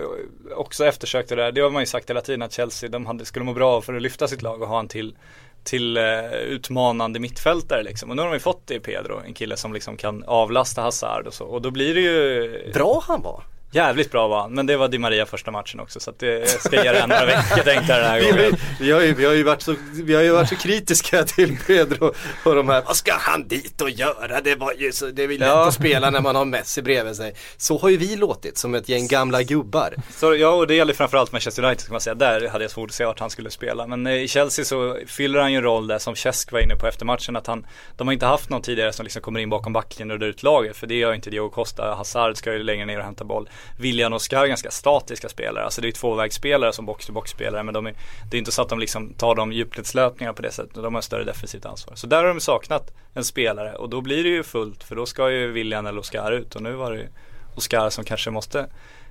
också 0.55 0.85
eftersökt 0.85 1.29
det 1.29 1.35
där. 1.35 1.51
Det 1.51 1.61
har 1.61 1.69
man 1.69 1.81
ju 1.81 1.85
sagt 1.85 2.09
hela 2.09 2.21
tiden 2.21 2.41
att 2.41 2.53
Chelsea, 2.53 2.89
de 2.89 3.05
hade, 3.05 3.25
skulle 3.25 3.45
må 3.45 3.53
bra 3.53 3.81
för 3.81 3.93
att 3.93 4.01
lyfta 4.01 4.27
sitt 4.27 4.41
lag 4.41 4.61
och 4.61 4.67
ha 4.67 4.79
en 4.79 4.87
till 4.87 5.15
till 5.63 5.97
eh, 5.97 6.33
utmanande 6.33 7.19
mittfältare 7.19 7.83
liksom. 7.83 8.09
Och 8.09 8.15
nu 8.15 8.21
har 8.21 8.29
de 8.29 8.35
ju 8.35 8.39
fått 8.39 8.67
det 8.67 8.75
i 8.75 8.79
Pedro, 8.79 9.21
en 9.25 9.33
kille 9.33 9.57
som 9.57 9.73
liksom 9.73 9.97
kan 9.97 10.23
avlasta 10.23 10.81
Hazard 10.81 11.27
och 11.27 11.33
så. 11.33 11.45
Och 11.45 11.61
då 11.61 11.71
blir 11.71 11.95
det 11.95 12.01
ju 12.01 12.71
Bra 12.73 13.03
han 13.07 13.21
var! 13.21 13.43
Jävligt 13.75 14.11
bra 14.11 14.27
var 14.27 14.41
han, 14.41 14.53
men 14.53 14.65
det 14.65 14.77
var 14.77 14.87
Di 14.87 14.97
Maria 14.97 15.25
första 15.25 15.51
matchen 15.51 15.79
också 15.79 15.99
så 15.99 16.09
att 16.09 16.19
det, 16.19 16.49
ska 16.49 16.83
ge 16.83 16.91
det 16.91 16.99
en 16.99 17.09
några 17.09 17.25
veckor 17.25 17.63
tänkte 17.63 17.93
jag 17.93 18.01
den 18.01 18.09
här 18.11 18.19
Vi 18.19 18.31
har, 18.31 18.37
ju, 18.37 18.43
gången. 18.43 18.59
vi, 18.79 18.91
har 18.91 19.01
ju, 19.01 19.13
vi, 19.13 19.25
har 19.25 19.33
ju 19.33 19.43
varit 19.43 19.61
så, 19.61 19.75
vi 19.93 20.15
har 20.15 20.21
ju 20.21 20.31
varit 20.31 20.49
så 20.49 20.55
kritiska 20.55 21.23
till 21.23 21.57
Pedro 21.67 22.13
och 22.43 22.55
de 22.55 22.69
här, 22.69 22.83
vad 22.85 22.95
ska 22.95 23.13
han 23.13 23.47
dit 23.47 23.81
och 23.81 23.89
göra? 23.89 24.41
Det, 24.41 24.55
var 24.55 24.73
ju 24.77 24.91
så, 24.91 25.05
det 25.05 25.23
är 25.23 25.27
väl 25.27 25.39
lätt 25.39 25.47
Ja. 25.49 25.67
att 25.67 25.73
spela 25.73 26.09
när 26.09 26.21
man 26.21 26.35
har 26.35 26.45
Messi 26.45 26.81
bredvid 26.81 27.15
sig. 27.15 27.35
Så 27.57 27.77
har 27.77 27.89
ju 27.89 27.97
vi 27.97 28.15
låtit 28.15 28.57
som 28.57 28.75
ett 28.75 28.89
gäng 28.89 29.07
gamla 29.07 29.43
gubbar. 29.43 29.93
Så, 30.09 30.35
ja 30.35 30.49
och 30.49 30.67
det 30.67 30.75
gäller 30.75 30.93
framförallt 30.93 31.31
Manchester 31.31 31.63
United 31.63 31.85
kan 31.85 31.93
man 31.93 32.01
säga, 32.01 32.15
där 32.15 32.47
hade 32.47 32.63
jag 32.63 32.71
svårt 32.71 32.89
att 32.89 32.95
se 32.95 33.05
vart 33.05 33.19
han 33.19 33.29
skulle 33.29 33.49
spela. 33.51 33.87
Men 33.87 34.07
eh, 34.07 34.13
i 34.13 34.27
Chelsea 34.27 34.65
så 34.65 34.97
fyller 35.07 35.39
han 35.39 35.51
ju 35.51 35.57
en 35.57 35.63
roll 35.63 35.87
där 35.87 35.97
som 35.99 36.15
Cesc 36.15 36.51
var 36.51 36.59
inne 36.59 36.75
på 36.75 36.87
efter 36.87 37.05
matchen 37.05 37.35
att 37.35 37.47
han, 37.47 37.65
de 37.97 38.07
har 38.07 38.13
inte 38.13 38.25
haft 38.25 38.49
någon 38.49 38.61
tidigare 38.61 38.93
som 38.93 39.03
liksom 39.03 39.21
kommer 39.21 39.39
in 39.39 39.49
bakom 39.49 39.73
backlinjen 39.73 40.11
och 40.11 40.19
drar 40.19 40.27
ut 40.27 40.43
laget. 40.43 40.77
För 40.77 40.87
det 40.87 40.95
gör 40.95 41.13
inte 41.13 41.29
Diogo 41.29 41.49
Costa, 41.49 41.95
Hazard 41.95 42.37
ska 42.37 42.53
ju 42.53 42.63
längre 42.63 42.85
ner 42.85 42.97
och 42.97 43.05
hämta 43.05 43.23
boll. 43.23 43.49
William 43.77 44.13
och 44.13 44.15
Oscar 44.15 44.43
är 44.43 44.47
ganska 44.47 44.71
statiska 44.71 45.29
spelare, 45.29 45.63
alltså 45.63 45.81
det 45.81 45.87
är 45.87 45.91
tvåvägsspelare 45.91 46.73
som 46.73 46.85
box-to-box 46.85 47.31
spelare 47.31 47.63
men 47.63 47.73
de 47.73 47.85
är, 47.85 47.93
det 48.31 48.37
är 48.37 48.39
inte 48.39 48.51
så 48.51 48.61
att 48.61 48.69
de 48.69 48.79
liksom 48.79 49.13
tar 49.13 49.35
de 49.35 49.51
djupledslöpningarna 49.53 50.33
på 50.33 50.41
det 50.41 50.51
sättet, 50.51 50.75
de 50.75 50.95
har 50.95 51.01
större 51.01 51.23
defensivt 51.23 51.65
ansvar. 51.65 51.95
Så 51.95 52.07
där 52.07 52.17
har 52.17 52.27
de 52.27 52.39
saknat 52.39 52.93
en 53.13 53.23
spelare 53.23 53.75
och 53.75 53.89
då 53.89 54.01
blir 54.01 54.23
det 54.23 54.29
ju 54.29 54.43
fullt 54.43 54.83
för 54.83 54.95
då 54.95 55.05
ska 55.05 55.31
ju 55.31 55.51
William 55.51 55.85
eller 55.85 55.99
Oscar 55.99 56.31
ut 56.31 56.55
och 56.55 56.61
nu 56.61 56.73
var 56.73 56.91
det 56.91 56.97
ju 56.97 57.07
Oscar 57.55 57.89
som 57.89 58.03
kanske 58.03 58.31
måste 58.31 58.67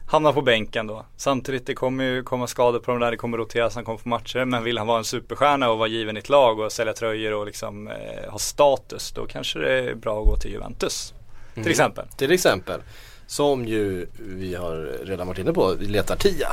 hamna 0.06 0.32
på 0.32 0.42
bänken 0.42 0.86
då. 0.86 1.06
Samtidigt 1.16 1.66
det 1.66 1.74
kommer 1.74 2.04
ju 2.04 2.22
komma 2.22 2.46
skador 2.46 2.78
på 2.78 2.90
de 2.90 3.00
där, 3.00 3.10
det 3.10 3.16
kommer 3.16 3.38
roteras, 3.38 3.74
han 3.74 3.84
kommer 3.84 3.98
få 3.98 4.08
matcher. 4.08 4.44
Men 4.44 4.64
vill 4.64 4.78
han 4.78 4.86
vara 4.86 4.98
en 4.98 5.04
superstjärna 5.04 5.70
och 5.70 5.78
vara 5.78 5.88
given 5.88 6.16
i 6.16 6.20
ett 6.20 6.28
lag 6.28 6.60
och 6.60 6.72
sälja 6.72 6.92
tröjor 6.92 7.32
och 7.32 7.46
liksom 7.46 7.88
eh, 7.88 8.30
ha 8.30 8.38
status, 8.38 9.12
då 9.12 9.26
kanske 9.26 9.58
det 9.58 9.72
är 9.72 9.94
bra 9.94 10.20
att 10.20 10.26
gå 10.26 10.36
till 10.36 10.50
Juventus. 10.50 11.14
Till 11.54 11.70
exempel. 11.70 12.06
Till 12.16 12.32
exempel. 12.32 12.80
Som 13.26 13.64
ju 13.64 14.06
vi 14.18 14.54
har 14.54 14.98
redan 15.04 15.26
varit 15.26 15.38
inne 15.38 15.52
på, 15.52 15.74
vi 15.74 15.86
letar 15.86 16.16
tia. 16.16 16.48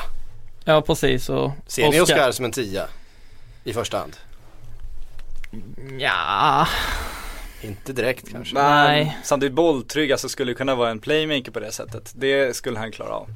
Ja 0.65 0.81
precis 0.81 1.29
och 1.29 1.51
Ser 1.67 1.89
ni 1.89 2.01
Oscar 2.01 2.31
som 2.31 2.45
en 2.45 2.51
tia? 2.51 2.87
I 3.63 3.73
första 3.73 3.97
hand? 3.97 4.15
Ja, 5.99 6.67
Inte 7.61 7.93
direkt 7.93 8.31
kanske. 8.31 8.53
Nej. 8.55 9.05
Men 9.05 9.13
samtidigt 9.23 9.55
bolltrygg, 9.55 10.11
alltså 10.11 10.29
skulle 10.29 10.53
kunna 10.53 10.75
vara 10.75 10.89
en 10.89 10.99
playmaker 10.99 11.51
på 11.51 11.59
det 11.59 11.71
sättet. 11.71 12.11
Det 12.15 12.55
skulle 12.55 12.79
han 12.79 12.91
klara 12.91 13.09
av. 13.09 13.27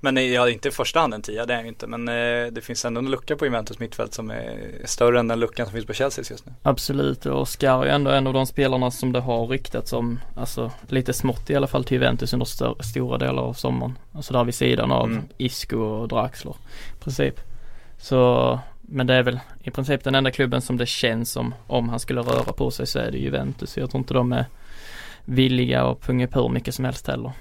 Men 0.00 0.32
ja, 0.32 0.48
inte 0.48 0.68
i 0.68 0.70
första 0.70 1.00
hand 1.00 1.14
en 1.14 1.22
tia, 1.22 1.46
det 1.46 1.54
är 1.54 1.62
ju 1.62 1.68
inte. 1.68 1.86
Men 1.86 2.08
eh, 2.08 2.52
det 2.52 2.60
finns 2.64 2.84
ändå 2.84 2.98
en 2.98 3.10
lucka 3.10 3.36
på 3.36 3.44
Juventus 3.44 3.78
mittfält 3.78 4.14
som 4.14 4.30
är 4.30 4.58
större 4.84 5.20
än 5.20 5.28
den 5.28 5.40
luckan 5.40 5.66
som 5.66 5.72
finns 5.72 5.86
på 5.86 5.92
Chelsea 5.92 6.24
just 6.30 6.46
nu. 6.46 6.52
absolut 6.62 7.26
och 7.26 7.40
Oscar 7.40 7.84
är 7.84 7.90
ändå 7.90 8.10
en 8.10 8.26
av 8.26 8.32
de 8.32 8.46
spelarna 8.46 8.90
som 8.90 9.12
det 9.12 9.20
har 9.20 9.46
ryktats 9.46 9.92
om, 9.92 10.20
alltså 10.36 10.72
lite 10.88 11.12
smått 11.12 11.50
i 11.50 11.54
alla 11.54 11.66
fall 11.66 11.84
till 11.84 11.94
Juventus 11.94 12.32
under 12.32 12.46
stör, 12.46 12.76
stora 12.80 13.18
delar 13.18 13.42
av 13.42 13.52
sommaren. 13.52 13.98
Alltså 14.12 14.32
där 14.32 14.44
vid 14.44 14.54
sidan 14.54 14.92
av 14.92 15.06
Mm. 15.06 15.22
Isco 15.38 15.78
och 15.78 16.08
Draxler 16.08 16.54
i 17.00 17.02
princip. 17.04 17.40
Så, 17.98 18.60
men 18.80 19.06
det 19.06 19.14
är 19.14 19.22
väl 19.22 19.40
i 19.62 19.70
princip 19.70 20.04
den 20.04 20.14
enda 20.14 20.30
klubben 20.30 20.60
som 20.62 20.76
det 20.76 20.86
känns 20.86 21.30
som 21.32 21.54
om 21.66 21.88
han 21.88 22.00
skulle 22.00 22.20
röra 22.20 22.52
på 22.52 22.70
sig 22.70 22.86
så 22.86 22.98
är 22.98 23.10
det 23.10 23.18
Juventus. 23.18 23.76
Jag 23.76 23.90
tror 23.90 23.98
inte 23.98 24.14
de 24.14 24.32
är 24.32 24.46
villiga 25.24 25.82
att 25.82 26.00
punga 26.00 26.26
på 26.28 26.42
hur 26.42 26.48
mycket 26.48 26.74
som 26.74 26.84
helst 26.84 27.06
heller. 27.06 27.32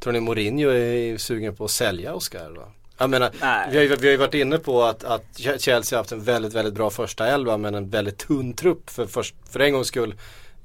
Tror 0.00 0.12
ni 0.12 0.20
Mourinho 0.20 0.70
är 0.70 1.18
sugen 1.18 1.56
på 1.56 1.64
att 1.64 1.70
sälja 1.70 2.14
Oscar 2.14 2.52
då? 2.54 2.68
Jag 2.98 3.10
menar, 3.10 3.30
Nej. 3.40 3.68
vi 3.70 3.76
har, 3.76 3.84
ju, 3.84 3.96
vi 3.96 4.06
har 4.06 4.12
ju 4.12 4.16
varit 4.16 4.34
inne 4.34 4.58
på 4.58 4.82
att, 4.82 5.04
att 5.04 5.24
Chelsea 5.58 5.96
har 5.96 6.00
haft 6.00 6.12
en 6.12 6.22
väldigt, 6.22 6.54
väldigt 6.54 6.74
bra 6.74 6.90
första 6.90 7.26
elva 7.26 7.56
men 7.56 7.74
en 7.74 7.90
väldigt 7.90 8.18
tunn 8.18 8.54
trupp 8.54 8.90
för, 8.90 9.06
för, 9.06 9.26
för 9.50 9.60
en 9.60 9.72
gångs 9.72 9.86
skull. 9.86 10.14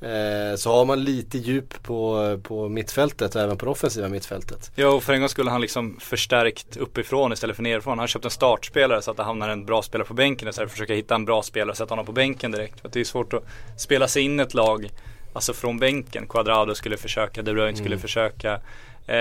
Eh, 0.02 0.56
så 0.56 0.72
har 0.72 0.86
man 0.86 1.04
lite 1.04 1.38
djup 1.38 1.84
på, 1.84 2.40
på 2.44 2.70
mittfältet 2.70 3.36
och 3.36 3.42
även 3.42 3.58
på 3.58 3.66
det 3.66 3.72
offensiva 3.72 4.08
mittfältet. 4.08 4.72
Ja 4.76 4.88
och 4.88 5.04
för 5.04 5.14
en 5.14 5.20
gång 5.20 5.30
skulle 5.30 5.52
han 5.52 5.62
liksom 5.62 5.98
förstärkt 6.00 6.78
uppifrån 6.78 7.34
istället 7.34 7.56
för 7.56 7.64
nerifrån. 7.64 7.92
Han 7.92 8.00
har 8.00 8.08
köpt 8.08 8.26
en 8.26 8.32
startspelare 8.32 9.02
så 9.02 9.12
att 9.12 9.18
det 9.18 9.24
hamnar 9.24 9.50
en 9.50 9.66
bra 9.66 9.82
spelare 9.82 10.08
på 10.08 10.14
bänken 10.14 10.48
istället 10.48 10.70
för 10.70 10.74
att 10.74 10.80
försöka 10.80 10.94
hitta 10.94 11.16
en 11.16 11.26
bra 11.26 11.44
spelare 11.44 11.72
och 11.72 11.78
sätta 11.78 11.92
honom 11.92 12.06
på 12.06 12.12
bänken 12.12 12.52
direkt. 12.52 12.80
För 12.80 12.88
att 12.88 12.94
det 12.94 13.00
är 13.00 13.04
svårt 13.04 13.34
att 13.34 13.44
spela 13.78 14.08
sig 14.08 14.24
in 14.24 14.40
ett 14.40 14.54
lag, 14.54 14.90
alltså 15.34 15.54
från 15.54 15.80
bänken. 15.80 16.28
Quadrado 16.28 16.76
skulle 16.76 16.98
försöka, 16.98 17.42
De 17.42 17.54
Bruyne 17.54 17.78
skulle 17.78 17.98
försöka. 17.98 18.60
Eh, 19.08 19.16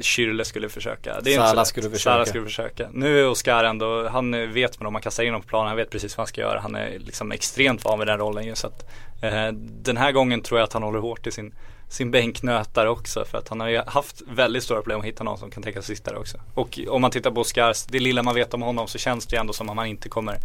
Schürrle 0.00 0.44
skulle 0.44 0.68
försöka. 0.68 1.20
Det 1.20 1.34
så- 1.56 1.64
skulle 1.64 1.90
försöka. 1.90 1.98
Salah 2.02 2.24
skulle 2.24 2.44
försöka. 2.44 2.88
Nu 2.92 3.20
är 3.20 3.28
Oscar 3.28 3.64
ändå, 3.64 4.08
han 4.08 4.52
vet 4.52 4.80
man 4.80 4.86
om 4.86 4.92
man 4.92 5.02
kastar 5.02 5.22
in 5.22 5.28
honom 5.28 5.42
på 5.42 5.48
planen, 5.48 5.68
han 5.68 5.76
vet 5.76 5.90
precis 5.90 6.16
vad 6.16 6.22
han 6.22 6.26
ska 6.26 6.40
göra. 6.40 6.60
Han 6.60 6.74
är 6.74 6.98
liksom 6.98 7.32
extremt 7.32 7.84
van 7.84 7.98
vid 7.98 8.08
den 8.08 8.18
rollen 8.18 8.44
ju. 8.46 8.54
Så 8.54 8.66
att, 8.66 8.90
eh, 9.22 9.48
den 9.82 9.96
här 9.96 10.12
gången 10.12 10.42
tror 10.42 10.60
jag 10.60 10.64
att 10.66 10.72
han 10.72 10.82
håller 10.82 10.98
hårt 10.98 11.26
i 11.26 11.30
sin 11.30 11.54
sin 11.88 12.10
bänknötare 12.10 12.88
också 12.88 13.24
för 13.24 13.38
att 13.38 13.48
han 13.48 13.60
har 13.60 13.68
ju 13.68 13.82
haft 13.86 14.22
väldigt 14.26 14.62
stora 14.62 14.80
problem 14.82 15.00
att 15.00 15.06
hitta 15.06 15.24
någon 15.24 15.38
som 15.38 15.50
kan 15.50 15.62
tänka 15.62 15.82
sig 15.82 15.96
sitta 15.96 16.10
där 16.10 16.18
också. 16.18 16.38
Och 16.54 16.78
om 16.88 17.02
man 17.02 17.10
tittar 17.10 17.30
på 17.30 17.40
Oscars, 17.40 17.84
det 17.84 17.98
lilla 17.98 18.22
man 18.22 18.34
vet 18.34 18.54
om 18.54 18.62
honom 18.62 18.88
så 18.88 18.98
känns 18.98 19.26
det 19.26 19.36
ju 19.36 19.40
ändå 19.40 19.52
som 19.52 19.70
att 19.70 19.76
man 19.76 19.86
inte 19.86 20.08
kommer 20.08 20.36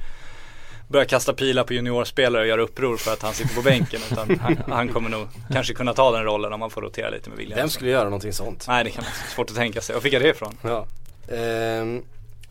börja 0.88 1.06
kasta 1.06 1.34
pilar 1.34 1.64
på 1.64 1.74
juniorspelare 1.74 2.42
och 2.42 2.48
göra 2.48 2.62
uppror 2.62 2.98
för 2.98 3.14
att 3.14 3.22
han 3.22 3.34
sitter 3.34 3.56
på 3.56 3.62
bänken 3.62 4.02
utan 4.12 4.40
han, 4.42 4.58
han 4.68 4.90
kommer 4.90 5.10
nog 5.10 5.28
kanske 5.52 5.74
kunna 5.74 5.94
ta 5.94 6.12
den 6.12 6.24
rollen 6.24 6.54
om 6.54 6.60
man 6.60 6.70
får 6.70 6.82
rotera 6.82 7.10
lite 7.10 7.30
med 7.30 7.38
William. 7.38 7.58
Vem 7.58 7.70
skulle 7.70 7.90
göra 7.92 8.04
någonting 8.04 8.34
sånt? 8.34 8.66
Nej 8.68 8.84
det 8.84 8.90
kan 8.90 9.04
vara 9.04 9.14
svårt 9.36 9.50
att 9.50 9.56
tänka 9.56 9.82
sig. 9.82 9.96
Var 9.96 10.02
fick 10.02 10.14
jag 10.14 10.22
det 10.22 10.30
ifrån? 10.30 10.58
Ja. 10.62 10.88
Ehm, 11.36 12.04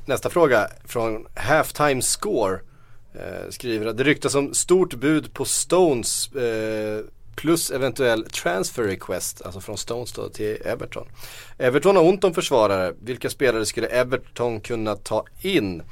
nästa 0.05 0.31
fråga 0.31 0.69
från 0.85 1.27
Halftime 1.35 2.03
Score. 2.03 2.61
Eh, 3.15 3.51
skriver 3.51 3.87
att 3.87 3.97
det 3.97 4.05
ryktas 4.05 4.35
om 4.35 4.55
stort 4.55 4.95
bud 4.95 5.35
på 5.35 5.45
Stones 5.45 6.33
eh, 6.33 7.05
plus 7.37 7.71
eventuell 7.71 8.25
transfer 8.25 8.83
request, 8.83 9.43
alltså 9.43 9.61
från 9.61 9.79
Stones 9.79 10.13
då 10.13 10.29
till 10.29 10.59
Everton. 10.65 11.07
Everton 11.59 11.97
har 11.97 12.03
ont 12.03 12.25
om 12.25 12.35
försvarare. 12.35 12.95
Vilka 13.01 13.31
spelare 13.31 13.67
skulle 13.67 13.87
Everton 13.87 14.61
kunna 14.61 14.97
ta 14.97 15.25
in? 15.41 15.83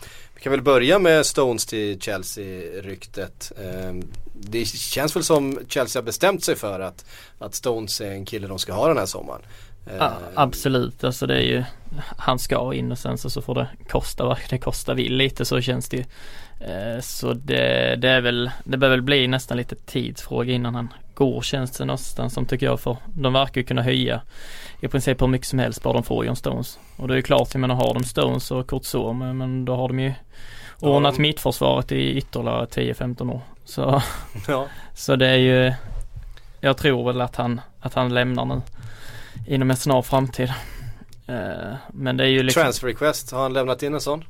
Kan 0.45 0.51
väl 0.51 0.63
börja 0.63 0.99
med 0.99 1.27
Stones 1.27 1.67
till 1.67 2.01
Chelsea-ryktet. 2.01 3.53
Ehm, 3.65 4.03
det 4.33 4.65
känns 4.65 5.17
väl 5.17 5.25
som 5.25 5.59
Chelsea 5.69 6.03
har 6.03 6.05
bestämt 6.05 6.45
sig 6.45 6.57
för 6.57 6.81
att, 6.81 7.05
att 7.39 7.55
Stones 7.55 8.01
är 8.01 8.11
en 8.11 8.25
kille 8.25 8.47
de 8.47 8.59
ska 8.59 8.73
ha 8.73 8.89
den 8.89 8.99
här 8.99 9.07
sommaren. 9.07 9.43
Ehm, 9.91 10.13
absolut, 10.35 11.05
alltså 11.05 11.27
det 11.27 11.35
är 11.35 11.43
ju 11.43 11.65
Han 12.19 12.39
ska 12.39 12.75
in 12.75 12.93
och 12.93 12.99
sen 12.99 13.19
så, 13.19 13.31
så 13.31 13.43
får 13.43 13.55
det 13.55 13.69
kosta 13.89 14.25
vad 14.25 14.39
det 14.51 14.59
kosta 14.59 14.95
vill 14.95 15.17
lite 15.17 15.45
så 15.45 15.61
känns 15.61 15.89
det 15.89 15.97
ju 15.97 16.05
Eh, 16.61 17.01
Så 17.01 17.33
det, 17.33 17.97
det 17.97 18.09
är 18.09 18.21
väl 18.21 18.51
Det 18.65 18.77
bör 18.77 18.89
väl 18.89 19.03
bli 19.03 19.29
nästan 19.29 19.57
lite 19.57 19.75
tidsfråga 19.75 20.53
innan 20.53 20.75
han 20.75 20.89
går 21.15 21.43
känns 21.43 21.71
det 21.71 21.85
nästan 21.85 22.31
som 22.31 22.47
tycker 22.47 22.67
jag 22.67 22.81
för 22.81 22.97
de 23.15 23.33
verkar 23.33 23.61
ju 23.61 23.67
kunna 23.67 23.83
höja 23.83 24.21
I 24.81 24.89
princip 24.89 25.23
hur 25.23 25.27
mycket 25.27 25.47
som 25.47 25.59
helst 25.59 25.83
bara 25.83 25.93
de 25.95 26.03
får 26.03 26.27
John 26.27 26.37
Stones 26.37 26.79
Och 26.97 27.09
det 27.09 27.15
är 27.15 27.17
ju 27.17 27.23
klart, 27.23 27.49
jag 27.55 27.61
menar 27.61 27.75
har 27.75 27.95
de 27.95 28.05
Stones 28.05 28.51
och 28.51 28.67
Kurt 28.67 28.85
Zoom 28.85 29.39
men 29.39 29.65
då 29.65 29.77
har 29.77 29.89
de 29.89 30.01
ju 30.01 30.13
Ordnat 30.81 31.15
de- 31.17 31.23
mittförsvaret 31.23 31.93
i 31.93 32.11
ytterligare 32.17 32.65
10-15 32.67 33.31
år 33.33 33.41
Så 33.65 34.03
ja. 34.49 34.67
så 34.95 35.17
det 35.17 35.27
är 35.29 35.37
ju 35.37 35.73
Jag 36.61 36.77
tror 36.77 37.07
väl 37.07 37.21
att 37.21 37.37
han, 37.37 37.61
att 37.81 37.95
han 37.95 38.15
lämnar 38.15 38.45
nu 38.45 38.61
Inom 39.47 39.71
en 39.71 39.77
snar 39.77 40.03
framtid 40.03 40.53
Eh, 41.27 41.75
Men 41.93 42.17
det 42.17 42.25
är 42.25 42.29
ju 42.29 42.43
liksom 42.43 42.63
Transfer 42.63 42.87
request, 42.89 43.33
har 43.33 43.43
han 43.43 43.53
lämnat 43.53 43.83
in 43.83 43.95
en 43.95 44.01
sån? 44.01 44.25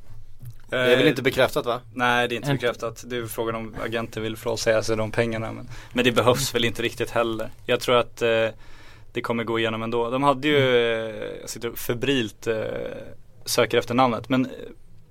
Det 0.69 0.77
är 0.77 0.97
väl 0.97 1.07
inte 1.07 1.21
bekräftat 1.21 1.65
va? 1.65 1.81
Nej 1.93 2.27
det 2.27 2.35
är 2.35 2.37
inte 2.37 2.51
bekräftat. 2.51 3.03
Det 3.07 3.17
är 3.17 3.25
frågan 3.25 3.55
om 3.55 3.75
agenten 3.83 4.23
vill 4.23 4.37
frånsäga 4.37 4.83
sig 4.83 4.97
de 4.97 5.11
pengarna. 5.11 5.51
Men, 5.51 5.69
men 5.93 6.05
det 6.05 6.11
behövs 6.11 6.55
väl 6.55 6.65
inte 6.65 6.81
riktigt 6.81 7.11
heller. 7.11 7.49
Jag 7.65 7.79
tror 7.79 7.95
att 7.95 8.21
eh, 8.21 8.47
det 9.13 9.21
kommer 9.21 9.43
gå 9.43 9.59
igenom 9.59 9.83
ändå. 9.83 10.09
De 10.09 10.23
hade 10.23 10.47
ju, 10.47 10.57
eh, 10.57 11.25
jag 11.41 11.49
sitter 11.49 11.71
febrilt 11.71 12.47
eh, 12.47 12.63
söker 13.45 13.77
efter 13.77 13.93
namnet. 13.93 14.29
Men 14.29 14.45
eh, 14.45 14.51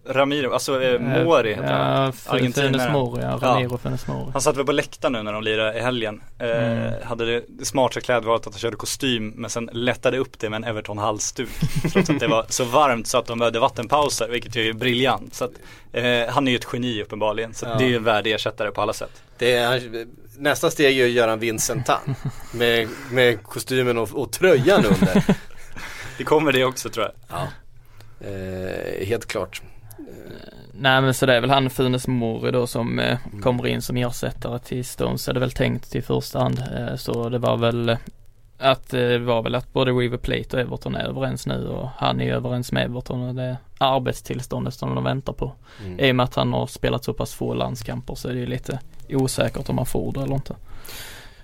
Ramiro, 0.07 0.53
alltså 0.53 0.83
eh, 0.83 1.01
Mori 1.01 1.55
heter 1.55 1.73
han. 1.73 2.05
Ja, 2.07 2.13
Funes 2.13 2.89
Mori, 2.93 3.23
ja, 3.23 3.39
Ramiro 3.43 3.79
Funes 3.79 4.07
Mori. 4.07 4.31
Han 4.33 4.43
satt 4.43 4.57
väl 4.57 4.65
på 4.67 4.73
läktaren 4.73 5.13
nu 5.13 5.23
när 5.23 5.33
de 5.33 5.43
lirade 5.43 5.79
i 5.79 5.81
helgen. 5.83 6.23
Eh, 6.39 6.49
Mm. 6.49 6.93
Hade 7.05 7.25
det, 7.27 7.45
det 7.49 7.65
smarta 7.65 8.01
klädvalet 8.01 8.47
att 8.47 8.53
han 8.53 8.59
körde 8.59 8.77
kostym 8.77 9.29
men 9.37 9.51
sen 9.51 9.71
lättade 9.73 10.19
upp 10.19 10.39
det 10.39 10.51
med 10.51 10.57
en 10.57 10.65
Everton 10.65 10.99
halsduk. 10.99 11.49
trots 11.93 12.11
att 12.11 12.21
det 12.21 12.27
var 12.27 12.47
så 12.49 12.65
varmt 12.65 13.07
så 13.07 13.19
att 13.19 13.27
de 13.27 13.39
behövde 13.39 13.61
vattenpauser 13.61 14.29
vilket 14.29 14.57
ju 14.57 14.69
är 14.69 14.73
briljant. 14.73 15.35
Så 15.35 15.45
att, 15.45 15.53
eh, 15.93 16.05
han 16.29 16.49
är 16.49 16.53
ju 16.53 16.57
ett 16.59 16.67
geni 16.73 17.03
uppenbarligen. 17.03 17.55
Så 17.55 17.67
Ja. 17.67 17.75
det 17.75 17.85
är 17.85 17.89
ju 17.89 17.97
en 17.97 18.05
värdig 18.05 18.33
ersättare 18.35 18.71
på 18.71 18.81
alla 18.83 18.93
sätt. 18.93 19.23
Det 19.39 19.53
är, 19.53 20.07
nästa 20.39 20.71
steg 20.71 20.99
är 21.01 21.05
att 21.05 21.11
göra 21.11 21.33
en 21.33 21.39
Vincent 21.39 21.87
Tan 21.87 22.15
med, 22.55 22.89
med 23.11 23.43
kostymen 23.43 23.99
och, 23.99 24.09
och 24.15 24.33
tröjan 24.33 24.85
under. 24.85 25.25
Det 26.19 26.25
kommer 26.25 26.53
det 26.53 26.65
också 26.65 26.89
tror 26.91 27.07
jag. 27.07 27.13
Ja. 27.39 27.49
Eh, 28.29 29.07
helt 29.07 29.27
klart. 29.27 29.63
Nej 30.79 31.01
men 31.03 31.14
så 31.14 31.27
det 31.27 31.35
är 31.35 31.41
väl 31.41 31.51
han 31.51 31.70
Funes 31.70 32.07
Mori 32.09 32.51
då 32.51 32.66
som 32.66 32.99
eh, 32.99 33.18
Mm. 33.27 33.43
kommer 33.43 33.66
in 33.66 33.83
som 33.83 33.97
ersättare 33.97 34.59
till 34.59 34.85
Stones 34.85 35.29
är 35.29 35.33
det 35.33 35.41
väl 35.41 35.51
tänkt 35.51 35.91
till 35.91 36.03
första 36.03 36.39
hand. 36.39 36.59
Eh, 36.77 36.97
så 36.97 37.29
det 37.29 37.39
var 37.39 37.57
väl 37.57 37.89
eh, 37.89 37.97
att 38.59 38.95
eh, 38.95 39.01
det 39.01 39.18
var 39.18 39.43
väl 39.43 39.55
att 39.55 39.72
både 39.72 39.91
River 39.93 40.16
Plate 40.18 40.57
och 40.57 40.61
Everton 40.62 40.95
är 40.95 41.05
överens 41.05 41.47
nu 41.47 41.66
och 41.68 41.89
han 41.97 42.20
är 42.20 42.33
överens 42.35 42.72
med 42.72 42.85
Everton 42.85 43.29
och 43.29 43.35
det 43.35 43.43
är 43.43 43.57
arbetstillståndet 43.79 44.75
som 44.75 44.95
de 44.95 45.05
väntar 45.05 45.33
på. 45.33 45.53
Mm. 45.85 46.01
I 46.01 46.11
och 46.12 46.16
med 46.16 46.25
att 46.25 46.35
han 46.35 46.53
har 46.53 46.66
spelat 46.66 47.05
så 47.05 47.12
pass 47.12 47.35
få 47.35 47.55
landskamper 47.55 48.14
så 48.14 48.29
är 48.29 48.33
det 48.33 48.39
ju 48.39 48.47
lite 48.47 48.79
osäkert 49.09 49.68
om 49.68 49.77
han 49.79 49.87
får 49.87 50.12
det 50.12 50.20
eller 50.22 50.35
inte. 50.35 50.57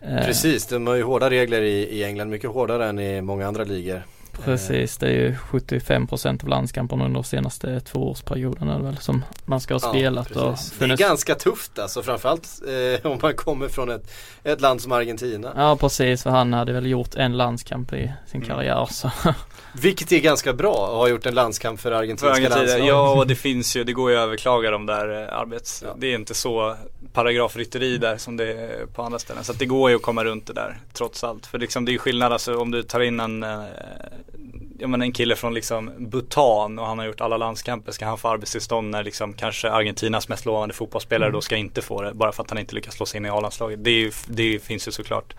Eh, 0.01 0.25
Precis, 0.25 0.67
de 0.67 0.87
har 0.87 0.95
ju 0.95 1.03
hårda 1.03 1.31
regler 1.31 1.63
i, 1.63 1.73
i 1.99 2.05
England, 2.05 2.29
mycket 2.31 2.51
hårdare 2.51 2.89
än 2.89 2.99
i 2.99 3.21
många 3.21 3.47
andra 3.49 3.65
ligor. 3.65 4.03
Precis, 4.45 4.97
det 4.97 5.07
är 5.07 5.13
ju 5.13 5.35
75% 5.51 6.43
av 6.43 6.49
landskamperna 6.49 7.05
under 7.05 7.23
senaste 7.23 7.81
tvåårsperioden 7.81 8.69
är 8.69 8.79
det 8.79 8.85
väl 8.85 8.97
som 8.99 9.25
man 9.45 9.61
ska 9.61 9.75
ha 9.75 9.79
spelat. 9.79 10.31
och 10.31 10.51
precis. 10.53 10.71
Det 10.71 10.85
är 10.85 10.89
funnits- 10.89 11.01
ganska 11.01 11.35
tufft 11.35 11.79
alltså, 11.79 12.03
framförallt 12.03 12.49
eh, 13.03 13.11
om 13.13 13.19
man 13.23 13.35
kommer 13.35 13.69
från 13.69 13.91
ett, 13.91 14.11
ett 14.45 14.61
land 14.61 14.81
som 14.83 14.93
Argentina. 14.93 15.53
Ja 15.57 15.77
precis, 15.77 16.23
för 16.23 16.31
han 16.31 16.53
hade 16.53 16.73
väl 16.73 16.87
gjort 16.87 17.15
en 17.15 17.37
landskamp 17.37 17.93
i 17.93 17.97
Mm. 18.01 18.13
sin 18.27 18.41
karriär 18.43 18.87
så. 18.91 19.11
Vilket 19.75 20.13
är 20.13 20.19
ganska 20.21 20.53
bra 20.53 20.85
att 20.87 20.95
ha 20.95 21.09
gjort 21.09 21.27
en 21.27 21.35
landskamp 21.35 21.81
för 21.81 21.91
För 21.91 21.97
argentinska 21.97 22.29
Argentina, 22.33 22.57
landslaget. 22.57 22.87
ja 22.87 23.11
och 23.15 23.27
det 23.27 23.35
finns 23.35 23.77
ju, 23.77 23.85
det 23.85 23.93
går 23.93 24.11
ju 24.11 24.17
att 24.17 24.23
överklaga 24.23 24.71
de 24.71 24.87
där 24.87 25.23
eh, 25.29 25.39
arbets... 25.39 25.85
Det 25.97 26.07
är 26.07 26.15
inte 26.15 26.35
så 26.35 26.77
paragrafrytteri 27.13 27.99
där 27.99 28.17
som 28.17 28.37
det 28.37 28.53
är 28.53 28.87
på 28.87 29.03
andra 29.03 29.19
ställen. 29.19 29.45
Så 29.45 29.53
det 29.53 29.67
går 29.67 29.91
ju 29.91 29.97
att 29.97 30.03
komma 30.03 30.25
runt 30.25 30.47
det 30.47 30.53
där 30.53 30.79
trots 30.93 31.25
allt. 31.25 31.47
För 31.47 31.59
liksom 31.59 31.85
det 31.85 31.91
är 31.91 31.93
ju 31.93 31.99
skillnad 31.99 32.33
alltså 32.33 32.57
om 32.57 32.71
du 32.71 32.83
tar 32.83 33.01
in 33.01 33.21
en 33.21 33.43
eh, 33.43 33.65
Ja 34.79 34.87
men 34.89 35.03
en 35.03 35.13
kille 35.13 35.37
från 35.37 35.55
liksom 35.55 35.91
Bhutan 35.99 36.79
och 36.79 36.87
han 36.87 36.99
har 36.99 37.07
gjort 37.07 37.21
alla 37.21 37.37
landskamper. 37.37 37.93
Ska 37.93 38.07
han 38.07 38.19
få 38.19 38.29
arbetstillstånd 38.29 38.91
när 38.91 39.05
liksom 39.05 39.33
kanske 39.33 39.71
Argentinas 39.71 40.29
mest 40.29 40.47
lovande 40.47 40.75
fotbollsspelare 40.75 41.27
Mm. 41.29 41.33
då 41.33 41.41
ska 41.41 41.57
inte 41.57 41.83
få 41.83 42.03
det. 42.03 42.15
Bara 42.15 42.33
för 42.33 42.43
att 42.43 42.51
han 42.51 42.59
inte 42.59 42.75
lyckas 42.75 42.95
slå 42.95 43.07
sig 43.07 43.19
in 43.19 43.27
i 43.27 43.29
A-landslaget. 43.29 43.85
Det, 43.85 43.91
ju, 43.91 44.13
det 44.27 44.59
finns 44.63 44.89
ju 44.89 44.93
såklart 44.93 45.35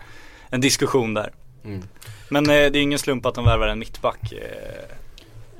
en 0.50 0.60
diskussion 0.60 1.14
där. 1.14 1.32
Mm. 1.64 1.82
Men 2.28 2.50
eh, 2.50 2.70
det 2.70 2.78
är 2.78 2.82
ingen 2.82 2.98
slump 2.98 3.26
att 3.26 3.34
de 3.34 3.44
värvar 3.44 3.66
en 3.66 3.78
mittback 3.78 4.32
eh, 4.32 4.96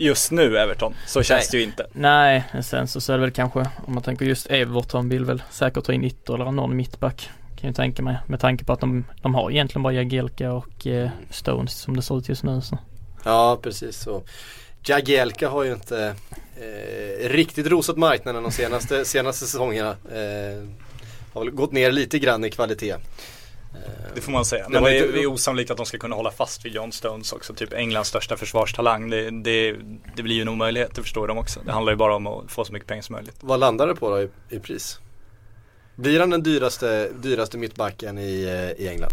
just 0.03 0.31
nu 0.31 0.59
Everton. 0.59 0.95
Så 1.07 1.23
känns 1.23 1.49
det 1.49 1.57
ju 1.57 1.63
inte. 1.63 1.87
Nej, 1.93 2.45
men 2.53 2.63
sen 2.63 2.89
så, 2.89 3.01
så 3.01 3.13
är 3.13 3.17
det 3.17 3.23
väl 3.23 3.31
kanske 3.31 3.59
om 3.59 3.95
man 3.95 4.03
tänker 4.03 4.25
just 4.25 4.47
Everton 4.47 5.09
vill 5.09 5.25
väl 5.25 5.43
säkert 5.51 5.85
ta 5.85 5.93
in 5.93 6.05
ytter 6.05 6.35
eller 6.35 6.51
någon 6.51 6.77
mittback. 6.77 7.31
Kan 7.61 7.69
jag 7.69 7.77
tänka 7.77 8.03
mig. 8.03 8.17
Med 8.27 8.41
tanke 8.41 8.65
på 8.65 8.73
att 8.73 8.81
de, 8.81 9.05
de 9.23 9.35
har 9.35 9.51
egentligen 9.51 9.83
bara 9.83 9.93
Jagielka 9.93 10.53
och 10.53 10.87
eh, 10.87 11.11
Stones 11.31 11.73
som 11.73 11.97
det 11.97 12.03
ser 12.03 12.19
ut 12.19 12.29
just 12.29 12.43
nu. 12.43 12.61
Så. 12.61 12.79
Ja, 13.25 13.59
precis 13.63 13.97
så. 13.97 14.23
Jagielka 14.85 15.49
har 15.49 15.65
ju 15.65 15.73
inte 15.73 16.15
eh, 16.57 17.29
riktigt 17.29 17.67
rosat 17.67 17.97
marknaden 17.97 18.43
de 18.43 18.53
senaste, 18.53 19.05
senaste 19.05 19.47
säsongerna. 19.47 19.91
Eh, 19.91 20.69
har 21.33 21.45
väl 21.45 21.51
gått 21.51 21.73
ner 21.73 21.93
lite 21.93 22.19
grann 22.19 22.45
i 22.45 22.51
kvalitet. 22.51 22.95
Det 24.15 24.21
får 24.21 24.33
man 24.33 24.45
säga. 24.45 24.65
Det 24.65 24.71
Men 24.73 24.83
var 24.83 24.91
det, 24.91 24.97
inte- 24.99 25.09
är, 25.09 25.13
det 25.13 25.23
är 25.23 25.27
osannolikt 25.27 25.71
att 25.71 25.77
de 25.77 25.87
ska 25.87 25.99
kunna 25.99 26.17
hålla 26.17 26.31
fast 26.31 26.65
vid 26.65 26.73
John 26.75 26.93
Stones 26.93 27.33
också. 27.33 27.55
Typ 27.55 27.73
Englands 27.73 28.09
största 28.09 28.37
försvarstalang. 28.37 29.11
Det, 29.11 29.31
det, 29.31 29.77
det 30.17 30.23
blir 30.23 30.35
ju 30.35 30.43
en 30.43 30.49
omöjlighet, 30.49 30.95
det 30.95 31.03
förstår 31.03 31.29
de 31.29 31.39
också. 31.39 31.61
Det 31.67 31.73
handlar 31.73 31.93
ju 31.93 31.97
bara 31.97 32.17
om 32.17 32.27
att 32.27 32.51
få 32.53 32.65
så 32.65 32.73
mycket 32.73 32.89
pengar 32.89 33.03
som 33.03 33.13
möjligt. 33.13 33.37
Vad 33.41 33.61
landar 33.61 33.87
det 33.87 33.95
på 33.95 34.11
då 34.11 34.23
i, 34.23 34.29
i 34.49 34.59
pris? 34.59 34.99
Blir 35.95 36.21
han 36.21 36.31
den 36.31 36.43
dyraste, 36.43 37.09
dyraste 37.23 37.59
mittbacken 37.59 38.19
i, 38.19 38.43
eh, 38.45 38.85
i 38.85 38.89
England? 38.89 39.13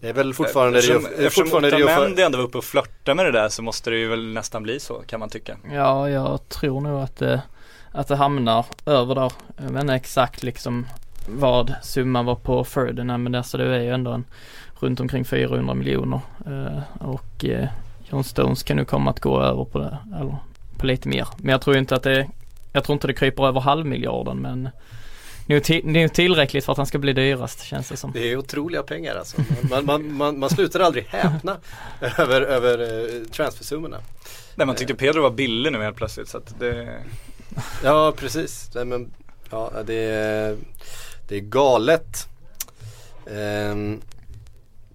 Det 0.00 0.08
är 0.08 0.12
väl 0.12 0.34
fortfarande 0.34 0.78
eftersom, 0.78 1.02
Rio- 1.02 1.08
eftersom 1.10 1.44
fortfarande 1.44 1.70
Rio 1.70 1.84
Otamendi 1.84 2.16
för, 2.16 2.22
ändå 2.22 2.38
var 2.38 2.44
uppe 2.44 2.58
och 2.58 2.64
flörtade 2.64 3.14
med 3.14 3.24
det 3.26 3.32
där 3.32 3.48
så 3.48 3.62
måste 3.62 3.90
det 3.90 3.96
ju 3.96 4.08
väl 4.08 4.32
nästan 4.32 4.62
bli 4.62 4.80
så 4.80 4.94
kan 5.06 5.20
man 5.20 5.28
tycka. 5.28 5.56
Ja, 5.72 6.10
jag 6.10 6.48
tror 6.48 6.80
nog 6.80 7.00
att 7.02 7.16
det, 7.16 7.42
att 7.92 8.08
det 8.08 8.16
hamnar 8.16 8.66
över 8.86 9.14
där. 9.14 9.32
Jag 9.56 9.70
vet 9.72 9.80
inte 9.80 9.94
exakt 9.94 10.42
liksom 10.42 10.86
vad 11.26 11.74
summan 11.82 12.24
var 12.24 12.34
på 12.34 12.64
Ferdinand 12.64 13.24
men 13.24 13.34
alltså 13.34 13.58
det 13.58 13.76
är 13.76 13.80
ju 13.80 13.90
ändå 13.90 14.10
en 14.10 14.24
runt 14.80 15.00
omkring 15.00 15.24
400 15.24 15.74
miljoner. 15.74 16.20
Eh, 16.46 17.06
och 17.08 17.44
eh, 17.44 17.68
John 18.10 18.24
Stones 18.24 18.62
kan 18.62 18.76
nu 18.76 18.84
komma 18.84 19.10
att 19.10 19.20
gå 19.20 19.40
över 19.40 19.64
på 19.64 19.78
det, 19.78 19.98
eller 20.16 20.36
på 20.78 20.86
lite 20.86 21.08
mer. 21.08 21.28
Men 21.38 21.52
jag 21.52 21.60
tror 21.62 21.76
inte 21.76 21.94
att 21.96 22.02
det, 22.02 22.28
jag 22.72 22.84
tror 22.84 22.94
inte 22.94 23.06
det 23.06 23.14
kryper 23.14 23.46
över 23.46 23.60
halvmiljarden 23.60 24.38
men 24.38 24.68
det 25.46 25.54
är 25.56 26.08
tillräckligt 26.08 26.64
för 26.64 26.72
att 26.72 26.76
han 26.76 26.86
ska 26.86 26.98
bli 26.98 27.12
dyrast 27.12 27.64
känns 27.64 27.88
det 27.88 27.96
som. 27.96 28.12
Det 28.12 28.32
är 28.32 28.36
otroliga 28.36 28.82
pengar 28.82 29.14
alltså. 29.14 29.36
Man, 29.70 29.84
man, 29.84 30.12
man, 30.12 30.38
man 30.38 30.50
slutar 30.50 30.80
aldrig 30.80 31.04
häpna 31.04 31.56
över, 32.18 32.40
över 32.40 32.78
eh, 32.78 33.24
transfersummorna. 33.24 33.96
Nej 34.54 34.66
man 34.66 34.76
tyckte 34.76 34.94
Pedro 34.94 35.22
var 35.22 35.30
billig 35.30 35.72
nu 35.72 35.82
helt 35.82 35.96
plötsligt 35.96 36.28
så 36.28 36.38
att 36.38 36.58
det 36.58 36.98
Ja 37.82 38.12
precis, 38.16 38.70
Nej, 38.74 38.84
men, 38.84 39.10
ja, 39.50 39.72
det, 39.86 39.94
är, 39.94 40.56
det 41.28 41.36
är 41.36 41.40
galet. 41.40 42.28
Ehm, 43.30 44.00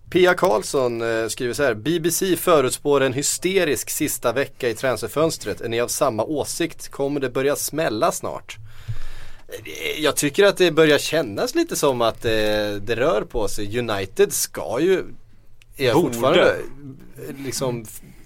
Pia 0.10 0.34
Karlsson 0.34 1.02
eh, 1.02 1.28
skriver 1.28 1.54
så 1.54 1.64
här, 1.64 1.74
BBC 1.74 2.36
förutspår 2.36 3.02
en 3.02 3.14
hysterisk 3.14 3.90
sista 3.90 4.32
vecka 4.34 4.70
i 4.70 4.74
transferfönstret. 4.76 5.62
Är 5.62 5.70
ni 5.70 5.80
av 5.80 5.88
samma 5.88 6.24
åsikt? 6.24 6.90
Kommer 6.90 7.20
det 7.20 7.30
börja 7.30 7.56
smälla 7.56 8.12
snart? 8.12 8.58
Eh, 9.48 10.02
Jag 10.04 10.16
tycker 10.16 10.44
att 10.46 10.58
det 10.58 10.72
börjar 10.72 10.98
kännas 10.98 11.56
lite 11.56 11.76
som 11.76 12.02
att 12.02 12.26
eh, 12.26 12.32
det 12.82 12.96
rör 12.96 13.22
på 13.22 13.48
sig. 13.48 13.80
United 13.80 14.34
ska 14.34 14.78
ju, 14.82 15.04
är 15.78 15.94
Borde. 15.94 16.08
fortfarande 16.14 16.56
eh, 17.28 17.36
liksom 17.46 17.86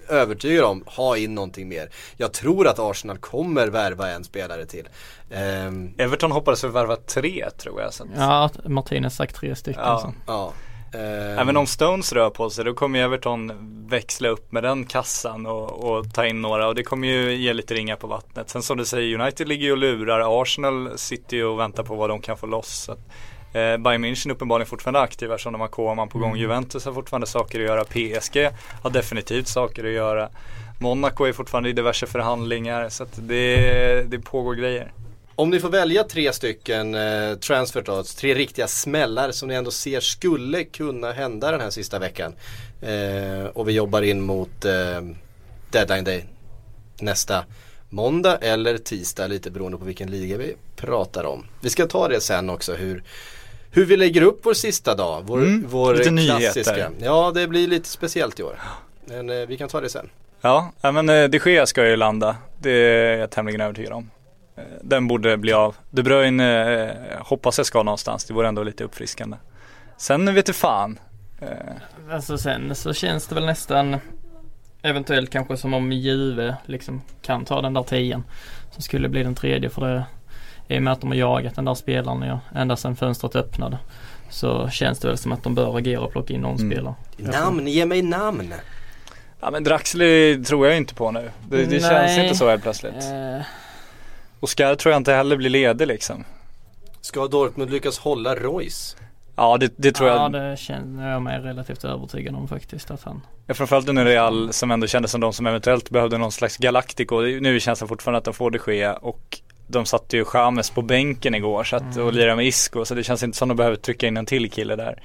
övertygad 0.09 0.63
om, 0.65 0.83
ha 0.85 1.17
in 1.17 1.35
någonting 1.35 1.67
mer. 1.69 1.89
Jag 2.17 2.33
tror 2.33 2.67
att 2.67 2.79
Arsenal 2.79 3.17
kommer 3.17 3.67
värva 3.67 4.09
en 4.09 4.23
spelare 4.23 4.65
till. 4.65 4.89
Ehm, 5.31 5.93
Everton 5.97 6.31
hoppades 6.31 6.63
väl 6.63 6.71
värva 6.71 6.95
tre 6.95 7.49
tror 7.57 7.81
jag. 7.81 7.93
Så 7.93 8.03
att, 8.03 8.09
Ja, 8.17 8.49
Martinez 8.65 9.15
sagt 9.15 9.35
tre 9.35 9.55
stycken. 9.55 9.81
Ja. 9.85 9.99
Så. 9.99 10.13
ja. 10.27 10.53
Ehm, 10.99 11.39
Även 11.39 11.57
om 11.57 11.67
Stones 11.67 12.13
rör 12.13 12.29
på 12.29 12.49
sig 12.49 12.65
då 12.65 12.73
kommer 12.73 12.99
ju 12.99 13.05
Everton 13.05 13.69
växla 13.89 14.29
upp 14.29 14.51
med 14.51 14.63
den 14.63 14.85
kassan 14.85 15.45
och, 15.45 15.69
och 15.97 16.13
ta 16.13 16.25
in 16.25 16.41
några 16.41 16.67
och 16.67 16.75
det 16.75 16.83
kommer 16.83 17.07
ju 17.07 17.35
ge 17.35 17.53
lite 17.53 17.73
ringar 17.73 17.95
på 17.95 18.07
vattnet. 18.07 18.49
Sen 18.49 18.61
som 18.63 18.77
du 18.77 18.85
säger 18.85 19.19
United 19.19 19.47
ligger 19.47 19.65
ju 19.65 19.71
och 19.71 19.77
lurar, 19.77 20.41
Arsenal 20.41 20.89
sitter 20.95 21.37
ju 21.37 21.45
och 21.45 21.59
väntar 21.59 21.83
på 21.83 21.95
vad 21.95 22.09
de 22.09 22.21
kan 22.21 22.37
få 22.37 22.45
loss. 22.47 22.89
Eh, 23.53 23.77
Bayern 23.77 24.05
München 24.05 24.29
är 24.29 24.33
uppenbarligen 24.33 24.67
fortfarande 24.67 24.99
aktiva 24.99 25.33
eftersom 25.33 25.53
de 25.53 25.61
har 25.61 25.67
Koman 25.67 26.09
på 26.09 26.19
gång. 26.19 26.37
Juventus 26.37 26.85
har 26.85 26.93
fortfarande 26.93 27.27
saker 27.27 27.59
att 27.59 27.65
göra, 27.65 27.83
PSG 27.83 28.49
har 28.81 28.89
definitivt 28.89 29.47
saker 29.47 29.83
att 29.83 29.91
göra. 29.91 30.29
Monaco 30.79 31.25
är 31.25 31.33
fortfarande 31.33 31.69
i 31.69 31.73
diverse 31.73 32.07
förhandlingar 32.07 32.89
så 32.89 33.03
att 33.03 33.19
det, 33.27 34.03
det 34.11 34.19
pågår 34.19 34.55
grejer. 34.55 34.91
Om 35.35 35.49
ni 35.49 35.59
får 35.59 35.69
välja 35.69 36.03
tre 36.03 36.33
stycken 36.33 36.95
eh, 36.95 37.35
transfer 37.35 37.81
då, 37.81 38.03
tre 38.03 38.35
riktiga 38.35 38.67
smällar 38.67 39.31
som 39.31 39.49
ni 39.49 39.55
ändå 39.55 39.71
ser 39.71 39.99
skulle 39.99 40.63
kunna 40.63 41.11
hända 41.11 41.51
den 41.51 41.61
här 41.61 41.69
sista 41.69 41.99
veckan. 41.99 42.33
Eh, 42.81 43.45
och 43.45 43.69
vi 43.69 43.73
jobbar 43.73 44.01
in 44.01 44.21
mot 44.21 44.65
eh, 44.65 45.01
deadline 45.71 46.03
day 46.03 46.25
nästa 46.99 47.45
måndag 47.89 48.37
eller 48.41 48.77
tisdag 48.77 49.27
lite 49.27 49.51
beroende 49.51 49.77
på 49.77 49.85
vilken 49.85 50.11
liga 50.11 50.37
vi 50.37 50.55
pratar 50.75 51.23
om. 51.23 51.45
Vi 51.61 51.69
ska 51.69 51.85
ta 51.87 52.07
det 52.07 52.21
sen 52.21 52.49
också 52.49 52.73
hur, 52.73 53.03
hur 53.73 53.85
vi 53.85 53.97
lägger 53.97 54.21
upp 54.21 54.39
vår 54.43 54.53
sista 54.53 54.95
dag. 54.95 55.23
Vår, 55.25 55.37
Mm, 55.37 55.65
vår 55.69 55.93
lite 55.95 56.09
klassiska. 56.09 56.71
nyheter. 56.73 56.93
Ja 57.05 57.31
det 57.35 57.47
blir 57.47 57.67
lite 57.67 57.89
speciellt 57.89 58.39
i 58.39 58.43
år. 58.43 58.59
Men 59.05 59.29
eh, 59.29 59.47
vi 59.47 59.57
kan 59.57 59.69
ta 59.69 59.81
det 59.81 59.89
sen. 59.89 60.09
Ja, 60.41 60.71
men 60.81 61.09
eh, 61.09 61.23
de 61.29 61.37
Gea 61.45 61.65
ska 61.65 61.87
ju 61.89 61.95
landa. 61.95 62.35
Det 62.59 62.71
är 62.71 63.17
jag 63.17 63.29
tämligen 63.31 63.61
övertygad 63.61 63.93
om. 63.93 64.09
Eh, 64.57 64.63
Den 64.81 65.07
borde 65.07 65.37
bli 65.37 65.53
av. 65.53 65.75
De 65.89 66.03
Bruyne 66.03 66.83
eh, 66.85 67.21
hoppas 67.25 67.57
jag 67.57 67.67
ska 67.67 67.83
någonstans. 67.83 68.25
Det 68.25 68.33
vore 68.33 68.47
ändå 68.47 68.63
lite 68.63 68.83
uppfriskande. 68.83 69.37
Sen 69.97 70.35
vet 70.35 70.45
du 70.45 70.53
fan. 70.53 70.99
Eh, 71.41 71.47
Alltså 72.11 72.37
sen 72.37 72.75
så 72.75 72.93
känns 72.93 73.27
det 73.27 73.35
väl 73.35 73.45
nästan 73.45 73.97
eventuellt 74.81 75.29
kanske 75.29 75.57
som 75.57 75.73
om 75.73 75.91
Juve 75.91 76.55
liksom 76.65 77.01
kan 77.21 77.45
ta 77.45 77.61
den 77.61 77.73
där 77.73 77.83
tian. 77.83 78.23
Som 78.71 78.81
skulle 78.81 79.09
bli 79.09 79.23
den 79.23 79.35
tredje 79.35 79.69
för 79.69 79.81
det 79.87 80.05
i 80.75 80.77
och 80.79 80.83
med 80.83 80.93
att 80.93 81.01
de 81.01 81.07
har 81.09 81.15
jagat 81.17 81.55
den 81.55 81.65
där 81.65 81.73
spelaren 81.75 82.21
ja, 82.21 82.39
ända 82.55 82.75
sedan 82.75 82.95
fönstret 82.95 83.35
öppnade. 83.35 83.77
Så 84.29 84.69
känns 84.69 84.99
det 84.99 85.07
väl 85.07 85.17
som 85.17 85.31
att 85.31 85.43
de 85.43 85.55
bör 85.55 85.77
agera 85.77 86.01
och 86.01 86.11
plocka 86.11 86.33
in 86.33 86.41
någon 86.41 86.55
Mm. 86.59 86.71
spelare. 86.71 86.95
Namn, 87.17 87.67
ge 87.67 87.85
mig 87.85 88.01
namn. 88.01 88.53
Ja 89.41 89.51
men 89.51 89.63
Draxler 89.63 90.43
tror 90.43 90.67
jag 90.67 90.77
inte 90.77 90.95
på 90.95 91.11
nu. 91.11 91.31
Det, 91.49 91.65
det 91.65 91.79
känns 91.79 92.17
inte 92.17 92.35
så 92.35 92.49
helt 92.49 92.63
plötsligt. 92.63 92.93
Eh, 92.95 93.41
Oscar 94.39 94.75
tror 94.75 94.91
jag 94.91 94.99
inte 94.99 95.13
heller 95.13 95.37
blir 95.37 95.49
ledig 95.49 95.87
liksom. 95.87 96.23
Ska 97.01 97.27
Dortmund 97.27 97.71
lyckas 97.71 97.97
hålla 97.99 98.35
Royce? 98.35 98.95
Ja 99.35 99.57
det, 99.57 99.73
det 99.75 99.91
tror 99.91 100.09
ja, 100.09 100.15
jag. 100.15 100.31
det 100.31 100.57
känner 100.57 101.11
jag 101.11 101.21
mig 101.21 101.39
relativt 101.39 101.83
övertygad 101.83 102.35
om 102.35 102.47
faktiskt 102.47 102.91
att 102.91 103.03
han 103.03 103.21
Ja, 103.47 103.53
framförallt 103.53 103.87
nu 103.93 104.03
Real 104.05 104.53
som 104.53 104.71
ändå 104.71 104.87
kändes 104.87 105.11
som 105.11 105.21
de 105.21 105.33
som 105.33 105.47
eventuellt 105.47 105.89
behövde 105.89 106.17
någon 106.17 106.31
slags 106.31 106.57
Galactico. 106.57 107.21
Nu 107.21 107.59
känns 107.59 107.79
det 107.79 107.87
fortfarande 107.87 108.17
att 108.17 108.25
de 108.25 108.33
får 108.33 108.51
det 108.51 108.59
ske 108.59 108.89
och 108.89 109.39
de 109.67 109.85
satte 109.85 110.17
ju 110.17 110.25
Chames 110.25 110.69
på 110.69 110.81
bänken 110.81 111.35
igår 111.35 111.63
så 111.63 111.75
att, 111.75 111.97
och 111.97 112.13
lirade 112.13 112.35
med 112.35 112.45
Isco 112.45 112.85
så 112.85 112.95
det 112.95 113.03
känns 113.03 113.23
inte 113.23 113.37
som 113.37 113.49
de 113.49 113.57
behöver 113.57 113.75
trycka 113.75 114.07
in 114.07 114.17
en 114.17 114.25
till 114.25 114.51
kille 114.51 114.75
där. 114.75 115.03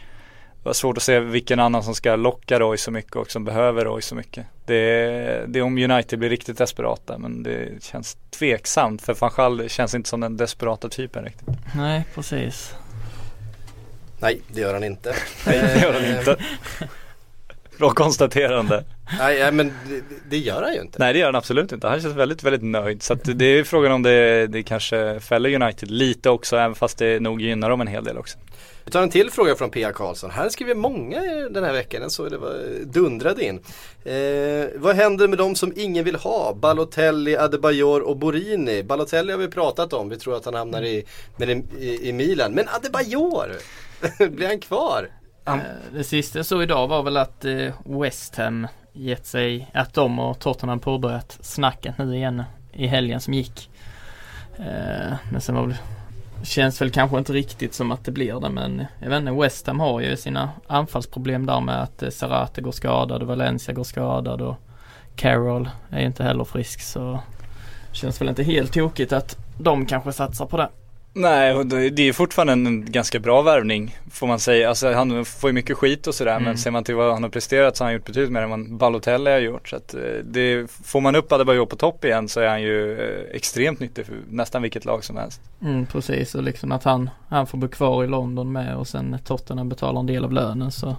Det 0.62 0.68
var 0.68 0.72
svårt 0.72 0.96
att 0.96 1.02
se 1.02 1.20
vilken 1.20 1.60
annan 1.60 1.82
som 1.82 1.94
ska 1.94 2.16
locka 2.16 2.60
Roy 2.60 2.76
så 2.76 2.90
mycket 2.90 3.16
och 3.16 3.30
som 3.30 3.44
behöver 3.44 3.84
Roy 3.84 4.02
så 4.02 4.14
mycket. 4.14 4.46
Det, 4.66 5.44
det 5.48 5.58
är 5.58 5.62
om 5.62 5.78
United 5.78 6.18
blir 6.18 6.30
riktigt 6.30 6.58
desperata 6.58 7.18
men 7.18 7.42
det 7.42 7.82
känns 7.82 8.16
tveksamt 8.30 9.02
för 9.02 9.14
van 9.14 9.30
Gaal 9.36 9.68
känns 9.68 9.94
inte 9.94 10.08
som 10.08 10.20
den 10.20 10.36
desperata 10.36 10.88
typen 10.88 11.24
riktigt. 11.24 11.48
Nej 11.74 12.04
precis 12.14 12.74
Nej, 14.20 14.40
det 14.48 14.60
gör 14.60 14.74
han 14.74 14.84
inte. 14.84 15.14
Nej 15.46 15.58
det 15.58 15.80
gör 15.80 15.92
han 15.92 16.18
inte. 16.18 16.36
Bra 17.78 17.90
konstaterande. 17.90 18.84
Nej, 19.18 19.38
nej, 19.40 19.52
men 19.52 19.72
det, 19.88 20.02
det 20.30 20.38
gör 20.38 20.62
han 20.62 20.74
ju 20.74 20.80
inte. 20.80 20.98
Nej 20.98 21.12
det 21.12 21.18
gör 21.18 21.26
han 21.26 21.34
absolut 21.34 21.72
inte. 21.72 21.86
Han 21.86 22.00
känns 22.00 22.16
väldigt, 22.16 22.42
väldigt 22.42 22.62
nöjd. 22.62 23.02
Så 23.02 23.12
att 23.12 23.20
det 23.24 23.44
är 23.44 23.64
frågan 23.64 23.92
om 23.92 24.02
det, 24.02 24.46
det 24.46 24.62
kanske 24.62 25.20
fäller 25.20 25.62
United 25.62 25.90
lite 25.90 26.30
också 26.30 26.56
även 26.56 26.74
fast 26.74 26.98
det 26.98 27.20
nog 27.20 27.40
gynnar 27.40 27.70
dem 27.70 27.80
en 27.80 27.86
hel 27.86 28.04
del 28.04 28.18
också. 28.18 28.38
Vi 28.84 28.92
tar 28.92 29.02
en 29.02 29.10
till 29.10 29.30
fråga 29.30 29.54
från 29.54 29.70
Pia 29.70 29.92
Karlsson. 29.92 30.30
Här 30.30 30.48
skriver 30.48 30.74
många 30.74 31.20
den 31.50 31.64
här 31.64 31.72
veckan. 31.72 32.02
Jag 32.02 32.12
såg 32.12 32.30
det 32.30 32.38
var 32.38 32.84
dundrade 32.84 33.44
in. 33.44 33.60
Eh, 34.04 34.66
vad 34.76 34.96
händer 34.96 35.28
med 35.28 35.38
de 35.38 35.54
som 35.54 35.72
ingen 35.76 36.04
vill 36.04 36.16
ha? 36.16 36.54
Balotelli, 36.54 37.36
Adebayor 37.36 38.00
och 38.00 38.16
Borini. 38.16 38.82
Balotelli 38.82 39.32
har 39.32 39.38
vi 39.38 39.48
pratat 39.48 39.92
om. 39.92 40.08
Vi 40.08 40.16
tror 40.16 40.36
att 40.36 40.44
han 40.44 40.54
hamnar 40.54 40.82
i, 40.82 41.04
i, 41.38 41.62
i, 41.78 42.08
i 42.08 42.12
Milan. 42.12 42.52
Men 42.52 42.68
Adebayor! 42.68 43.50
Blir 44.28 44.46
han 44.46 44.60
kvar? 44.60 45.08
Det 45.92 46.04
sista 46.04 46.38
jag 46.38 46.46
såg 46.46 46.62
idag 46.62 46.88
var 46.88 47.02
väl 47.02 47.16
att 47.16 47.44
eh, 47.44 47.72
West 47.84 48.36
Ham 48.36 48.66
gett 48.92 49.26
sig, 49.26 49.70
att 49.74 49.94
de 49.94 50.18
och 50.18 50.38
Tottenham 50.38 50.78
påbörjat 50.78 51.38
snacket 51.40 51.98
nu 51.98 52.16
igen 52.16 52.42
i 52.72 52.86
helgen 52.86 53.20
som 53.20 53.34
gick. 53.34 53.70
Eh, 54.58 55.14
Men 55.30 55.40
sen 55.40 55.54
var 55.54 55.66
väl, 55.66 55.76
känns 56.42 56.80
väl 56.80 56.90
kanske 56.90 57.18
inte 57.18 57.32
riktigt 57.32 57.74
som 57.74 57.92
att 57.92 58.04
det 58.04 58.12
blir 58.12 58.40
det 58.40 58.50
men 58.50 58.86
jag 58.98 59.10
vet 59.10 59.18
inte, 59.18 59.32
West 59.32 59.66
Ham 59.66 59.80
har 59.80 60.00
ju 60.00 60.16
sina 60.16 60.50
anfallsproblem 60.66 61.46
där 61.46 61.60
med 61.60 61.82
att 61.82 62.02
eh, 62.02 62.62
går 62.62 62.72
skadad 62.72 63.22
och 63.22 63.28
Valencia 63.28 63.74
går 63.74 63.84
skadad 63.84 64.40
och 64.40 64.56
Carroll 65.16 65.70
är 65.90 66.00
inte 66.00 66.24
heller 66.24 66.44
frisk 66.44 66.80
så 66.80 67.20
känns 67.92 68.20
väl 68.20 68.28
inte 68.28 68.42
helt 68.42 68.72
tokigt 68.72 69.12
att 69.12 69.36
de 69.58 69.86
kanske 69.86 70.12
satsar 70.12 70.46
på 70.46 70.56
det. 70.56 70.68
Nej, 71.20 71.54
och 71.54 71.66
det 71.66 72.02
är 72.08 72.12
fortfarande 72.12 72.52
en 72.52 72.92
ganska 72.92 73.18
bra 73.18 73.42
värvning 73.42 73.96
får 74.10 74.26
man 74.26 74.40
säga. 74.40 74.68
Alltså 74.68 74.92
han 74.92 75.24
får 75.24 75.50
ju 75.50 75.54
mycket 75.54 75.76
skit 75.76 76.06
och 76.06 76.14
sådär 76.14 76.32
Mm. 76.32 76.42
men 76.44 76.58
ser 76.58 76.70
man 76.70 76.84
till 76.84 76.94
vad 76.94 77.12
han 77.12 77.22
har 77.22 77.30
presterat 77.30 77.76
så 77.76 77.84
har 77.84 77.86
han 77.86 77.94
gjort 77.94 78.04
betydligt 78.04 78.32
mer 78.32 78.42
än 78.42 78.50
vad 78.50 78.72
Balotelli 78.72 79.30
har 79.30 79.38
gjort. 79.38 79.68
Så 79.68 79.76
att 79.76 79.94
eh, 79.94 80.00
det, 80.24 80.70
får 80.84 81.00
man 81.00 81.16
upp 81.16 81.32
Adebayor 81.32 81.66
på 81.66 81.76
topp 81.76 82.04
igen 82.04 82.28
så 82.28 82.40
är 82.40 82.48
han 82.48 82.62
ju 82.62 83.00
eh, 83.00 83.36
extremt 83.36 83.80
nyttig 83.80 84.06
för 84.06 84.14
nästan 84.28 84.62
vilket 84.62 84.84
lag 84.84 85.04
som 85.04 85.16
helst. 85.16 85.40
Mm, 85.62 85.86
precis 85.86 86.34
och 86.34 86.42
liksom 86.42 86.72
att 86.72 86.84
han, 86.84 87.10
han 87.28 87.46
får 87.46 87.58
bo 87.58 87.68
kvar 87.68 88.04
i 88.04 88.06
London 88.06 88.52
med 88.52 88.76
och 88.76 88.88
sen 88.88 89.18
Tottenham 89.24 89.68
betalar 89.68 90.00
en 90.00 90.06
del 90.06 90.24
av 90.24 90.32
lönen 90.32 90.72
så 90.72 90.96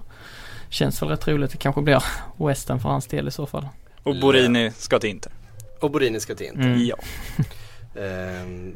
känns 0.68 1.02
väl 1.02 1.08
rätt 1.08 1.20
troligt. 1.20 1.52
Det 1.52 1.58
kanske 1.58 1.82
blir 1.82 2.02
West 2.36 2.68
Ham 2.68 2.80
för 2.80 2.88
hans 2.88 3.06
del 3.06 3.28
i 3.28 3.30
så 3.30 3.46
fall. 3.46 3.68
Och 4.02 4.16
Borini 4.20 4.72
ska 4.76 4.98
till 4.98 5.10
Inter. 5.10 5.32
Och 5.80 5.90
Borini 5.90 6.20
ska 6.20 6.34
till 6.34 6.46
Inter. 6.46 6.62
Mm. 6.62 6.86
Ja. 6.86 6.96
Eh, 7.94 8.02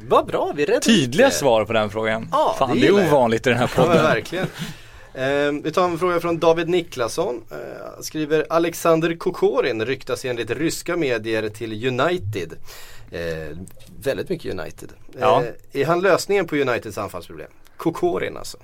vad 0.09 0.27
bra, 0.27 0.53
vi 0.57 0.63
ut 0.77 0.83
Tydliga 0.83 1.27
det. 1.27 1.33
svar 1.35 1.65
på 1.65 1.73
den 1.73 1.91
frågan. 1.91 2.29
Ja, 2.33 2.55
Fan 2.59 2.75
det 2.75 2.81
det, 2.81 2.87
är 2.87 3.01
jag. 3.01 3.09
ovanligt 3.15 3.47
i 3.47 3.51
den 3.51 3.59
här 3.59 3.71
Ja 3.77 3.83
podden. 3.85 4.03
verkligen. 4.03 4.47
Eh, 5.15 5.53
vi 5.63 5.73
tar 5.73 5.85
en 5.85 5.99
fråga 5.99 6.21
från 6.21 6.39
David 6.39 6.69
Niklasson. 6.69 7.43
Eh, 7.51 7.57
skriver 8.01 8.47
Alexander 8.51 9.17
Kokorin 9.17 9.85
ryktas 9.87 10.25
enligt 10.25 10.51
ryska 10.51 10.97
medier 10.97 11.49
till 11.49 11.87
United. 12.01 12.53
Eh, 13.11 13.57
väldigt 14.03 14.29
mycket 14.29 14.55
United. 14.61 14.89
Ja. 15.21 15.43
Eh, 15.73 15.81
är 15.81 15.85
han 15.87 16.01
lösningen 16.01 16.47
på 16.47 16.57
Uniteds 16.57 16.99
anfallsproblem? 16.99 17.51
Kokorin 17.77 18.37
alltså. 18.37 18.59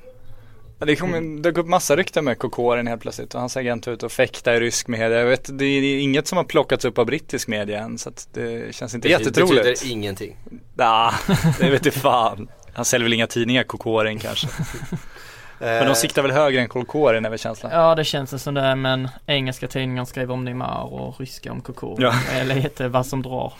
Ja, 0.81 0.87
Det 0.87 0.97
kom, 0.97 1.43
dök 1.43 1.59
upp 1.59 1.66
massa 1.66 1.97
rykten 1.97 2.24
med 2.24 2.39
Kokorin 2.39 2.87
helt 2.87 3.03
plötsligt 3.03 3.35
och 3.35 3.41
hans 3.41 3.57
agent 3.57 3.87
var 3.87 3.95
ute 3.95 4.07
och 4.07 4.12
fäkta 4.12 4.55
i 4.57 4.61
rysk 4.61 4.89
media. 4.89 5.18
Jag 5.18 5.26
vet, 5.26 5.59
det 5.59 5.64
är 5.64 5.99
inget 6.01 6.26
som 6.26 6.37
har 6.37 6.45
plockats 6.45 6.85
upp 6.85 6.99
av 6.99 7.07
brittisk 7.07 7.49
media 7.49 7.81
än 7.81 7.99
så 7.99 8.09
att 8.09 8.28
det 8.33 8.74
känns 8.74 8.95
inte 8.95 9.09
Det 9.09 9.12
jättetroligt. 9.12 9.64
betyder 9.64 9.93
ingenting. 9.93 10.37
Nah, 10.74 11.14
det 11.59 11.70
vet 11.70 11.87
inte 11.87 11.99
fan. 12.01 12.49
Han 12.72 12.85
säljer 12.85 13.05
väl 13.05 13.12
inga 13.12 13.26
tidningar 13.26 13.62
Kokorin 13.62 14.18
kanske. 14.18 14.49
Men 15.59 15.87
de 15.87 15.95
siktar 15.95 16.22
väl 16.22 16.31
högre 16.31 16.61
än 16.61 16.68
Kokorin 16.68 17.24
är 17.24 17.31
väl 17.31 17.39
känslan. 17.39 17.72
Ja 17.72 17.95
det 17.95 18.05
känns 18.05 18.31
det 18.31 18.39
som 18.39 18.55
det 18.55 18.74
men 18.76 19.09
engelska 19.26 19.68
tidningar 19.68 20.05
skriver 20.05 20.35
om 20.35 20.45
Neymar 20.45 20.83
och 20.93 21.20
ryska 21.20 21.53
om 21.53 21.61
Kokor. 21.61 22.03
Ja. 22.03 22.14
Det 22.33 22.39
är 22.39 22.45
lite 22.62 22.89
vad 22.89 23.07
som 23.07 23.22
drar. 23.22 23.53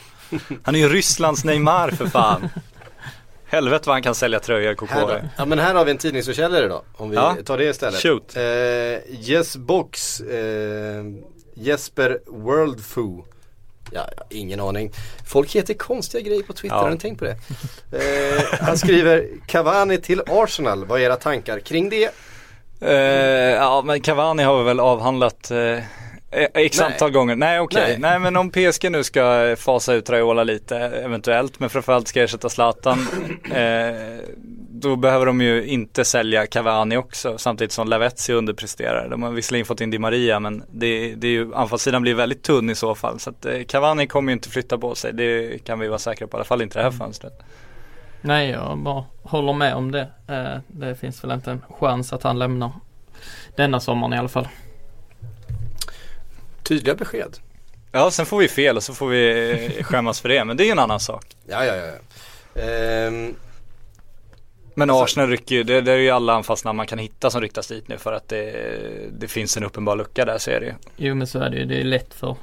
Han 0.63 0.75
är 0.75 0.79
ju 0.79 0.89
Rysslands 0.89 1.45
Neymar 1.45 1.91
för 1.91 2.07
fan. 2.07 2.49
Helvete 3.51 3.83
vad 3.89 3.95
han 3.95 4.03
kan 4.03 4.15
sälja 4.15 4.41
tröjor 4.41 4.77
då. 5.09 5.21
ja 5.37 5.45
men 5.45 5.59
här 5.59 5.75
har 5.75 5.85
vi 5.85 5.91
en 5.91 5.99
tidningsförsäljare 5.99 6.69
då. 6.69 6.83
Om 6.97 7.11
vi 7.11 7.17
Ja. 7.17 7.37
tar 7.45 7.59
det 7.59 7.65
istället. 7.65 8.01
Shoot. 8.03 8.37
Eh, 8.37 8.43
yes 9.31 9.57
Box 9.57 10.21
eh, 10.21 11.05
Jesper 11.55 12.19
Worldfoo. 12.27 13.25
Ja, 13.93 14.09
ja, 14.17 14.23
ingen 14.31 14.61
aning. 14.61 14.93
Folk 15.27 15.53
heter 15.57 15.75
konstiga 15.75 16.23
grejer 16.29 16.43
på 16.43 16.53
Twitter, 16.53 16.77
Ja. 16.77 16.83
har 16.83 16.91
ni 16.91 16.99
tänkt 16.99 17.19
på 17.19 17.25
det? 17.25 17.37
Eh, 17.93 18.45
han 18.61 18.79
skriver 18.79 19.27
Cavani 19.47 19.99
till 20.01 20.23
Arsenal, 20.29 20.85
vad 20.85 21.01
är 21.01 21.05
era 21.05 21.17
tankar 21.17 21.61
kring 21.61 21.89
det? 21.91 22.11
Eh, 22.81 22.93
ja 23.55 23.83
men 23.87 24.01
Cavani 24.01 24.43
har 24.43 24.59
vi 24.59 24.65
väl 24.65 24.81
avhandlat 24.81 25.51
eh, 25.51 25.79
X 26.33 26.79
Nej. 26.81 26.93
antal 26.93 27.11
gånger. 27.11 27.37
Nej 27.37 27.61
okej. 27.61 27.83
Nej. 27.87 27.99
Nej. 27.99 28.19
men 28.19 28.37
om 28.37 28.51
PSG 28.51 28.91
nu 28.91 29.05
ska 29.05 29.57
fasa 29.59 29.95
ut 29.95 30.11
Raiola 30.11 30.45
lite 30.45 30.77
eventuellt 30.79 31.61
men 31.61 31.71
framförallt 31.71 32.09
ska 32.09 32.23
ersätta 32.23 32.49
Zlatan. 32.49 32.99
eh, 33.53 34.21
då 34.71 34.97
behöver 34.97 35.27
de 35.27 35.41
ju 35.41 35.67
inte 35.67 36.05
sälja 36.05 36.47
Cavani 36.47 36.97
också 36.97 37.39
samtidigt 37.39 37.73
som 37.73 37.89
Lavezzi 37.89 38.33
underpresterar. 38.33 39.09
De 39.09 39.23
har 39.23 39.31
visserligen 39.31 39.67
fått 39.67 39.81
in 39.81 39.91
Di 39.91 39.99
Maria 39.99 40.41
men 40.41 40.63
det, 40.71 41.15
det 41.15 41.27
är 41.27 41.33
ju, 41.33 41.55
anfallssidan 41.55 42.03
blir 42.03 42.15
väldigt 42.15 42.43
tunn 42.43 42.71
i 42.71 42.75
så 42.75 42.95
fall. 42.95 43.21
Så 43.21 43.31
att 43.31 43.47
eh, 43.47 43.63
Cavani 43.63 44.07
kommer 44.07 44.33
ju 44.33 44.35
inte 44.35 44.49
flytta 44.49 44.79
på 44.79 44.95
sig. 44.95 45.13
Det 45.13 45.59
kan 45.65 45.79
vi 45.79 45.89
vara 45.89 45.99
säkra 45.99 46.27
på. 46.27 46.37
I 46.37 46.39
alla 46.39 46.45
fall 46.45 46.63
inte 46.63 46.79
det 46.79 46.83
här 46.83 46.91
fönstret. 46.91 47.43
Nej 48.21 48.51
jag 48.51 48.79
bara 48.79 49.05
håller 49.23 49.53
med 49.53 49.75
om 49.75 49.91
det. 49.91 50.09
Eh, 50.29 50.61
det 50.67 50.95
finns 50.95 51.25
väl 51.25 51.31
inte 51.31 51.51
en 51.51 51.63
chans 51.81 52.13
att 52.13 52.23
han 52.23 52.39
lämnar 52.39 52.73
denna 53.57 53.81
sommaren 53.81 54.13
i 54.13 54.19
alla 54.19 54.29
fall. 54.29 54.49
Tydliga 56.71 56.95
besked. 56.95 57.37
Ja 57.93 58.11
sen 58.11 58.27
får 58.27 58.39
vi 58.39 58.49
fel 58.49 58.77
och 58.77 58.83
så 58.83 58.95
får 58.95 59.09
vi 59.09 59.51
eh, 59.79 59.83
skämmas 59.85 60.21
för 60.21 60.29
det 60.29 60.45
men 60.45 60.57
det 60.57 60.63
är 60.63 60.65
ju 60.65 60.71
en 60.71 60.79
annan 60.79 61.01
sak. 61.01 61.25
Ja, 61.47 61.65
ja, 61.65 61.75
ja. 61.77 61.93
Ehm, 62.63 63.35
Men 64.75 64.91
Arsenal 64.91 65.29
rycker 65.29 65.55
ju, 65.55 65.63
det, 65.63 65.81
det 65.81 65.93
är 65.93 65.97
ju 65.97 66.11
alla 66.11 66.33
anfallsnamn 66.35 66.77
man 66.77 66.87
kan 66.87 66.99
hitta 66.99 67.31
som 67.31 67.41
ryktas 67.41 67.67
dit 67.67 67.89
nu 67.89 67.99
för 67.99 68.13
att 68.13 68.29
det, 68.29 68.53
det 69.19 69.29
finns 69.29 69.57
en 69.57 69.65
uppenbar 69.65 69.97
lucka 69.97 70.25
där 70.25 70.39
så 70.39 70.51
är 70.51 70.61
det 70.61 70.67
ju. 70.67 70.75
Jo 70.97 71.15
men 71.15 71.27
så 71.27 71.39
är 71.39 71.51
det 71.51 71.57
ju. 71.57 71.65
Det 71.65 71.81
är 71.81 71.85
lätt 71.85 72.15
för 72.15 72.37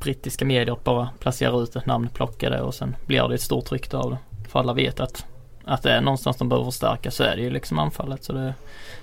brittiska 0.00 0.44
medier 0.44 0.72
att 0.72 0.84
bara 0.84 1.10
placera 1.18 1.60
ut 1.60 1.76
ett 1.76 1.86
namn, 1.86 2.08
plocka 2.14 2.50
det 2.50 2.60
och 2.62 2.74
sen 2.74 2.96
blir 3.06 3.28
det 3.28 3.34
ett 3.34 3.40
stort 3.40 3.72
rykte 3.72 3.96
av 3.96 4.10
det. 4.10 4.18
För 4.50 4.58
alla 4.58 4.72
vet 4.72 5.00
att, 5.00 5.24
att 5.64 5.82
det 5.82 5.90
är 5.90 6.00
någonstans 6.00 6.36
de 6.36 6.48
behöver 6.48 6.64
förstärka 6.70 7.10
så 7.10 7.22
är 7.24 7.36
det 7.36 7.42
ju 7.42 7.50
liksom 7.50 7.78
anfallet. 7.78 8.24
Så 8.24 8.32
det 8.32 8.40
är 8.40 8.54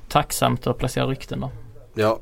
tacksamt 0.07 0.67
att 0.67 0.77
placera 0.77 1.05
rykten 1.07 1.39
då. 1.39 1.51
ja. 1.93 2.19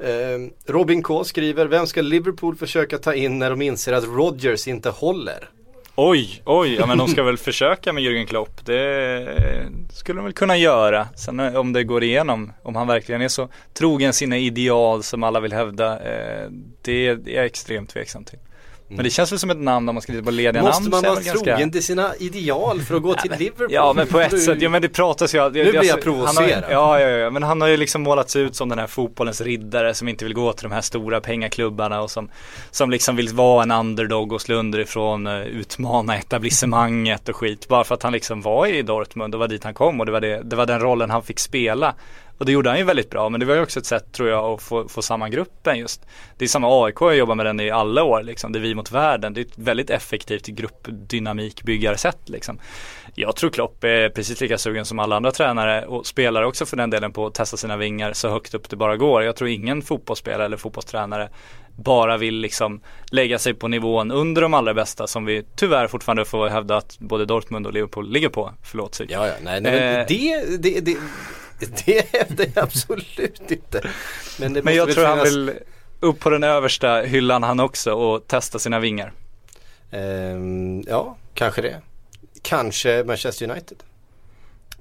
Ehm, 0.00 0.50
Robin 0.66 1.02
K 1.02 1.24
skriver, 1.24 1.66
vem 1.66 1.86
ska 1.86 2.02
Liverpool 2.02 2.56
försöka 2.56 2.98
ta 2.98 3.14
in 3.14 3.38
när 3.38 3.50
de 3.50 3.62
inser 3.62 3.92
att 3.92 4.04
Rodgers 4.04 4.68
inte 4.68 4.90
håller? 4.90 5.48
Oj, 5.94 6.42
oj, 6.44 6.74
ja 6.74 6.86
men 6.86 6.98
de 6.98 7.08
ska 7.08 7.22
väl 7.22 7.38
försöka 7.38 7.92
med 7.92 8.02
Jürgen 8.02 8.26
Klopp. 8.26 8.66
Det 8.66 9.26
skulle 9.92 10.18
de 10.18 10.24
väl 10.24 10.32
kunna 10.32 10.56
göra. 10.56 11.08
Sen 11.16 11.40
eh, 11.40 11.56
om 11.56 11.72
det 11.72 11.84
går 11.84 12.04
igenom, 12.04 12.52
om 12.62 12.76
han 12.76 12.86
verkligen 12.86 13.22
är 13.22 13.28
så 13.28 13.48
trogen 13.74 14.12
sina 14.12 14.38
ideal 14.38 15.02
som 15.02 15.22
alla 15.22 15.40
vill 15.40 15.52
hävda. 15.52 15.92
Eh, 15.92 16.50
det 16.82 17.08
är 17.08 17.20
jag 17.24 17.44
extremt 17.44 17.90
tveksam 17.90 18.24
till. 18.24 18.38
Men 18.90 19.04
det 19.04 19.10
känns 19.10 19.32
väl 19.32 19.38
som 19.38 19.50
ett 19.50 19.58
namn 19.58 19.88
om 19.88 19.94
man 19.94 20.02
ska 20.02 20.12
titta 20.12 20.24
på 20.24 20.30
lediga 20.30 20.62
Måste 20.62 20.82
namn. 20.82 20.90
man 20.90 21.00
så 21.00 21.06
är 21.06 21.10
vara 21.10 21.20
ganska- 21.20 21.44
trogen 21.44 21.70
till 21.72 21.82
sina 21.82 22.16
ideal 22.16 22.80
för 22.80 22.94
att 22.94 23.02
gå 23.02 23.14
till 23.14 23.32
Liverpool? 23.38 23.66
Ja 23.70 23.92
men 23.92 24.06
på 24.06 24.20
ett 24.20 24.42
sätt, 24.42 24.62
ja 24.62 24.68
men 24.68 24.82
det 24.82 24.88
pratas 24.88 25.34
ju 25.34 25.38
Nu 25.38 25.50
blir 25.50 25.64
jag 25.74 25.80
Han 25.82 25.90
har, 25.90 25.96
provocerad. 25.98 26.64
ja, 26.70 27.00
ja, 27.00 27.08
ja, 27.08 27.30
men 27.30 27.42
han 27.42 27.60
har 27.60 27.68
ju 27.68 27.76
liksom 27.76 28.02
målats 28.02 28.36
ut 28.36 28.56
som 28.56 28.68
den 28.68 28.78
här 28.78 28.86
fotbollens 28.86 29.40
riddare 29.40 29.94
som 29.94 30.08
inte 30.08 30.24
vill 30.24 30.34
gå 30.34 30.52
till 30.52 30.68
de 30.68 30.74
här 30.74 30.80
stora 30.80 31.20
pengaklubbarna 31.20 32.00
och 32.00 32.10
som, 32.10 32.30
som 32.70 32.90
liksom 32.90 33.16
vill 33.16 33.28
vara 33.28 33.62
en 33.62 33.70
underdog 33.70 34.32
och 34.32 34.40
slå 34.40 34.56
underifrån, 34.56 35.26
uh, 35.26 35.42
utmana 35.46 36.16
etablissemanget 36.16 37.28
och 37.28 37.36
skit. 37.36 37.68
Bara 37.68 37.84
för 37.84 37.94
att 37.94 38.02
han 38.02 38.12
liksom 38.12 38.42
var 38.42 38.66
i 38.66 38.82
Dortmund 38.82 39.34
och 39.34 39.40
var 39.40 39.48
dit 39.48 39.64
han 39.64 39.74
kom 39.74 40.00
och 40.00 40.06
det 40.06 40.12
var, 40.12 40.20
det, 40.20 40.42
det 40.44 40.56
var 40.56 40.66
den 40.66 40.80
rollen 40.80 41.10
han 41.10 41.22
fick 41.22 41.38
spela 41.38 41.94
Och 42.38 42.46
det 42.46 42.52
gjorde 42.52 42.70
han 42.70 42.78
ju 42.78 42.84
väldigt 42.84 43.10
bra 43.10 43.28
men 43.28 43.40
det 43.40 43.46
var 43.46 43.54
ju 43.54 43.62
också 43.62 43.80
ett 43.80 43.86
sätt 43.86 44.12
tror 44.12 44.28
jag 44.28 44.44
att 44.44 44.62
få, 44.62 44.88
få 44.88 45.02
samman 45.02 45.30
gruppen 45.30 45.78
just. 45.78 46.06
Det 46.36 46.44
är 46.44 46.48
samma 46.48 46.84
AIK, 46.84 47.00
jag 47.00 47.16
jobbar 47.16 47.34
med 47.34 47.46
den 47.46 47.60
i 47.60 47.70
alla 47.70 48.02
år 48.02 48.22
liksom. 48.22 48.52
Det 48.52 48.58
är 48.58 48.60
vi 48.60 48.74
mot 48.74 48.92
världen. 48.92 49.34
Det 49.34 49.40
är 49.40 49.44
ett 49.44 49.58
väldigt 49.58 49.90
effektivt 49.90 50.46
gruppdynamikbyggarsätt 50.46 52.28
liksom. 52.28 52.58
Jag 53.14 53.36
tror 53.36 53.50
Klopp 53.50 53.84
är 53.84 54.08
precis 54.08 54.40
lika 54.40 54.58
sugen 54.58 54.84
som 54.84 54.98
alla 54.98 55.16
andra 55.16 55.32
tränare 55.32 55.86
och 55.86 56.06
spelare 56.06 56.46
också 56.46 56.66
för 56.66 56.76
den 56.76 56.90
delen 56.90 57.12
på 57.12 57.26
att 57.26 57.34
testa 57.34 57.56
sina 57.56 57.76
vingar 57.76 58.12
så 58.12 58.28
högt 58.28 58.54
upp 58.54 58.68
det 58.68 58.76
bara 58.76 58.96
går. 58.96 59.22
Jag 59.22 59.36
tror 59.36 59.50
ingen 59.50 59.82
fotbollsspelare 59.82 60.44
eller 60.44 60.56
fotbollstränare 60.56 61.28
bara 61.76 62.16
vill 62.16 62.34
liksom 62.34 62.80
lägga 63.10 63.38
sig 63.38 63.54
på 63.54 63.68
nivån 63.68 64.10
under 64.10 64.42
de 64.42 64.54
allra 64.54 64.74
bästa 64.74 65.06
som 65.06 65.24
vi 65.24 65.44
tyvärr 65.56 65.86
fortfarande 65.86 66.24
får 66.24 66.48
hävda 66.48 66.76
att 66.76 66.98
både 66.98 67.24
Dortmund 67.24 67.66
och 67.66 67.72
Liverpool 67.72 68.10
ligger 68.10 68.28
på. 68.28 68.52
Förlåt 68.62 68.94
Sig. 68.94 69.06
Ja, 69.10 69.26
ja, 69.26 69.32
nej, 69.42 69.60
nej 69.60 69.78
Eh. 69.78 70.04
det, 70.08 70.58
det, 70.58 70.80
det, 70.80 70.96
det 71.86 72.12
hävdar 72.12 72.46
jag 72.54 72.64
absolut 72.64 73.50
inte. 73.50 73.80
Men, 74.40 74.52
det 74.52 74.62
Men 74.62 74.74
jag 74.74 74.92
tror 74.92 75.04
han 75.04 75.24
vill 75.24 75.52
upp 76.00 76.20
på 76.20 76.30
den 76.30 76.44
översta 76.44 77.00
hyllan 77.00 77.42
han 77.42 77.60
också 77.60 77.92
och 77.92 78.26
testa 78.26 78.58
sina 78.58 78.78
vingar. 78.78 79.12
Ehm, 79.90 80.82
ja, 80.86 81.16
kanske 81.34 81.62
det. 81.62 81.80
Kanske 82.42 83.04
Manchester 83.04 83.50
United. 83.50 83.76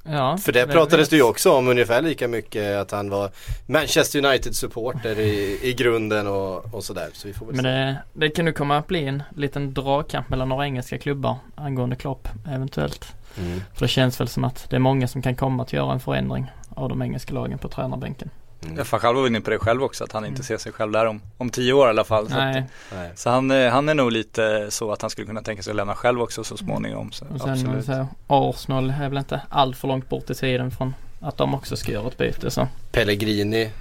Ja, 0.10 0.38
För 0.38 0.52
det 0.52 0.68
pratades 0.68 1.10
det 1.10 1.16
ju 1.16 1.22
också 1.22 1.52
om 1.52 1.68
ungefär 1.68 2.02
lika 2.02 2.28
mycket 2.28 2.76
att 2.76 2.92
han 2.92 3.10
var 3.10 3.32
Manchester 3.66 4.26
United-supporter 4.26 5.20
i, 5.20 5.60
i 5.62 5.74
grunden 5.74 6.28
och, 6.28 6.74
och 6.74 6.84
sådär. 6.84 7.10
Så 7.14 7.28
vi 7.28 7.34
får 7.34 7.46
väl 7.46 7.56
Men 7.56 7.64
det, 7.64 7.98
det 8.14 8.30
kan 8.30 8.46
nu 8.46 8.54
komma 8.54 8.78
att 8.78 8.88
bli 8.88 9.08
en 9.08 9.24
liten 9.36 9.74
dragkamp 9.74 10.30
mellan 10.30 10.50
några 10.50 10.66
engelska 10.66 10.98
klubbar 10.98 11.36
angående 11.56 11.96
Klopp 11.96 12.28
eventuellt. 12.48 13.06
Mm. 13.38 13.62
För 13.74 13.86
det 13.86 13.90
känns 13.90 14.20
väl 14.20 14.28
som 14.28 14.44
att 14.44 14.70
det 14.70 14.76
är 14.76 14.80
många 14.80 15.08
som 15.08 15.22
kan 15.22 15.36
komma 15.36 15.64
att 15.64 15.74
göra 15.74 15.94
en 15.94 16.00
förändring 16.00 16.52
av 16.78 16.90
de 16.90 17.02
engelska 17.02 17.34
lagen 17.34 17.58
på 17.58 17.70
tränarbänken. 17.70 18.30
Mm. 18.66 18.86
Själv 18.86 19.18
var 19.18 19.28
inne 19.28 19.42
på 19.42 19.50
det 19.50 19.60
själv 19.60 19.84
också 19.84 20.04
att 20.04 20.12
han 20.12 20.26
inte 20.26 20.44
ser 20.44 20.58
sig 20.58 20.72
själv 20.72 20.92
där 20.92 21.06
om, 21.06 21.22
om 21.38 21.50
tio 21.50 21.74
år 21.74 21.88
i 21.88 21.90
alla 21.90 22.04
fall. 22.04 22.30
Så, 22.30 22.36
Nej, 22.36 22.66
att, 22.92 23.20
så 23.20 23.30
han, 23.30 23.52
eh, 23.52 23.70
han 23.70 23.90
är 23.90 23.94
nog 23.94 24.12
lite 24.12 24.68
så 24.70 24.92
att 24.92 25.02
han 25.02 25.10
skulle 25.10 25.28
kunna 25.28 25.42
tänka 25.42 25.64
sig 25.64 25.72
att 25.72 25.78
lämna 25.78 25.96
själv 25.96 26.22
också 26.22 26.44
så 26.44 26.58
småningom. 26.58 27.12
Så, 27.12 27.26
och 27.34 27.42
sen 27.42 27.50
absolut. 27.50 27.86
så, 27.86 28.08
Arsenal 28.28 28.90
är 28.90 29.10
väl 29.10 29.18
inte 29.18 29.42
allt 29.50 29.78
för 29.78 29.88
långt 29.88 30.10
bort 30.10 30.30
i 30.30 30.36
tiden 30.36 30.72
från 30.72 30.94
att 31.20 31.38
de 31.38 31.54
också 31.56 31.76
ska 31.76 31.92
göra 31.92 32.08
ett 32.08 32.18
byte 32.18 32.52
så. 32.52 32.68
Pellegrini 32.92 33.72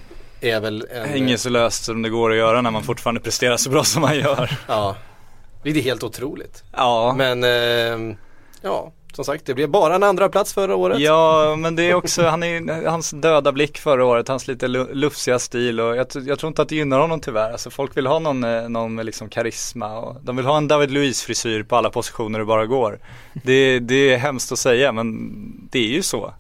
är 0.41 0.61
väl 0.61 0.87
en... 0.91 1.09
Hänger 1.09 1.37
så 1.37 1.49
löst 1.49 1.85
som 1.85 2.03
det 2.03 2.09
går 2.09 2.31
att 2.31 2.37
göra 2.37 2.61
när 2.61 2.71
man 2.71 2.83
fortfarande 2.83 3.21
presterar 3.21 3.57
så 3.57 3.71
bra 3.71 3.85
som 3.85 4.03
man 4.03 4.17
gör. 4.17 4.59
Ja. 4.69 4.97
Det 5.63 5.71
är 5.71 5.83
helt 5.83 6.03
otroligt. 6.03 6.65
Ja, 6.73 7.15
Men 7.17 7.45
ehm, 7.45 8.17
ja, 8.63 8.93
som 9.17 9.25
sagt 9.25 9.47
det 9.47 9.55
blev 9.55 9.69
bara 9.69 9.95
en 9.95 10.03
andra 10.03 10.29
plats 10.29 10.53
förra 10.53 10.77
året. 10.77 10.99
Ja, 10.99 11.57
men 11.59 11.77
det 11.77 11.83
är 11.83 11.95
också, 11.95 12.23
han 12.23 12.43
är, 12.43 12.87
hans 12.89 13.11
döda 13.11 13.53
blick 13.53 13.79
förra 13.79 14.05
året, 14.05 14.29
hans 14.29 14.49
lite 14.49 14.69
lufsiga 14.69 15.39
stil 15.39 15.81
och 15.81 15.97
jag, 15.97 16.07
jag 16.27 16.39
tror 16.39 16.49
inte 16.49 16.63
att 16.63 16.69
det 16.69 16.77
gynnar 16.77 17.01
honom 17.01 17.21
tyvärr. 17.21 17.53
Alltså 17.53 17.71
folk 17.71 17.97
vill 17.97 18.07
ha 18.07 18.19
någon, 18.19 18.45
eh, 18.45 18.69
någon 18.69 18.95
med 18.95 19.07
liksom 19.07 19.29
karisma 19.29 19.99
och 19.99 20.17
de 20.23 20.37
vill 20.37 20.47
ha 20.47 20.57
en 20.57 20.69
David 20.69 20.91
Luiz 20.91 21.23
frisyr 21.23 21.63
på 21.63 21.77
alla 21.77 21.91
positioner 21.91 22.39
det 22.39 22.45
bara 22.45 22.67
går. 22.67 22.99
Det, 23.45 23.79
det 23.79 24.15
är 24.15 24.19
hemskt 24.19 24.53
att 24.53 24.59
säga 24.59 24.93
men 24.93 25.69
det 25.71 25.79
är 25.79 25.93
ju 25.93 26.03
så. 26.03 26.35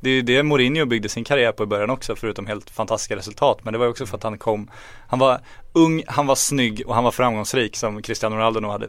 Det 0.00 0.10
är 0.10 0.14
ju 0.14 0.22
det 0.22 0.42
Mourinho 0.42 0.86
byggde 0.86 1.08
sin 1.08 1.24
karriär 1.24 1.52
på 1.52 1.62
i 1.62 1.66
början 1.66 1.90
också 1.90 2.16
förutom 2.16 2.46
helt 2.46 2.70
fantastiska 2.70 3.16
resultat. 3.16 3.58
Men 3.62 3.72
det 3.72 3.78
var 3.78 3.86
ju 3.86 3.90
också 3.90 4.06
för 4.06 4.16
att 4.16 4.22
han 4.22 4.38
kom, 4.38 4.70
han 5.08 5.18
var 5.18 5.40
ung, 5.72 6.02
han 6.06 6.26
var 6.26 6.34
snygg 6.34 6.82
och 6.86 6.94
han 6.94 7.04
var 7.04 7.10
framgångsrik 7.10 7.76
som 7.76 8.02
Cristiano 8.02 8.36
Ronaldo 8.36 8.60
nog 8.60 8.70
hade 8.70 8.88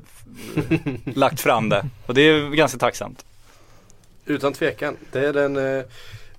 lagt 1.16 1.42
fram 1.42 1.70
det. 1.70 1.86
Och 2.06 2.14
det 2.14 2.22
är 2.22 2.50
ganska 2.50 2.80
tacksamt. 2.80 3.26
Utan 4.26 4.54
tvekan. 4.54 4.98
Det 5.12 5.20
är 5.20 5.34
den, 5.34 5.58
eh, 5.58 5.84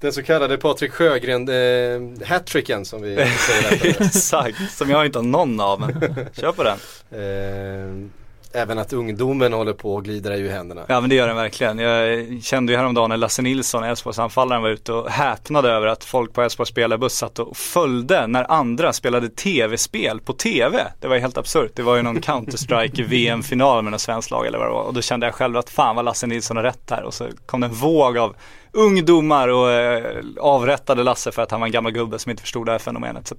den 0.00 0.12
så 0.12 0.22
kallade 0.22 0.56
Patrik 0.56 0.92
Sjögren 0.92 1.48
eh, 1.48 2.26
hattricken 2.28 2.84
som 2.84 3.02
vi 3.02 3.16
säger. 3.38 4.02
Exakt, 4.02 4.72
som 4.72 4.90
jag 4.90 5.06
inte 5.06 5.18
har 5.18 5.24
någon 5.24 5.60
av 5.60 5.80
men 5.80 6.00
kör 6.32 6.52
på 6.52 6.62
den. 6.62 6.78
eh, 7.10 8.10
även 8.52 8.78
att 8.78 8.92
ungdomen 8.92 9.52
håller 9.52 9.72
på 9.72 9.98
att 9.98 10.04
glida 10.04 10.36
ur 10.36 10.50
händerna. 10.50 10.84
Ja 10.88 11.00
men 11.00 11.10
det 11.10 11.16
gör 11.16 11.26
den 11.26 11.36
verkligen. 11.36 11.78
Jag 11.78 12.26
kände 12.42 12.72
ju 12.72 12.78
häromdagen 12.78 13.08
när 13.08 13.16
Lasse 13.16 13.42
Nilsson, 13.42 13.84
Elfsborgsanfallaren 13.84 14.62
var 14.62 14.68
ute 14.70 14.92
och 14.92 15.10
häpnade 15.10 15.70
över 15.70 15.86
att 15.86 16.04
folk 16.04 16.32
på 16.32 16.42
Elfsborgs 16.42 16.68
spelarbuss 16.68 17.14
satt 17.14 17.38
och 17.38 17.56
följde 17.56 18.26
när 18.26 18.50
andra 18.50 18.92
spelade 18.92 19.28
tv-spel 19.28 20.20
på 20.20 20.32
tv. 20.32 20.86
Det 21.00 21.08
var 21.08 21.14
ju 21.14 21.20
helt 21.20 21.38
absurt. 21.38 21.72
Det 21.74 21.82
var 21.82 21.96
ju 21.96 22.02
någon 22.02 22.20
Counter-Strike 22.20 23.08
VM-final 23.08 23.82
med 23.82 23.92
något 23.92 24.00
svenskt 24.00 24.30
lag 24.30 24.46
eller 24.46 24.58
vad 24.58 24.66
det 24.66 24.72
var. 24.72 24.82
Och 24.82 24.94
då 24.94 25.00
kände 25.00 25.26
jag 25.26 25.34
själv 25.34 25.56
att 25.56 25.70
fan 25.70 25.96
vad 25.96 26.04
Lasse 26.04 26.26
Nilsson 26.26 26.56
har 26.56 26.64
rätt 26.64 26.90
här. 26.90 27.02
Och 27.02 27.14
så 27.14 27.28
kom 27.46 27.60
det 27.60 27.66
en 27.66 27.72
våg 27.72 28.18
av 28.18 28.36
ungdomar 28.72 29.48
och 29.48 29.70
eh, 29.70 30.22
avrättade 30.40 31.02
Lasse 31.02 31.32
för 31.32 31.42
att 31.42 31.50
han 31.50 31.60
var 31.60 31.66
en 31.66 31.72
gammal 31.72 31.92
gubbe 31.92 32.18
som 32.18 32.30
inte 32.30 32.42
förstod 32.42 32.66
det 32.66 32.72
här 32.72 32.78
fenomenet. 32.78 33.28
Så 33.28 33.34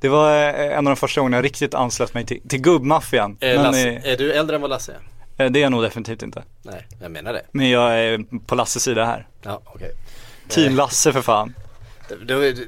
det 0.00 0.08
var 0.08 0.30
eh, 0.30 0.78
en 0.78 0.78
av 0.78 0.84
de 0.84 0.96
första 0.96 1.20
gångerna 1.20 1.36
jag 1.36 1.44
riktigt 1.44 1.74
anslöt 1.74 2.14
mig 2.14 2.26
till, 2.26 2.48
till 2.48 2.60
gubbmaffian. 2.60 3.36
Eh, 3.40 3.62
Lasse, 3.62 3.88
eh, 3.88 4.12
är 4.12 4.16
du 4.16 4.32
äldre 4.32 4.56
än 4.56 4.62
vad 4.62 4.70
Lasse 4.70 4.92
är? 4.92 5.00
det 5.48 5.58
är 5.58 5.62
jag 5.62 5.72
nog 5.72 5.82
definitivt 5.82 6.22
inte. 6.22 6.42
Nej, 6.62 6.86
jag 7.00 7.10
menar 7.10 7.32
det. 7.32 7.42
Men 7.52 7.70
jag 7.70 8.00
är 8.00 8.24
på 8.46 8.54
Lasses 8.54 8.82
sida 8.82 9.04
här. 9.04 9.26
Ja, 9.42 9.60
okej. 9.64 9.92
Team 10.48 10.76
Lasse 10.76 11.12
för 11.12 11.22
fan. 11.22 11.54
Då, 12.08 12.16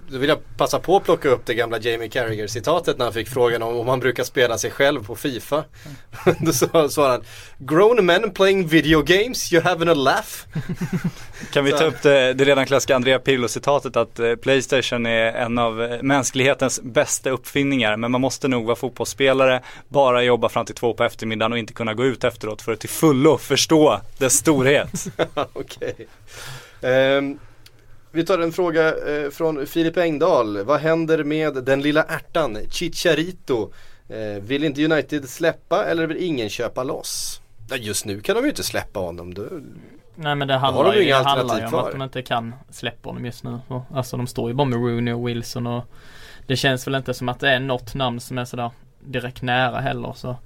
då 0.09 0.18
vill 0.18 0.28
jag 0.28 0.39
passa 0.57 0.78
på 0.78 0.97
att 0.97 1.05
plocka 1.05 1.28
upp 1.28 1.47
det 1.47 1.55
gamla 1.55 1.78
Jamie 1.78 2.09
Carragher 2.09 2.47
citatet 2.47 2.99
när 2.99 3.05
han 3.05 3.14
fick 3.14 3.28
frågan 3.28 3.62
om, 3.62 3.76
om 3.76 3.89
han 3.89 4.01
brukar 4.01 4.24
spela 4.24 4.59
sig 4.59 4.70
själv 4.70 5.05
på 5.07 5.16
Fifa. 5.16 5.64
då 6.41 6.53
sa- 6.53 6.89
svarade 6.89 7.12
han 7.12 7.24
Grown 7.59 8.07
men 8.07 8.30
playing 8.30 8.66
video 8.66 9.03
games, 9.03 9.53
you 9.53 9.62
having 9.62 9.89
a 9.89 9.95
laugh? 9.95 10.28
Kan 11.53 11.64
vi 11.64 11.72
ta 11.72 11.84
upp 11.84 12.03
det, 12.03 12.34
det 12.34 12.45
redan 12.45 12.66
klassiska 12.66 12.97
Andrea 12.97 13.18
Pirlo 13.18 13.49
citatet 13.49 13.97
att 13.97 14.18
eh, 14.18 14.34
Playstation 14.34 15.07
är 15.07 15.32
en 15.32 15.59
av 15.59 15.82
eh, 15.82 16.03
mänsklighetens 16.03 16.80
bästa 16.82 17.30
uppfinningar 17.30 17.97
men 17.97 18.11
man 18.11 18.20
måste 18.20 18.49
nog 18.49 18.64
vara 18.66 18.76
fotbollsspelare, 18.76 19.62
bara 19.89 20.22
jobba 20.22 20.49
fram 20.49 20.66
till 20.66 20.74
två 20.74 20.95
på 20.95 21.05
eftermiddagen 21.05 21.53
och 21.53 21.59
inte 21.59 21.72
kunna 21.72 21.95
gå 21.95 22.05
ut 22.05 22.24
efteråt 22.24 22.62
för 22.62 22.72
att 22.72 22.80
till 22.80 22.89
fullo 22.89 23.39
förstå 23.39 24.01
dess 24.18 24.34
storhet. 24.34 25.07
Okej. 25.53 26.09
Ehm, 26.82 27.39
vi 28.13 28.25
tar 28.25 28.39
en 28.39 28.53
fråga 28.53 28.89
eh, 28.89 29.31
från 29.31 29.67
Filip 29.67 29.97
Engdahl. 29.97 30.65
Vad 30.65 30.81
händer 30.81 31.25
med 31.25 31.55
den 31.65 31.83
lilla 31.83 32.03
ärtan 32.03 32.59
Chicharito? 32.71 33.73
Eh, 34.09 34.43
vill 34.43 34.65
inte 34.65 34.85
United 34.85 35.29
släppa 35.29 35.85
eller 35.85 36.07
vill 36.07 36.17
ingen 36.17 36.49
köpa 36.49 36.83
loss? 36.83 37.41
Just 37.77 38.05
nu 38.05 38.21
kan 38.21 38.37
de 38.37 38.43
ju 38.43 38.49
inte 38.49 38.63
släppa 38.63 39.01
honom. 39.01 39.35
Då, 39.35 39.43
Nej 40.15 40.35
men 40.35 40.49
det 40.49 40.55
handlar 40.55 40.85
de 40.85 40.99
ju, 40.99 41.05
det 41.05 41.15
handlar 41.15 41.61
ju 41.61 41.67
om 41.67 41.75
att 41.75 41.93
de 41.93 42.03
inte 42.03 42.23
kan 42.23 42.55
släppa 42.71 43.09
honom 43.09 43.25
just 43.25 43.45
nu. 43.45 43.59
Alltså 43.95 44.17
de 44.17 44.27
står 44.27 44.51
ju 44.51 44.55
bara 44.55 44.65
med 44.65 44.79
Rooney 44.79 45.15
och 45.15 45.29
Wilson 45.29 45.67
och 45.67 45.85
det 46.47 46.57
känns 46.57 46.87
väl 46.87 46.95
inte 46.95 47.15
som 47.15 47.29
att 47.29 47.41
det 47.41 47.51
är 47.51 47.61
något 47.61 47.95
namn 47.95 48.21
som 48.21 48.39
är 48.39 48.45
sådär 48.45 48.71
direkt 49.01 49.43
nära 49.43 49.81
heller 49.81 50.13
så 50.13 50.37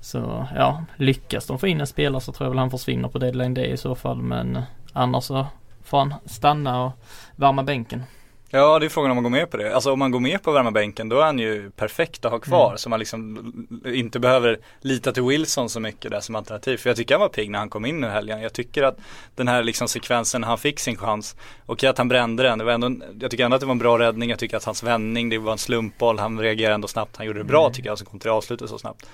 Så 0.00 0.48
ja, 0.56 0.84
lyckas 0.96 1.46
de 1.46 1.58
få 1.58 1.66
in 1.66 1.80
en 1.80 1.86
spelare 1.86 2.20
så 2.20 2.32
tror 2.32 2.44
jag 2.44 2.50
väl 2.50 2.58
han 2.58 2.70
försvinner 2.70 3.08
på 3.08 3.18
deadline 3.18 3.54
day 3.54 3.70
i 3.72 3.76
så 3.76 3.94
fall 3.94 4.22
men 4.22 4.62
annars 4.92 5.24
så 5.24 5.46
får 5.92 5.98
han 5.98 6.14
stanna 6.26 6.84
och 6.84 6.92
värma 7.36 7.62
bänken. 7.62 8.02
Ja 8.50 8.78
det 8.78 8.86
är 8.86 8.88
frågan 8.88 9.10
om 9.10 9.16
man 9.16 9.22
går 9.22 9.30
med 9.30 9.50
på 9.50 9.56
det. 9.56 9.74
Alltså 9.74 9.92
om 9.92 9.98
man 9.98 10.10
går 10.10 10.20
med 10.20 10.42
på 10.42 10.50
att 10.50 10.56
värma 10.56 10.70
bänken 10.70 11.08
då 11.08 11.18
är 11.18 11.24
han 11.24 11.38
ju 11.38 11.70
perfekt 11.70 12.24
att 12.24 12.32
ha 12.32 12.38
kvar. 12.38 12.66
Mm. 12.66 12.78
Så 12.78 12.88
man 12.88 12.98
liksom 12.98 13.68
inte 13.86 14.20
behöver 14.20 14.58
lita 14.80 15.12
till 15.12 15.22
Wilson 15.22 15.68
så 15.68 15.80
mycket 15.80 16.10
där 16.10 16.20
som 16.20 16.34
alternativ. 16.34 16.76
För 16.76 16.90
jag 16.90 16.96
tycker 16.96 17.14
han 17.14 17.20
var 17.20 17.28
pigg 17.28 17.50
när 17.50 17.58
han 17.58 17.70
kom 17.70 17.86
in 17.86 18.00
nu 18.00 18.06
helgen. 18.06 18.42
Jag 18.42 18.52
tycker 18.52 18.82
att 18.82 18.98
den 19.34 19.48
här 19.48 19.62
liksom 19.62 19.88
sekvensen 19.88 20.44
han 20.44 20.58
fick 20.58 20.80
sin 20.80 20.96
chans. 20.96 21.36
Okej 21.66 21.88
att 21.88 21.98
han 21.98 22.08
brände 22.08 22.42
den. 22.42 22.58
Det 22.58 22.64
var 22.64 22.72
ändå, 22.72 23.06
jag 23.20 23.30
tycker 23.30 23.44
ändå 23.44 23.54
att 23.54 23.60
det 23.60 23.66
var 23.66 23.72
en 23.72 23.78
bra 23.78 23.98
räddning. 23.98 24.30
Jag 24.30 24.38
tycker 24.38 24.56
att 24.56 24.64
hans 24.64 24.82
vändning, 24.82 25.28
det 25.28 25.38
var 25.38 25.52
en 25.52 25.58
slumpboll. 25.58 26.18
Han 26.18 26.40
reagerade 26.40 26.74
ändå 26.74 26.88
snabbt. 26.88 27.16
Han 27.16 27.26
gjorde 27.26 27.40
det 27.40 27.44
bra 27.44 27.70
tycker 27.70 27.88
jag 27.88 27.98
som 27.98 28.06
kom 28.06 28.18
till 28.18 28.30
avslutet 28.30 28.70
så 28.70 28.78
snabbt. 28.78 29.06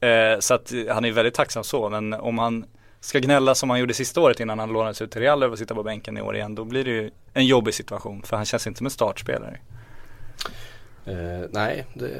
Eh, 0.00 0.38
så 0.38 0.54
att 0.54 0.72
han 0.90 1.04
är 1.04 1.12
väldigt 1.12 1.34
tacksam 1.34 1.64
så. 1.64 1.88
Men 1.88 2.12
om 2.12 2.38
han 2.38 2.64
ska 3.00 3.18
gnälla 3.18 3.54
som 3.54 3.70
han 3.70 3.80
gjorde 3.80 3.94
sista 3.94 4.20
året 4.20 4.40
innan 4.40 4.58
han 4.58 4.72
lånades 4.72 5.02
ut 5.02 5.10
till 5.10 5.20
Real 5.20 5.42
och 5.42 5.58
sitta 5.58 5.74
på 5.74 5.82
bänken 5.82 6.18
i 6.18 6.20
år 6.20 6.36
igen. 6.36 6.54
Då 6.54 6.64
blir 6.64 6.84
det 6.84 6.90
ju 6.90 7.10
en 7.34 7.46
jobbig 7.46 7.74
situation. 7.74 8.22
För 8.22 8.36
han 8.36 8.44
känns 8.44 8.66
inte 8.66 8.78
som 8.78 8.86
en 8.86 8.90
startspelare. 8.90 9.58
eh, 11.06 11.48
nej, 11.50 11.86
det, 11.94 12.10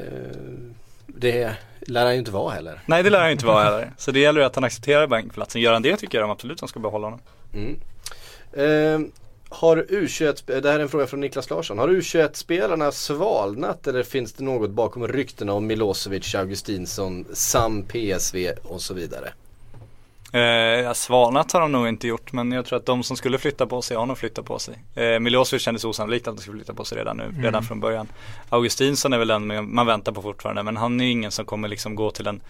det 1.07 1.53
lär 1.79 2.03
han 2.03 2.13
ju 2.13 2.19
inte 2.19 2.31
vara 2.31 2.53
heller. 2.53 2.81
Nej 2.85 3.03
det 3.03 3.09
lär 3.09 3.19
han 3.19 3.27
ju 3.27 3.31
inte 3.33 3.45
vara 3.45 3.63
heller. 3.63 3.93
Så 3.97 4.11
det 4.11 4.19
gäller 4.19 4.39
ju 4.39 4.45
att 4.45 4.55
han 4.55 4.63
accepterar 4.63 5.07
bänkplatsen. 5.07 5.61
Gör 5.61 5.73
han 5.73 5.81
det 5.81 5.97
tycker 5.97 6.17
jag 6.17 6.23
de 6.23 6.31
absolut 6.31 6.59
de 6.59 6.67
ska 6.67 6.79
behålla 6.79 7.07
honom. 7.07 7.19
Mm. 7.53 7.79
Eh, 8.53 9.11
har 9.49 9.77
U21, 9.77 10.61
det 10.61 10.69
här 10.69 10.79
är 10.79 10.83
en 10.83 10.89
fråga 10.89 11.07
från 11.07 11.19
Niklas 11.19 11.49
Larsson. 11.49 11.79
Har 11.79 11.87
U21-spelarna 11.87 12.91
svalnat 12.91 13.87
eller 13.87 14.03
finns 14.03 14.33
det 14.33 14.43
något 14.43 14.71
bakom 14.71 15.07
ryktena 15.07 15.53
om 15.53 15.67
Milosevic, 15.67 16.35
Augustinsson, 16.35 17.25
Sam 17.33 17.83
PSV 17.83 18.51
och 18.63 18.81
så 18.81 18.93
vidare? 18.93 19.33
Eh, 20.33 20.41
ja, 20.41 20.93
svalnat 20.93 21.51
har 21.51 21.61
de 21.61 21.71
nog 21.71 21.87
inte 21.87 22.07
gjort 22.07 22.31
men 22.33 22.51
jag 22.51 22.65
tror 22.65 22.77
att 22.79 22.85
de 22.85 23.03
som 23.03 23.17
skulle 23.17 23.37
flytta 23.37 23.65
på 23.67 23.81
sig 23.81 23.97
har 23.97 24.05
nog 24.05 24.17
flyttat 24.17 24.45
på 24.45 24.59
sig. 24.59 24.83
Eh, 24.95 25.19
Milosevic 25.19 25.61
kändes 25.63 25.85
osannolikt 25.85 26.27
att 26.27 26.35
de 26.35 26.41
skulle 26.41 26.57
flytta 26.57 26.73
på 26.73 26.85
sig 26.85 26.97
redan 26.97 27.17
nu, 27.17 27.35
redan 27.43 27.63
från 27.63 27.79
början. 27.79 28.07
Augustinsson 28.49 29.13
är 29.13 29.17
väl 29.17 29.27
den 29.27 29.73
man- 29.75 29.87
väntar 29.87 30.11
på 30.11 30.21
fortfarande 30.21 30.63
men 30.63 30.77
han 30.77 30.99
är 31.01 31.05
ju 31.05 31.11
ingen 31.11 31.31
som 31.31 31.45
kommer 31.45 31.67
liksom 31.67 31.95
gå 31.95 32.11
till 32.11 32.27
en 32.27 32.41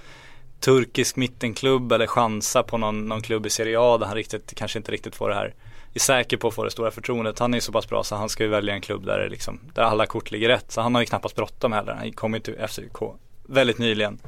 turkisk 0.59 1.15
mittenklubb 1.15 1.91
eller 1.91 2.07
chansa 2.07 2.63
på 2.63 2.77
någon, 2.77 3.05
någon 3.07 3.21
klubb 3.21 3.45
i 3.45 3.49
Serie 3.49 3.79
A 3.79 3.97
där 3.97 4.05
han 4.05 4.15
riktigt, 4.15 4.53
kanske 4.55 4.79
inte 4.79 4.91
riktigt 4.91 5.15
får 5.15 5.29
det 5.29 5.35
här 5.35 5.53
är 5.93 5.99
säker 5.99 6.37
på 6.37 6.47
att 6.47 6.53
få 6.53 6.63
det 6.63 6.71
stora 6.71 6.91
förtroendet. 6.91 7.39
Han 7.39 7.53
är 7.53 7.59
så 7.59 7.71
pass 7.71 7.89
bra 7.89 8.03
så 8.03 8.15
han 8.15 8.29
ska 8.29 8.43
ju 8.43 8.49
välja 8.49 8.73
en 8.73 8.81
klubb 8.81 9.05
där, 9.05 9.27
liksom, 9.29 9.59
där 9.73 9.83
alla 9.83 10.05
kort 10.05 10.31
ligger 10.31 10.47
rätt. 10.49 10.71
Så 10.71 10.81
han 10.81 10.95
har 10.95 11.01
ju 11.01 11.05
knappast 11.05 11.35
bråttom 11.35 11.71
heller. 11.71 11.93
Han 11.93 12.11
kom 12.11 12.33
ju 12.33 12.39
till 12.39 12.55
FCK 12.67 12.97
väldigt 13.45 13.77
nyligen. 13.77 14.19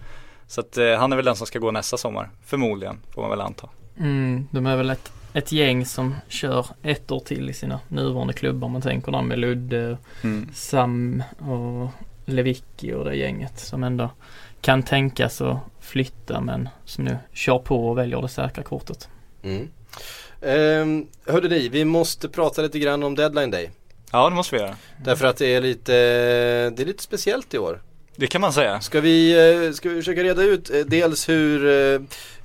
Så 0.48 0.62
att 0.62 0.78
eh, 0.78 0.94
han 0.94 1.12
är 1.12 1.16
väl 1.16 1.26
den 1.26 1.36
som 1.36 1.48
ska 1.48 1.60
gå 1.60 1.72
nästa 1.72 1.98
sommar. 1.98 2.30
Förmodligen, 2.46 3.00
får 3.14 3.22
man 3.22 3.32
väl 3.32 3.42
anta. 3.42 3.70
Mm, 4.00 4.48
de 4.52 4.66
är 4.66 4.78
väl 4.78 4.90
ett, 4.90 5.12
ett 5.34 5.52
gäng 5.52 5.86
som 5.86 6.16
kör 6.28 6.66
ett 6.84 7.12
år 7.12 7.20
till 7.20 7.50
i 7.50 7.54
sina 7.54 7.80
nuvarande 7.88 8.34
klubbar. 8.34 8.68
Man 8.68 8.82
tänker 8.82 9.12
där 9.12 9.22
med 9.22 9.40
Ludde, 9.40 9.98
Mm. 10.24 10.50
Sam 10.54 11.24
och 11.40 11.90
Lewicki 12.26 12.94
och 12.94 13.06
det 13.06 13.16
gänget 13.16 13.60
som 13.60 13.84
ändå 13.84 14.10
kan 14.62 14.84
tänkas 14.84 15.42
att 15.42 15.58
flytta 15.80 16.42
men 16.42 16.70
som 16.86 17.04
nu 17.04 17.18
kör 17.34 17.60
på 17.60 17.90
och 17.90 17.98
väljer 17.98 18.22
det 18.22 18.28
säkra 18.30 18.64
kortet. 18.64 19.10
Mm. 19.44 19.68
Um, 20.42 21.08
hörde 21.26 21.50
ni, 21.50 21.70
vi 21.70 21.86
måste 21.86 22.30
prata 22.30 22.62
lite 22.62 22.80
grann 22.80 23.04
om 23.04 23.16
deadline 23.16 23.52
day. 23.52 23.70
Ja, 24.12 24.30
det 24.30 24.36
måste 24.36 24.56
vi 24.56 24.62
göra. 24.62 24.76
Därför 25.04 25.26
att 25.26 25.38
det 25.38 25.56
är 25.56 25.62
lite, 25.62 25.94
det 26.70 26.80
är 26.82 26.86
lite 26.86 27.04
speciellt 27.04 27.54
i 27.54 27.58
år. 27.58 27.82
Det 28.16 28.28
kan 28.28 28.42
man 28.42 28.54
säga. 28.54 28.82
Ska 28.82 29.02
vi, 29.02 29.32
eh, 29.68 29.74
ska 29.74 29.90
vi 29.90 29.96
försöka 29.96 30.24
reda 30.24 30.44
ut 30.44 30.70
eh, 30.70 30.80
dels 30.80 31.30
hur 31.30 31.66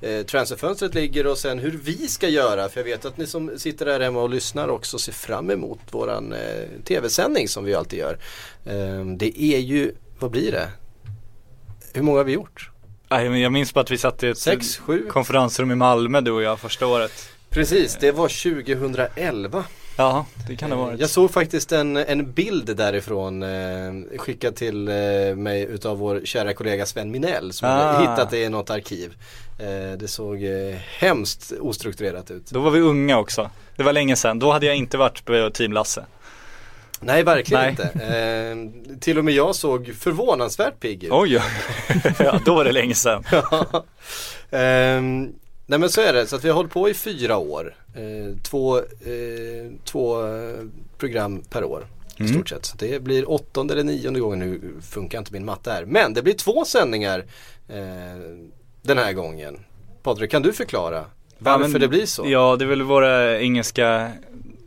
eh, 0.00 0.22
transferfönstret 0.22 0.94
ligger 0.94 1.26
och 1.26 1.38
sen 1.38 1.58
hur 1.58 1.80
vi 1.84 2.08
ska 2.08 2.28
göra. 2.28 2.68
För 2.68 2.80
jag 2.80 2.84
vet 2.84 3.04
att 3.04 3.16
ni 3.16 3.26
som 3.26 3.58
sitter 3.58 3.86
där 3.86 4.00
hemma 4.00 4.22
och 4.22 4.30
lyssnar 4.30 4.68
också 4.68 4.98
ser 4.98 5.12
fram 5.12 5.50
emot 5.50 5.78
våran 5.90 6.32
eh, 6.32 6.82
tv-sändning 6.84 7.48
som 7.48 7.64
vi 7.64 7.74
alltid 7.74 7.98
gör. 7.98 8.18
Eh, 8.64 9.04
det 9.16 9.42
är 9.42 9.58
ju, 9.58 9.92
vad 10.18 10.30
blir 10.30 10.52
det? 10.52 10.68
Hur 11.92 12.02
många 12.02 12.18
har 12.18 12.24
vi 12.24 12.32
gjort? 12.32 12.70
Jag 13.08 13.52
minns 13.52 13.74
bara 13.74 13.80
att 13.80 13.90
vi 13.90 13.98
satt 13.98 14.22
i 14.22 14.28
ett 14.28 14.38
Sex, 14.38 14.80
konferensrum 15.08 15.70
i 15.70 15.74
Malmö 15.74 16.20
du 16.20 16.30
och 16.30 16.42
jag 16.42 16.60
första 16.60 16.86
året. 16.86 17.28
Precis, 17.50 17.96
det 18.00 18.12
var 18.12 18.28
2011. 18.28 19.64
Ja, 19.96 20.26
det 20.48 20.56
kan 20.56 20.70
det 20.70 20.76
varit. 20.76 21.00
Jag 21.00 21.10
såg 21.10 21.30
faktiskt 21.30 21.72
en, 21.72 21.96
en 21.96 22.32
bild 22.32 22.76
därifrån 22.76 23.42
eh, 23.42 24.18
skickad 24.18 24.56
till 24.56 24.88
eh, 24.88 24.94
mig 25.36 25.62
utav 25.62 25.98
vår 25.98 26.20
kära 26.24 26.54
kollega 26.54 26.86
Sven 26.86 27.10
Minell 27.10 27.52
som 27.52 27.68
Ah. 27.68 27.72
hade 27.72 28.00
hittat 28.10 28.30
det 28.30 28.38
i 28.38 28.48
något 28.48 28.70
arkiv. 28.70 29.14
Eh, 29.58 29.98
det 29.98 30.08
såg 30.08 30.44
eh, 30.44 30.74
hemskt 30.98 31.52
ostrukturerat 31.60 32.30
ut. 32.30 32.46
Då 32.50 32.60
var 32.60 32.70
vi 32.70 32.80
unga 32.80 33.18
också. 33.18 33.50
Det 33.76 33.82
var 33.82 33.92
länge 33.92 34.16
sedan. 34.16 34.38
Då 34.38 34.52
hade 34.52 34.66
jag 34.66 34.76
inte 34.76 34.96
varit 34.98 35.24
på 35.24 35.50
Team 35.54 35.72
Lasse. 35.72 36.04
Nej, 37.00 37.22
verkligen 37.22 37.62
Nej. 37.62 37.70
inte. 37.70 37.82
Eh, 38.94 38.98
till 39.00 39.18
och 39.18 39.24
med 39.24 39.34
jag 39.34 39.54
såg 39.54 39.94
förvånansvärt 39.98 40.80
pigg 40.80 41.04
ut. 41.04 41.10
Oj, 41.12 41.32
ja, 42.18 42.40
då 42.44 42.54
var 42.54 42.64
det 42.64 42.72
länge 42.72 42.94
sedan. 42.94 43.24
Ja. 43.32 43.84
Ehm, 44.50 45.32
nej 45.66 45.78
men 45.78 45.90
så 45.90 46.00
är 46.00 46.12
det, 46.12 46.26
så 46.26 46.36
att 46.36 46.44
vi 46.44 46.48
har 46.48 46.56
hållit 46.56 46.72
på 46.72 46.88
i 46.88 46.94
fyra 46.94 47.36
år. 47.36 47.74
Eh, 47.96 48.36
två, 48.42 48.78
eh, 48.78 49.72
två 49.84 50.26
eh, 50.26 50.54
program 50.98 51.42
per 51.50 51.64
år 51.64 51.86
i 52.16 52.20
Mm. 52.22 52.32
stort 52.34 52.48
sett. 52.48 52.64
Så 52.64 52.76
det 52.76 53.02
blir 53.02 53.30
åttonde 53.30 53.74
eller 53.74 53.84
nionde 53.84 54.20
gången, 54.20 54.38
nu 54.38 54.60
funkar 54.82 55.18
inte 55.18 55.32
min 55.32 55.44
matte 55.44 55.70
här. 55.70 55.84
Men 55.84 56.14
det 56.14 56.22
blir 56.22 56.34
två 56.34 56.64
sändningar 56.64 57.18
eh, 57.68 57.76
den 58.82 58.98
här 58.98 59.12
gången. 59.12 59.58
Patrik, 60.02 60.30
kan 60.30 60.42
du 60.42 60.52
förklara 60.52 61.04
varför 61.38 61.64
Ja, 61.64 61.68
men- 61.68 61.80
det 61.80 61.88
blir 61.88 62.06
så? 62.06 62.24
Ja, 62.28 62.56
det 62.56 62.64
är 62.64 62.68
väl 62.68 62.82
våra 62.82 63.40
engelska 63.40 64.12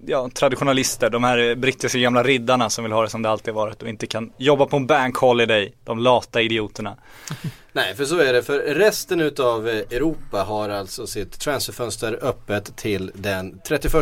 ja, 0.10 0.30
traditionalister, 0.34 1.10
de 1.10 1.24
här 1.24 1.56
brittiska 1.56 1.98
gamla 1.98 2.24
riddarna 2.24 2.70
som 2.70 2.84
vill 2.84 2.94
ha 2.94 3.02
det 3.02 3.10
som 3.10 3.22
det 3.22 3.30
alltid 3.30 3.54
varit 3.54 3.82
och 3.82 3.90
inte 3.90 4.08
kan 4.08 4.32
jobba 4.38 4.66
på 4.66 4.78
en 4.78 4.88
bank 4.88 5.18
holiday, 5.18 5.74
de 5.84 6.00
lata 6.00 6.42
idioterna. 6.42 6.98
Nej, 7.74 7.96
för 7.96 8.06
så 8.06 8.18
är 8.18 8.34
det. 8.34 8.44
För 8.44 8.60
resten 8.60 9.22
utav 9.22 9.70
eh, 9.70 9.76
Europa 9.76 10.44
har 10.44 10.70
alltså 10.70 11.08
sitt 11.08 11.40
transferfönster 11.40 12.20
öppet 12.22 12.76
till 12.78 13.12
den 13.16 13.60
31 13.68 13.96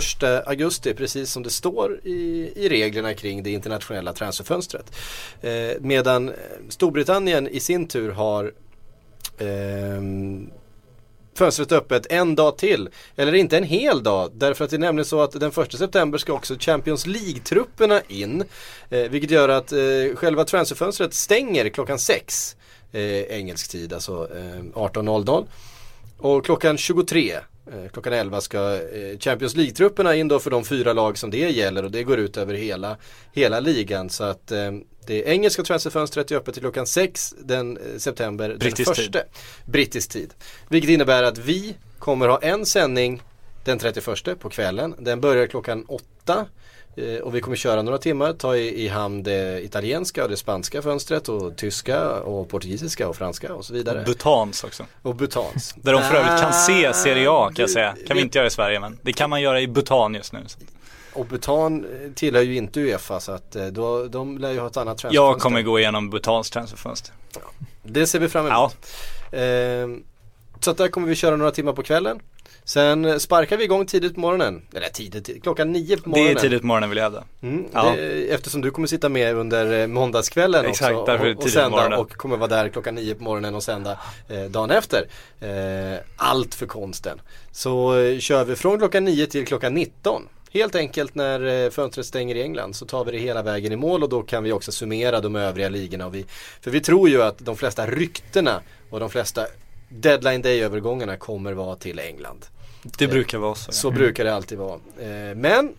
augusti, 0.46 0.94
precis 0.94 1.32
som 1.32 1.44
det 1.44 1.50
står 1.50 2.00
i, 2.04 2.52
i 2.56 2.70
reglerna 2.70 3.14
kring 3.14 3.44
det 3.44 3.50
internationella 3.50 4.14
transferfönstret. 4.14 4.96
Eh, 5.42 5.52
medan 5.80 6.30
eh, 6.30 6.36
Storbritannien 6.70 7.48
i 7.48 7.60
sin 7.60 7.88
tur 7.88 8.12
har 8.12 8.54
eh, 9.38 10.02
fönstret 11.38 11.72
öppet 11.72 12.06
en 12.10 12.36
dag 12.36 12.58
till. 12.58 12.90
Eller 13.16 13.34
inte 13.34 13.58
en 13.58 13.64
hel 13.64 14.04
dag. 14.04 14.32
Därför 14.34 14.66
att 14.66 14.70
det 14.70 14.76
är 14.76 14.80
nämligen 14.80 15.06
så 15.06 15.22
att 15.22 15.32
den 15.32 15.52
1 15.58 15.74
september 15.78 16.18
ska 16.18 16.34
också 16.34 16.56
Champions 16.60 17.08
League-trupperna 17.08 18.02
in. 18.08 18.44
Eh, 18.90 19.00
vilket 19.00 19.32
gör 19.32 19.50
att 19.50 19.72
eh, 19.72 20.16
själva 20.16 20.44
transferfönstret 20.44 21.14
stänger 21.14 21.70
klockan 21.70 22.00
6 22.00 22.56
eh, 22.92 23.02
engelsk 23.22 23.72
tid, 23.72 23.94
alltså 23.94 24.28
eh, 24.36 24.64
18.00. 24.74 25.46
Och 26.18 26.46
klockan 26.46 26.78
23, 26.78 27.32
eh, 27.32 27.42
klockan 27.94 28.14
11 28.14 28.42
ska 28.42 28.74
eh, 28.74 29.20
Champions 29.20 29.56
League-trupperna 29.56 30.16
in 30.16 30.28
då 30.28 30.40
för 30.40 30.52
de 30.52 30.64
fyra 30.64 30.94
lag 30.94 31.18
som 31.18 31.30
det 31.30 31.50
gäller 31.50 31.84
och 31.84 31.92
det 31.92 32.04
går 32.04 32.20
ut 32.20 32.38
över 32.38 32.54
hela, 32.54 32.98
hela 33.34 33.60
ligan. 33.60 34.10
Så 34.10 34.24
att 34.24 34.52
eh, 34.52 34.72
det 35.08 35.24
engelska 35.24 35.64
transferfönstret 35.64 36.32
är 36.32 36.36
öppet 36.36 36.54
till 36.54 36.64
klockan 36.64 36.88
6 36.88 37.36
den 37.40 37.78
eh, 37.78 37.98
september 37.98 38.56
Brittisk 38.60 38.88
den 38.88 38.96
tid. 38.96 39.14
första. 39.14 39.20
Brittisk 39.66 40.10
tid. 40.10 40.34
Vilket 40.70 40.90
innebär 40.90 41.24
att 41.24 41.38
vi 41.38 41.76
kommer 42.00 42.28
ha 42.28 42.40
en 42.42 42.66
sändning 42.66 43.22
den 43.64 43.80
31 43.80 44.40
på 44.40 44.50
kvällen. 44.50 44.96
Den 45.00 45.22
börjar 45.22 45.48
klockan 45.48 45.86
8 45.88 46.46
eh, 46.96 47.18
och 47.18 47.36
vi 47.36 47.42
kommer 47.42 47.58
köra 47.58 47.82
några 47.82 47.98
timmar, 47.98 48.34
ta 48.34 48.56
i, 48.56 48.86
i 48.86 48.88
hamn 48.88 49.24
det 49.24 49.64
italienska 49.64 50.24
och 50.24 50.30
det 50.30 50.38
spanska 50.38 50.82
fönstret 50.82 51.30
och 51.30 51.58
tyska 51.58 52.12
och 52.12 52.50
portugisiska 52.50 53.08
och 53.08 53.16
franska 53.16 53.54
och 53.54 53.66
så 53.66 53.74
vidare. 53.74 54.04
Butans 54.06 54.64
också. 54.64 54.86
och 55.02 55.16
butans. 55.16 55.76
Där 55.82 55.94
de 55.94 56.02
för 56.02 56.16
övrigt 56.16 56.42
kan 56.42 56.54
se 56.54 56.94
Serie 56.94 57.30
A 57.32 57.52
kan 57.56 57.64
jag 57.64 57.70
säga. 57.70 57.96
Kan 58.08 58.18
vi 58.18 58.24
inte 58.24 58.38
göra 58.38 58.48
i 58.48 58.52
Sverige 58.52 58.80
men 58.80 59.00
det 59.02 59.14
kan 59.14 59.30
man 59.30 59.42
göra 59.42 59.62
i 59.62 59.68
Butan 59.68 60.14
just 60.14 60.34
nu. 60.34 60.40
Och 61.18 61.26
Butan 61.26 61.86
eh, 61.86 62.12
tillhör 62.16 62.42
ju 62.42 62.56
inte 62.56 62.80
Uefa 62.80 63.20
så 63.20 63.32
att 63.32 63.56
eh, 63.56 63.66
då, 63.66 64.08
de 64.08 64.38
lär 64.38 64.52
ju 64.52 64.60
ha 64.60 64.68
ett 64.68 64.78
annat 64.78 65.04
Jag 65.04 65.12
transferfönster. 65.12 65.40
kommer 65.44 65.62
gå 65.62 65.80
igenom 65.80 66.10
Butans 66.10 66.50
transferfönster. 66.50 67.14
Det 67.84 68.08
ser 68.08 68.20
vi 68.20 68.30
fram 68.30 68.46
Ja, 68.46 68.60
emot. 68.60 68.78
Ehm, 69.32 70.04
så 70.60 70.72
att 70.72 70.78
där 70.78 70.88
kommer 70.88 71.08
vi 71.08 71.16
köra 71.16 71.36
några 71.36 71.52
timmar 71.52 71.74
på 71.74 71.84
kvällen. 71.84 72.20
Sen 72.64 73.06
eh, 73.06 73.18
sparkar 73.18 73.58
vi 73.58 73.64
igång 73.64 73.86
tidigt 73.86 74.14
på 74.14 74.20
morgonen. 74.20 74.62
Eller 74.74 74.88
tidigt, 74.90 75.44
klockan 75.44 75.72
nio 75.72 75.98
på 75.98 76.04
det 76.04 76.10
morgonen. 76.10 76.38
är 76.38 76.42
tidigt 76.42 76.62
på 76.62 76.68
morgonen 76.68 76.90
vill 76.90 76.98
jag 76.98 77.04
hävda. 77.04 77.24
Mm, 77.42 77.66
Ja. 77.74 77.94
det, 77.98 78.32
eftersom 78.34 78.62
du 78.62 78.72
kommer 78.72 78.88
sitta 78.88 79.10
med 79.10 79.36
under 79.36 79.88
måndagskvällen 79.88 80.66
Exakt, 80.66 80.96
också 80.96 81.12
därför 81.12 81.26
är 81.26 81.30
det 81.30 81.36
och, 81.38 81.44
och 81.44 81.50
sända 81.50 81.98
och 81.98 82.12
kommer 82.12 82.38
vara 82.38 82.48
där 82.50 82.70
klockan 82.70 82.96
nio 82.96 83.16
på 83.16 83.24
morgonen 83.24 83.56
och 83.56 83.64
sända 83.64 84.00
eh, 84.30 84.44
dagen 84.44 84.72
efter. 84.72 85.08
Eh, 85.40 86.00
allt 86.18 86.56
för 86.56 86.66
konsten. 86.66 87.22
Så 87.52 87.98
eh, 88.00 88.20
kör 88.20 88.46
vi 88.46 88.56
från 88.56 88.78
klockan 88.78 89.06
nio 89.06 89.28
till 89.28 89.46
klockan 89.48 89.74
19. 89.74 90.22
Helt 90.52 90.76
enkelt 90.76 91.16
när 91.16 91.66
eh, 91.66 91.70
fönstret 91.70 92.06
stänger 92.06 92.36
i 92.36 92.42
England 92.42 92.76
så 92.76 92.86
tar 92.86 93.06
vi 93.06 93.12
det 93.12 93.18
hela 93.18 93.42
vägen 93.42 93.72
i 93.72 93.76
mål 93.76 94.04
och 94.04 94.10
då 94.10 94.22
kan 94.22 94.44
vi 94.44 94.52
också 94.52 94.72
summera 94.72 95.22
de 95.22 95.36
övriga 95.36 95.70
ligorna. 95.70 96.10
Vi, 96.10 96.26
för 96.62 96.72
vi 96.72 96.82
tror 96.82 97.10
ju 97.10 97.24
att 97.24 97.40
de 97.40 97.58
flesta 97.58 97.88
ryktena 97.88 98.62
och 98.90 99.00
de 99.00 99.10
flesta 99.10 99.46
deadline 99.90 100.42
day-övergångarna 100.42 101.18
kommer 101.18 101.54
vara 101.54 101.76
till 101.76 102.00
England. 102.00 102.46
Det 102.98 103.08
brukar 103.08 103.38
vara 103.38 103.56
så. 103.56 103.72
Så 103.72 103.92
brukar 103.92 104.24
det 104.24 104.36
alltid 104.36 104.58
vara. 104.58 104.80
Eh, 105.00 105.36
men 105.36 105.74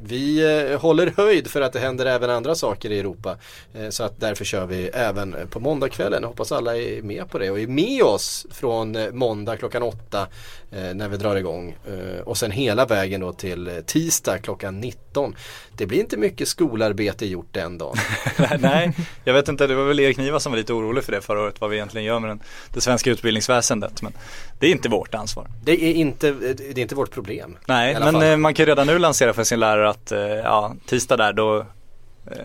vi 0.00 0.40
eh, 0.72 0.80
håller 0.80 1.12
höjd 1.16 1.50
för 1.50 1.60
att 1.60 1.72
det 1.72 1.78
händer 1.78 2.06
även 2.06 2.30
andra 2.30 2.54
saker 2.54 2.90
i 2.90 2.98
Europa. 2.98 3.36
Eh, 3.74 3.88
så 3.88 4.04
att 4.04 4.20
därför 4.20 4.44
kör 4.44 4.66
vi 4.66 4.88
även 4.88 5.36
på 5.50 5.60
måndagskvällen. 5.60 6.24
Hoppas 6.24 6.52
alla 6.52 6.76
är 6.76 7.02
med 7.02 7.30
på 7.30 7.38
det 7.38 7.50
och 7.50 7.60
är 7.60 7.66
med 7.66 8.02
oss 8.02 8.46
från 8.50 8.96
eh, 8.96 9.10
måndag 9.12 9.56
klockan 9.56 9.82
åtta 9.82 10.26
när 10.70 11.08
vi 11.08 11.16
drar 11.16 11.36
igång. 11.36 11.76
Och 12.24 12.36
sen 12.36 12.50
hela 12.50 12.86
vägen 12.86 13.20
då 13.20 13.32
till 13.32 13.82
tisdag 13.86 14.38
klockan 14.38 14.80
19. 14.80 15.34
Det 15.76 15.86
blir 15.86 15.98
inte 15.98 16.16
mycket 16.16 16.48
skolarbete 16.48 17.26
gjort 17.26 17.48
den 17.52 17.78
dagen. 17.78 17.96
Nej, 18.58 18.92
jag 19.24 19.34
vet 19.34 19.48
inte, 19.48 19.66
det 19.66 19.74
var 19.74 19.84
väl 19.84 20.00
Erik 20.00 20.16
Niva 20.16 20.40
som 20.40 20.52
var 20.52 20.56
lite 20.56 20.72
orolig 20.72 21.04
för 21.04 21.12
det 21.12 21.20
förra 21.20 21.40
året, 21.40 21.60
vad 21.60 21.70
vi 21.70 21.76
egentligen 21.76 22.04
gör 22.04 22.20
med 22.20 22.30
den, 22.30 22.40
det 22.72 22.80
svenska 22.80 23.10
utbildningsväsendet. 23.10 24.02
Men 24.02 24.12
det 24.58 24.66
är 24.66 24.70
inte 24.70 24.88
vårt 24.88 25.14
ansvar. 25.14 25.46
Det 25.64 25.84
är 25.84 25.92
inte, 25.92 26.30
det 26.30 26.70
är 26.70 26.78
inte 26.78 26.94
vårt 26.94 27.10
problem. 27.10 27.56
Nej, 27.66 27.96
men 28.00 28.14
fall. 28.14 28.36
man 28.36 28.54
kan 28.54 28.66
redan 28.66 28.86
nu 28.86 28.98
lansera 28.98 29.32
för 29.32 29.44
sin 29.44 29.60
lärare 29.60 29.87
att, 29.88 30.12
eh, 30.12 30.20
ja, 30.20 30.74
tisdag 30.86 31.16
där 31.16 31.32
då, 31.32 31.58
eh, 31.58 32.36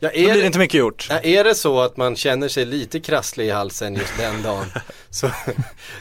Ja, 0.00 0.08
då 0.14 0.14
blir 0.20 0.34
det 0.34 0.46
inte 0.46 0.58
mycket 0.58 0.78
gjort. 0.80 1.06
Ja, 1.10 1.18
är 1.20 1.44
det 1.44 1.54
så 1.54 1.80
att 1.80 1.96
man 1.96 2.16
känner 2.16 2.48
sig 2.48 2.64
lite 2.64 3.00
krasslig 3.00 3.46
i 3.46 3.50
halsen 3.50 3.94
just 3.94 4.18
den 4.18 4.42
dagen 4.42 4.64
så, 5.10 5.30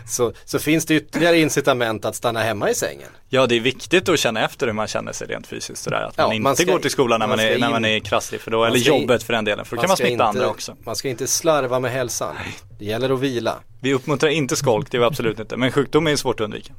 så, 0.08 0.34
så 0.46 0.60
finns 0.60 0.86
det 0.86 0.96
ytterligare 0.96 1.40
incitament 1.40 2.06
att 2.06 2.16
stanna 2.16 2.40
hemma 2.40 2.70
i 2.70 2.76
sängen. 2.76 3.08
Ja, 3.30 3.48
det 3.48 3.56
är 3.56 3.60
viktigt 3.60 4.10
att 4.10 4.20
känna 4.20 4.46
efter 4.46 4.66
hur 4.68 4.74
man 4.74 4.88
känner 4.88 5.12
sig 5.12 5.28
rent 5.28 5.48
fysiskt 5.48 5.84
sådär. 5.84 6.02
Att 6.02 6.14
Ja, 6.18 6.24
man 6.28 6.34
inte 6.36 6.44
man 6.44 6.56
ska- 6.56 6.66
går 6.72 6.80
till 6.80 6.92
skolan 6.92 7.20
när 7.20 7.28
man, 7.28 7.40
är, 7.40 7.60
när 7.60 7.68
in- 7.68 7.72
man 7.72 7.86
är 7.86 8.00
krasslig 8.00 8.42
för 8.42 8.52
då, 8.52 8.66
eller 8.66 8.78
ska 8.80 8.90
jobbet 8.90 9.24
för 9.24 9.34
den 9.34 9.46
delen, 9.46 9.66
för 9.66 9.76
då 9.76 9.82
kan 9.82 9.88
man 9.88 9.98
smitta 9.98 10.12
inte, 10.12 10.24
andra 10.24 10.48
också. 10.50 10.76
Man 10.84 10.96
ska 10.96 11.10
inte 11.10 11.28
slarva 11.28 11.80
med 11.80 11.92
hälsan. 11.92 12.36
Det 12.80 12.86
gäller 12.86 13.10
att 13.14 13.20
vila. 13.20 13.56
Vi 13.82 13.94
uppmuntrar 13.94 14.30
inte 14.30 14.56
skolk, 14.56 14.92
det 14.92 14.98
är 14.98 15.00
vi 15.00 15.06
absolut 15.06 15.40
inte, 15.40 15.58
men 15.58 15.72
sjukdom 15.72 16.08
är 16.08 16.16
svårt 16.16 16.40
att 16.40 16.44
undvika. 16.44 16.74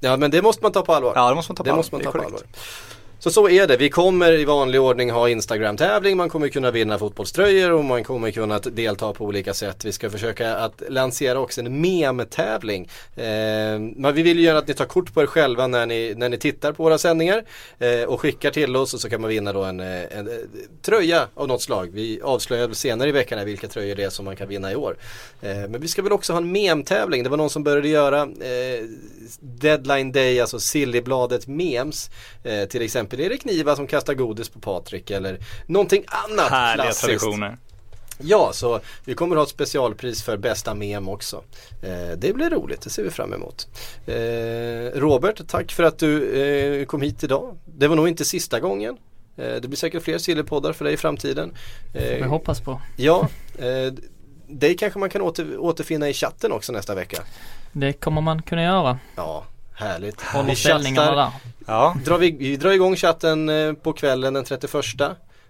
Ja 0.00 0.16
men 0.16 0.30
det 0.30 0.42
måste 0.42 0.62
man 0.62 0.72
ta 0.72 0.82
på 0.82 0.94
allvar. 0.94 1.12
Ja, 1.16 1.28
det 1.28 1.34
måste 1.34 1.50
man 1.52 1.56
ta 1.56 1.62
på 1.62 1.64
det 1.64 1.70
allvar. 1.70 1.76
måste 1.78 1.94
man 1.94 2.00
är 2.00 2.04
ta 2.04 2.12
på 2.12 2.24
allvar. 2.24 2.40
Så 3.22 3.30
så 3.30 3.48
är 3.48 3.66
det. 3.66 3.76
Vi 3.76 3.90
kommer 3.90 4.32
i 4.32 4.44
vanlig 4.44 4.80
ordning 4.80 5.10
ha 5.10 5.28
Instagram-tävling. 5.28 6.16
Man 6.16 6.28
kommer 6.28 6.48
kunna 6.48 6.70
vinna 6.70 6.98
fotbollströjor 6.98 7.72
och 7.72 7.84
man 7.84 8.04
kommer 8.04 8.30
kunna 8.30 8.58
delta 8.58 9.12
på 9.12 9.24
olika 9.24 9.54
sätt. 9.54 9.84
Vi 9.84 9.92
ska 9.92 10.10
försöka 10.10 10.54
att 10.54 10.82
lansera 10.88 11.40
också 11.40 11.60
en 11.60 11.80
mem-tävling. 11.80 12.88
Eh, 13.16 13.24
men 13.96 14.14
vi 14.14 14.22
vill 14.22 14.38
ju 14.38 14.44
gärna 14.44 14.58
att 14.58 14.68
ni 14.68 14.74
tar 14.74 14.84
kort 14.84 15.14
på 15.14 15.22
er 15.22 15.26
själva 15.26 15.66
när 15.66 15.86
ni, 15.86 16.14
när 16.16 16.28
ni 16.28 16.38
tittar 16.38 16.72
på 16.72 16.82
våra 16.82 16.98
sändningar 16.98 17.44
eh, 17.78 18.02
och 18.02 18.20
skickar 18.20 18.50
till 18.50 18.76
oss 18.76 18.94
och 18.94 19.00
så 19.00 19.10
kan 19.10 19.20
man 19.20 19.30
vinna 19.30 19.52
då 19.52 19.64
en, 19.64 19.80
eh, 19.80 19.86
en, 19.86 20.28
en, 20.28 20.48
tröja 20.82 21.28
av 21.34 21.48
något 21.48 21.62
slag. 21.62 21.90
Vi 21.92 22.20
avslöjar 22.22 22.66
väl 22.66 22.76
senare 22.76 23.08
i 23.08 23.12
veckan 23.12 23.44
vilka 23.44 23.68
tröjor 23.68 23.94
det 23.94 24.04
är 24.04 24.10
som 24.10 24.24
man 24.24 24.36
kan 24.36 24.48
vinna 24.48 24.72
i 24.72 24.76
år. 24.76 24.96
Eh, 25.42 25.56
men 25.68 25.80
vi 25.80 25.88
ska 25.88 26.02
väl 26.02 26.12
också 26.12 26.32
ha 26.32 26.38
en 26.38 26.52
mem-tävling. 26.52 27.22
Det 27.22 27.28
var 27.28 27.36
någon 27.36 27.50
som 27.50 27.64
började 27.64 27.88
göra 27.88 28.22
eh, 28.22 28.84
Deadline 29.40 30.12
Day, 30.12 30.40
alltså 30.40 30.60
Sillybladet 30.60 31.46
memes. 31.46 32.10
Eh, 32.44 32.64
till 32.64 32.82
exempel 32.82 33.11
Erik 33.20 33.44
Niva 33.44 33.76
som 33.76 33.86
kastar 33.86 34.14
godis 34.14 34.48
på 34.48 34.58
Patrik 34.60 35.10
eller 35.10 35.38
någonting 35.66 36.04
annat 36.06 36.50
Härliga 36.50 36.84
klassiskt. 36.84 37.06
traditioner. 37.06 37.56
Ja, 38.24 38.50
så 38.52 38.80
vi 39.04 39.14
kommer 39.14 39.36
ha 39.36 39.42
ett 39.42 39.48
specialpris 39.48 40.22
för 40.22 40.36
bästa 40.36 40.74
mem 40.74 41.08
också. 41.08 41.42
Eh, 41.82 42.16
det 42.18 42.32
blir 42.34 42.50
roligt, 42.50 42.80
det 42.80 42.90
ser 42.90 43.02
vi 43.02 43.10
fram 43.10 43.32
emot. 43.32 43.66
Eh, 44.06 45.00
Robert, 45.00 45.40
tack 45.48 45.72
för 45.72 45.82
att 45.82 45.98
du 45.98 46.42
eh, 46.80 46.84
kom 46.86 47.02
hit 47.02 47.24
idag. 47.24 47.56
Det 47.64 47.88
var 47.88 47.96
nog 47.96 48.08
inte 48.08 48.24
sista 48.24 48.60
gången. 48.60 48.96
Eh, 49.36 49.54
det 49.54 49.68
blir 49.68 49.76
säkert 49.76 50.02
fler 50.02 50.18
Sillypoddar 50.18 50.72
för 50.72 50.84
dig 50.84 50.94
i 50.94 50.96
framtiden. 50.96 51.52
Eh, 51.94 52.02
Vi 52.02 52.22
hoppas 52.22 52.60
på. 52.60 52.80
Ja, 52.96 53.28
eh, 53.58 53.92
dig 54.46 54.76
kanske 54.76 54.98
man 54.98 55.10
kan 55.10 55.22
åter, 55.22 55.58
återfinna 55.58 56.08
i 56.08 56.12
chatten 56.14 56.52
också 56.52 56.72
nästa 56.72 56.94
vecka. 56.94 57.22
Det 57.72 57.92
kommer 57.92 58.20
man 58.20 58.42
kunna 58.42 58.62
göra. 58.62 58.98
Ja, 59.16 59.44
härligt. 59.74 60.20
Håller 60.20 60.48
Vi 60.48 60.56
chattar. 60.56 61.16
där. 61.16 61.30
Ja, 61.66 61.96
Drar 62.04 62.18
vi, 62.18 62.30
vi 62.30 62.56
drar 62.56 62.70
igång 62.70 62.96
chatten 62.96 63.48
eh, 63.48 63.72
på 63.72 63.92
kvällen 63.92 64.34
den 64.34 64.44
31 64.44 64.84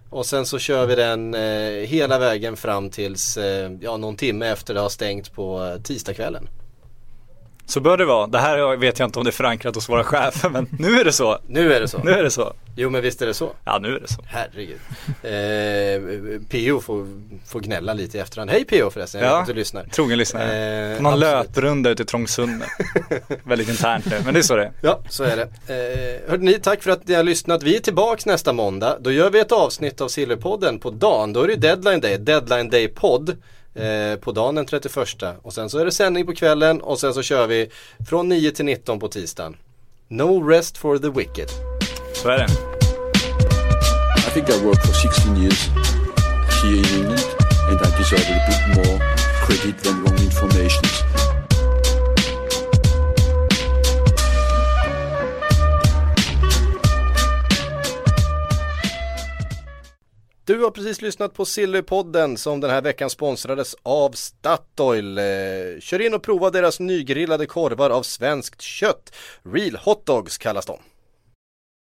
och 0.09 0.25
sen 0.25 0.45
så 0.45 0.59
kör 0.59 0.85
vi 0.85 0.95
den 0.95 1.33
eh, 1.33 1.87
hela 1.87 2.19
vägen 2.19 2.57
fram 2.57 2.89
tills 2.89 3.37
eh, 3.37 3.71
ja, 3.81 3.97
någon 3.97 4.15
timme 4.15 4.47
efter 4.47 4.73
det 4.73 4.79
har 4.79 4.89
stängt 4.89 5.33
på 5.33 5.77
tisdagskvällen. 5.83 6.47
Så 7.65 7.79
bör 7.79 7.97
det 7.97 8.05
vara. 8.05 8.27
Det 8.27 8.39
här 8.39 8.75
vet 8.77 8.99
jag 8.99 9.07
inte 9.07 9.19
om 9.19 9.25
det 9.25 9.29
är 9.29 9.31
förankrat 9.31 9.75
hos 9.75 9.89
våra 9.89 10.03
chefer 10.03 10.49
men 10.49 10.67
nu 10.79 10.99
är 10.99 11.05
det 11.05 11.11
så. 11.11 11.39
Nu 11.47 11.73
är 11.73 11.79
det 11.81 11.87
så. 11.87 11.97
Nu 12.03 12.11
är 12.11 12.23
det 12.23 12.31
så. 12.31 12.53
Jo 12.75 12.89
men 12.89 13.01
visst 13.01 13.21
är 13.21 13.25
det 13.25 13.33
så. 13.33 13.51
Ja, 13.65 13.79
nu 13.81 13.95
är 13.95 13.99
det 13.99 14.07
så. 14.07 14.21
Herregud. 14.25 14.79
Eh, 15.23 16.41
PO 16.49 16.81
får, 16.81 17.07
får 17.47 17.59
gnälla 17.59 17.93
lite 17.93 18.17
i 18.17 18.21
efterhand. 18.21 18.51
Hej 18.51 18.65
PO 18.65 18.89
förresten, 18.89 19.21
jag 19.21 19.29
Ja. 19.29 19.33
vet 19.33 19.41
att 19.41 19.47
du 19.47 19.53
lyssnar. 19.53 19.83
Trogen 19.83 20.17
lyssnare. 20.17 20.93
Eh, 20.95 21.01
någon 21.01 21.13
absolut. 21.13 21.31
löprunda 21.31 21.89
ute 21.89 22.03
i 22.03 22.05
Trångsundet. 22.05 22.69
Väldigt 23.43 23.69
internt 23.69 24.05
nu, 24.05 24.21
men 24.25 24.33
det 24.33 24.39
är 24.39 24.41
så 24.41 24.55
det 24.55 24.63
är. 24.63 24.71
Ja, 24.81 24.99
så 25.09 25.23
är 25.23 25.35
det. 25.35 25.43
Eh, 26.23 26.29
hörde 26.29 26.43
ni, 26.43 26.53
tack 26.53 26.83
för 26.83 26.91
att 26.91 27.07
ni 27.07 27.13
har 27.13 27.23
lyssnat. 27.23 27.63
Vi 27.63 27.75
är 27.75 27.79
tillbaks 27.79 28.25
nästa 28.25 28.53
måndag. 28.53 28.97
Då 28.99 29.11
gör 29.11 29.29
vi 29.29 29.39
ett 29.39 29.51
avsnitt 29.51 30.01
av 30.01 30.07
Silverpodden 30.07 30.79
på 30.79 30.89
dagen. 30.89 31.33
Då 31.33 31.41
är 31.43 31.47
det 31.47 31.55
deadline 31.55 31.99
day, 32.01 32.17
deadline 32.17 32.69
day 32.69 32.87
podd. 32.87 33.37
Eh, 33.75 34.15
på 34.19 34.31
dagen 34.31 34.55
den 34.55 34.65
31 34.65 34.97
och 35.41 35.53
sen 35.53 35.69
så 35.69 35.79
är 35.79 35.85
det 35.85 35.91
sändning 35.91 36.25
på 36.25 36.33
kvällen 36.33 36.81
och 36.81 36.99
sen 36.99 37.13
så 37.13 37.21
kör 37.21 37.47
vi 37.47 37.69
från 38.09 38.29
9 38.29 38.51
till 38.51 38.65
19 38.65 38.99
på 38.99 39.07
tisdagen. 39.07 39.57
No 40.07 40.47
rest 40.47 40.77
for 40.77 40.97
the 40.97 41.09
wicked. 41.09 41.49
Så 42.13 42.29
är 42.29 42.37
det. 42.37 42.47
I 44.17 44.31
think 44.33 44.49
I 44.49 44.65
worked 44.65 44.85
for 44.85 44.93
16 44.93 45.37
years 45.37 45.69
here 46.63 46.77
in 46.77 46.85
England, 46.85 47.25
and 47.69 47.79
I 47.81 47.97
deserve 47.97 48.27
a 48.29 48.39
bit 48.47 48.75
more 48.75 48.99
credit 49.45 49.83
than 49.83 50.03
wrong 50.03 50.19
information. 50.19 51.32
Du 60.45 60.63
har 60.63 60.71
precis 60.71 61.01
lyssnat 61.01 61.33
på 61.33 61.45
Sillypodden 61.45 62.37
som 62.37 62.59
den 62.59 62.69
här 62.69 62.81
veckan 62.81 63.09
sponsrades 63.09 63.75
av 63.83 64.11
Statoil. 64.11 65.17
Eh, 65.17 65.23
kör 65.79 66.01
in 66.01 66.13
och 66.13 66.23
prova 66.23 66.49
deras 66.49 66.79
nygrillade 66.79 67.45
korvar 67.45 67.89
av 67.89 68.03
svenskt 68.03 68.61
kött. 68.61 69.15
Real 69.43 69.75
hotdogs 69.75 70.37
kallas 70.37 70.65
de. 70.65 70.79